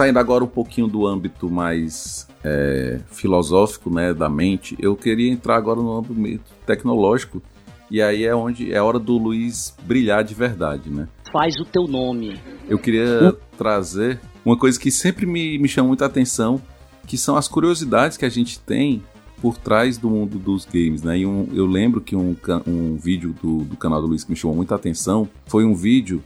Saindo 0.00 0.18
agora 0.18 0.42
um 0.42 0.46
pouquinho 0.48 0.88
do 0.88 1.06
âmbito 1.06 1.50
mais 1.50 2.26
é, 2.42 3.00
filosófico, 3.10 3.90
né, 3.90 4.14
da 4.14 4.30
mente, 4.30 4.74
eu 4.80 4.96
queria 4.96 5.30
entrar 5.30 5.56
agora 5.56 5.78
no 5.78 5.94
âmbito 5.94 6.42
tecnológico 6.64 7.42
e 7.90 8.00
aí 8.00 8.24
é 8.24 8.34
onde 8.34 8.72
é 8.72 8.78
a 8.78 8.82
hora 8.82 8.98
do 8.98 9.18
Luiz 9.18 9.76
brilhar 9.82 10.24
de 10.24 10.32
verdade, 10.34 10.88
né? 10.88 11.06
Faz 11.30 11.54
o 11.60 11.66
teu 11.66 11.86
nome. 11.86 12.40
Eu 12.66 12.78
queria 12.78 13.36
trazer 13.58 14.18
uma 14.42 14.56
coisa 14.56 14.80
que 14.80 14.90
sempre 14.90 15.26
me, 15.26 15.58
me 15.58 15.68
chama 15.68 15.88
muita 15.88 16.06
atenção, 16.06 16.62
que 17.06 17.18
são 17.18 17.36
as 17.36 17.46
curiosidades 17.46 18.16
que 18.16 18.24
a 18.24 18.30
gente 18.30 18.58
tem 18.58 19.02
por 19.42 19.58
trás 19.58 19.98
do 19.98 20.08
mundo 20.08 20.38
dos 20.38 20.64
games, 20.64 21.02
né? 21.02 21.18
E 21.18 21.26
um, 21.26 21.46
eu 21.52 21.66
lembro 21.66 22.00
que 22.00 22.16
um, 22.16 22.34
um 22.66 22.96
vídeo 22.96 23.34
do, 23.42 23.64
do 23.64 23.76
canal 23.76 24.00
do 24.00 24.06
Luiz 24.06 24.24
que 24.24 24.30
me 24.30 24.36
chamou 24.36 24.56
muita 24.56 24.74
atenção 24.74 25.28
foi 25.44 25.66
um 25.66 25.74
vídeo 25.74 26.22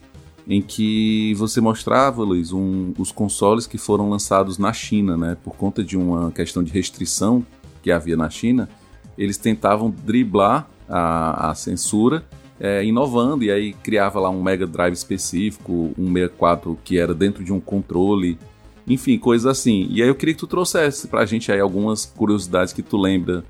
em 0.46 0.60
que 0.60 1.34
você 1.34 1.60
mostrava, 1.60 2.22
Luiz, 2.22 2.52
um, 2.52 2.92
os 2.98 3.10
consoles 3.10 3.66
que 3.66 3.78
foram 3.78 4.10
lançados 4.10 4.58
na 4.58 4.72
China, 4.72 5.16
né? 5.16 5.36
Por 5.42 5.56
conta 5.56 5.82
de 5.82 5.96
uma 5.96 6.30
questão 6.30 6.62
de 6.62 6.70
restrição 6.70 7.44
que 7.82 7.90
havia 7.90 8.16
na 8.16 8.28
China, 8.28 8.68
eles 9.16 9.38
tentavam 9.38 9.90
driblar 9.90 10.68
a, 10.88 11.50
a 11.50 11.54
censura, 11.54 12.24
é, 12.60 12.84
inovando, 12.84 13.44
e 13.44 13.50
aí 13.50 13.72
criava 13.72 14.20
lá 14.20 14.30
um 14.30 14.42
Mega 14.42 14.66
Drive 14.66 14.94
específico, 14.94 15.92
um 15.98 16.12
64 16.12 16.78
que 16.84 16.98
era 16.98 17.14
dentro 17.14 17.42
de 17.42 17.52
um 17.52 17.60
controle, 17.60 18.38
enfim, 18.86 19.18
coisas 19.18 19.46
assim. 19.46 19.86
E 19.90 20.02
aí 20.02 20.08
eu 20.08 20.14
queria 20.14 20.34
que 20.34 20.40
tu 20.40 20.46
trouxesse 20.46 21.08
pra 21.08 21.24
gente 21.24 21.50
aí 21.50 21.60
algumas 21.60 22.04
curiosidades 22.04 22.72
que 22.72 22.82
tu 22.82 22.96
lembra 22.96 23.44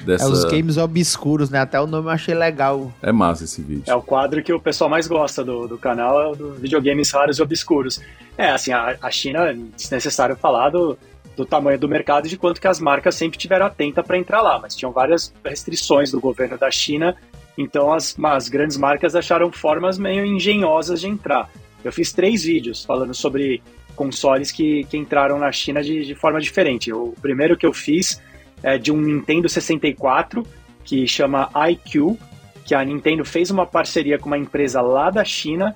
dessa... 0.00 0.24
É 0.24 0.28
os 0.28 0.44
games 0.44 0.76
obscuros, 0.76 1.50
né? 1.50 1.60
Até 1.60 1.80
o 1.80 1.86
nome 1.86 2.06
eu 2.06 2.10
achei 2.10 2.34
legal. 2.34 2.92
É 3.02 3.12
massa 3.12 3.44
esse 3.44 3.62
vídeo. 3.62 3.84
É 3.86 3.94
o 3.94 4.02
quadro 4.02 4.42
que 4.42 4.52
o 4.52 4.60
pessoal 4.60 4.88
mais 4.88 5.06
gosta 5.06 5.44
do, 5.44 5.68
do 5.68 5.78
canal, 5.78 6.20
é 6.20 6.28
o 6.28 6.34
do 6.34 6.54
videogames 6.54 7.10
raros 7.10 7.38
e 7.38 7.42
obscuros. 7.42 8.00
É, 8.36 8.50
assim, 8.50 8.72
a, 8.72 8.96
a 9.00 9.10
China, 9.10 9.50
é 9.50 9.54
desnecessário 9.76 10.36
falar 10.36 10.70
do, 10.70 10.98
do 11.36 11.44
tamanho 11.44 11.78
do 11.78 11.88
mercado 11.88 12.26
e 12.26 12.30
de 12.30 12.36
quanto 12.36 12.60
que 12.60 12.68
as 12.68 12.80
marcas 12.80 13.14
sempre 13.14 13.38
tiveram 13.38 13.66
atenta 13.66 14.02
para 14.02 14.18
entrar 14.18 14.40
lá, 14.40 14.58
mas 14.58 14.74
tinham 14.74 14.92
várias 14.92 15.32
restrições 15.44 16.10
do 16.10 16.20
governo 16.20 16.58
da 16.58 16.70
China, 16.70 17.16
então 17.56 17.92
as, 17.92 18.16
as 18.24 18.48
grandes 18.48 18.76
marcas 18.76 19.14
acharam 19.14 19.50
formas 19.50 19.98
meio 19.98 20.24
engenhosas 20.24 21.00
de 21.00 21.08
entrar. 21.08 21.50
Eu 21.84 21.92
fiz 21.92 22.12
três 22.12 22.44
vídeos 22.44 22.84
falando 22.84 23.14
sobre 23.14 23.62
consoles 23.96 24.50
que, 24.50 24.84
que 24.84 24.96
entraram 24.96 25.38
na 25.38 25.50
China 25.52 25.82
de, 25.82 26.04
de 26.04 26.14
forma 26.14 26.40
diferente. 26.40 26.92
O 26.92 27.14
primeiro 27.20 27.56
que 27.56 27.66
eu 27.66 27.72
fiz 27.72 28.20
é 28.62 28.78
de 28.78 28.92
um 28.92 29.00
Nintendo 29.00 29.48
64 29.48 30.46
que 30.84 31.06
chama 31.06 31.50
iQ, 31.70 32.16
que 32.64 32.74
a 32.74 32.84
Nintendo 32.84 33.24
fez 33.24 33.50
uma 33.50 33.66
parceria 33.66 34.18
com 34.18 34.26
uma 34.26 34.38
empresa 34.38 34.80
lá 34.80 35.10
da 35.10 35.24
China 35.24 35.74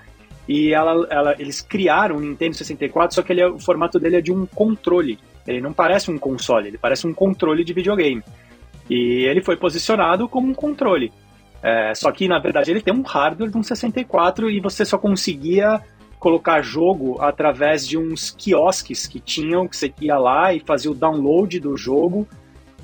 e 0.48 0.72
ela, 0.72 1.06
ela, 1.10 1.34
eles 1.38 1.60
criaram 1.60 2.16
o 2.16 2.20
Nintendo 2.20 2.56
64, 2.56 3.14
só 3.14 3.22
que 3.22 3.32
ele 3.32 3.40
é- 3.40 3.48
o 3.48 3.58
formato 3.58 3.98
dele 3.98 4.16
é 4.16 4.20
de 4.20 4.32
um 4.32 4.46
controle. 4.46 5.18
Ele 5.46 5.60
não 5.60 5.72
parece 5.72 6.10
um 6.10 6.18
console, 6.18 6.68
ele 6.68 6.78
parece 6.78 7.06
um 7.06 7.12
controle 7.12 7.64
de 7.64 7.72
videogame. 7.72 8.22
E 8.88 9.24
ele 9.24 9.40
foi 9.40 9.56
posicionado 9.56 10.28
como 10.28 10.48
um 10.48 10.54
controle. 10.54 11.12
É, 11.62 11.92
só 11.94 12.12
que, 12.12 12.28
na 12.28 12.38
verdade, 12.38 12.70
ele 12.70 12.80
tem 12.80 12.94
um 12.94 13.02
hardware 13.02 13.50
de 13.50 13.56
um 13.56 13.62
64 13.62 14.48
e 14.50 14.60
você 14.60 14.84
só 14.84 14.98
conseguia 14.98 15.80
colocar 16.18 16.62
jogo 16.62 17.20
através 17.20 17.86
de 17.86 17.98
uns 17.98 18.30
quiosques 18.30 19.06
que 19.06 19.18
tinham, 19.18 19.66
que 19.66 19.76
você 19.76 19.92
ia 20.00 20.18
lá 20.18 20.54
e 20.54 20.60
fazia 20.60 20.90
o 20.90 20.94
download 20.94 21.58
do 21.58 21.76
jogo. 21.76 22.26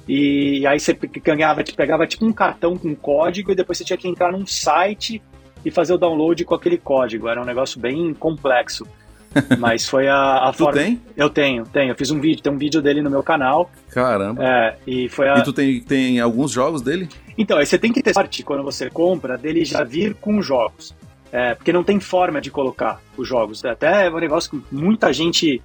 E 0.09 0.66
aí 0.66 0.80
você 0.80 0.92
ganhava, 1.22 1.62
pegava 1.76 2.07
tipo 2.07 2.24
um 2.24 2.32
cartão 2.32 2.76
com 2.76 2.94
código 2.94 3.53
e 3.53 3.55
depois 3.55 3.78
você 3.78 3.84
tinha 3.84 3.96
que 3.96 4.09
entrar 4.09 4.32
num 4.32 4.46
site 4.46 5.22
e 5.64 5.70
fazer 5.70 5.94
o 5.94 5.98
download 5.98 6.44
com 6.44 6.55
aquele 6.55 6.76
código. 6.76 7.28
Era 7.28 7.40
um 7.40 7.44
negócio 7.44 7.78
bem 7.80 8.12
complexo. 8.14 8.86
Mas 9.59 9.88
foi 9.88 10.09
a, 10.09 10.48
a 10.48 10.53
Tu 10.53 10.59
forma. 10.59 10.78
tem? 10.78 11.00
Eu 11.16 11.30
tenho, 11.30 11.64
tenho. 11.64 11.92
Eu 11.92 11.96
fiz 11.96 12.11
um 12.11 12.20
vídeo, 12.20 12.42
tem 12.42 12.53
um 12.53 12.59
vídeo 12.59 12.82
dele 12.82 13.00
no 13.00 13.09
meu 13.09 13.22
canal. 13.22 13.70
Caramba. 13.88 14.44
É, 14.44 14.76
e 14.86 15.09
foi 15.09 15.28
a. 15.28 15.38
E 15.38 15.42
tu 15.42 15.53
tem, 15.55 15.80
tem 15.80 16.20
alguns 16.20 16.50
jogos 16.50 16.82
dele? 16.82 17.09
Então, 17.38 17.57
aí 17.57 17.64
você 17.64 17.78
tem 17.78 17.92
que 17.92 18.03
ter 18.03 18.12
sorte 18.12 18.42
quando 18.42 18.62
você 18.62 18.90
compra 18.90 19.38
dele 19.38 19.64
já 19.64 19.84
vir 19.84 20.14
com 20.14 20.42
jogos. 20.42 20.94
É, 21.32 21.55
porque 21.55 21.72
não 21.72 21.82
tem 21.82 21.98
forma 21.98 22.42
de 22.42 22.50
colocar 22.50 23.00
os 23.16 23.26
jogos. 23.26 23.64
Até 23.64 24.07
é 24.07 24.11
um 24.11 24.18
negócio 24.18 24.50
que 24.50 24.62
muita 24.74 25.11
gente 25.14 25.62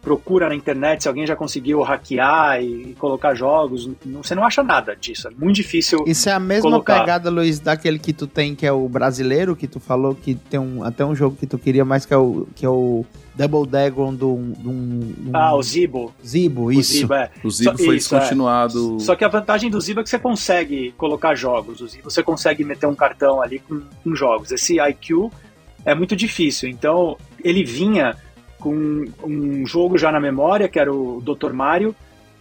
procura 0.00 0.48
na 0.48 0.54
internet 0.54 1.02
se 1.02 1.08
alguém 1.08 1.26
já 1.26 1.34
conseguiu 1.36 1.82
hackear 1.82 2.62
e, 2.62 2.94
colocar 2.98 3.34
jogos. 3.34 3.88
Não- 4.04 4.22
você 4.22 4.34
não 4.34 4.44
acha 4.44 4.62
nada 4.62 4.94
disso. 4.96 5.28
É 5.28 5.30
muito 5.30 5.56
difícil. 5.56 6.04
Isso 6.06 6.28
é 6.28 6.32
a 6.32 6.40
mesma 6.40 6.70
colocar. 6.70 7.00
pegada, 7.00 7.30
Luiz, 7.30 7.58
daquele 7.60 7.98
que 7.98 8.12
tu 8.12 8.26
tem, 8.26 8.54
que 8.54 8.66
é 8.66 8.72
o 8.72 8.88
brasileiro, 8.88 9.54
que 9.56 9.66
tu 9.66 9.78
falou 9.80 10.14
que 10.14 10.34
tem 10.34 10.58
um, 10.58 10.82
até 10.84 11.04
um 11.04 11.14
jogo 11.14 11.36
que 11.36 11.46
tu 11.46 11.58
queria 11.58 11.84
mais, 11.84 12.06
que 12.06 12.14
é 12.14 12.16
o, 12.16 12.46
que 12.54 12.64
é 12.64 12.68
o 12.68 13.04
Double 13.34 13.66
Dragon 13.70 14.12
do, 14.14 14.36
do, 14.58 14.72
do 14.72 15.30
Ah, 15.32 15.54
o 15.54 15.62
Zibo. 15.62 16.12
Zibo, 16.26 16.64
O 16.64 16.72
isso. 16.72 16.92
Zibo, 16.92 17.14
é. 17.14 17.30
O 17.44 17.50
Zibo 17.50 17.76
foi 17.78 17.96
isso, 17.96 18.14
é. 18.14 18.18
descontinuado. 18.18 18.98
Só 19.00 19.14
que 19.14 19.24
a 19.24 19.28
vantagem 19.28 19.70
do 19.70 19.80
Zibo 19.80 20.00
é 20.00 20.02
que 20.02 20.10
você 20.10 20.18
consegue 20.18 20.92
colocar 20.96 21.34
jogos. 21.34 21.80
O 21.80 21.86
Zibo 21.86 22.10
você 22.10 22.22
consegue 22.22 22.64
meter 22.64 22.86
um 22.86 22.94
cartão 22.94 23.40
ali 23.42 23.58
com, 23.60 23.80
com 24.02 24.14
jogos. 24.14 24.50
Esse 24.50 24.78
IQ 24.80 25.30
é 25.84 25.94
muito 25.94 26.16
difícil. 26.16 26.68
Então, 26.68 27.16
ele 27.44 27.62
vinha 27.64 28.16
com 28.58 29.04
um 29.24 29.66
jogo 29.66 29.96
já 29.96 30.10
na 30.10 30.20
memória, 30.20 30.68
que 30.68 30.78
era 30.78 30.92
o 30.92 31.20
Dr. 31.20 31.52
Mario, 31.52 31.94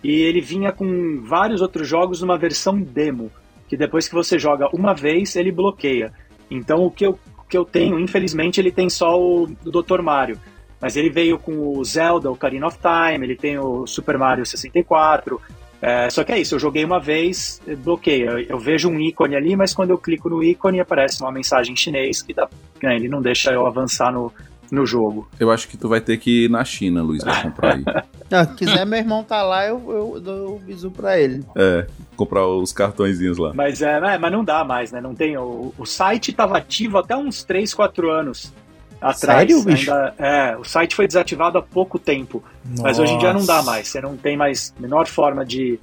e 0.04 0.22
ele 0.22 0.42
vinha 0.42 0.72
com 0.72 1.22
vários 1.24 1.62
outros 1.62 1.88
jogos 1.88 2.22
numa 2.22 2.38
versão 2.38 2.80
demo, 2.80 3.32
que 3.68 3.76
depois 3.76 4.08
que 4.08 4.16
você 4.16 4.38
joga 4.38 4.70
uma 4.74 4.94
vez, 4.94 5.36
ele 5.36 5.52
bloqueia. 5.52 6.14
Então, 6.50 6.84
o 6.86 6.92
que 6.92 7.06
eu, 7.06 7.20
o 7.38 7.44
que 7.48 7.58
eu 7.58 7.66
tenho, 7.66 8.00
infelizmente, 8.00 8.60
ele 8.60 8.72
tem 8.72 8.90
só 8.90 9.20
o, 9.20 9.44
o 9.44 9.72
Dr. 9.72 10.02
Mario. 10.02 10.40
Mas 10.80 10.96
ele 10.96 11.10
veio 11.10 11.40
com 11.40 11.78
o 11.78 11.84
Zelda, 11.84 12.30
o 12.30 12.34
Ocarina 12.34 12.68
of 12.68 12.78
Time, 12.78 13.26
ele 13.26 13.36
tem 13.36 13.58
o 13.58 13.88
Super 13.88 14.18
Mario 14.18 14.46
64. 14.46 15.42
É, 15.82 16.10
só 16.10 16.24
que 16.24 16.32
é 16.32 16.40
isso, 16.40 16.56
eu 16.56 16.60
joguei 16.60 16.84
uma 16.84 17.00
vez, 17.00 17.62
eh, 17.68 17.76
bloqueia. 17.76 18.32
Eu, 18.32 18.40
eu 18.40 18.60
vejo 18.60 18.90
um 18.90 19.00
ícone 19.00 19.36
ali, 19.36 19.56
mas 19.56 19.74
quando 19.74 19.92
eu 19.92 19.98
clico 19.98 20.30
no 20.30 20.44
ícone 20.44 20.80
aparece 20.80 21.22
uma 21.22 21.32
mensagem 21.32 21.74
em 21.74 21.76
chinês 21.76 22.22
que 22.22 22.34
dá, 22.34 22.48
né, 22.82 22.96
ele 22.96 23.08
não 23.08 23.22
deixa 23.22 23.52
eu 23.52 23.66
avançar 23.66 24.12
no, 24.12 24.32
no 24.72 24.86
jogo. 24.86 25.28
Eu 25.40 25.50
acho 25.52 25.68
que 25.68 25.78
tu 25.78 25.88
vai 25.90 26.02
ter 26.02 26.18
que 26.18 26.46
ir 26.46 26.50
na 26.50 26.64
China, 26.66 27.02
Luiz, 27.02 27.24
pra 27.24 27.42
comprar 27.42 27.76
aí. 27.76 27.84
Ah, 28.30 28.44
se 28.46 28.56
quiser, 28.56 28.86
meu 28.86 29.00
irmão 29.00 29.24
tá 29.24 29.42
lá, 29.42 29.66
eu, 29.66 29.82
eu 29.90 30.20
dou 30.20 30.56
o 30.58 30.60
bisu 30.60 30.92
pra 30.92 31.18
ele. 31.18 31.46
é, 31.56 31.88
comprar 32.18 32.46
os 32.46 32.74
cartõezinhos 32.74 33.38
lá. 33.38 33.54
Mas, 33.54 33.82
é, 33.82 33.94
é, 33.98 34.18
mas 34.18 34.32
não 34.34 34.44
dá 34.44 34.66
mais, 34.66 34.92
né? 34.92 35.00
Não 35.00 35.16
tem, 35.16 35.38
o, 35.38 35.74
o 35.78 35.86
site 35.86 36.32
estava 36.32 36.58
ativo 36.58 36.98
até 36.98 37.16
uns 37.16 37.46
3, 37.46 37.74
4 37.74 38.12
anos 38.12 38.52
atrás. 39.00 39.18
Sério, 39.50 39.64
bicho? 39.64 39.90
Ainda- 39.94 40.14
é, 40.18 40.58
o 40.58 40.66
site 40.66 40.94
foi 40.94 41.08
desativado 41.08 41.58
há 41.58 41.62
pouco 41.62 41.98
tempo. 41.98 42.44
Mas 42.82 43.00
hoje 43.00 43.14
em 43.14 43.18
dia 43.18 43.32
não 43.32 43.46
dá 43.46 43.64
mais. 43.64 43.88
Você 43.88 44.02
não 44.02 44.18
tem 44.18 44.36
mais 44.36 44.74
menor 44.78 45.08
forma 45.08 45.46
de, 45.46 45.80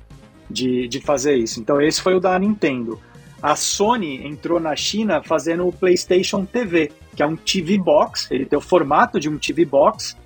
de, 0.50 0.86
de 0.86 1.00
fazer 1.00 1.36
isso. 1.36 1.58
Então 1.60 1.80
esse 1.80 2.02
foi 2.02 2.14
o 2.14 2.20
da 2.20 2.38
Nintendo. 2.38 3.00
A 3.44 3.56
Sony 3.56 4.26
entrou 4.26 4.58
na 4.58 4.74
China 4.74 5.22
fazendo 5.22 5.68
o 5.68 5.72
PlayStation 5.72 6.46
TV, 6.46 6.90
que 7.14 7.22
é 7.22 7.26
um 7.26 7.36
TV 7.36 7.76
Box. 7.76 8.26
Ele 8.30 8.46
tem 8.46 8.58
o 8.58 8.62
formato 8.62 9.20
de 9.20 9.28
um 9.28 9.36
TV 9.36 9.66
Box, 9.66 10.16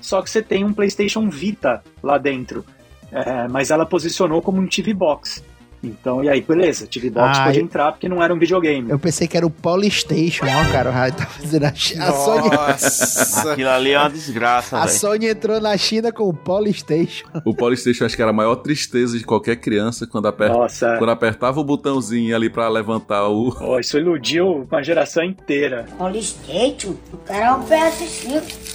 só 0.00 0.22
que 0.22 0.30
você 0.30 0.40
tem 0.40 0.64
um 0.64 0.72
PlayStation 0.72 1.28
Vita 1.28 1.82
lá 2.00 2.18
dentro. 2.18 2.64
É, 3.10 3.48
mas 3.48 3.72
ela 3.72 3.84
posicionou 3.84 4.40
como 4.40 4.60
um 4.60 4.68
TV 4.68 4.94
Box. 4.94 5.42
Então, 5.82 6.24
e 6.24 6.28
aí, 6.28 6.40
beleza, 6.40 6.86
Box 6.86 7.38
Ah, 7.38 7.44
pode 7.44 7.58
eu- 7.58 7.64
entrar 7.64 7.92
porque 7.92 8.08
não 8.08 8.22
era 8.22 8.34
um 8.34 8.38
videogame. 8.38 8.90
Eu 8.90 8.98
pensei 8.98 9.28
que 9.28 9.36
era 9.36 9.46
o 9.46 9.50
Polystation, 9.50 10.44
ó, 10.46 10.72
cara. 10.72 10.90
O 10.90 10.92
raio 10.92 11.12
tá 11.12 11.26
fazendo 11.26 11.64
a, 11.64 11.68
a 11.68 12.12
Sony. 12.12 12.50
Nossa. 12.50 13.52
Aquilo 13.52 13.68
ali 13.68 13.92
é 13.92 13.98
uma 13.98 14.10
desgraça, 14.10 14.76
A 14.76 14.86
velho. 14.86 14.98
Sony 14.98 15.26
entrou 15.28 15.60
na 15.60 15.76
China 15.76 16.10
com 16.12 16.24
o 16.28 16.34
Polystation. 16.34 17.26
O 17.44 17.54
Polystation 17.54 18.04
acho 18.04 18.16
que 18.16 18.22
era 18.22 18.30
a 18.30 18.34
maior 18.34 18.56
tristeza 18.56 19.16
de 19.16 19.24
qualquer 19.24 19.56
criança 19.56 20.06
quando, 20.06 20.26
aper... 20.26 20.48
Nossa, 20.50 20.96
quando 20.98 21.10
apertava 21.10 21.60
o 21.60 21.64
botãozinho 21.64 22.34
ali 22.34 22.50
pra 22.50 22.68
levantar 22.68 23.28
o. 23.28 23.52
Pô, 23.54 23.78
isso 23.78 23.96
iludiu 23.98 24.66
uma 24.70 24.82
geração 24.82 25.22
inteira. 25.22 25.86
Polystation? 25.96 26.94
O 27.12 27.16
cara 27.18 27.44
é 27.46 27.52
um 27.52 27.62
PS5. 27.64 28.67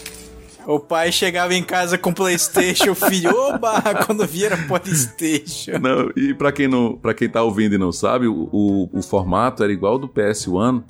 O 0.65 0.79
pai 0.79 1.11
chegava 1.11 1.53
em 1.53 1.63
casa 1.63 1.97
com 1.97 2.13
Playstation, 2.13 2.91
o 2.91 2.95
filho, 2.95 3.35
oba, 3.35 3.81
quando 4.05 4.25
via 4.25 4.47
era 4.47 4.57
Playstation. 4.57 5.79
Não, 5.81 6.09
e 6.15 6.33
pra 6.33 6.51
quem 6.51 6.67
não, 6.67 6.95
para 6.95 7.13
quem 7.13 7.27
tá 7.29 7.41
ouvindo 7.43 7.75
e 7.75 7.77
não 7.77 7.91
sabe, 7.91 8.27
o, 8.27 8.49
o, 8.51 8.89
o 8.93 9.01
formato 9.01 9.63
era 9.63 9.71
igual 9.73 9.93
ao 9.93 9.99
do 9.99 10.07
PS1. 10.07 10.83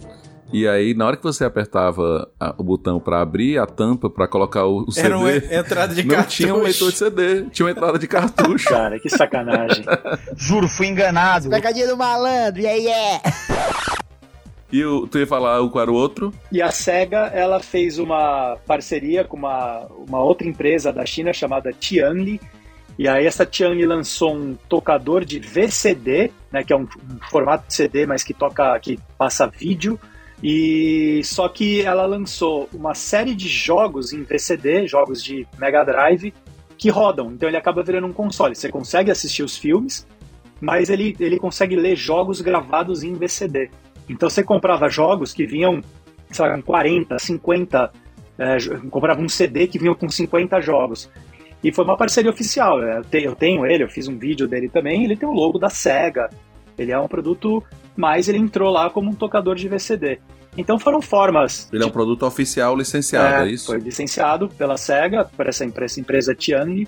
E 0.52 0.68
aí, 0.68 0.94
na 0.94 1.08
hora 1.08 1.18
que 1.18 1.24
você 1.24 1.44
apertava 1.44 2.30
a- 2.40 2.54
o 2.60 2.64
botão 2.64 3.00
pra 3.00 3.22
abrir 3.22 3.58
a 3.58 3.66
tampa 3.66 4.08
pra 4.08 4.28
colocar 4.28 4.66
o, 4.66 4.84
o 4.88 4.92
CD, 4.92 5.08
Era 5.08 5.18
uma 5.18 5.32
entrada 5.36 5.96
de 5.96 6.04
não 6.04 6.16
cartucho. 6.16 6.38
tinha 6.38 6.54
um 6.54 6.62
leitor 6.62 6.92
de 6.92 6.98
CD, 7.00 7.42
tinha 7.50 7.66
uma 7.66 7.72
entrada 7.72 7.98
de 7.98 8.08
cartucho. 8.08 8.70
Cara, 8.70 9.00
que 9.00 9.10
sacanagem. 9.10 9.84
Juro, 10.38 10.68
fui 10.68 10.86
enganado. 10.86 11.50
Pegadinha 11.50 11.88
do 11.88 11.98
malandro, 11.98 12.62
yeah, 12.62 12.78
yeah. 12.80 13.22
E 14.74 14.84
o, 14.84 15.06
tu 15.06 15.20
ia 15.20 15.28
falar 15.28 15.62
o 15.62 15.70
qual 15.70 15.84
era 15.84 15.92
o 15.92 15.94
outro? 15.94 16.34
E 16.52 16.60
a 16.60 16.72
SEGA, 16.72 17.28
ela 17.28 17.60
fez 17.60 18.00
uma 18.00 18.58
parceria 18.66 19.24
com 19.24 19.38
uma, 19.38 19.86
uma 20.08 20.24
outra 20.24 20.48
empresa 20.48 20.92
da 20.92 21.06
China 21.06 21.32
chamada 21.32 21.72
Tianli. 21.72 22.42
E 22.98 23.08
aí 23.08 23.28
essa 23.28 23.46
Tianli 23.46 23.86
lançou 23.86 24.36
um 24.36 24.56
tocador 24.68 25.24
de 25.24 25.40
VCD, 25.40 26.32
né, 26.52 26.64
que 26.64 26.74
é 26.74 26.76
um, 26.76 26.88
um 26.88 27.20
formato 27.30 27.68
de 27.68 27.76
CD, 27.76 28.08
mas 28.08 28.24
que 28.24 28.34
toca, 28.34 28.80
que 28.80 29.00
passa 29.16 29.46
vídeo. 29.46 30.00
E 30.42 31.22
só 31.24 31.48
que 31.48 31.84
ela 31.84 32.08
lançou 32.08 32.68
uma 32.74 32.96
série 32.96 33.36
de 33.36 33.48
jogos 33.48 34.12
em 34.12 34.24
VCD, 34.24 34.88
jogos 34.88 35.24
de 35.24 35.48
Mega 35.56 35.84
Drive, 35.84 36.34
que 36.80 36.90
rodam. 36.90 37.32
Então 37.32 37.48
ele 37.48 37.58
acaba 37.58 37.84
virando 37.84 38.08
um 38.08 38.14
console. 38.14 38.56
Você 38.56 38.70
consegue 38.70 39.12
assistir 39.12 39.44
os 39.44 39.56
filmes, 39.56 40.08
mas 40.60 40.90
ele, 40.90 41.16
ele 41.20 41.38
consegue 41.38 41.76
ler 41.76 41.96
jogos 41.96 42.42
gravados 42.42 43.04
em 43.04 43.14
VCD. 43.14 43.70
Então 44.10 44.30
você 44.30 44.44
comprava 44.44 44.90
jogos 44.90 45.34
que 45.34 45.46
vinham, 45.46 45.82
sei 46.32 46.46
lá, 46.48 46.56
com 46.56 46.62
40, 46.62 47.18
50, 47.20 47.92
é, 48.38 48.58
comprava 48.90 49.22
um 49.22 49.30
CD 49.30 49.68
que 49.68 49.80
vinha 49.80 49.94
com 49.96 50.10
50 50.10 50.60
jogos. 50.62 51.10
E 51.64 51.72
foi 51.72 51.86
uma 51.86 51.96
parceria 51.96 52.30
oficial. 52.30 52.80
né? 52.80 52.98
Eu, 52.98 53.04
te- 53.04 53.24
eu 53.24 53.36
tenho 53.36 53.66
ele, 53.66 53.84
eu 53.84 53.90
fiz 53.90 54.08
um 54.08 54.18
vídeo 54.18 54.48
dele 54.48 54.68
também, 54.70 55.04
ele 55.06 55.16
tem 55.16 55.28
o 55.28 55.32
logo 55.34 55.58
da 55.58 55.70
SEGA. 55.70 56.30
Ele 56.78 56.92
é 56.92 57.00
um 57.00 57.08
produto, 57.08 57.64
mas 57.96 58.28
ele 58.28 58.38
entrou 58.40 58.70
lá 58.72 58.90
como 58.90 59.10
um 59.10 59.14
tocador 59.14 59.56
de 59.56 59.68
VCD. 59.70 60.20
Então 60.58 60.78
foram 60.78 61.02
formas. 61.02 61.70
Ele 61.72 61.84
é 61.84 61.86
um 61.88 61.90
produto 61.92 62.26
oficial 62.26 62.76
licenciado, 62.76 63.46
é, 63.48 63.52
isso? 63.52 63.68
Foi 63.68 63.78
licenciado 63.80 64.50
pela 64.50 64.76
SEGA, 64.78 65.24
por 65.26 65.48
essa 65.48 65.64
empresa, 65.64 66.00
empresa 66.00 66.36
Tianli, 66.36 66.88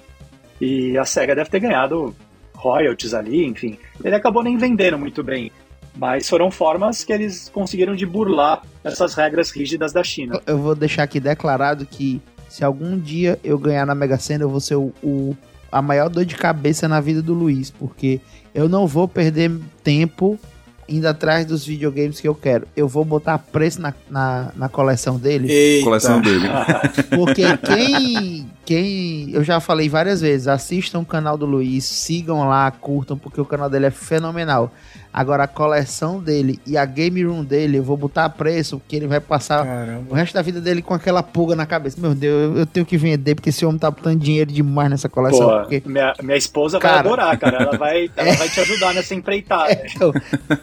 e 0.59 0.97
a 0.97 1.05
SEGA 1.05 1.36
deve 1.36 1.49
ter 1.49 1.59
ganhado 1.59 2.16
royalties 2.53 3.13
ali, 3.13 3.45
enfim. 3.45 3.78
Ele 4.03 4.16
acabou 4.16 4.43
nem 4.43 4.57
vendendo 4.57 4.97
muito 4.97 5.24
bem, 5.24 5.51
mas 5.95 6.27
foram 6.29 6.49
formas 6.51 7.03
que 7.03 7.11
eles 7.13 7.49
conseguiram 7.53 7.95
de 7.95 8.05
burlar 8.05 8.61
essas 8.83 9.13
regras 9.13 9.49
rígidas 9.51 9.93
da 9.93 10.03
China. 10.03 10.39
Eu 10.45 10.57
vou 10.57 10.75
deixar 10.75 11.03
aqui 11.03 11.19
declarado 11.19 11.85
que 11.85 12.21
se 12.49 12.63
algum 12.63 12.97
dia 12.97 13.39
eu 13.43 13.57
ganhar 13.57 13.85
na 13.85 13.95
Mega 13.95 14.17
Sena, 14.17 14.43
eu 14.43 14.49
vou 14.49 14.59
ser 14.59 14.75
o, 14.75 14.93
o- 15.03 15.35
a 15.71 15.81
maior 15.81 16.09
dor 16.09 16.23
de 16.25 16.35
cabeça 16.35 16.87
na 16.87 17.01
vida 17.01 17.21
do 17.21 17.33
Luiz, 17.33 17.69
porque 17.71 18.21
eu 18.53 18.69
não 18.69 18.87
vou 18.87 19.07
perder 19.07 19.51
tempo 19.83 20.39
indo 20.87 21.07
atrás 21.07 21.45
dos 21.47 21.65
videogames 21.65 22.21
que 22.21 22.27
eu 22.27 22.35
quero. 22.35 22.67
Eu 22.77 22.87
vou 22.87 23.03
botar 23.03 23.39
preço 23.39 23.81
na, 23.81 23.91
na, 24.09 24.51
na 24.55 24.69
coleção 24.69 25.17
dele. 25.17 25.51
Eita. 25.51 25.83
Coleção 25.83 26.21
dele. 26.21 26.47
Porque 27.09 27.43
quem, 27.57 28.47
quem. 28.63 29.31
Eu 29.31 29.43
já 29.43 29.59
falei 29.59 29.89
várias 29.89 30.21
vezes, 30.21 30.47
assistam 30.47 30.99
o 30.99 31.05
canal 31.05 31.37
do 31.37 31.45
Luiz, 31.47 31.83
sigam 31.85 32.47
lá, 32.47 32.69
curtam, 32.69 33.17
porque 33.17 33.41
o 33.41 33.45
canal 33.45 33.67
dele 33.69 33.87
é 33.87 33.91
fenomenal. 33.91 34.71
Agora 35.18 35.43
a 35.43 35.47
coleção 35.47 36.20
dele 36.20 36.59
e 36.68 36.76
a 36.76 36.84
game 36.84 37.24
room 37.24 37.41
dele, 37.41 37.78
eu 37.78 37.84
vou 37.84 37.95
botar 37.95 38.26
a 38.26 38.30
preço, 38.30 38.80
porque 38.80 38.97
ele 38.97 39.07
vai 39.07 39.22
passar 39.22 39.66
Caramba. 39.66 40.07
o 40.09 40.13
resto 40.13 40.34
da 40.34 40.41
vida 40.41 40.59
dele 40.59 40.82
com 40.82 40.93
aquela 40.93 41.24
pulga 41.24 41.55
na 41.55 41.66
cabeça. 41.66 41.95
Meu 42.01 42.13
Deus, 42.13 42.51
eu, 42.51 42.57
eu 42.57 42.66
tenho 42.66 42.86
que 42.86 42.97
vender, 42.97 43.34
porque 43.34 43.47
esse 43.47 43.66
homem 43.66 43.80
tá 43.80 43.89
botando 43.89 44.20
dinheiro 44.20 44.51
demais 44.51 44.89
nessa 44.89 45.07
coleção. 45.07 45.47
Pô, 45.47 45.59
porque... 45.61 45.82
minha, 45.86 46.13
minha 46.22 46.36
esposa 46.36 46.80
vai 46.80 46.91
Cara. 46.91 46.99
adorar, 46.99 47.39
cara. 47.39 47.63
Ela 47.63 47.78
vai, 47.78 48.11
ela 48.18 48.34
vai 48.34 48.49
te 48.49 48.59
ajudar 48.59 48.93
nessa 48.93 49.16
empreitada. 49.16 49.82
Então, 49.86 50.11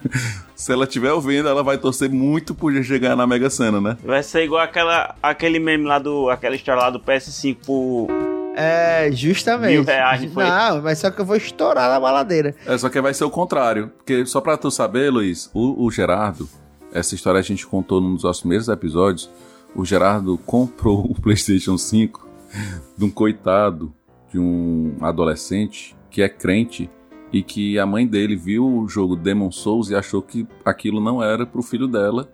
Se 0.55 0.71
ela 0.71 0.85
estiver 0.85 1.13
ouvindo, 1.13 1.49
ela 1.49 1.63
vai 1.63 1.79
torcer 1.79 2.11
muito 2.11 2.55
por 2.55 2.73
chegar 2.85 3.17
na 3.17 3.27
Mega 3.27 3.49
Sena, 3.49 3.81
né? 3.81 3.97
Vai 4.05 4.23
ser 4.23 4.45
igual 4.45 4.61
aquela, 4.61 5.15
aquele 5.23 5.59
meme 5.59 5.87
lá 5.87 5.99
do. 5.99 6.29
aquela 6.29 6.55
história 6.55 6.83
lá 6.83 6.91
do 6.91 7.01
PS5 7.01 7.57
por. 7.67 8.32
É, 8.55 9.11
justamente. 9.13 9.73
Mil 9.73 9.85
reais, 9.85 10.23
não 10.23 10.31
foi? 10.31 10.45
Não, 10.45 10.83
mas 10.83 10.99
só 10.99 11.11
que 11.11 11.21
eu 11.21 11.25
vou 11.25 11.37
estourar 11.37 11.89
na 11.89 11.99
baladeira. 11.99 12.55
É, 12.67 12.77
só 12.77 12.89
que 12.89 13.01
vai 13.01 13.15
ser 13.15 13.25
o 13.25 13.31
contrário. 13.31 13.89
Porque, 13.97 14.27
só 14.27 14.41
pra 14.41 14.57
tu 14.57 14.71
saber, 14.71 15.11
Luiz, 15.11 15.51
o, 15.55 15.85
o 15.85 15.91
Gerardo, 15.91 16.49
essa 16.93 17.15
história 17.15 17.41
a 17.41 17.43
gente 17.43 17.67
contou 17.67 18.01
num 18.01 18.15
dos 18.15 18.25
nossos 18.25 18.43
primeiros 18.43 18.69
episódios. 18.69 19.31
O 19.75 19.85
Gerardo 19.85 20.37
comprou 20.39 21.05
o 21.11 21.15
PlayStation 21.21 21.79
5 21.79 22.29
de 22.97 23.05
um 23.05 23.11
coitado, 23.11 23.93
de 24.31 24.39
um 24.39 24.97
adolescente 25.01 25.97
que 26.11 26.21
é 26.21 26.29
crente 26.29 26.91
e 27.33 27.43
que 27.43 27.79
a 27.79 27.87
mãe 27.87 28.07
dele 28.07 28.37
viu 28.37 28.67
o 28.67 28.87
jogo 28.87 29.17
Demon 29.17 29.51
Souls 29.51 29.89
e 29.89 29.95
achou 29.95 30.21
que 30.21 30.47
aquilo 30.63 31.01
não 31.01 31.23
era 31.23 31.47
pro 31.47 31.63
filho 31.63 31.89
dela 31.89 32.31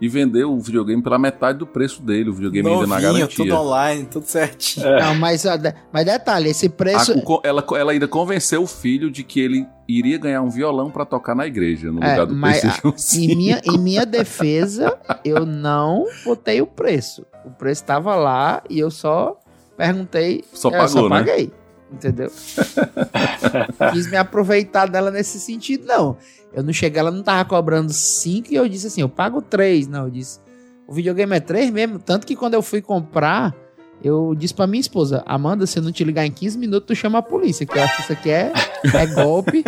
e 0.00 0.08
vendeu 0.08 0.52
o 0.52 0.58
videogame 0.60 1.02
pela 1.02 1.18
metade 1.18 1.58
do 1.58 1.66
preço 1.66 2.00
dele, 2.02 2.30
o 2.30 2.32
videogame 2.32 2.68
ainda 2.68 2.86
na 2.86 2.94
Novinho, 2.94 3.12
garantia. 3.14 3.44
tudo 3.44 3.54
online, 3.54 4.04
tudo 4.06 4.24
certinho. 4.26 4.86
Não, 4.98 5.14
mas, 5.16 5.44
mas 5.92 6.04
detalhe, 6.06 6.48
esse 6.50 6.68
preço. 6.68 7.12
A- 7.12 7.40
ela, 7.46 7.64
ela 7.76 7.92
ainda 7.92 8.08
convenceu 8.08 8.62
o 8.62 8.66
filho 8.66 9.10
de 9.10 9.22
que 9.22 9.40
ele 9.40 9.66
iria 9.86 10.16
ganhar 10.18 10.40
um 10.40 10.48
violão 10.48 10.90
pra 10.90 11.04
tocar 11.04 11.34
na 11.34 11.46
igreja, 11.46 11.92
no 11.92 12.02
É, 12.02 12.10
lugar 12.12 12.26
do 12.26 12.34
mas 12.34 12.60
PlayStation 12.60 12.88
a- 12.88 12.96
5. 12.98 13.32
em, 13.32 13.36
minha, 13.36 13.60
em 13.64 13.78
minha 13.78 14.06
defesa, 14.06 14.96
eu 15.24 15.44
não 15.44 16.06
botei 16.24 16.62
o 16.62 16.66
preço. 16.66 17.26
O 17.44 17.50
preço 17.50 17.82
estava 17.82 18.14
lá 18.16 18.62
e 18.70 18.78
eu 18.78 18.90
só 18.90 19.38
perguntei. 19.76 20.44
Só 20.52 20.68
eu 20.68 20.72
pagou, 20.72 20.88
só 20.88 21.02
né? 21.08 21.16
paguei. 21.18 21.52
Entendeu? 21.92 22.30
Quis 23.92 24.08
me 24.10 24.16
aproveitar 24.16 24.86
dela 24.88 25.10
nesse 25.10 25.40
sentido, 25.40 25.86
não. 25.86 26.16
Eu 26.52 26.62
não 26.62 26.72
cheguei, 26.72 26.98
ela 27.00 27.10
não 27.10 27.22
tava 27.22 27.48
cobrando 27.48 27.92
5 27.92 28.48
e 28.50 28.56
eu 28.56 28.68
disse 28.68 28.86
assim: 28.88 29.00
eu 29.00 29.08
pago 29.08 29.40
3. 29.40 29.86
Não, 29.88 30.04
eu 30.04 30.10
disse: 30.10 30.40
o 30.86 30.92
videogame 30.92 31.36
é 31.36 31.40
3 31.40 31.70
mesmo. 31.70 31.98
Tanto 31.98 32.26
que 32.26 32.34
quando 32.34 32.54
eu 32.54 32.62
fui 32.62 32.82
comprar, 32.82 33.54
eu 34.02 34.34
disse 34.36 34.52
pra 34.54 34.66
minha 34.66 34.80
esposa: 34.80 35.22
Amanda, 35.26 35.66
se 35.66 35.78
eu 35.78 35.82
não 35.82 35.92
te 35.92 36.02
ligar 36.02 36.26
em 36.26 36.30
15 36.32 36.58
minutos, 36.58 36.86
tu 36.88 36.94
chama 36.96 37.18
a 37.18 37.22
polícia, 37.22 37.64
que 37.64 37.78
eu 37.78 37.82
acho 37.82 37.96
que 37.96 38.02
isso 38.02 38.12
aqui 38.12 38.30
é, 38.30 38.52
é 38.94 39.06
golpe, 39.06 39.62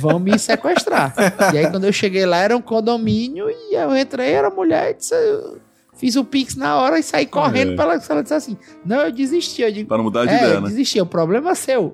vão 0.00 0.18
me 0.18 0.38
sequestrar. 0.38 1.14
E 1.52 1.58
aí, 1.58 1.70
quando 1.70 1.84
eu 1.84 1.92
cheguei 1.92 2.24
lá, 2.24 2.38
era 2.38 2.56
um 2.56 2.62
condomínio 2.62 3.50
e 3.50 3.74
eu 3.74 3.94
entrei, 3.96 4.30
era 4.32 4.48
mulher 4.50 4.92
e 4.92 4.94
disse. 4.94 5.14
Fiz 5.94 6.16
o 6.16 6.24
Pix 6.24 6.56
na 6.56 6.76
hora 6.78 6.98
e 6.98 7.02
saí 7.02 7.26
correndo 7.26 7.72
É. 7.72 7.76
pra 7.76 7.84
ela, 7.84 8.02
ela 8.08 8.22
disse 8.22 8.34
assim: 8.34 8.56
Não, 8.84 9.02
eu 9.02 9.12
desisti. 9.12 9.60
Eu 9.60 9.70
digo, 9.70 9.86
Pra 9.86 9.98
não 9.98 10.04
mudar 10.04 10.24
de 10.24 10.32
é, 10.32 10.36
ideia, 10.38 10.54
eu 10.54 10.60
né? 10.62 10.68
desisti, 10.70 10.98
o 10.98 11.04
problema 11.06 11.50
é 11.50 11.54
seu. 11.54 11.92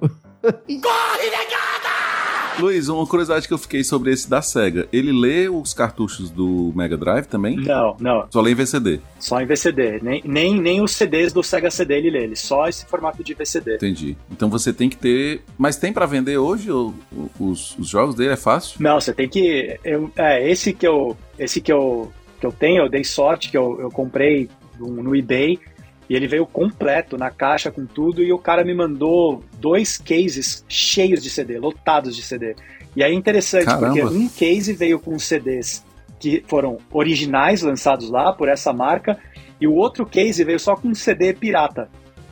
Luiz, 2.60 2.88
uma 2.88 3.06
curiosidade 3.06 3.46
que 3.46 3.54
eu 3.54 3.58
fiquei 3.58 3.84
sobre 3.84 4.10
esse 4.12 4.28
da 4.28 4.42
SEGA. 4.42 4.88
Ele 4.92 5.12
lê 5.12 5.48
os 5.48 5.72
cartuchos 5.72 6.28
do 6.30 6.72
Mega 6.74 6.96
Drive 6.96 7.26
também? 7.26 7.56
Não, 7.56 7.96
não. 8.00 8.26
Só 8.30 8.40
lê 8.40 8.50
em 8.50 8.54
VCD. 8.54 9.00
Só 9.20 9.40
em 9.40 9.46
VCD. 9.46 10.00
Nem, 10.02 10.22
nem, 10.24 10.60
nem 10.60 10.80
os 10.82 10.90
CDs 10.92 11.32
do 11.32 11.42
Sega 11.42 11.70
CD 11.70 11.94
ele 11.98 12.10
lê, 12.10 12.24
ele 12.24 12.36
só 12.36 12.66
esse 12.68 12.84
formato 12.86 13.22
de 13.22 13.32
VCD. 13.34 13.76
Entendi. 13.76 14.16
Então 14.30 14.50
você 14.50 14.72
tem 14.72 14.88
que 14.88 14.96
ter. 14.96 15.42
Mas 15.56 15.76
tem 15.76 15.92
pra 15.92 16.04
vender 16.06 16.36
hoje 16.38 16.70
o- 16.72 16.92
o- 17.12 17.30
os, 17.50 17.76
os 17.78 17.88
jogos 17.88 18.14
dele? 18.16 18.32
É 18.32 18.36
fácil? 18.36 18.82
Não, 18.82 19.00
você 19.00 19.12
tem 19.14 19.28
que. 19.28 19.78
eu- 19.84 20.10
é, 20.16 20.50
esse 20.50 20.72
que 20.72 20.86
eu. 20.86 21.16
Esse 21.38 21.60
que 21.60 21.72
eu, 21.72 22.10
que 22.40 22.46
eu 22.46 22.50
tenho, 22.52 22.82
eu 22.84 22.88
dei 22.88 23.04
sorte 23.04 23.50
que 23.50 23.56
eu, 23.56 23.78
eu 23.80 23.90
comprei 23.90 24.48
no, 24.78 24.88
no 25.02 25.14
eBay. 25.16 25.58
E 26.08 26.14
ele 26.14 26.26
veio 26.26 26.46
completo 26.46 27.16
na 27.16 27.30
caixa 27.30 27.70
com 27.70 27.84
tudo. 27.84 28.22
E 28.22 28.32
o 28.32 28.38
cara 28.38 28.64
me 28.64 28.74
mandou 28.74 29.44
dois 29.58 29.98
cases 29.98 30.64
cheios 30.68 31.22
de 31.22 31.30
CD, 31.30 31.58
lotados 31.58 32.16
de 32.16 32.22
CD. 32.22 32.54
E 32.96 33.04
aí 33.04 33.12
é 33.12 33.14
interessante, 33.14 33.66
Caramba. 33.66 33.88
porque 33.88 34.02
um 34.04 34.28
case 34.28 34.72
veio 34.72 34.98
com 34.98 35.18
CDs 35.18 35.84
que 36.18 36.42
foram 36.48 36.78
originais 36.90 37.62
lançados 37.62 38.10
lá 38.10 38.32
por 38.32 38.48
essa 38.48 38.72
marca. 38.72 39.18
E 39.60 39.66
o 39.66 39.74
outro 39.74 40.06
case 40.06 40.42
veio 40.44 40.58
só 40.58 40.74
com 40.74 40.94
CD 40.94 41.32
pirata. 41.32 41.88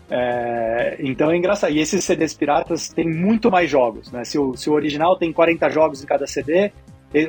É, 0.08 0.96
então 1.00 1.30
é 1.30 1.36
engraçado. 1.36 1.72
E 1.72 1.80
esses 1.80 2.04
CDs 2.04 2.34
piratas 2.34 2.88
têm 2.88 3.08
muito 3.08 3.50
mais 3.50 3.70
jogos. 3.70 4.10
Né? 4.10 4.24
Se, 4.24 4.38
o, 4.38 4.56
se 4.56 4.70
o 4.70 4.72
original 4.72 5.16
tem 5.16 5.32
40 5.32 5.68
jogos 5.70 6.02
em 6.02 6.06
cada 6.06 6.26
CD, 6.26 6.72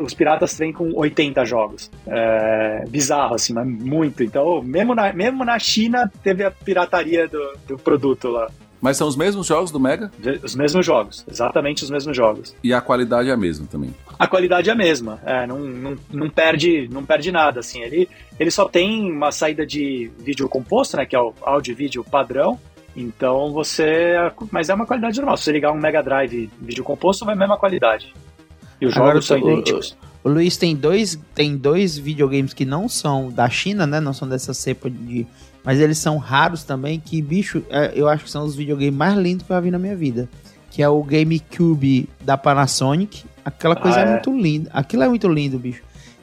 os 0.02 0.14
piratas 0.14 0.58
vêm 0.58 0.74
com 0.74 0.92
80 0.94 1.46
jogos. 1.46 1.90
É, 2.06 2.84
bizarro, 2.90 3.36
assim, 3.36 3.54
mas 3.54 3.68
muito. 3.68 4.24
Então, 4.24 4.62
mesmo 4.62 4.94
na, 4.94 5.14
mesmo 5.14 5.46
na 5.46 5.58
China, 5.58 6.12
teve 6.24 6.44
a 6.44 6.52
pirataria 6.52 7.28
do, 7.28 7.54
do 7.68 7.78
produto 7.78 8.28
lá. 8.30 8.50
Mas 8.82 8.98
são 8.98 9.08
os 9.08 9.16
mesmos 9.16 9.48
jogos 9.48 9.72
do 9.72 9.80
Mega? 9.80 10.12
Os 10.44 10.56
mesmos 10.56 10.86
jogos, 10.86 11.26
exatamente 11.28 11.84
os 11.84 11.90
mesmos 11.90 12.16
jogos. 12.16 12.56
E 12.64 12.74
a 12.74 12.82
qualidade 12.82 13.30
é 13.30 13.34
a 13.34 13.38
mesma 13.38 13.66
também. 13.68 13.94
A 14.20 14.28
qualidade 14.28 14.70
é 14.70 14.74
a 14.74 14.76
mesma, 14.76 15.20
é, 15.26 15.48
não, 15.48 15.60
não, 15.60 15.96
não, 16.12 16.30
perde, 16.30 16.88
não 16.92 17.04
perde 17.04 17.32
nada, 17.32 17.60
assim, 17.60 17.82
ele, 17.82 18.08
ele 18.40 18.52
só 18.52 18.68
tem 18.68 19.12
uma 19.12 19.32
saída 19.32 19.66
de 19.66 20.12
vídeo 20.20 20.48
composto, 20.48 20.98
né, 20.98 21.06
que 21.06 21.16
é 21.16 21.20
o 21.20 21.34
áudio 21.42 21.72
e 21.72 21.76
vídeo 21.76 22.04
padrão, 22.04 22.60
então 22.96 23.52
você, 23.52 24.16
mas 24.52 24.70
é 24.70 24.74
uma 24.74 24.86
qualidade 24.86 25.18
normal, 25.18 25.38
se 25.38 25.44
você 25.44 25.52
ligar 25.52 25.72
um 25.72 25.80
Mega 25.80 26.02
Drive 26.02 26.50
vídeo 26.60 26.84
composto, 26.84 27.26
vai 27.26 27.36
a 27.36 27.38
mesma 27.38 27.58
qualidade, 27.58 28.14
e 28.82 28.86
os 28.86 28.96
Agora, 28.96 29.14
jogos 29.14 29.26
são 29.26 29.42
o- 29.42 29.52
idênticos. 29.52 29.98
O 30.24 30.30
Luiz 30.30 30.58
tem 30.58 30.76
dois, 30.76 31.18
tem 31.34 31.56
dois 31.56 31.98
videogames 31.98 32.54
que 32.54 32.66
não 32.66 32.90
são 32.90 33.32
da 33.32 33.50
China, 33.50 33.88
né? 33.88 34.00
Não 34.00 34.14
são 34.14 34.28
dessa 34.28 34.54
cepa 34.54 34.90
de. 34.90 35.26
Mas 35.64 35.80
eles 35.80 35.98
são 35.98 36.18
raros 36.18 36.64
também, 36.64 37.00
que, 37.00 37.22
bicho, 37.22 37.64
é, 37.70 37.92
eu 37.96 38.08
acho 38.10 38.26
que 38.26 38.32
são 38.32 38.44
os 38.46 38.56
videogames 38.56 38.94
mais 38.96 39.16
lindos 39.18 39.46
que 39.46 39.52
eu 39.52 39.56
já 39.56 39.62
vi 39.62 39.72
na 39.72 39.80
minha 39.80 39.96
vida. 39.96 40.28
Que 40.70 40.84
é 40.84 40.90
o 40.90 41.02
GameCube 41.02 42.10
da 42.22 42.38
Panasonic. 42.38 43.24
Aquela 43.44 43.76
coisa 43.76 43.98
Ah, 43.98 44.02
é. 44.02 44.08
é? 44.08 44.12
muito 44.12 44.38
linda. 44.38 44.70
Aquilo 44.74 45.04
é 45.04 45.10
muito 45.10 45.28
lindo, 45.30 45.58
bicho. 45.58 45.82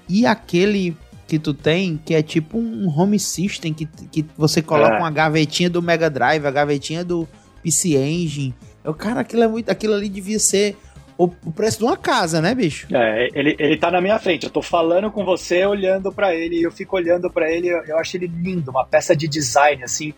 E 0.09 0.27
aquele 0.27 0.95
que 1.27 1.39
tu 1.39 1.55
tem, 1.55 1.99
que 2.05 2.15
é 2.15 2.23
tipo 2.23 2.59
um 2.59 2.87
home 2.89 3.19
system, 3.19 3.73
que, 3.73 3.87
que 3.87 4.25
você 4.37 4.61
coloca 4.61 4.95
É. 4.97 4.99
uma 4.99 5.11
gavetinha 5.11 5.71
do 5.71 5.81
Mega 5.81 6.11
Drive, 6.11 6.45
a 6.47 6.51
gavetinha 6.51 7.03
do 7.03 7.27
PC 7.63 7.97
Engine. 7.97 8.55
Eu, 8.85 8.93
cara, 8.93 9.21
aquilo 9.21 9.43
é 9.43 9.49
muito. 9.49 9.71
Aquilo 9.71 9.95
ali 9.95 10.09
devia 10.11 10.39
ser 10.39 10.77
o, 11.17 11.25
o 11.45 11.53
preço 11.53 11.79
de 11.79 11.85
uma 11.85 11.97
casa, 11.97 12.41
né, 12.41 12.55
bicho? 12.55 12.87
É, 12.93 13.29
ele, 13.35 13.57
ele 13.59 13.77
tá 13.77 13.91
na 13.91 14.01
minha 14.01 14.19
frente, 14.19 14.45
eu 14.45 14.51
tô 14.51 14.63
falando 14.63 15.11
com 15.11 15.25
você, 15.25 15.65
olhando 15.65 16.13
pra 16.13 16.35
ele, 16.35 16.59
e 16.59 16.63
eu 16.63 16.73
fico 16.73 16.97
olhando 16.97 17.31
pra 17.31 17.51
ele, 17.51 17.69
eu, 17.69 17.85
eu 17.85 17.99
acho 17.99 18.17
ele 18.17 18.27
lindo, 18.27 18.71
uma 18.71 18.85
peça 18.85 19.15
de 19.15 19.29
design, 19.29 19.83
assim, 19.83 20.13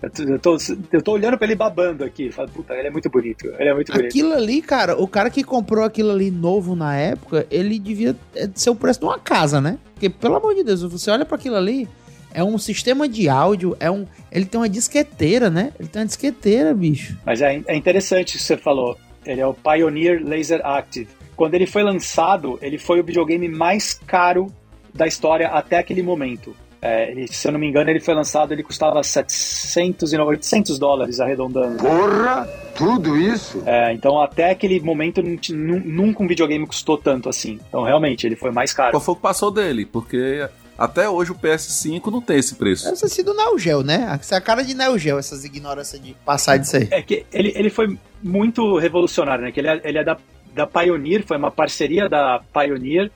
eu 0.00 0.10
tô, 0.10 0.22
eu 0.22 0.38
tô, 0.38 0.56
eu 0.92 1.02
tô 1.02 1.12
olhando 1.12 1.36
pra 1.36 1.46
ele 1.46 1.56
babando 1.56 2.04
aqui, 2.04 2.30
falo, 2.30 2.48
puta, 2.48 2.72
ele 2.74 2.88
é 2.88 2.90
muito 2.90 3.10
bonito, 3.10 3.46
ele 3.58 3.68
é 3.68 3.74
muito 3.74 3.92
bonito. 3.92 4.06
Aquilo 4.06 4.32
ali, 4.32 4.62
cara, 4.62 4.96
o 4.96 5.08
cara 5.08 5.28
que 5.28 5.42
comprou 5.42 5.84
aquilo 5.84 6.12
ali 6.12 6.30
novo 6.30 6.76
na 6.76 6.96
época, 6.96 7.46
ele 7.50 7.78
devia 7.78 8.16
é, 8.34 8.48
ser 8.54 8.70
o 8.70 8.76
preço 8.76 9.00
de 9.00 9.06
uma 9.06 9.18
casa, 9.18 9.60
né? 9.60 9.76
Porque, 9.94 10.08
pelo 10.08 10.36
amor 10.36 10.54
de 10.54 10.62
Deus, 10.62 10.82
você 10.82 11.10
olha 11.10 11.24
para 11.24 11.36
aquilo 11.36 11.56
ali, 11.56 11.88
é 12.32 12.44
um 12.44 12.56
sistema 12.58 13.08
de 13.08 13.28
áudio, 13.28 13.76
é 13.80 13.90
um. 13.90 14.06
Ele 14.30 14.44
tem 14.44 14.60
uma 14.60 14.68
disqueteira, 14.68 15.50
né? 15.50 15.72
Ele 15.78 15.88
tem 15.88 16.00
uma 16.00 16.06
disqueteira, 16.06 16.72
bicho. 16.72 17.16
Mas 17.26 17.42
é, 17.42 17.60
é 17.66 17.74
interessante 17.74 18.36
o 18.36 18.38
que 18.38 18.44
você 18.44 18.56
falou. 18.56 18.96
Ele 19.28 19.42
é 19.42 19.46
o 19.46 19.52
Pioneer 19.52 20.22
Laser 20.24 20.64
Active. 20.64 21.08
Quando 21.36 21.54
ele 21.54 21.66
foi 21.66 21.82
lançado, 21.82 22.58
ele 22.60 22.78
foi 22.78 22.98
o 22.98 23.04
videogame 23.04 23.46
mais 23.46 23.94
caro 23.94 24.46
da 24.92 25.06
história 25.06 25.48
até 25.48 25.78
aquele 25.78 26.02
momento. 26.02 26.56
É, 26.80 27.10
ele, 27.10 27.26
se 27.28 27.46
eu 27.46 27.52
não 27.52 27.58
me 27.58 27.68
engano, 27.68 27.90
ele 27.90 28.00
foi 28.00 28.14
lançado, 28.14 28.52
ele 28.52 28.62
custava 28.62 29.02
700 29.02 30.12
e 30.12 30.16
800 30.18 30.78
dólares 30.78 31.20
arredondando. 31.20 31.76
Porra! 31.76 32.48
Tudo 32.76 33.16
isso? 33.16 33.62
É, 33.66 33.92
então 33.92 34.20
até 34.22 34.50
aquele 34.50 34.80
momento 34.80 35.20
nunca 35.20 36.22
um 36.22 36.28
videogame 36.28 36.64
custou 36.66 36.96
tanto 36.96 37.28
assim. 37.28 37.58
Então 37.68 37.82
realmente 37.82 38.26
ele 38.26 38.36
foi 38.36 38.52
mais 38.52 38.72
caro. 38.72 38.92
Qual 38.92 39.00
foi 39.00 39.12
o 39.12 39.16
que 39.16 39.22
passou 39.22 39.50
dele? 39.50 39.84
Porque 39.84 40.48
até 40.78 41.08
hoje 41.10 41.32
o 41.32 41.34
PS5 41.34 42.06
não 42.06 42.22
tem 42.22 42.38
esse 42.38 42.54
preço. 42.54 42.84
Deve 42.84 43.00
ter 43.00 43.08
sido 43.08 43.32
o 43.32 43.34
Neo 43.34 43.58
Geo, 43.58 43.82
né? 43.82 44.16
Essa 44.20 44.36
é 44.36 44.38
a 44.38 44.40
cara 44.40 44.62
de 44.62 44.74
Neo 44.74 44.96
Geo, 44.96 45.18
essas 45.18 45.44
ignorâncias 45.44 46.00
de 46.00 46.14
passar 46.24 46.56
disso 46.56 46.76
aí. 46.76 46.86
É 46.92 47.02
que 47.02 47.26
ele, 47.32 47.52
ele 47.56 47.68
foi 47.68 47.98
muito 48.22 48.78
revolucionário, 48.78 49.44
né? 49.44 49.50
Que 49.50 49.58
ele 49.58 49.68
é, 49.68 49.80
ele 49.82 49.98
é 49.98 50.04
da, 50.04 50.16
da 50.54 50.66
Pioneer, 50.68 51.26
foi 51.26 51.36
uma 51.36 51.50
parceria 51.50 52.08
da 52.08 52.40
Pioneer 52.52 53.10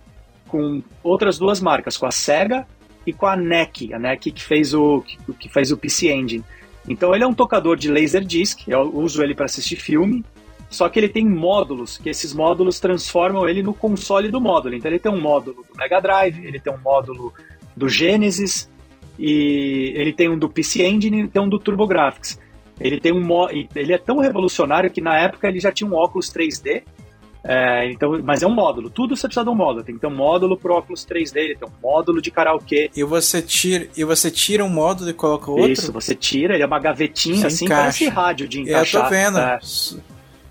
com 0.49 0.83
outras 1.05 1.39
duas 1.39 1.61
marcas, 1.61 1.97
com 1.97 2.05
a 2.05 2.11
Sega 2.11 2.67
e 3.07 3.13
com 3.13 3.27
a 3.27 3.37
NEC, 3.37 3.95
a 3.95 3.99
NEC 3.99 4.33
que 4.33 4.43
fez 4.43 4.75
o 4.75 5.01
que, 5.01 5.17
que 5.35 5.49
fez 5.49 5.71
o 5.71 5.77
PC 5.77 6.13
Engine. 6.13 6.45
Então 6.89 7.15
ele 7.15 7.23
é 7.23 7.27
um 7.27 7.33
tocador 7.33 7.77
de 7.77 7.91
Laserdisc, 7.91 8.67
eu 8.67 8.93
uso 8.93 9.23
ele 9.23 9.35
para 9.35 9.47
assistir 9.47 9.77
filme, 9.77 10.25
só 10.69 10.89
que 10.89 10.99
ele 10.99 11.09
tem 11.09 11.25
módulos, 11.25 11.99
que 11.99 12.09
esses 12.09 12.33
módulos 12.33 12.81
transformam 12.81 13.49
ele 13.49 13.63
no 13.63 13.73
console 13.75 14.31
do 14.31 14.41
módulo. 14.41 14.75
Então 14.75 14.91
ele 14.91 14.99
tem 14.99 15.13
um 15.13 15.21
módulo 15.21 15.65
do 15.69 15.77
Mega 15.77 16.01
Drive, 16.01 16.45
ele 16.45 16.59
tem 16.59 16.73
um 16.73 16.79
módulo 16.79 17.33
do 17.77 17.89
Genesis 17.89 18.69
e 19.19 19.93
ele 19.97 20.13
tem 20.13 20.29
um 20.29 20.39
do 20.39 20.49
PC 20.49 20.85
Engine 20.87 21.23
e 21.23 21.29
tem 21.29 21.41
um 21.43 21.49
do 21.49 21.59
TurboGrafx. 21.59 22.39
Ele 22.81 22.99
tem 23.01 23.13
um 23.13 23.49
ele 23.75 23.93
é 23.93 23.99
tão 23.99 24.19
revolucionário 24.19 24.91
que 24.91 25.01
na 25.01 25.17
época 25.19 25.49
ele 25.49 25.61
já 25.61 25.71
tinha 25.71 25.89
um 25.89 25.95
óculos 25.95 26.33
3D. 26.33 26.83
é, 27.45 27.91
então, 27.91 28.21
mas 28.25 28.43
é 28.43 28.47
um 28.47 28.55
módulo. 28.55 28.89
Tudo 28.91 29.17
você 29.17 29.27
precisa 29.27 29.45
de 29.45 29.51
um 29.51 29.55
módulo. 29.55 29.85
Tem 29.85 29.95
que 29.95 30.01
ter 30.01 30.07
um 30.07 30.15
módulo 30.17 30.57
pro 30.57 30.75
óculos 30.75 31.05
3D, 31.07 31.37
ele 31.37 31.57
tem 31.57 31.69
um 31.69 31.73
módulo 31.83 32.21
de 32.23 32.31
karaokê. 32.31 32.91
E 32.97 33.05
você 33.05 33.43
tira, 33.43 33.89
e 33.97 34.05
você 34.05 34.31
tira 34.31 34.65
um 34.65 34.69
módulo 34.69 35.11
e 35.11 35.13
coloca 35.13 35.51
outro? 35.51 35.71
Isso, 35.71 35.93
você 35.93 36.15
tira, 36.15 36.55
ele 36.55 36.63
é 36.63 36.67
uma 36.67 36.79
gavetinha 36.79 37.47
assim, 37.47 37.65
encaixa. 37.67 37.83
parece 37.83 38.09
rádio 38.09 38.49
de 38.49 38.59
É, 38.59 38.61
eu 38.63 38.65
encaixar. 38.67 39.05
tô 39.05 39.11
vendo. 39.11 39.39
É. 39.39 39.59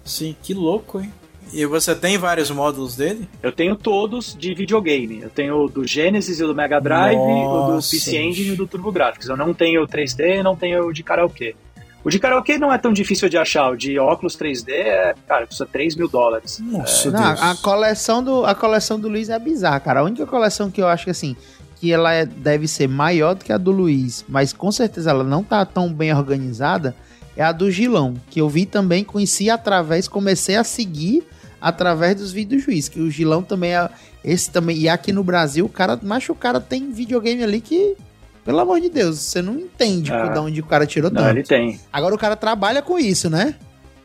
Sim, 0.03 0.35
que 0.41 0.53
louco, 0.53 0.99
hein? 0.99 1.11
E 1.53 1.65
você 1.65 1.93
tem 1.93 2.17
vários 2.17 2.49
módulos 2.49 2.95
dele? 2.95 3.27
Eu 3.43 3.51
tenho 3.51 3.75
todos 3.75 4.35
de 4.37 4.53
videogame. 4.53 5.21
Eu 5.21 5.29
tenho 5.29 5.65
o 5.65 5.67
do 5.69 5.85
Genesis 5.85 6.39
e 6.39 6.43
o 6.43 6.47
do 6.47 6.55
Mega 6.55 6.79
Drive, 6.79 7.17
o 7.17 7.67
do 7.67 7.73
Nossa, 7.75 7.91
PC 7.91 8.17
Engine 8.17 8.49
e 8.49 8.51
o 8.53 8.55
do 8.57 8.67
TurboGrafx. 8.67 9.27
Eu 9.27 9.35
não 9.37 9.53
tenho 9.53 9.83
o 9.83 9.87
3D 9.87 10.39
e 10.39 10.43
não 10.43 10.55
tenho 10.55 10.85
o 10.87 10.93
de 10.93 11.03
karaokê. 11.03 11.55
O 12.03 12.09
de 12.09 12.17
karaokê 12.19 12.57
não 12.57 12.73
é 12.73 12.77
tão 12.77 12.91
difícil 12.93 13.27
de 13.29 13.37
achar. 13.37 13.69
O 13.71 13.75
de 13.75 13.99
óculos 13.99 14.35
3D 14.37 14.69
é, 14.71 15.13
cara, 15.27 15.45
custa 15.45 15.65
3 15.65 15.95
mil 15.95 16.07
dólares. 16.07 16.57
Nossa, 16.59 17.11
Não, 17.11 17.21
a 17.21 17.55
coleção 17.61 18.23
do 18.23 18.45
a 18.45 18.55
coleção 18.55 18.99
do 18.99 19.07
Luiz 19.09 19.29
é 19.29 19.37
bizarra, 19.37 19.79
cara. 19.79 19.99
A 19.99 20.03
única 20.03 20.25
coleção 20.25 20.71
que 20.71 20.81
eu 20.81 20.87
acho 20.87 21.03
que 21.05 21.11
assim 21.11 21.35
que 21.75 21.91
ela 21.91 22.13
é- 22.13 22.27
deve 22.27 22.67
ser 22.67 22.87
maior 22.87 23.33
do 23.33 23.43
que 23.43 23.51
a 23.51 23.57
do 23.57 23.71
Luiz, 23.71 24.23
mas 24.29 24.53
com 24.53 24.71
certeza 24.71 25.09
ela 25.09 25.23
não 25.23 25.43
tá 25.43 25.65
tão 25.65 25.91
bem 25.91 26.13
organizada, 26.13 26.95
é 27.35 27.43
a 27.43 27.51
do 27.51 27.71
Gilão, 27.71 28.13
que 28.29 28.39
eu 28.39 28.47
vi 28.47 28.67
também, 28.67 29.03
conheci 29.03 29.49
através, 29.49 30.07
comecei 30.07 30.55
a 30.55 30.63
seguir 30.63 31.23
através 31.61 32.15
dos 32.15 32.31
vídeos 32.31 32.61
do 32.63 32.65
juiz, 32.65 32.89
que 32.89 32.99
o 32.99 33.09
Gilão 33.11 33.43
também 33.43 33.75
é 33.75 33.89
esse 34.23 34.49
também, 34.51 34.77
e 34.77 34.89
aqui 34.89 35.11
no 35.11 35.23
Brasil, 35.23 35.65
o 35.65 35.69
cara, 35.69 35.99
mas 36.01 36.27
o 36.29 36.35
cara 36.35 36.59
tem 36.59 36.91
videogame 36.91 37.43
ali 37.43 37.61
que 37.61 37.95
pelo 38.43 38.59
amor 38.59 38.81
de 38.81 38.89
Deus, 38.89 39.19
você 39.19 39.39
não 39.41 39.53
entende 39.59 40.11
É. 40.11 40.29
de 40.29 40.39
onde 40.39 40.59
o 40.61 40.65
cara 40.65 40.85
tirou 40.87 41.11
Não, 41.11 41.21
tanto. 41.21 41.35
ele 41.37 41.43
tem. 41.43 41.79
Agora 41.93 42.15
o 42.15 42.17
cara 42.17 42.35
trabalha 42.35 42.81
com 42.81 42.97
isso, 42.97 43.29
né? 43.29 43.53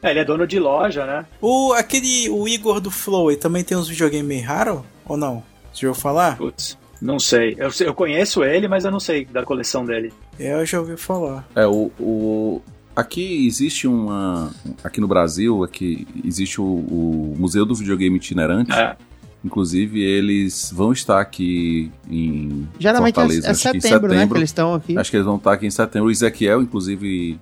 É, 0.03 0.11
ele 0.11 0.21
é 0.21 0.25
dono 0.27 0.47
de 0.47 0.59
loja, 0.59 1.07
né? 1.07 1.25
O, 1.41 1.73
aquele, 1.73 2.29
o 2.29 2.47
Igor 2.47 2.79
do 2.79 2.91
Flow, 2.91 3.31
ele 3.31 3.41
também 3.41 3.65
tem 3.65 3.77
uns 3.77 3.89
videogames 3.89 4.27
meio 4.27 4.45
raros? 4.47 4.81
Ou 5.07 5.17
não? 5.17 5.43
Você 5.73 5.81
já 5.83 5.89
ouviu 5.89 6.01
falar? 6.03 6.37
Putz, 6.37 6.77
não 7.01 7.19
sei. 7.19 7.57
Eu, 7.59 7.71
eu 7.81 7.95
conheço 7.95 8.45
ele, 8.45 8.69
mas 8.69 8.85
eu 8.85 8.91
não 8.91 9.01
sei 9.01 9.25
da 9.25 9.43
coleção 9.43 9.87
dele. 9.87 10.13
Eu 10.39 10.65
já 10.67 10.81
ouvi 10.81 10.99
falar. 10.99 11.49
É, 11.57 11.67
o, 11.67 11.91
o- 11.99 12.61
aqui 12.97 13.47
existe 13.47 13.87
uma. 13.87 14.51
Aqui 14.83 15.01
no 15.01 15.07
Brasil, 15.07 15.63
aqui 15.63 16.09
existe 16.25 16.61
o, 16.61 16.65
o 16.65 17.35
Museu 17.39 17.65
do 17.67 17.75
Videogame 17.75 18.17
Itinerante. 18.17 18.73
É. 18.73 18.97
Inclusive, 19.45 20.03
eles 20.03 20.73
vão 20.75 20.91
estar 20.93 21.21
aqui 21.21 21.93
em 22.11 22.67
Geralmente 22.81 23.13
é- 23.15 23.21
Fortaleza. 23.21 23.47
é 23.47 23.51
acho 23.51 23.71
que 23.71 23.77
em 23.77 23.81
setembro, 23.81 24.13
né, 24.13 24.27
que 24.27 24.33
eles 24.33 24.49
estão 24.51 24.75
aqui. 24.75 24.99
Acho 24.99 25.11
que 25.11 25.17
eles 25.19 25.27
vão 25.27 25.37
estar 25.37 25.53
aqui 25.53 25.67
em 25.67 25.71
setembro. 25.71 26.09
O 26.09 26.11
Ezequiel, 26.11 26.63
inclusive, 26.63 27.39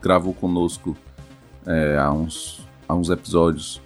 gravou 0.00 0.32
conosco 0.34 0.96
é, 1.66 1.98
há, 1.98 2.12
uns, 2.12 2.60
há 2.86 2.94
uns 2.94 3.10
episódios. 3.10 3.80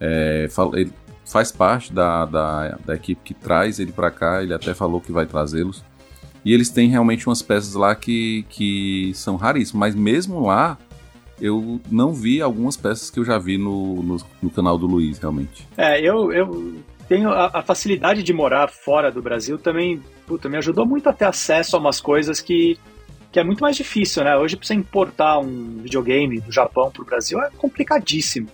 É, 0.00 0.46
ele 0.74 0.92
faz 1.24 1.50
parte 1.50 1.92
da, 1.92 2.26
da, 2.26 2.78
da 2.86 2.94
equipe 2.94 3.20
que 3.24 3.34
traz 3.34 3.80
ele 3.80 3.90
pra 3.90 4.10
cá. 4.10 4.42
Ele 4.42 4.54
até 4.54 4.72
falou 4.72 5.00
que 5.00 5.10
vai 5.10 5.26
trazê-los. 5.26 5.82
E 6.46 6.54
eles 6.54 6.70
têm 6.70 6.88
realmente 6.88 7.28
umas 7.28 7.42
peças 7.42 7.74
lá 7.74 7.92
que, 7.96 8.46
que 8.48 9.10
são 9.14 9.34
raríssimas. 9.34 9.80
Mas 9.80 9.94
mesmo 9.96 10.46
lá, 10.46 10.78
eu 11.40 11.80
não 11.90 12.12
vi 12.12 12.40
algumas 12.40 12.76
peças 12.76 13.10
que 13.10 13.18
eu 13.18 13.24
já 13.24 13.36
vi 13.36 13.58
no, 13.58 14.00
no, 14.00 14.16
no 14.40 14.48
canal 14.48 14.78
do 14.78 14.86
Luiz, 14.86 15.18
realmente. 15.18 15.66
É, 15.76 16.00
eu, 16.00 16.32
eu 16.32 16.76
tenho 17.08 17.30
a, 17.30 17.50
a 17.52 17.62
facilidade 17.62 18.22
de 18.22 18.32
morar 18.32 18.68
fora 18.68 19.10
do 19.10 19.20
Brasil 19.20 19.58
também, 19.58 20.00
puta, 20.24 20.48
me 20.48 20.56
ajudou 20.56 20.86
muito 20.86 21.08
a 21.08 21.12
ter 21.12 21.24
acesso 21.24 21.74
a 21.74 21.80
umas 21.80 22.00
coisas 22.00 22.40
que, 22.40 22.78
que 23.32 23.40
é 23.40 23.42
muito 23.42 23.60
mais 23.60 23.74
difícil, 23.74 24.22
né? 24.22 24.36
Hoje, 24.36 24.56
pra 24.56 24.64
você 24.64 24.74
importar 24.74 25.40
um 25.40 25.78
videogame 25.82 26.40
do 26.40 26.52
Japão 26.52 26.92
pro 26.92 27.04
Brasil 27.04 27.40
é 27.40 27.50
complicadíssimo. 27.56 28.46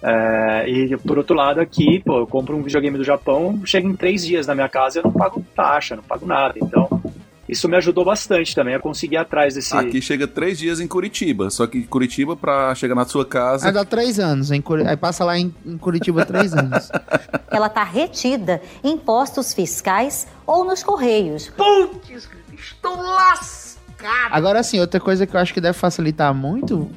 É, 0.00 0.70
e 0.70 0.96
por 0.98 1.18
outro 1.18 1.34
lado, 1.34 1.60
aqui, 1.60 1.98
pô, 1.98 2.20
eu 2.20 2.26
compro 2.28 2.56
um 2.56 2.62
videogame 2.62 2.96
do 2.96 3.02
Japão, 3.02 3.60
chega 3.64 3.88
em 3.88 3.96
três 3.96 4.24
dias 4.24 4.46
na 4.46 4.54
minha 4.54 4.68
casa 4.68 4.98
e 4.98 5.00
eu 5.00 5.04
não 5.04 5.12
pago 5.12 5.44
taxa, 5.56 5.96
não 5.96 6.02
pago 6.04 6.26
nada. 6.26 6.54
Então, 6.62 7.02
isso 7.48 7.68
me 7.68 7.76
ajudou 7.76 8.04
bastante 8.04 8.54
também 8.54 8.74
a 8.74 8.80
conseguir 8.80 9.14
ir 9.14 9.18
atrás 9.18 9.54
desse. 9.54 9.76
Aqui 9.76 10.00
chega 10.00 10.26
três 10.26 10.58
dias 10.58 10.80
em 10.80 10.86
Curitiba. 10.88 11.50
Só 11.50 11.66
que 11.66 11.82
Curitiba, 11.82 12.36
pra 12.36 12.74
chegar 12.74 12.94
na 12.94 13.04
sua 13.04 13.24
casa. 13.24 13.66
Aí 13.66 13.72
dá 13.72 13.84
três 13.84 14.18
anos, 14.18 14.50
em 14.50 14.60
Curi- 14.60 14.86
aí 14.86 14.96
passa 14.96 15.24
lá 15.24 15.38
em, 15.38 15.54
em 15.66 15.76
Curitiba 15.78 16.24
três 16.24 16.52
anos. 16.56 16.90
Ela 17.50 17.66
está 17.66 17.84
retida 17.84 18.60
em 18.82 18.96
postos 18.96 19.52
fiscais 19.54 20.26
ou 20.46 20.64
nos 20.64 20.82
correios. 20.82 21.48
Putz, 21.56 22.28
estou 22.58 22.96
lascado. 22.96 24.30
Agora 24.30 24.62
sim, 24.62 24.80
outra 24.80 25.00
coisa 25.00 25.26
que 25.26 25.34
eu 25.36 25.40
acho 25.40 25.52
que 25.54 25.60
deve 25.60 25.76
facilitar 25.78 26.34
muito 26.34 26.90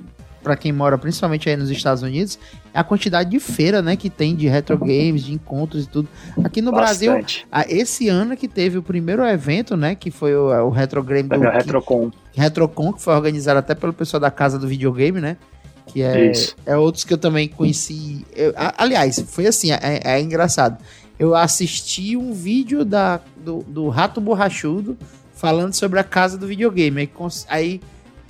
pra 0.47 0.55
quem 0.55 0.71
mora 0.71 0.97
principalmente 0.97 1.49
aí 1.49 1.57
nos 1.57 1.69
Estados 1.69 2.01
Unidos 2.01 2.39
é 2.73 2.79
a 2.79 2.83
quantidade 2.83 3.29
de 3.29 3.39
feira, 3.39 3.81
né, 3.81 3.95
que 3.97 4.09
tem 4.09 4.35
de 4.35 4.47
retro 4.47 4.77
games, 4.77 5.23
de 5.23 5.33
encontros 5.33 5.83
e 5.83 5.87
tudo. 5.89 6.07
Aqui 6.43 6.61
no 6.61 6.71
Bastante. 6.71 7.45
Brasil, 7.51 7.77
esse 7.77 8.07
ano 8.07 8.37
que 8.37 8.47
teve 8.47 8.77
o 8.77 8.83
primeiro 8.83 9.23
evento, 9.25 9.75
né, 9.75 9.93
que 9.95 10.09
foi 10.09 10.35
o, 10.35 10.47
o 10.65 10.69
Retro 10.69 11.03
Game 11.03 11.27
do 11.27 11.35
o 11.37 11.41
Retrocon. 11.51 12.09
que- 12.31 12.39
Retrocon, 12.39 12.93
que 12.93 13.01
foi 13.01 13.13
organizado 13.13 13.59
até 13.59 13.75
pelo 13.75 13.91
pessoal 13.93 14.19
da 14.21 14.31
Casa 14.31 14.57
do 14.57 14.67
Videogame, 14.67 15.19
né? 15.19 15.37
Que 15.87 16.01
é, 16.03 16.31
Isso. 16.31 16.55
é 16.65 16.75
outros 16.77 17.03
que 17.03 17.13
eu 17.13 17.17
também 17.17 17.47
conheci. 17.47 18.25
Eu- 18.35 18.53
aliás, 18.77 19.23
foi 19.27 19.47
assim, 19.47 19.71
é, 19.71 19.99
é 20.03 20.21
engraçado. 20.21 20.77
Eu 21.19 21.33
assisti 21.35 22.15
um 22.15 22.31
vídeo 22.33 22.85
da, 22.85 23.19
do, 23.37 23.63
do 23.67 23.89
Rato 23.89 24.21
Borrachudo 24.21 24.97
falando 25.33 25.73
sobre 25.73 25.97
a 25.99 26.03
Casa 26.03 26.37
do 26.37 26.45
Videogame. 26.45 27.01
Aí, 27.01 27.09
aí 27.49 27.81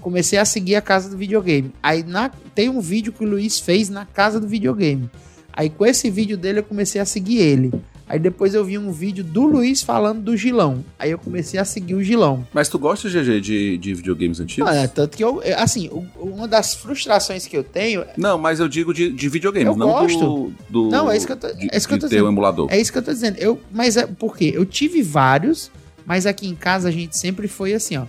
comecei 0.09 0.39
a 0.39 0.45
seguir 0.45 0.75
a 0.75 0.81
Casa 0.81 1.09
do 1.09 1.17
Videogame. 1.17 1.71
Aí 1.83 2.01
na- 2.01 2.31
tem 2.55 2.69
um 2.69 2.79
vídeo 2.79 3.11
que 3.11 3.25
o 3.25 3.27
Luiz 3.27 3.59
fez 3.59 3.89
na 3.89 4.05
Casa 4.05 4.39
do 4.39 4.47
Videogame. 4.47 5.09
Aí 5.51 5.69
com 5.69 5.85
esse 5.85 6.09
vídeo 6.09 6.37
dele 6.37 6.59
eu 6.59 6.63
comecei 6.63 7.01
a 7.01 7.05
seguir 7.05 7.39
ele. 7.39 7.71
Aí 8.07 8.17
depois 8.17 8.53
eu 8.53 8.63
vi 8.63 8.77
um 8.77 8.89
vídeo 8.89 9.21
do 9.21 9.45
Luiz 9.45 9.81
falando 9.81 10.21
do 10.21 10.37
Gilão. 10.37 10.81
Aí 10.97 11.11
eu 11.11 11.17
comecei 11.19 11.59
a 11.59 11.65
seguir 11.65 11.93
o 11.93 12.01
Gilão. 12.01 12.47
Mas 12.53 12.69
tu 12.69 12.79
gosta, 12.79 13.09
GG, 13.09 13.41
de, 13.41 13.77
de 13.77 13.93
videogames 13.95 14.39
antigos? 14.39 14.69
Ah, 14.71 14.75
é, 14.75 14.87
tanto 14.87 15.17
que 15.17 15.23
eu, 15.23 15.41
eu- 15.43 15.57
assim, 15.59 15.89
uma 16.17 16.47
das 16.47 16.73
frustrações 16.73 17.45
que 17.45 17.57
eu 17.57 17.65
tenho. 17.65 18.05
Não, 18.15 18.37
mas 18.37 18.61
eu 18.61 18.69
digo 18.69 18.93
de, 18.93 19.11
de 19.11 19.27
videogames, 19.27 19.67
Eu 19.67 19.75
não 19.75 19.87
gosto. 19.89 20.19
do, 20.19 20.53
do. 20.69 20.89
Não, 20.89 21.11
é 21.11 21.17
isso 21.17 21.25
que 21.27 21.33
eu 21.33 21.37
tô, 21.37 21.51
de, 21.51 21.67
é 21.69 21.75
isso 21.77 21.85
que 21.85 21.93
eu 21.95 21.99
tô 21.99 22.07
dizendo. 22.07 22.27
emulador. 22.29 22.67
É 22.71 22.79
isso 22.79 22.93
que 22.93 22.97
eu 22.97 23.03
tô 23.03 23.11
dizendo. 23.11 23.37
Eu, 23.39 23.59
mas 23.73 23.97
é 23.97 24.07
porque 24.07 24.53
eu 24.55 24.65
tive 24.65 25.01
vários, 25.01 25.69
mas 26.05 26.25
aqui 26.25 26.47
em 26.47 26.55
casa 26.55 26.87
a 26.87 26.91
gente 26.91 27.17
sempre 27.17 27.49
foi 27.49 27.73
assim, 27.73 27.97
ó. 27.97 28.05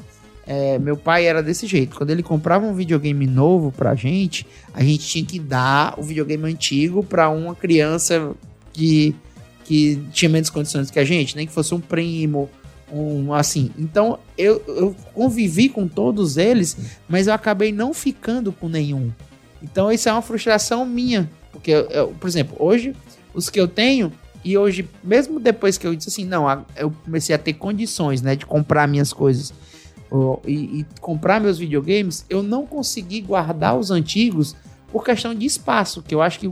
É, 0.50 0.78
meu 0.78 0.96
pai 0.96 1.26
era 1.26 1.42
desse 1.42 1.66
jeito. 1.66 1.94
Quando 1.94 2.08
ele 2.08 2.22
comprava 2.22 2.64
um 2.66 2.72
videogame 2.74 3.26
novo 3.26 3.70
pra 3.70 3.94
gente, 3.94 4.46
a 4.72 4.82
gente 4.82 5.06
tinha 5.06 5.22
que 5.24 5.38
dar 5.38 5.92
o 5.98 6.02
videogame 6.02 6.50
antigo 6.50 7.04
pra 7.04 7.28
uma 7.28 7.54
criança 7.54 8.32
que, 8.72 9.14
que 9.64 10.02
tinha 10.10 10.30
menos 10.30 10.48
condições 10.48 10.90
que 10.90 10.98
a 10.98 11.04
gente, 11.04 11.36
nem 11.36 11.46
que 11.46 11.52
fosse 11.52 11.74
um 11.74 11.80
primo, 11.80 12.48
um 12.90 13.34
assim. 13.34 13.70
Então 13.78 14.18
eu, 14.38 14.62
eu 14.66 14.96
convivi 15.12 15.68
com 15.68 15.86
todos 15.86 16.38
eles, 16.38 16.78
mas 17.06 17.26
eu 17.26 17.34
acabei 17.34 17.70
não 17.70 17.92
ficando 17.92 18.50
com 18.50 18.70
nenhum. 18.70 19.10
Então 19.62 19.92
isso 19.92 20.08
é 20.08 20.12
uma 20.12 20.22
frustração 20.22 20.86
minha, 20.86 21.28
porque 21.52 21.70
eu- 21.72 21.88
eu, 21.90 22.08
por 22.08 22.26
exemplo, 22.26 22.56
hoje 22.58 22.94
os 23.34 23.50
que 23.50 23.60
eu 23.60 23.68
tenho 23.68 24.10
e 24.42 24.56
hoje 24.56 24.88
mesmo 25.04 25.38
depois 25.38 25.76
que 25.76 25.86
eu 25.86 25.94
disse 25.94 26.08
assim, 26.08 26.24
não, 26.24 26.64
eu 26.74 26.90
comecei 27.04 27.34
a 27.34 27.38
ter 27.38 27.52
condições, 27.52 28.22
né, 28.22 28.34
de 28.34 28.46
comprar 28.46 28.88
minhas 28.88 29.12
coisas 29.12 29.52
e, 30.46 30.80
e 30.80 30.86
comprar 31.00 31.40
meus 31.40 31.58
videogames, 31.58 32.24
eu 32.30 32.42
não 32.42 32.66
consegui 32.66 33.20
guardar 33.20 33.76
os 33.78 33.90
antigos 33.90 34.56
por 34.90 35.04
questão 35.04 35.34
de 35.34 35.44
espaço, 35.44 36.02
que 36.02 36.14
eu 36.14 36.22
acho 36.22 36.38
que 36.40 36.50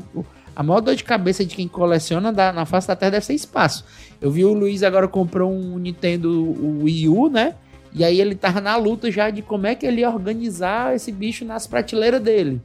a 0.54 0.62
maior 0.62 0.80
dor 0.80 0.94
de 0.94 1.04
cabeça 1.04 1.44
de 1.44 1.54
quem 1.54 1.66
coleciona 1.68 2.32
da- 2.32 2.52
na 2.52 2.64
face 2.66 2.88
da 2.88 2.96
Terra 2.96 3.12
deve 3.12 3.24
ser 3.26 3.34
espaço. 3.34 3.84
Eu 4.20 4.30
vi 4.30 4.44
o 4.44 4.52
Luiz 4.54 4.82
agora 4.82 5.06
comprou 5.08 5.50
um 5.52 5.78
Nintendo 5.78 6.54
Wii 6.82 7.08
U, 7.08 7.28
né? 7.28 7.54
E 7.94 8.04
aí 8.04 8.20
ele 8.20 8.34
tava 8.34 8.60
na 8.60 8.76
luta 8.76 9.10
já 9.10 9.30
de 9.30 9.40
como 9.42 9.66
é 9.66 9.74
que 9.74 9.86
ele 9.86 10.00
ia 10.02 10.10
organizar 10.10 10.94
esse 10.94 11.10
bicho 11.10 11.44
nas 11.44 11.66
prateleiras 11.66 12.20
dele. 12.22 12.60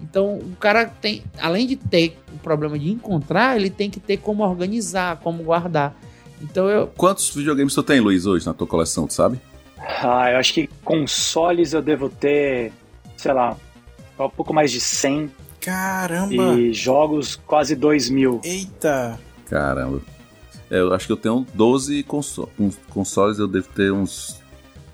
Então 0.00 0.34
o 0.36 0.56
cara 0.60 0.86
tem, 0.86 1.24
além 1.40 1.66
de 1.66 1.74
ter 1.74 2.16
o 2.32 2.38
problema 2.38 2.78
de 2.78 2.88
encontrar, 2.88 3.56
ele 3.56 3.70
tem 3.70 3.90
que 3.90 3.98
ter 3.98 4.18
como 4.18 4.44
organizar, 4.44 5.16
como 5.18 5.42
guardar. 5.42 5.96
Então 6.40 6.68
eu. 6.68 6.86
Quantos 6.96 7.30
videogames 7.34 7.74
tu 7.74 7.82
tem, 7.82 7.98
Luiz, 7.98 8.24
hoje 8.26 8.46
na 8.46 8.54
tua 8.54 8.66
coleção, 8.66 9.06
tu 9.08 9.14
sabe? 9.14 9.40
Ah, 9.78 10.32
eu 10.32 10.38
acho 10.38 10.52
que 10.52 10.68
consoles 10.84 11.72
eu 11.72 11.82
devo 11.82 12.08
ter, 12.08 12.72
sei 13.16 13.32
lá, 13.32 13.56
um 14.18 14.28
pouco 14.30 14.52
mais 14.52 14.70
de 14.70 14.80
100 14.80 15.30
Caramba! 15.60 16.54
e 16.54 16.72
jogos 16.72 17.36
quase 17.36 17.74
2 17.74 18.10
mil. 18.10 18.40
Eita! 18.44 19.18
Caramba. 19.46 20.00
É, 20.70 20.78
eu 20.80 20.92
acho 20.92 21.06
que 21.06 21.12
eu 21.12 21.16
tenho 21.16 21.46
12 21.54 22.02
conso 22.02 22.48
uns 22.58 22.76
consoles, 22.90 23.38
eu 23.38 23.48
devo 23.48 23.68
ter 23.68 23.92
uns 23.92 24.40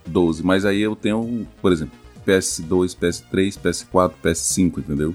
12. 0.07 0.45
Mas 0.45 0.65
aí 0.65 0.81
eu 0.81 0.95
tenho, 0.95 1.47
por 1.61 1.73
exemplo, 1.73 1.99
PS2, 2.27 2.97
PS3, 2.97 3.59
PS4, 3.59 4.13
PS5, 4.23 4.79
entendeu? 4.79 5.15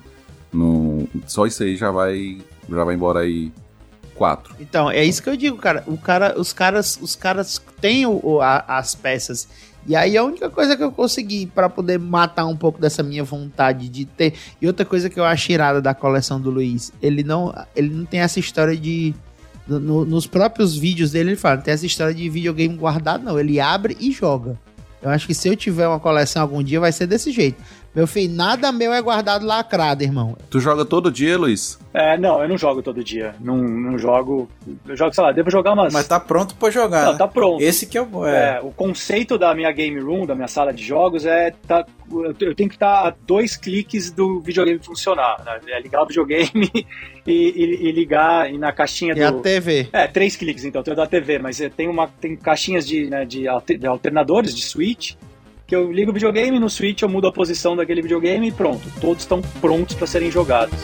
No, 0.52 1.08
só 1.28 1.46
isso 1.46 1.64
aí 1.64 1.76
já 1.76 1.92
vai, 1.92 2.40
já 2.68 2.84
vai 2.84 2.96
embora 2.96 3.20
aí 3.20 3.52
4. 4.20 4.56
Então, 4.60 4.92
é 4.92 5.04
isso 5.04 5.24
que 5.24 5.30
eu 5.30 5.36
digo, 5.38 5.58
cara. 5.58 5.84
O 5.88 5.98
cara 5.98 6.38
os 6.40 6.54
caras, 6.54 7.00
os 7.02 7.16
caras 7.16 7.60
têm 7.82 8.06
o, 8.06 8.42
a- 8.42 8.64
as 8.68 8.94
peças. 8.94 9.48
E 9.88 9.96
aí 9.96 10.18
a 10.18 10.24
única 10.24 10.50
coisa 10.50 10.76
que 10.76 10.84
eu 10.84 10.92
consegui 10.92 11.46
pra 11.48 11.70
poder 11.70 11.98
matar 11.98 12.46
um 12.46 12.56
pouco 12.56 12.80
dessa 12.80 13.02
minha 13.02 13.24
vontade 13.24 13.88
de 13.88 14.04
ter. 14.06 14.34
E 14.62 14.68
outra 14.68 14.86
coisa 14.86 15.10
que 15.10 15.18
eu 15.20 15.24
acho 15.24 15.52
irada 15.52 15.82
da 15.82 15.94
coleção 15.94 16.40
do 16.40 16.52
Luiz, 16.52 16.92
ele 17.02 17.24
não, 17.24 17.56
ele 17.76 17.90
não 17.90 18.06
tem 18.06 18.20
essa 18.20 18.40
história 18.40 18.76
de 18.76 19.16
no- 19.66 20.04
nos 20.06 20.28
próprios 20.28 20.76
vídeos 20.76 21.12
dele 21.12 21.30
ele 21.32 21.38
fala, 21.38 21.56
não 21.56 21.64
tem 21.64 21.74
essa 21.74 21.86
história 21.86 22.14
de 22.14 22.28
videogame 22.30 22.76
guardado 22.76 23.24
não, 23.24 23.40
ele 23.40 23.60
abre 23.60 23.96
e 24.00 24.12
joga. 24.12 24.60
Eu 25.02 25.10
acho 25.10 25.26
que 25.26 25.34
se 25.34 25.48
eu 25.48 25.56
tiver 25.56 25.88
uma 25.88 26.00
coleção 26.00 26.42
algum 26.42 26.62
dia 26.62 26.78
vai 26.80 26.92
ser 26.92 27.08
desse 27.08 27.32
jeito. 27.32 27.64
Meu 27.96 28.06
filho, 28.06 28.34
nada 28.34 28.72
meu 28.72 28.94
é 28.94 29.02
guardado 29.02 29.46
lacrado, 29.46 30.04
irmão. 30.04 30.38
Tu 30.50 30.60
joga 30.60 30.86
todo 30.86 31.12
dia, 31.12 31.38
Luiz? 31.38 31.80
É, 31.92 32.18
não, 32.20 32.40
eu 32.42 32.48
não 32.48 32.56
jogo 32.58 32.84
todo 32.84 33.04
dia. 33.04 33.34
Não, 33.40 33.58
não 33.58 33.98
jogo. 33.98 34.48
Eu 34.88 34.96
jogo, 34.96 35.14
sei 35.14 35.24
lá, 35.24 35.32
devo 35.32 35.50
jogar 35.50 35.74
umas. 35.74 35.92
Mas 35.92 36.08
tá 36.08 36.20
pronto 36.20 36.54
pra 36.56 36.70
jogar. 36.70 37.06
Não, 37.06 37.12
né? 37.14 37.18
tá 37.18 37.28
pronto. 37.28 37.62
Esse 37.62 37.88
que 37.88 37.98
é 37.98 38.02
o. 38.02 38.26
É. 38.28 38.58
É, 38.58 38.62
o 38.62 38.70
conceito 38.72 39.38
da 39.40 39.56
minha 39.56 39.72
game 39.72 40.00
room, 40.00 40.26
da 40.28 40.36
minha 40.36 40.48
sala 40.48 40.72
de 40.72 40.84
jogos, 40.84 41.26
é 41.26 41.52
tá, 41.68 41.84
eu 42.40 42.54
tenho 42.54 42.70
que 42.70 42.76
estar 42.76 43.08
a 43.08 43.14
dois 43.26 43.58
cliques 43.58 44.12
do 44.12 44.40
videogame 44.40 44.80
funcionar. 44.80 45.44
Né? 45.44 45.60
É 45.70 45.82
ligar 45.82 46.04
o 46.04 46.06
videogame 46.06 46.70
e, 47.26 47.32
e- 47.34 47.88
e 47.88 47.92
ligar 47.92 48.54
e 48.54 48.58
na 48.60 48.72
caixinha 48.72 49.14
E 49.14 49.16
do. 49.32 49.40
a 49.40 49.42
TV. 49.42 49.90
É, 49.92 50.08
três 50.08 50.36
cliques 50.36 50.64
então, 50.64 50.84
tem 50.84 50.94
o 50.94 50.98
da 50.98 51.08
TV, 51.08 51.40
mas 51.40 51.60
tem, 51.76 51.88
uma, 51.88 52.08
tem 52.08 52.36
caixinhas 52.36 52.86
de, 52.86 53.10
né, 53.10 53.26
de 53.26 53.48
alternadores, 53.88 54.56
de 54.56 54.62
switch, 54.62 55.16
que 55.70 55.76
eu 55.76 55.92
ligo 55.92 56.10
o 56.10 56.14
videogame, 56.16 56.58
no 56.60 56.68
switch 56.68 57.04
eu 57.04 57.08
mudo 57.08 57.28
a 57.28 57.32
posição 57.32 57.76
daquele 57.76 58.02
videogame 58.02 58.48
e 58.48 58.52
pronto. 58.52 58.82
Todos 59.00 59.22
estão 59.22 59.40
prontos 59.62 59.96
para 59.96 60.08
serem 60.08 60.32
jogados. 60.32 60.80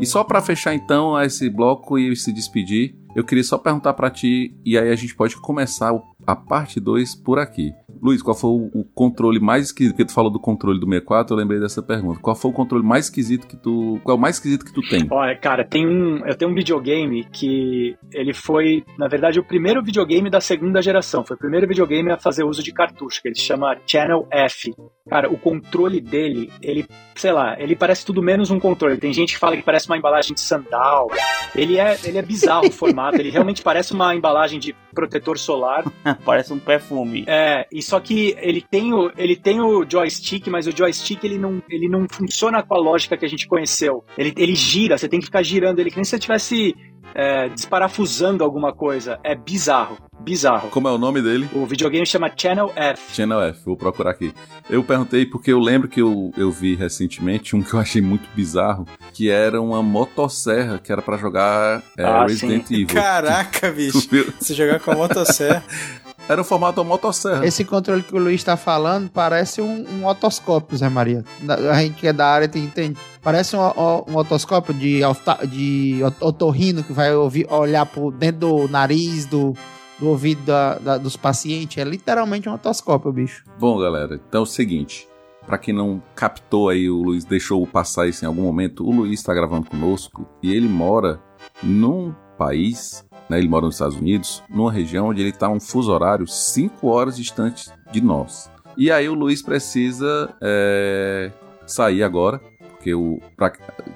E 0.00 0.06
só 0.06 0.24
pra 0.24 0.42
fechar 0.42 0.74
então 0.74 1.20
esse 1.22 1.48
bloco 1.48 1.98
e 1.98 2.14
se 2.16 2.32
despedir, 2.32 2.94
eu 3.14 3.24
queria 3.24 3.44
só 3.44 3.56
perguntar 3.56 3.94
pra 3.94 4.10
ti 4.10 4.56
e 4.64 4.76
aí 4.76 4.90
a 4.90 4.96
gente 4.96 5.14
pode 5.14 5.36
começar 5.36 5.92
o- 5.92 6.02
a 6.26 6.36
parte 6.36 6.80
2 6.80 7.14
por 7.16 7.38
aqui. 7.38 7.72
Luiz, 8.02 8.20
qual 8.20 8.34
foi 8.34 8.50
o, 8.50 8.84
controle 8.94 9.38
mais 9.38 9.66
esquisito? 9.66 9.92
Porque 9.92 10.06
tu 10.06 10.12
falou 10.12 10.30
do 10.30 10.40
controle 10.40 10.80
do 10.80 10.86
64, 10.86 11.34
eu 11.34 11.38
lembrei 11.38 11.60
dessa 11.60 11.80
pergunta. 11.80 12.18
Qual 12.20 12.34
foi 12.34 12.50
o 12.50 12.54
controle 12.54 12.84
mais 12.84 13.04
esquisito 13.04 13.46
que 13.46 13.56
tu. 13.56 14.00
Qual 14.02 14.16
é 14.16 14.18
o 14.18 14.20
mais 14.20 14.36
esquisito 14.36 14.64
que 14.64 14.72
tu 14.72 14.82
tem? 14.82 15.06
Olha, 15.08 15.36
cara, 15.36 15.64
tem 15.64 15.86
um, 15.86 16.26
eu 16.26 16.34
tenho 16.34 16.50
um 16.50 16.54
videogame 16.54 17.24
que 17.24 17.96
ele 18.12 18.34
foi, 18.34 18.84
na 18.98 19.06
verdade, 19.06 19.38
o 19.38 19.44
primeiro 19.44 19.82
videogame 19.82 20.28
da 20.28 20.40
segunda 20.40 20.82
geração. 20.82 21.24
Foi 21.24 21.36
o 21.36 21.38
primeiro 21.38 21.68
videogame 21.68 22.10
a 22.10 22.18
fazer 22.18 22.42
uso 22.42 22.62
de 22.62 22.72
cartucho, 22.72 23.22
que 23.22 23.28
ele 23.28 23.36
se 23.36 23.42
chama 23.42 23.76
Channel 23.86 24.26
F. 24.30 24.74
Cara, 25.08 25.30
o 25.30 25.36
controle 25.36 26.00
dele, 26.00 26.50
ele, 26.62 26.86
sei 27.16 27.32
lá, 27.32 27.56
ele 27.58 27.74
parece 27.74 28.06
tudo 28.06 28.22
menos 28.22 28.50
um 28.50 28.60
controle. 28.60 28.98
Tem 28.98 29.12
gente 29.12 29.34
que 29.34 29.38
fala 29.38 29.56
que 29.56 29.62
parece 29.62 29.88
uma 29.88 29.96
embalagem 29.96 30.32
de 30.32 30.40
sandal. 30.40 31.10
Ele 31.54 31.78
é, 31.78 31.98
ele 32.04 32.18
é 32.18 32.22
bizarro 32.22 32.68
o 32.68 32.70
formato, 32.70 33.16
ele 33.18 33.30
realmente 33.30 33.62
parece 33.62 33.92
uma 33.92 34.14
embalagem 34.14 34.60
de 34.60 34.74
protetor 34.94 35.38
solar. 35.38 35.84
Parece 36.24 36.52
um 36.52 36.58
perfume. 36.58 37.24
É, 37.26 37.66
e 37.72 37.82
só 37.82 37.98
que 37.98 38.36
ele 38.38 38.60
tem 38.60 38.92
o, 38.92 39.10
ele 39.16 39.34
tem 39.34 39.60
o 39.60 39.84
joystick, 39.88 40.46
mas 40.48 40.66
o 40.66 40.76
joystick 40.76 41.22
ele 41.24 41.38
não, 41.38 41.62
ele 41.68 41.88
não 41.88 42.06
funciona 42.08 42.62
com 42.62 42.74
a 42.74 42.78
lógica 42.78 43.16
que 43.16 43.24
a 43.24 43.28
gente 43.28 43.46
conheceu. 43.46 44.04
Ele, 44.16 44.32
ele 44.36 44.54
gira, 44.54 44.96
você 44.96 45.08
tem 45.08 45.18
que 45.18 45.26
ficar 45.26 45.42
girando 45.42 45.78
ele, 45.78 45.90
que 45.90 45.96
nem 45.96 46.04
se 46.04 46.10
você 46.10 46.16
estivesse 46.16 46.74
é, 47.14 47.48
desparafusando 47.48 48.42
alguma 48.44 48.72
coisa. 48.72 49.18
É 49.22 49.34
bizarro, 49.34 49.98
bizarro. 50.20 50.68
Como 50.70 50.88
é 50.88 50.90
o 50.92 50.98
nome 50.98 51.20
dele? 51.22 51.48
O 51.52 51.66
videogame 51.66 52.06
chama 52.06 52.30
Channel 52.36 52.72
F. 52.74 53.14
Channel 53.14 53.40
F, 53.42 53.60
vou 53.64 53.76
procurar 53.76 54.10
aqui. 54.10 54.32
Eu 54.70 54.82
perguntei 54.84 55.26
porque 55.26 55.52
eu 55.52 55.58
lembro 55.58 55.88
que 55.88 56.00
eu, 56.00 56.32
eu 56.36 56.50
vi 56.50 56.74
recentemente 56.74 57.54
um 57.56 57.62
que 57.62 57.74
eu 57.74 57.80
achei 57.80 58.00
muito 58.00 58.28
bizarro, 58.34 58.86
que 59.12 59.30
era 59.30 59.60
uma 59.60 59.82
motosserra 59.82 60.78
que 60.78 60.90
era 60.92 61.02
pra 61.02 61.16
jogar 61.16 61.82
é, 61.98 62.04
Ah, 62.04 62.24
Resident 62.24 62.66
sim. 62.66 62.74
Evil. 62.82 62.94
Caraca, 62.94 63.70
bicho. 63.72 64.00
Se 64.40 64.54
jogar 64.54 64.80
com 64.80 64.90
a 64.92 64.94
motosserra. 64.96 65.62
Era 66.32 66.40
o 66.40 66.44
formato 66.44 66.84
motosserra. 66.84 67.46
Esse 67.46 67.64
controle 67.64 68.02
que 68.02 68.14
o 68.14 68.18
Luiz 68.18 68.42
tá 68.42 68.56
falando 68.56 69.10
parece 69.10 69.60
um, 69.60 69.84
um 69.88 70.06
otoscópio, 70.06 70.76
Zé 70.76 70.88
Maria. 70.88 71.24
A 71.70 71.80
gente 71.82 72.00
que 72.00 72.06
é 72.08 72.12
da 72.12 72.26
área 72.26 72.48
tem- 72.48 72.64
entende. 72.64 72.98
Parece 73.22 73.54
um, 73.56 73.60
um 73.60 74.16
otoscópio 74.16 74.74
de, 74.74 75.00
de 75.48 76.00
ot- 76.04 76.16
otorrino 76.24 76.82
que 76.82 76.92
vai 76.92 77.14
ouvir, 77.14 77.46
olhar 77.50 77.86
por 77.86 78.10
dentro 78.12 78.40
do 78.40 78.68
nariz, 78.68 79.26
do, 79.26 79.54
do 79.98 80.08
ouvido 80.08 80.42
da- 80.44 80.78
da- 80.78 80.98
dos 80.98 81.16
pacientes. 81.16 81.78
É 81.78 81.84
literalmente 81.84 82.48
um 82.48 82.54
otoscópio, 82.54 83.12
bicho. 83.12 83.44
Bom, 83.58 83.78
galera, 83.78 84.14
então 84.28 84.40
é 84.40 84.42
o 84.42 84.46
seguinte. 84.46 85.06
Pra 85.46 85.58
quem 85.58 85.74
não 85.74 86.00
captou 86.14 86.68
aí, 86.68 86.88
o 86.88 87.02
Luiz 87.02 87.24
deixou 87.24 87.66
passar 87.66 88.06
isso 88.08 88.24
em 88.24 88.28
algum 88.28 88.42
momento. 88.42 88.86
O 88.86 88.92
Luiz 88.92 89.18
está 89.20 89.34
gravando 89.34 89.66
conosco 89.68 90.24
e 90.42 90.52
ele 90.54 90.68
mora 90.68 91.20
num 91.62 92.14
país, 92.38 93.04
né? 93.32 93.38
Ele 93.38 93.48
mora 93.48 93.66
nos 93.66 93.76
Estados 93.76 93.96
Unidos, 93.96 94.42
numa 94.48 94.70
região 94.70 95.08
onde 95.08 95.20
ele 95.20 95.30
está 95.30 95.48
um 95.48 95.58
fuso 95.58 95.90
horário 95.90 96.26
5 96.26 96.86
horas 96.86 97.16
distante 97.16 97.70
de 97.90 98.00
nós. 98.00 98.50
E 98.76 98.90
aí 98.90 99.08
o 99.08 99.14
Luiz 99.14 99.42
precisa 99.42 100.34
é, 100.40 101.30
sair 101.66 102.02
agora, 102.02 102.38
porque 102.70 102.94
o, 102.94 103.20
pra, 103.36 103.52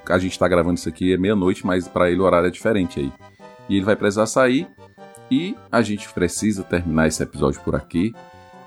a 0.09 0.17
gente 0.17 0.31
está 0.31 0.47
gravando 0.47 0.75
isso 0.75 0.89
aqui 0.89 1.13
é 1.13 1.17
meia-noite, 1.17 1.65
mas 1.65 1.87
para 1.87 2.09
ele 2.09 2.19
o 2.19 2.23
horário 2.23 2.47
é 2.47 2.51
diferente 2.51 2.99
aí. 2.99 3.11
E 3.69 3.75
ele 3.75 3.85
vai 3.85 3.95
precisar 3.95 4.25
sair 4.25 4.67
e 5.29 5.55
a 5.71 5.81
gente 5.81 6.11
precisa 6.13 6.63
terminar 6.63 7.07
esse 7.07 7.21
episódio 7.21 7.61
por 7.61 7.75
aqui. 7.75 8.13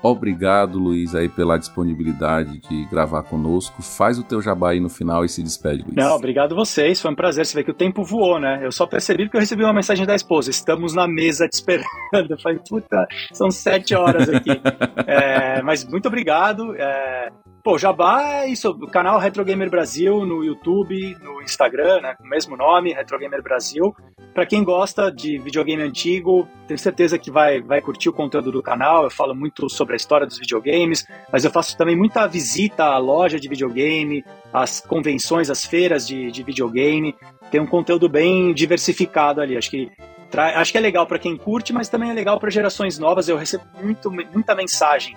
Obrigado, 0.03 0.79
Luiz, 0.79 1.13
aí 1.13 1.29
pela 1.29 1.57
disponibilidade 1.57 2.59
de 2.59 2.85
gravar 2.85 3.23
conosco. 3.23 3.81
Faz 3.81 4.17
o 4.17 4.23
teu 4.23 4.41
jabá 4.41 4.71
aí 4.71 4.79
no 4.79 4.89
final 4.89 5.23
e 5.23 5.29
se 5.29 5.43
despede, 5.43 5.83
Luiz. 5.83 5.95
Não, 5.95 6.15
obrigado 6.15 6.55
vocês, 6.55 6.99
foi 6.99 7.11
um 7.11 7.15
prazer. 7.15 7.45
Você 7.45 7.55
vê 7.55 7.63
que 7.63 7.71
o 7.71 7.75
tempo 7.75 8.03
voou, 8.03 8.39
né? 8.39 8.59
Eu 8.63 8.71
só 8.71 8.87
percebi 8.87 9.25
porque 9.25 9.37
eu 9.37 9.41
recebi 9.41 9.63
uma 9.63 9.73
mensagem 9.73 10.05
da 10.05 10.15
esposa. 10.15 10.49
Estamos 10.49 10.95
na 10.95 11.07
mesa 11.07 11.47
te 11.47 11.53
esperando. 11.53 11.85
Eu 12.31 12.39
falei, 12.39 12.59
puta, 12.67 13.07
são 13.31 13.51
sete 13.51 13.93
horas 13.95 14.27
aqui. 14.29 14.51
É, 15.07 15.61
mas 15.61 15.85
muito 15.85 16.07
obrigado. 16.07 16.75
É, 16.75 17.29
pô, 17.63 17.77
Jabá 17.77 18.43
é 18.43 18.47
isso. 18.49 18.69
O 18.69 18.87
canal 18.87 19.19
Retro 19.19 19.45
Gamer 19.45 19.69
Brasil 19.69 20.25
no 20.25 20.43
YouTube, 20.43 21.17
no 21.21 21.41
Instagram, 21.41 22.01
né? 22.01 22.15
Com 22.15 22.23
o 22.23 22.29
mesmo 22.29 22.57
nome, 22.57 22.93
Retro 22.93 23.17
Gamer 23.19 23.41
Brasil. 23.41 23.95
Pra 24.33 24.45
quem 24.45 24.63
gosta 24.63 25.11
de 25.11 25.37
videogame 25.37 25.81
antigo, 25.81 26.47
tenho 26.67 26.77
certeza 26.77 27.17
que 27.17 27.29
vai, 27.29 27.61
vai 27.61 27.81
curtir 27.81 28.09
o 28.09 28.13
conteúdo 28.13 28.51
do 28.51 28.63
canal. 28.63 29.03
Eu 29.03 29.09
falo 29.09 29.35
muito 29.35 29.69
sobre 29.69 29.93
a 29.93 29.97
história 29.97 30.25
dos 30.25 30.39
videogames, 30.39 31.05
mas 31.31 31.43
eu 31.43 31.51
faço 31.51 31.77
também 31.77 31.95
muita 31.95 32.25
visita 32.27 32.85
à 32.85 32.97
loja 32.97 33.39
de 33.39 33.49
videogame, 33.49 34.23
às 34.53 34.79
convenções, 34.79 35.49
às 35.49 35.65
feiras 35.65 36.07
de, 36.07 36.31
de 36.31 36.43
videogame. 36.43 37.15
Tem 37.49 37.59
um 37.59 37.67
conteúdo 37.67 38.07
bem 38.07 38.53
diversificado 38.53 39.41
ali. 39.41 39.57
Acho 39.57 39.69
que 39.69 39.91
acho 40.33 40.71
que 40.71 40.77
é 40.77 40.81
legal 40.81 41.05
para 41.05 41.19
quem 41.19 41.35
curte, 41.35 41.73
mas 41.73 41.89
também 41.89 42.09
é 42.09 42.13
legal 42.13 42.39
para 42.39 42.49
gerações 42.49 42.97
novas. 42.97 43.27
Eu 43.27 43.35
recebo 43.35 43.65
muito, 43.81 44.09
muita 44.09 44.55
mensagem 44.55 45.13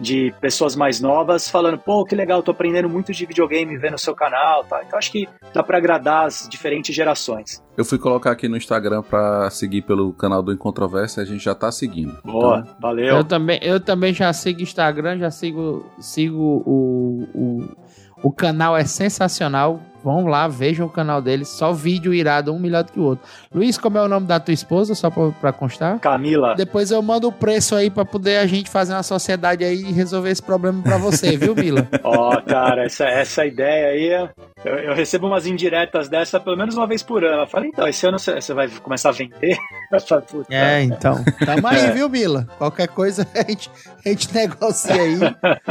de 0.00 0.32
pessoas 0.40 0.76
mais 0.76 1.00
novas 1.00 1.48
falando, 1.48 1.78
pô, 1.78 2.04
que 2.04 2.14
legal, 2.14 2.42
tô 2.42 2.50
aprendendo 2.50 2.88
muito 2.88 3.12
de 3.12 3.26
videogame 3.26 3.76
vendo 3.76 3.94
o 3.94 3.98
seu 3.98 4.14
canal, 4.14 4.64
tá? 4.64 4.82
Então 4.86 4.98
acho 4.98 5.10
que 5.10 5.28
dá 5.52 5.62
para 5.62 5.78
agradar 5.78 6.26
as 6.26 6.48
diferentes 6.48 6.94
gerações. 6.94 7.62
Eu 7.76 7.84
fui 7.84 7.98
colocar 7.98 8.30
aqui 8.30 8.48
no 8.48 8.56
Instagram 8.56 9.02
pra 9.02 9.50
seguir 9.50 9.82
pelo 9.82 10.12
canal 10.12 10.42
do 10.42 10.52
Incontrovérsia, 10.52 11.22
a 11.22 11.26
gente 11.26 11.44
já 11.44 11.54
tá 11.54 11.70
seguindo. 11.70 12.16
Boa, 12.24 12.60
Então, 12.60 12.76
valeu. 12.80 13.16
Eu 13.16 13.24
também, 13.24 13.58
eu 13.62 13.80
também 13.80 14.12
já 14.12 14.32
sigo 14.32 14.62
Instagram, 14.62 15.18
já 15.18 15.30
sigo, 15.30 15.84
sigo 15.98 16.62
o, 16.66 17.28
o, 17.34 17.76
o 18.22 18.32
canal, 18.32 18.76
é 18.76 18.84
sensacional. 18.84 19.80
Vão 20.08 20.26
lá, 20.26 20.48
vejam 20.48 20.86
o 20.86 20.90
canal 20.90 21.20
dele, 21.20 21.44
só 21.44 21.70
vídeo 21.70 22.14
irado, 22.14 22.50
um 22.54 22.58
melhor 22.58 22.82
do 22.82 22.92
que 22.92 22.98
o 22.98 23.02
outro. 23.02 23.28
Luiz, 23.54 23.76
como 23.76 23.98
é 23.98 24.02
o 24.02 24.08
nome 24.08 24.26
da 24.26 24.40
tua 24.40 24.54
esposa, 24.54 24.94
só 24.94 25.10
pra, 25.10 25.30
pra 25.32 25.52
constar? 25.52 25.98
Camila. 25.98 26.54
Depois 26.54 26.90
eu 26.90 27.02
mando 27.02 27.28
o 27.28 27.32
preço 27.32 27.74
aí 27.74 27.90
pra 27.90 28.06
poder 28.06 28.38
a 28.38 28.46
gente 28.46 28.70
fazer 28.70 28.94
uma 28.94 29.02
sociedade 29.02 29.62
aí 29.62 29.82
e 29.82 29.92
resolver 29.92 30.30
esse 30.30 30.42
problema 30.42 30.82
pra 30.82 30.96
você, 30.96 31.36
viu, 31.36 31.54
Mila? 31.54 31.86
Ó, 32.02 32.40
cara, 32.40 32.86
essa, 32.86 33.04
essa 33.04 33.44
ideia 33.44 33.88
aí, 33.88 34.30
eu, 34.64 34.74
eu 34.78 34.94
recebo 34.94 35.26
umas 35.26 35.46
indiretas 35.46 36.08
dessa 36.08 36.40
pelo 36.40 36.56
menos 36.56 36.74
uma 36.74 36.86
vez 36.86 37.02
por 37.02 37.22
ano. 37.22 37.42
Eu 37.42 37.46
falei, 37.46 37.68
então, 37.68 37.86
esse 37.86 38.06
ano 38.06 38.18
você, 38.18 38.40
você 38.40 38.54
vai 38.54 38.66
começar 38.82 39.10
a 39.10 39.12
vender? 39.12 39.58
Puta. 40.30 40.54
É, 40.54 40.82
então. 40.84 41.22
Tamo 41.44 41.66
aí, 41.66 41.84
É. 41.88 41.92
viu, 41.92 42.08
Mila? 42.08 42.46
Qualquer 42.56 42.88
coisa 42.88 43.26
a 43.34 43.42
gente, 43.46 43.70
a 44.06 44.08
gente 44.08 44.34
negocia 44.34 44.94
aí, 44.94 45.18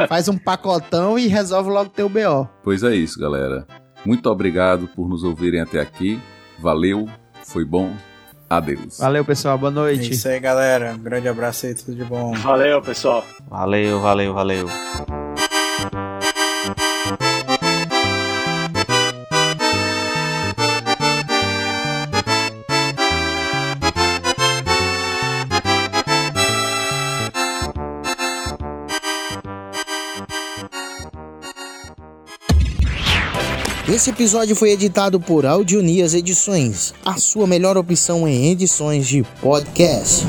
faz 0.08 0.28
um 0.30 0.38
pacotão 0.38 1.18
e 1.18 1.26
resolve 1.28 1.72
logo 1.72 1.90
teu 1.90 2.08
BO. 2.08 2.48
Pois 2.64 2.84
é 2.84 2.94
isso, 2.94 3.20
galera. 3.20 3.66
Muito 4.06 4.30
obrigado 4.30 4.88
por 4.96 5.08
nos 5.10 5.24
ouvirem 5.24 5.62
até 5.62 5.80
aqui. 5.80 6.20
Valeu, 6.60 7.08
foi 7.44 7.66
bom. 7.66 7.94
Adeus. 8.50 9.00
Valeu, 9.00 9.26
pessoal. 9.26 9.58
Boa 9.58 9.72
É 9.72 9.76
noite. 9.76 10.12
isso 10.14 10.28
aí, 10.30 10.40
galera. 10.40 10.94
Um 10.94 11.00
grande 11.04 11.28
abraço 11.28 11.66
aí, 11.66 11.76
tudo 11.76 11.96
de 11.96 12.06
bom. 12.06 12.34
Valeu, 12.36 12.82
pessoal. 12.82 13.26
Valeu, 13.50 14.00
valeu, 14.00 14.34
valeu. 14.34 14.68
Esse 33.90 34.10
episódio 34.10 34.54
foi 34.54 34.72
editado 34.72 35.18
por 35.18 35.46
Audionias 35.46 36.14
Edições, 36.14 36.94
a 37.06 37.18
sua 37.18 37.48
melhor 37.48 37.78
opção 37.78 38.28
em 38.28 38.52
edições 38.52 39.08
de 39.08 39.24
podcast. 39.42 40.26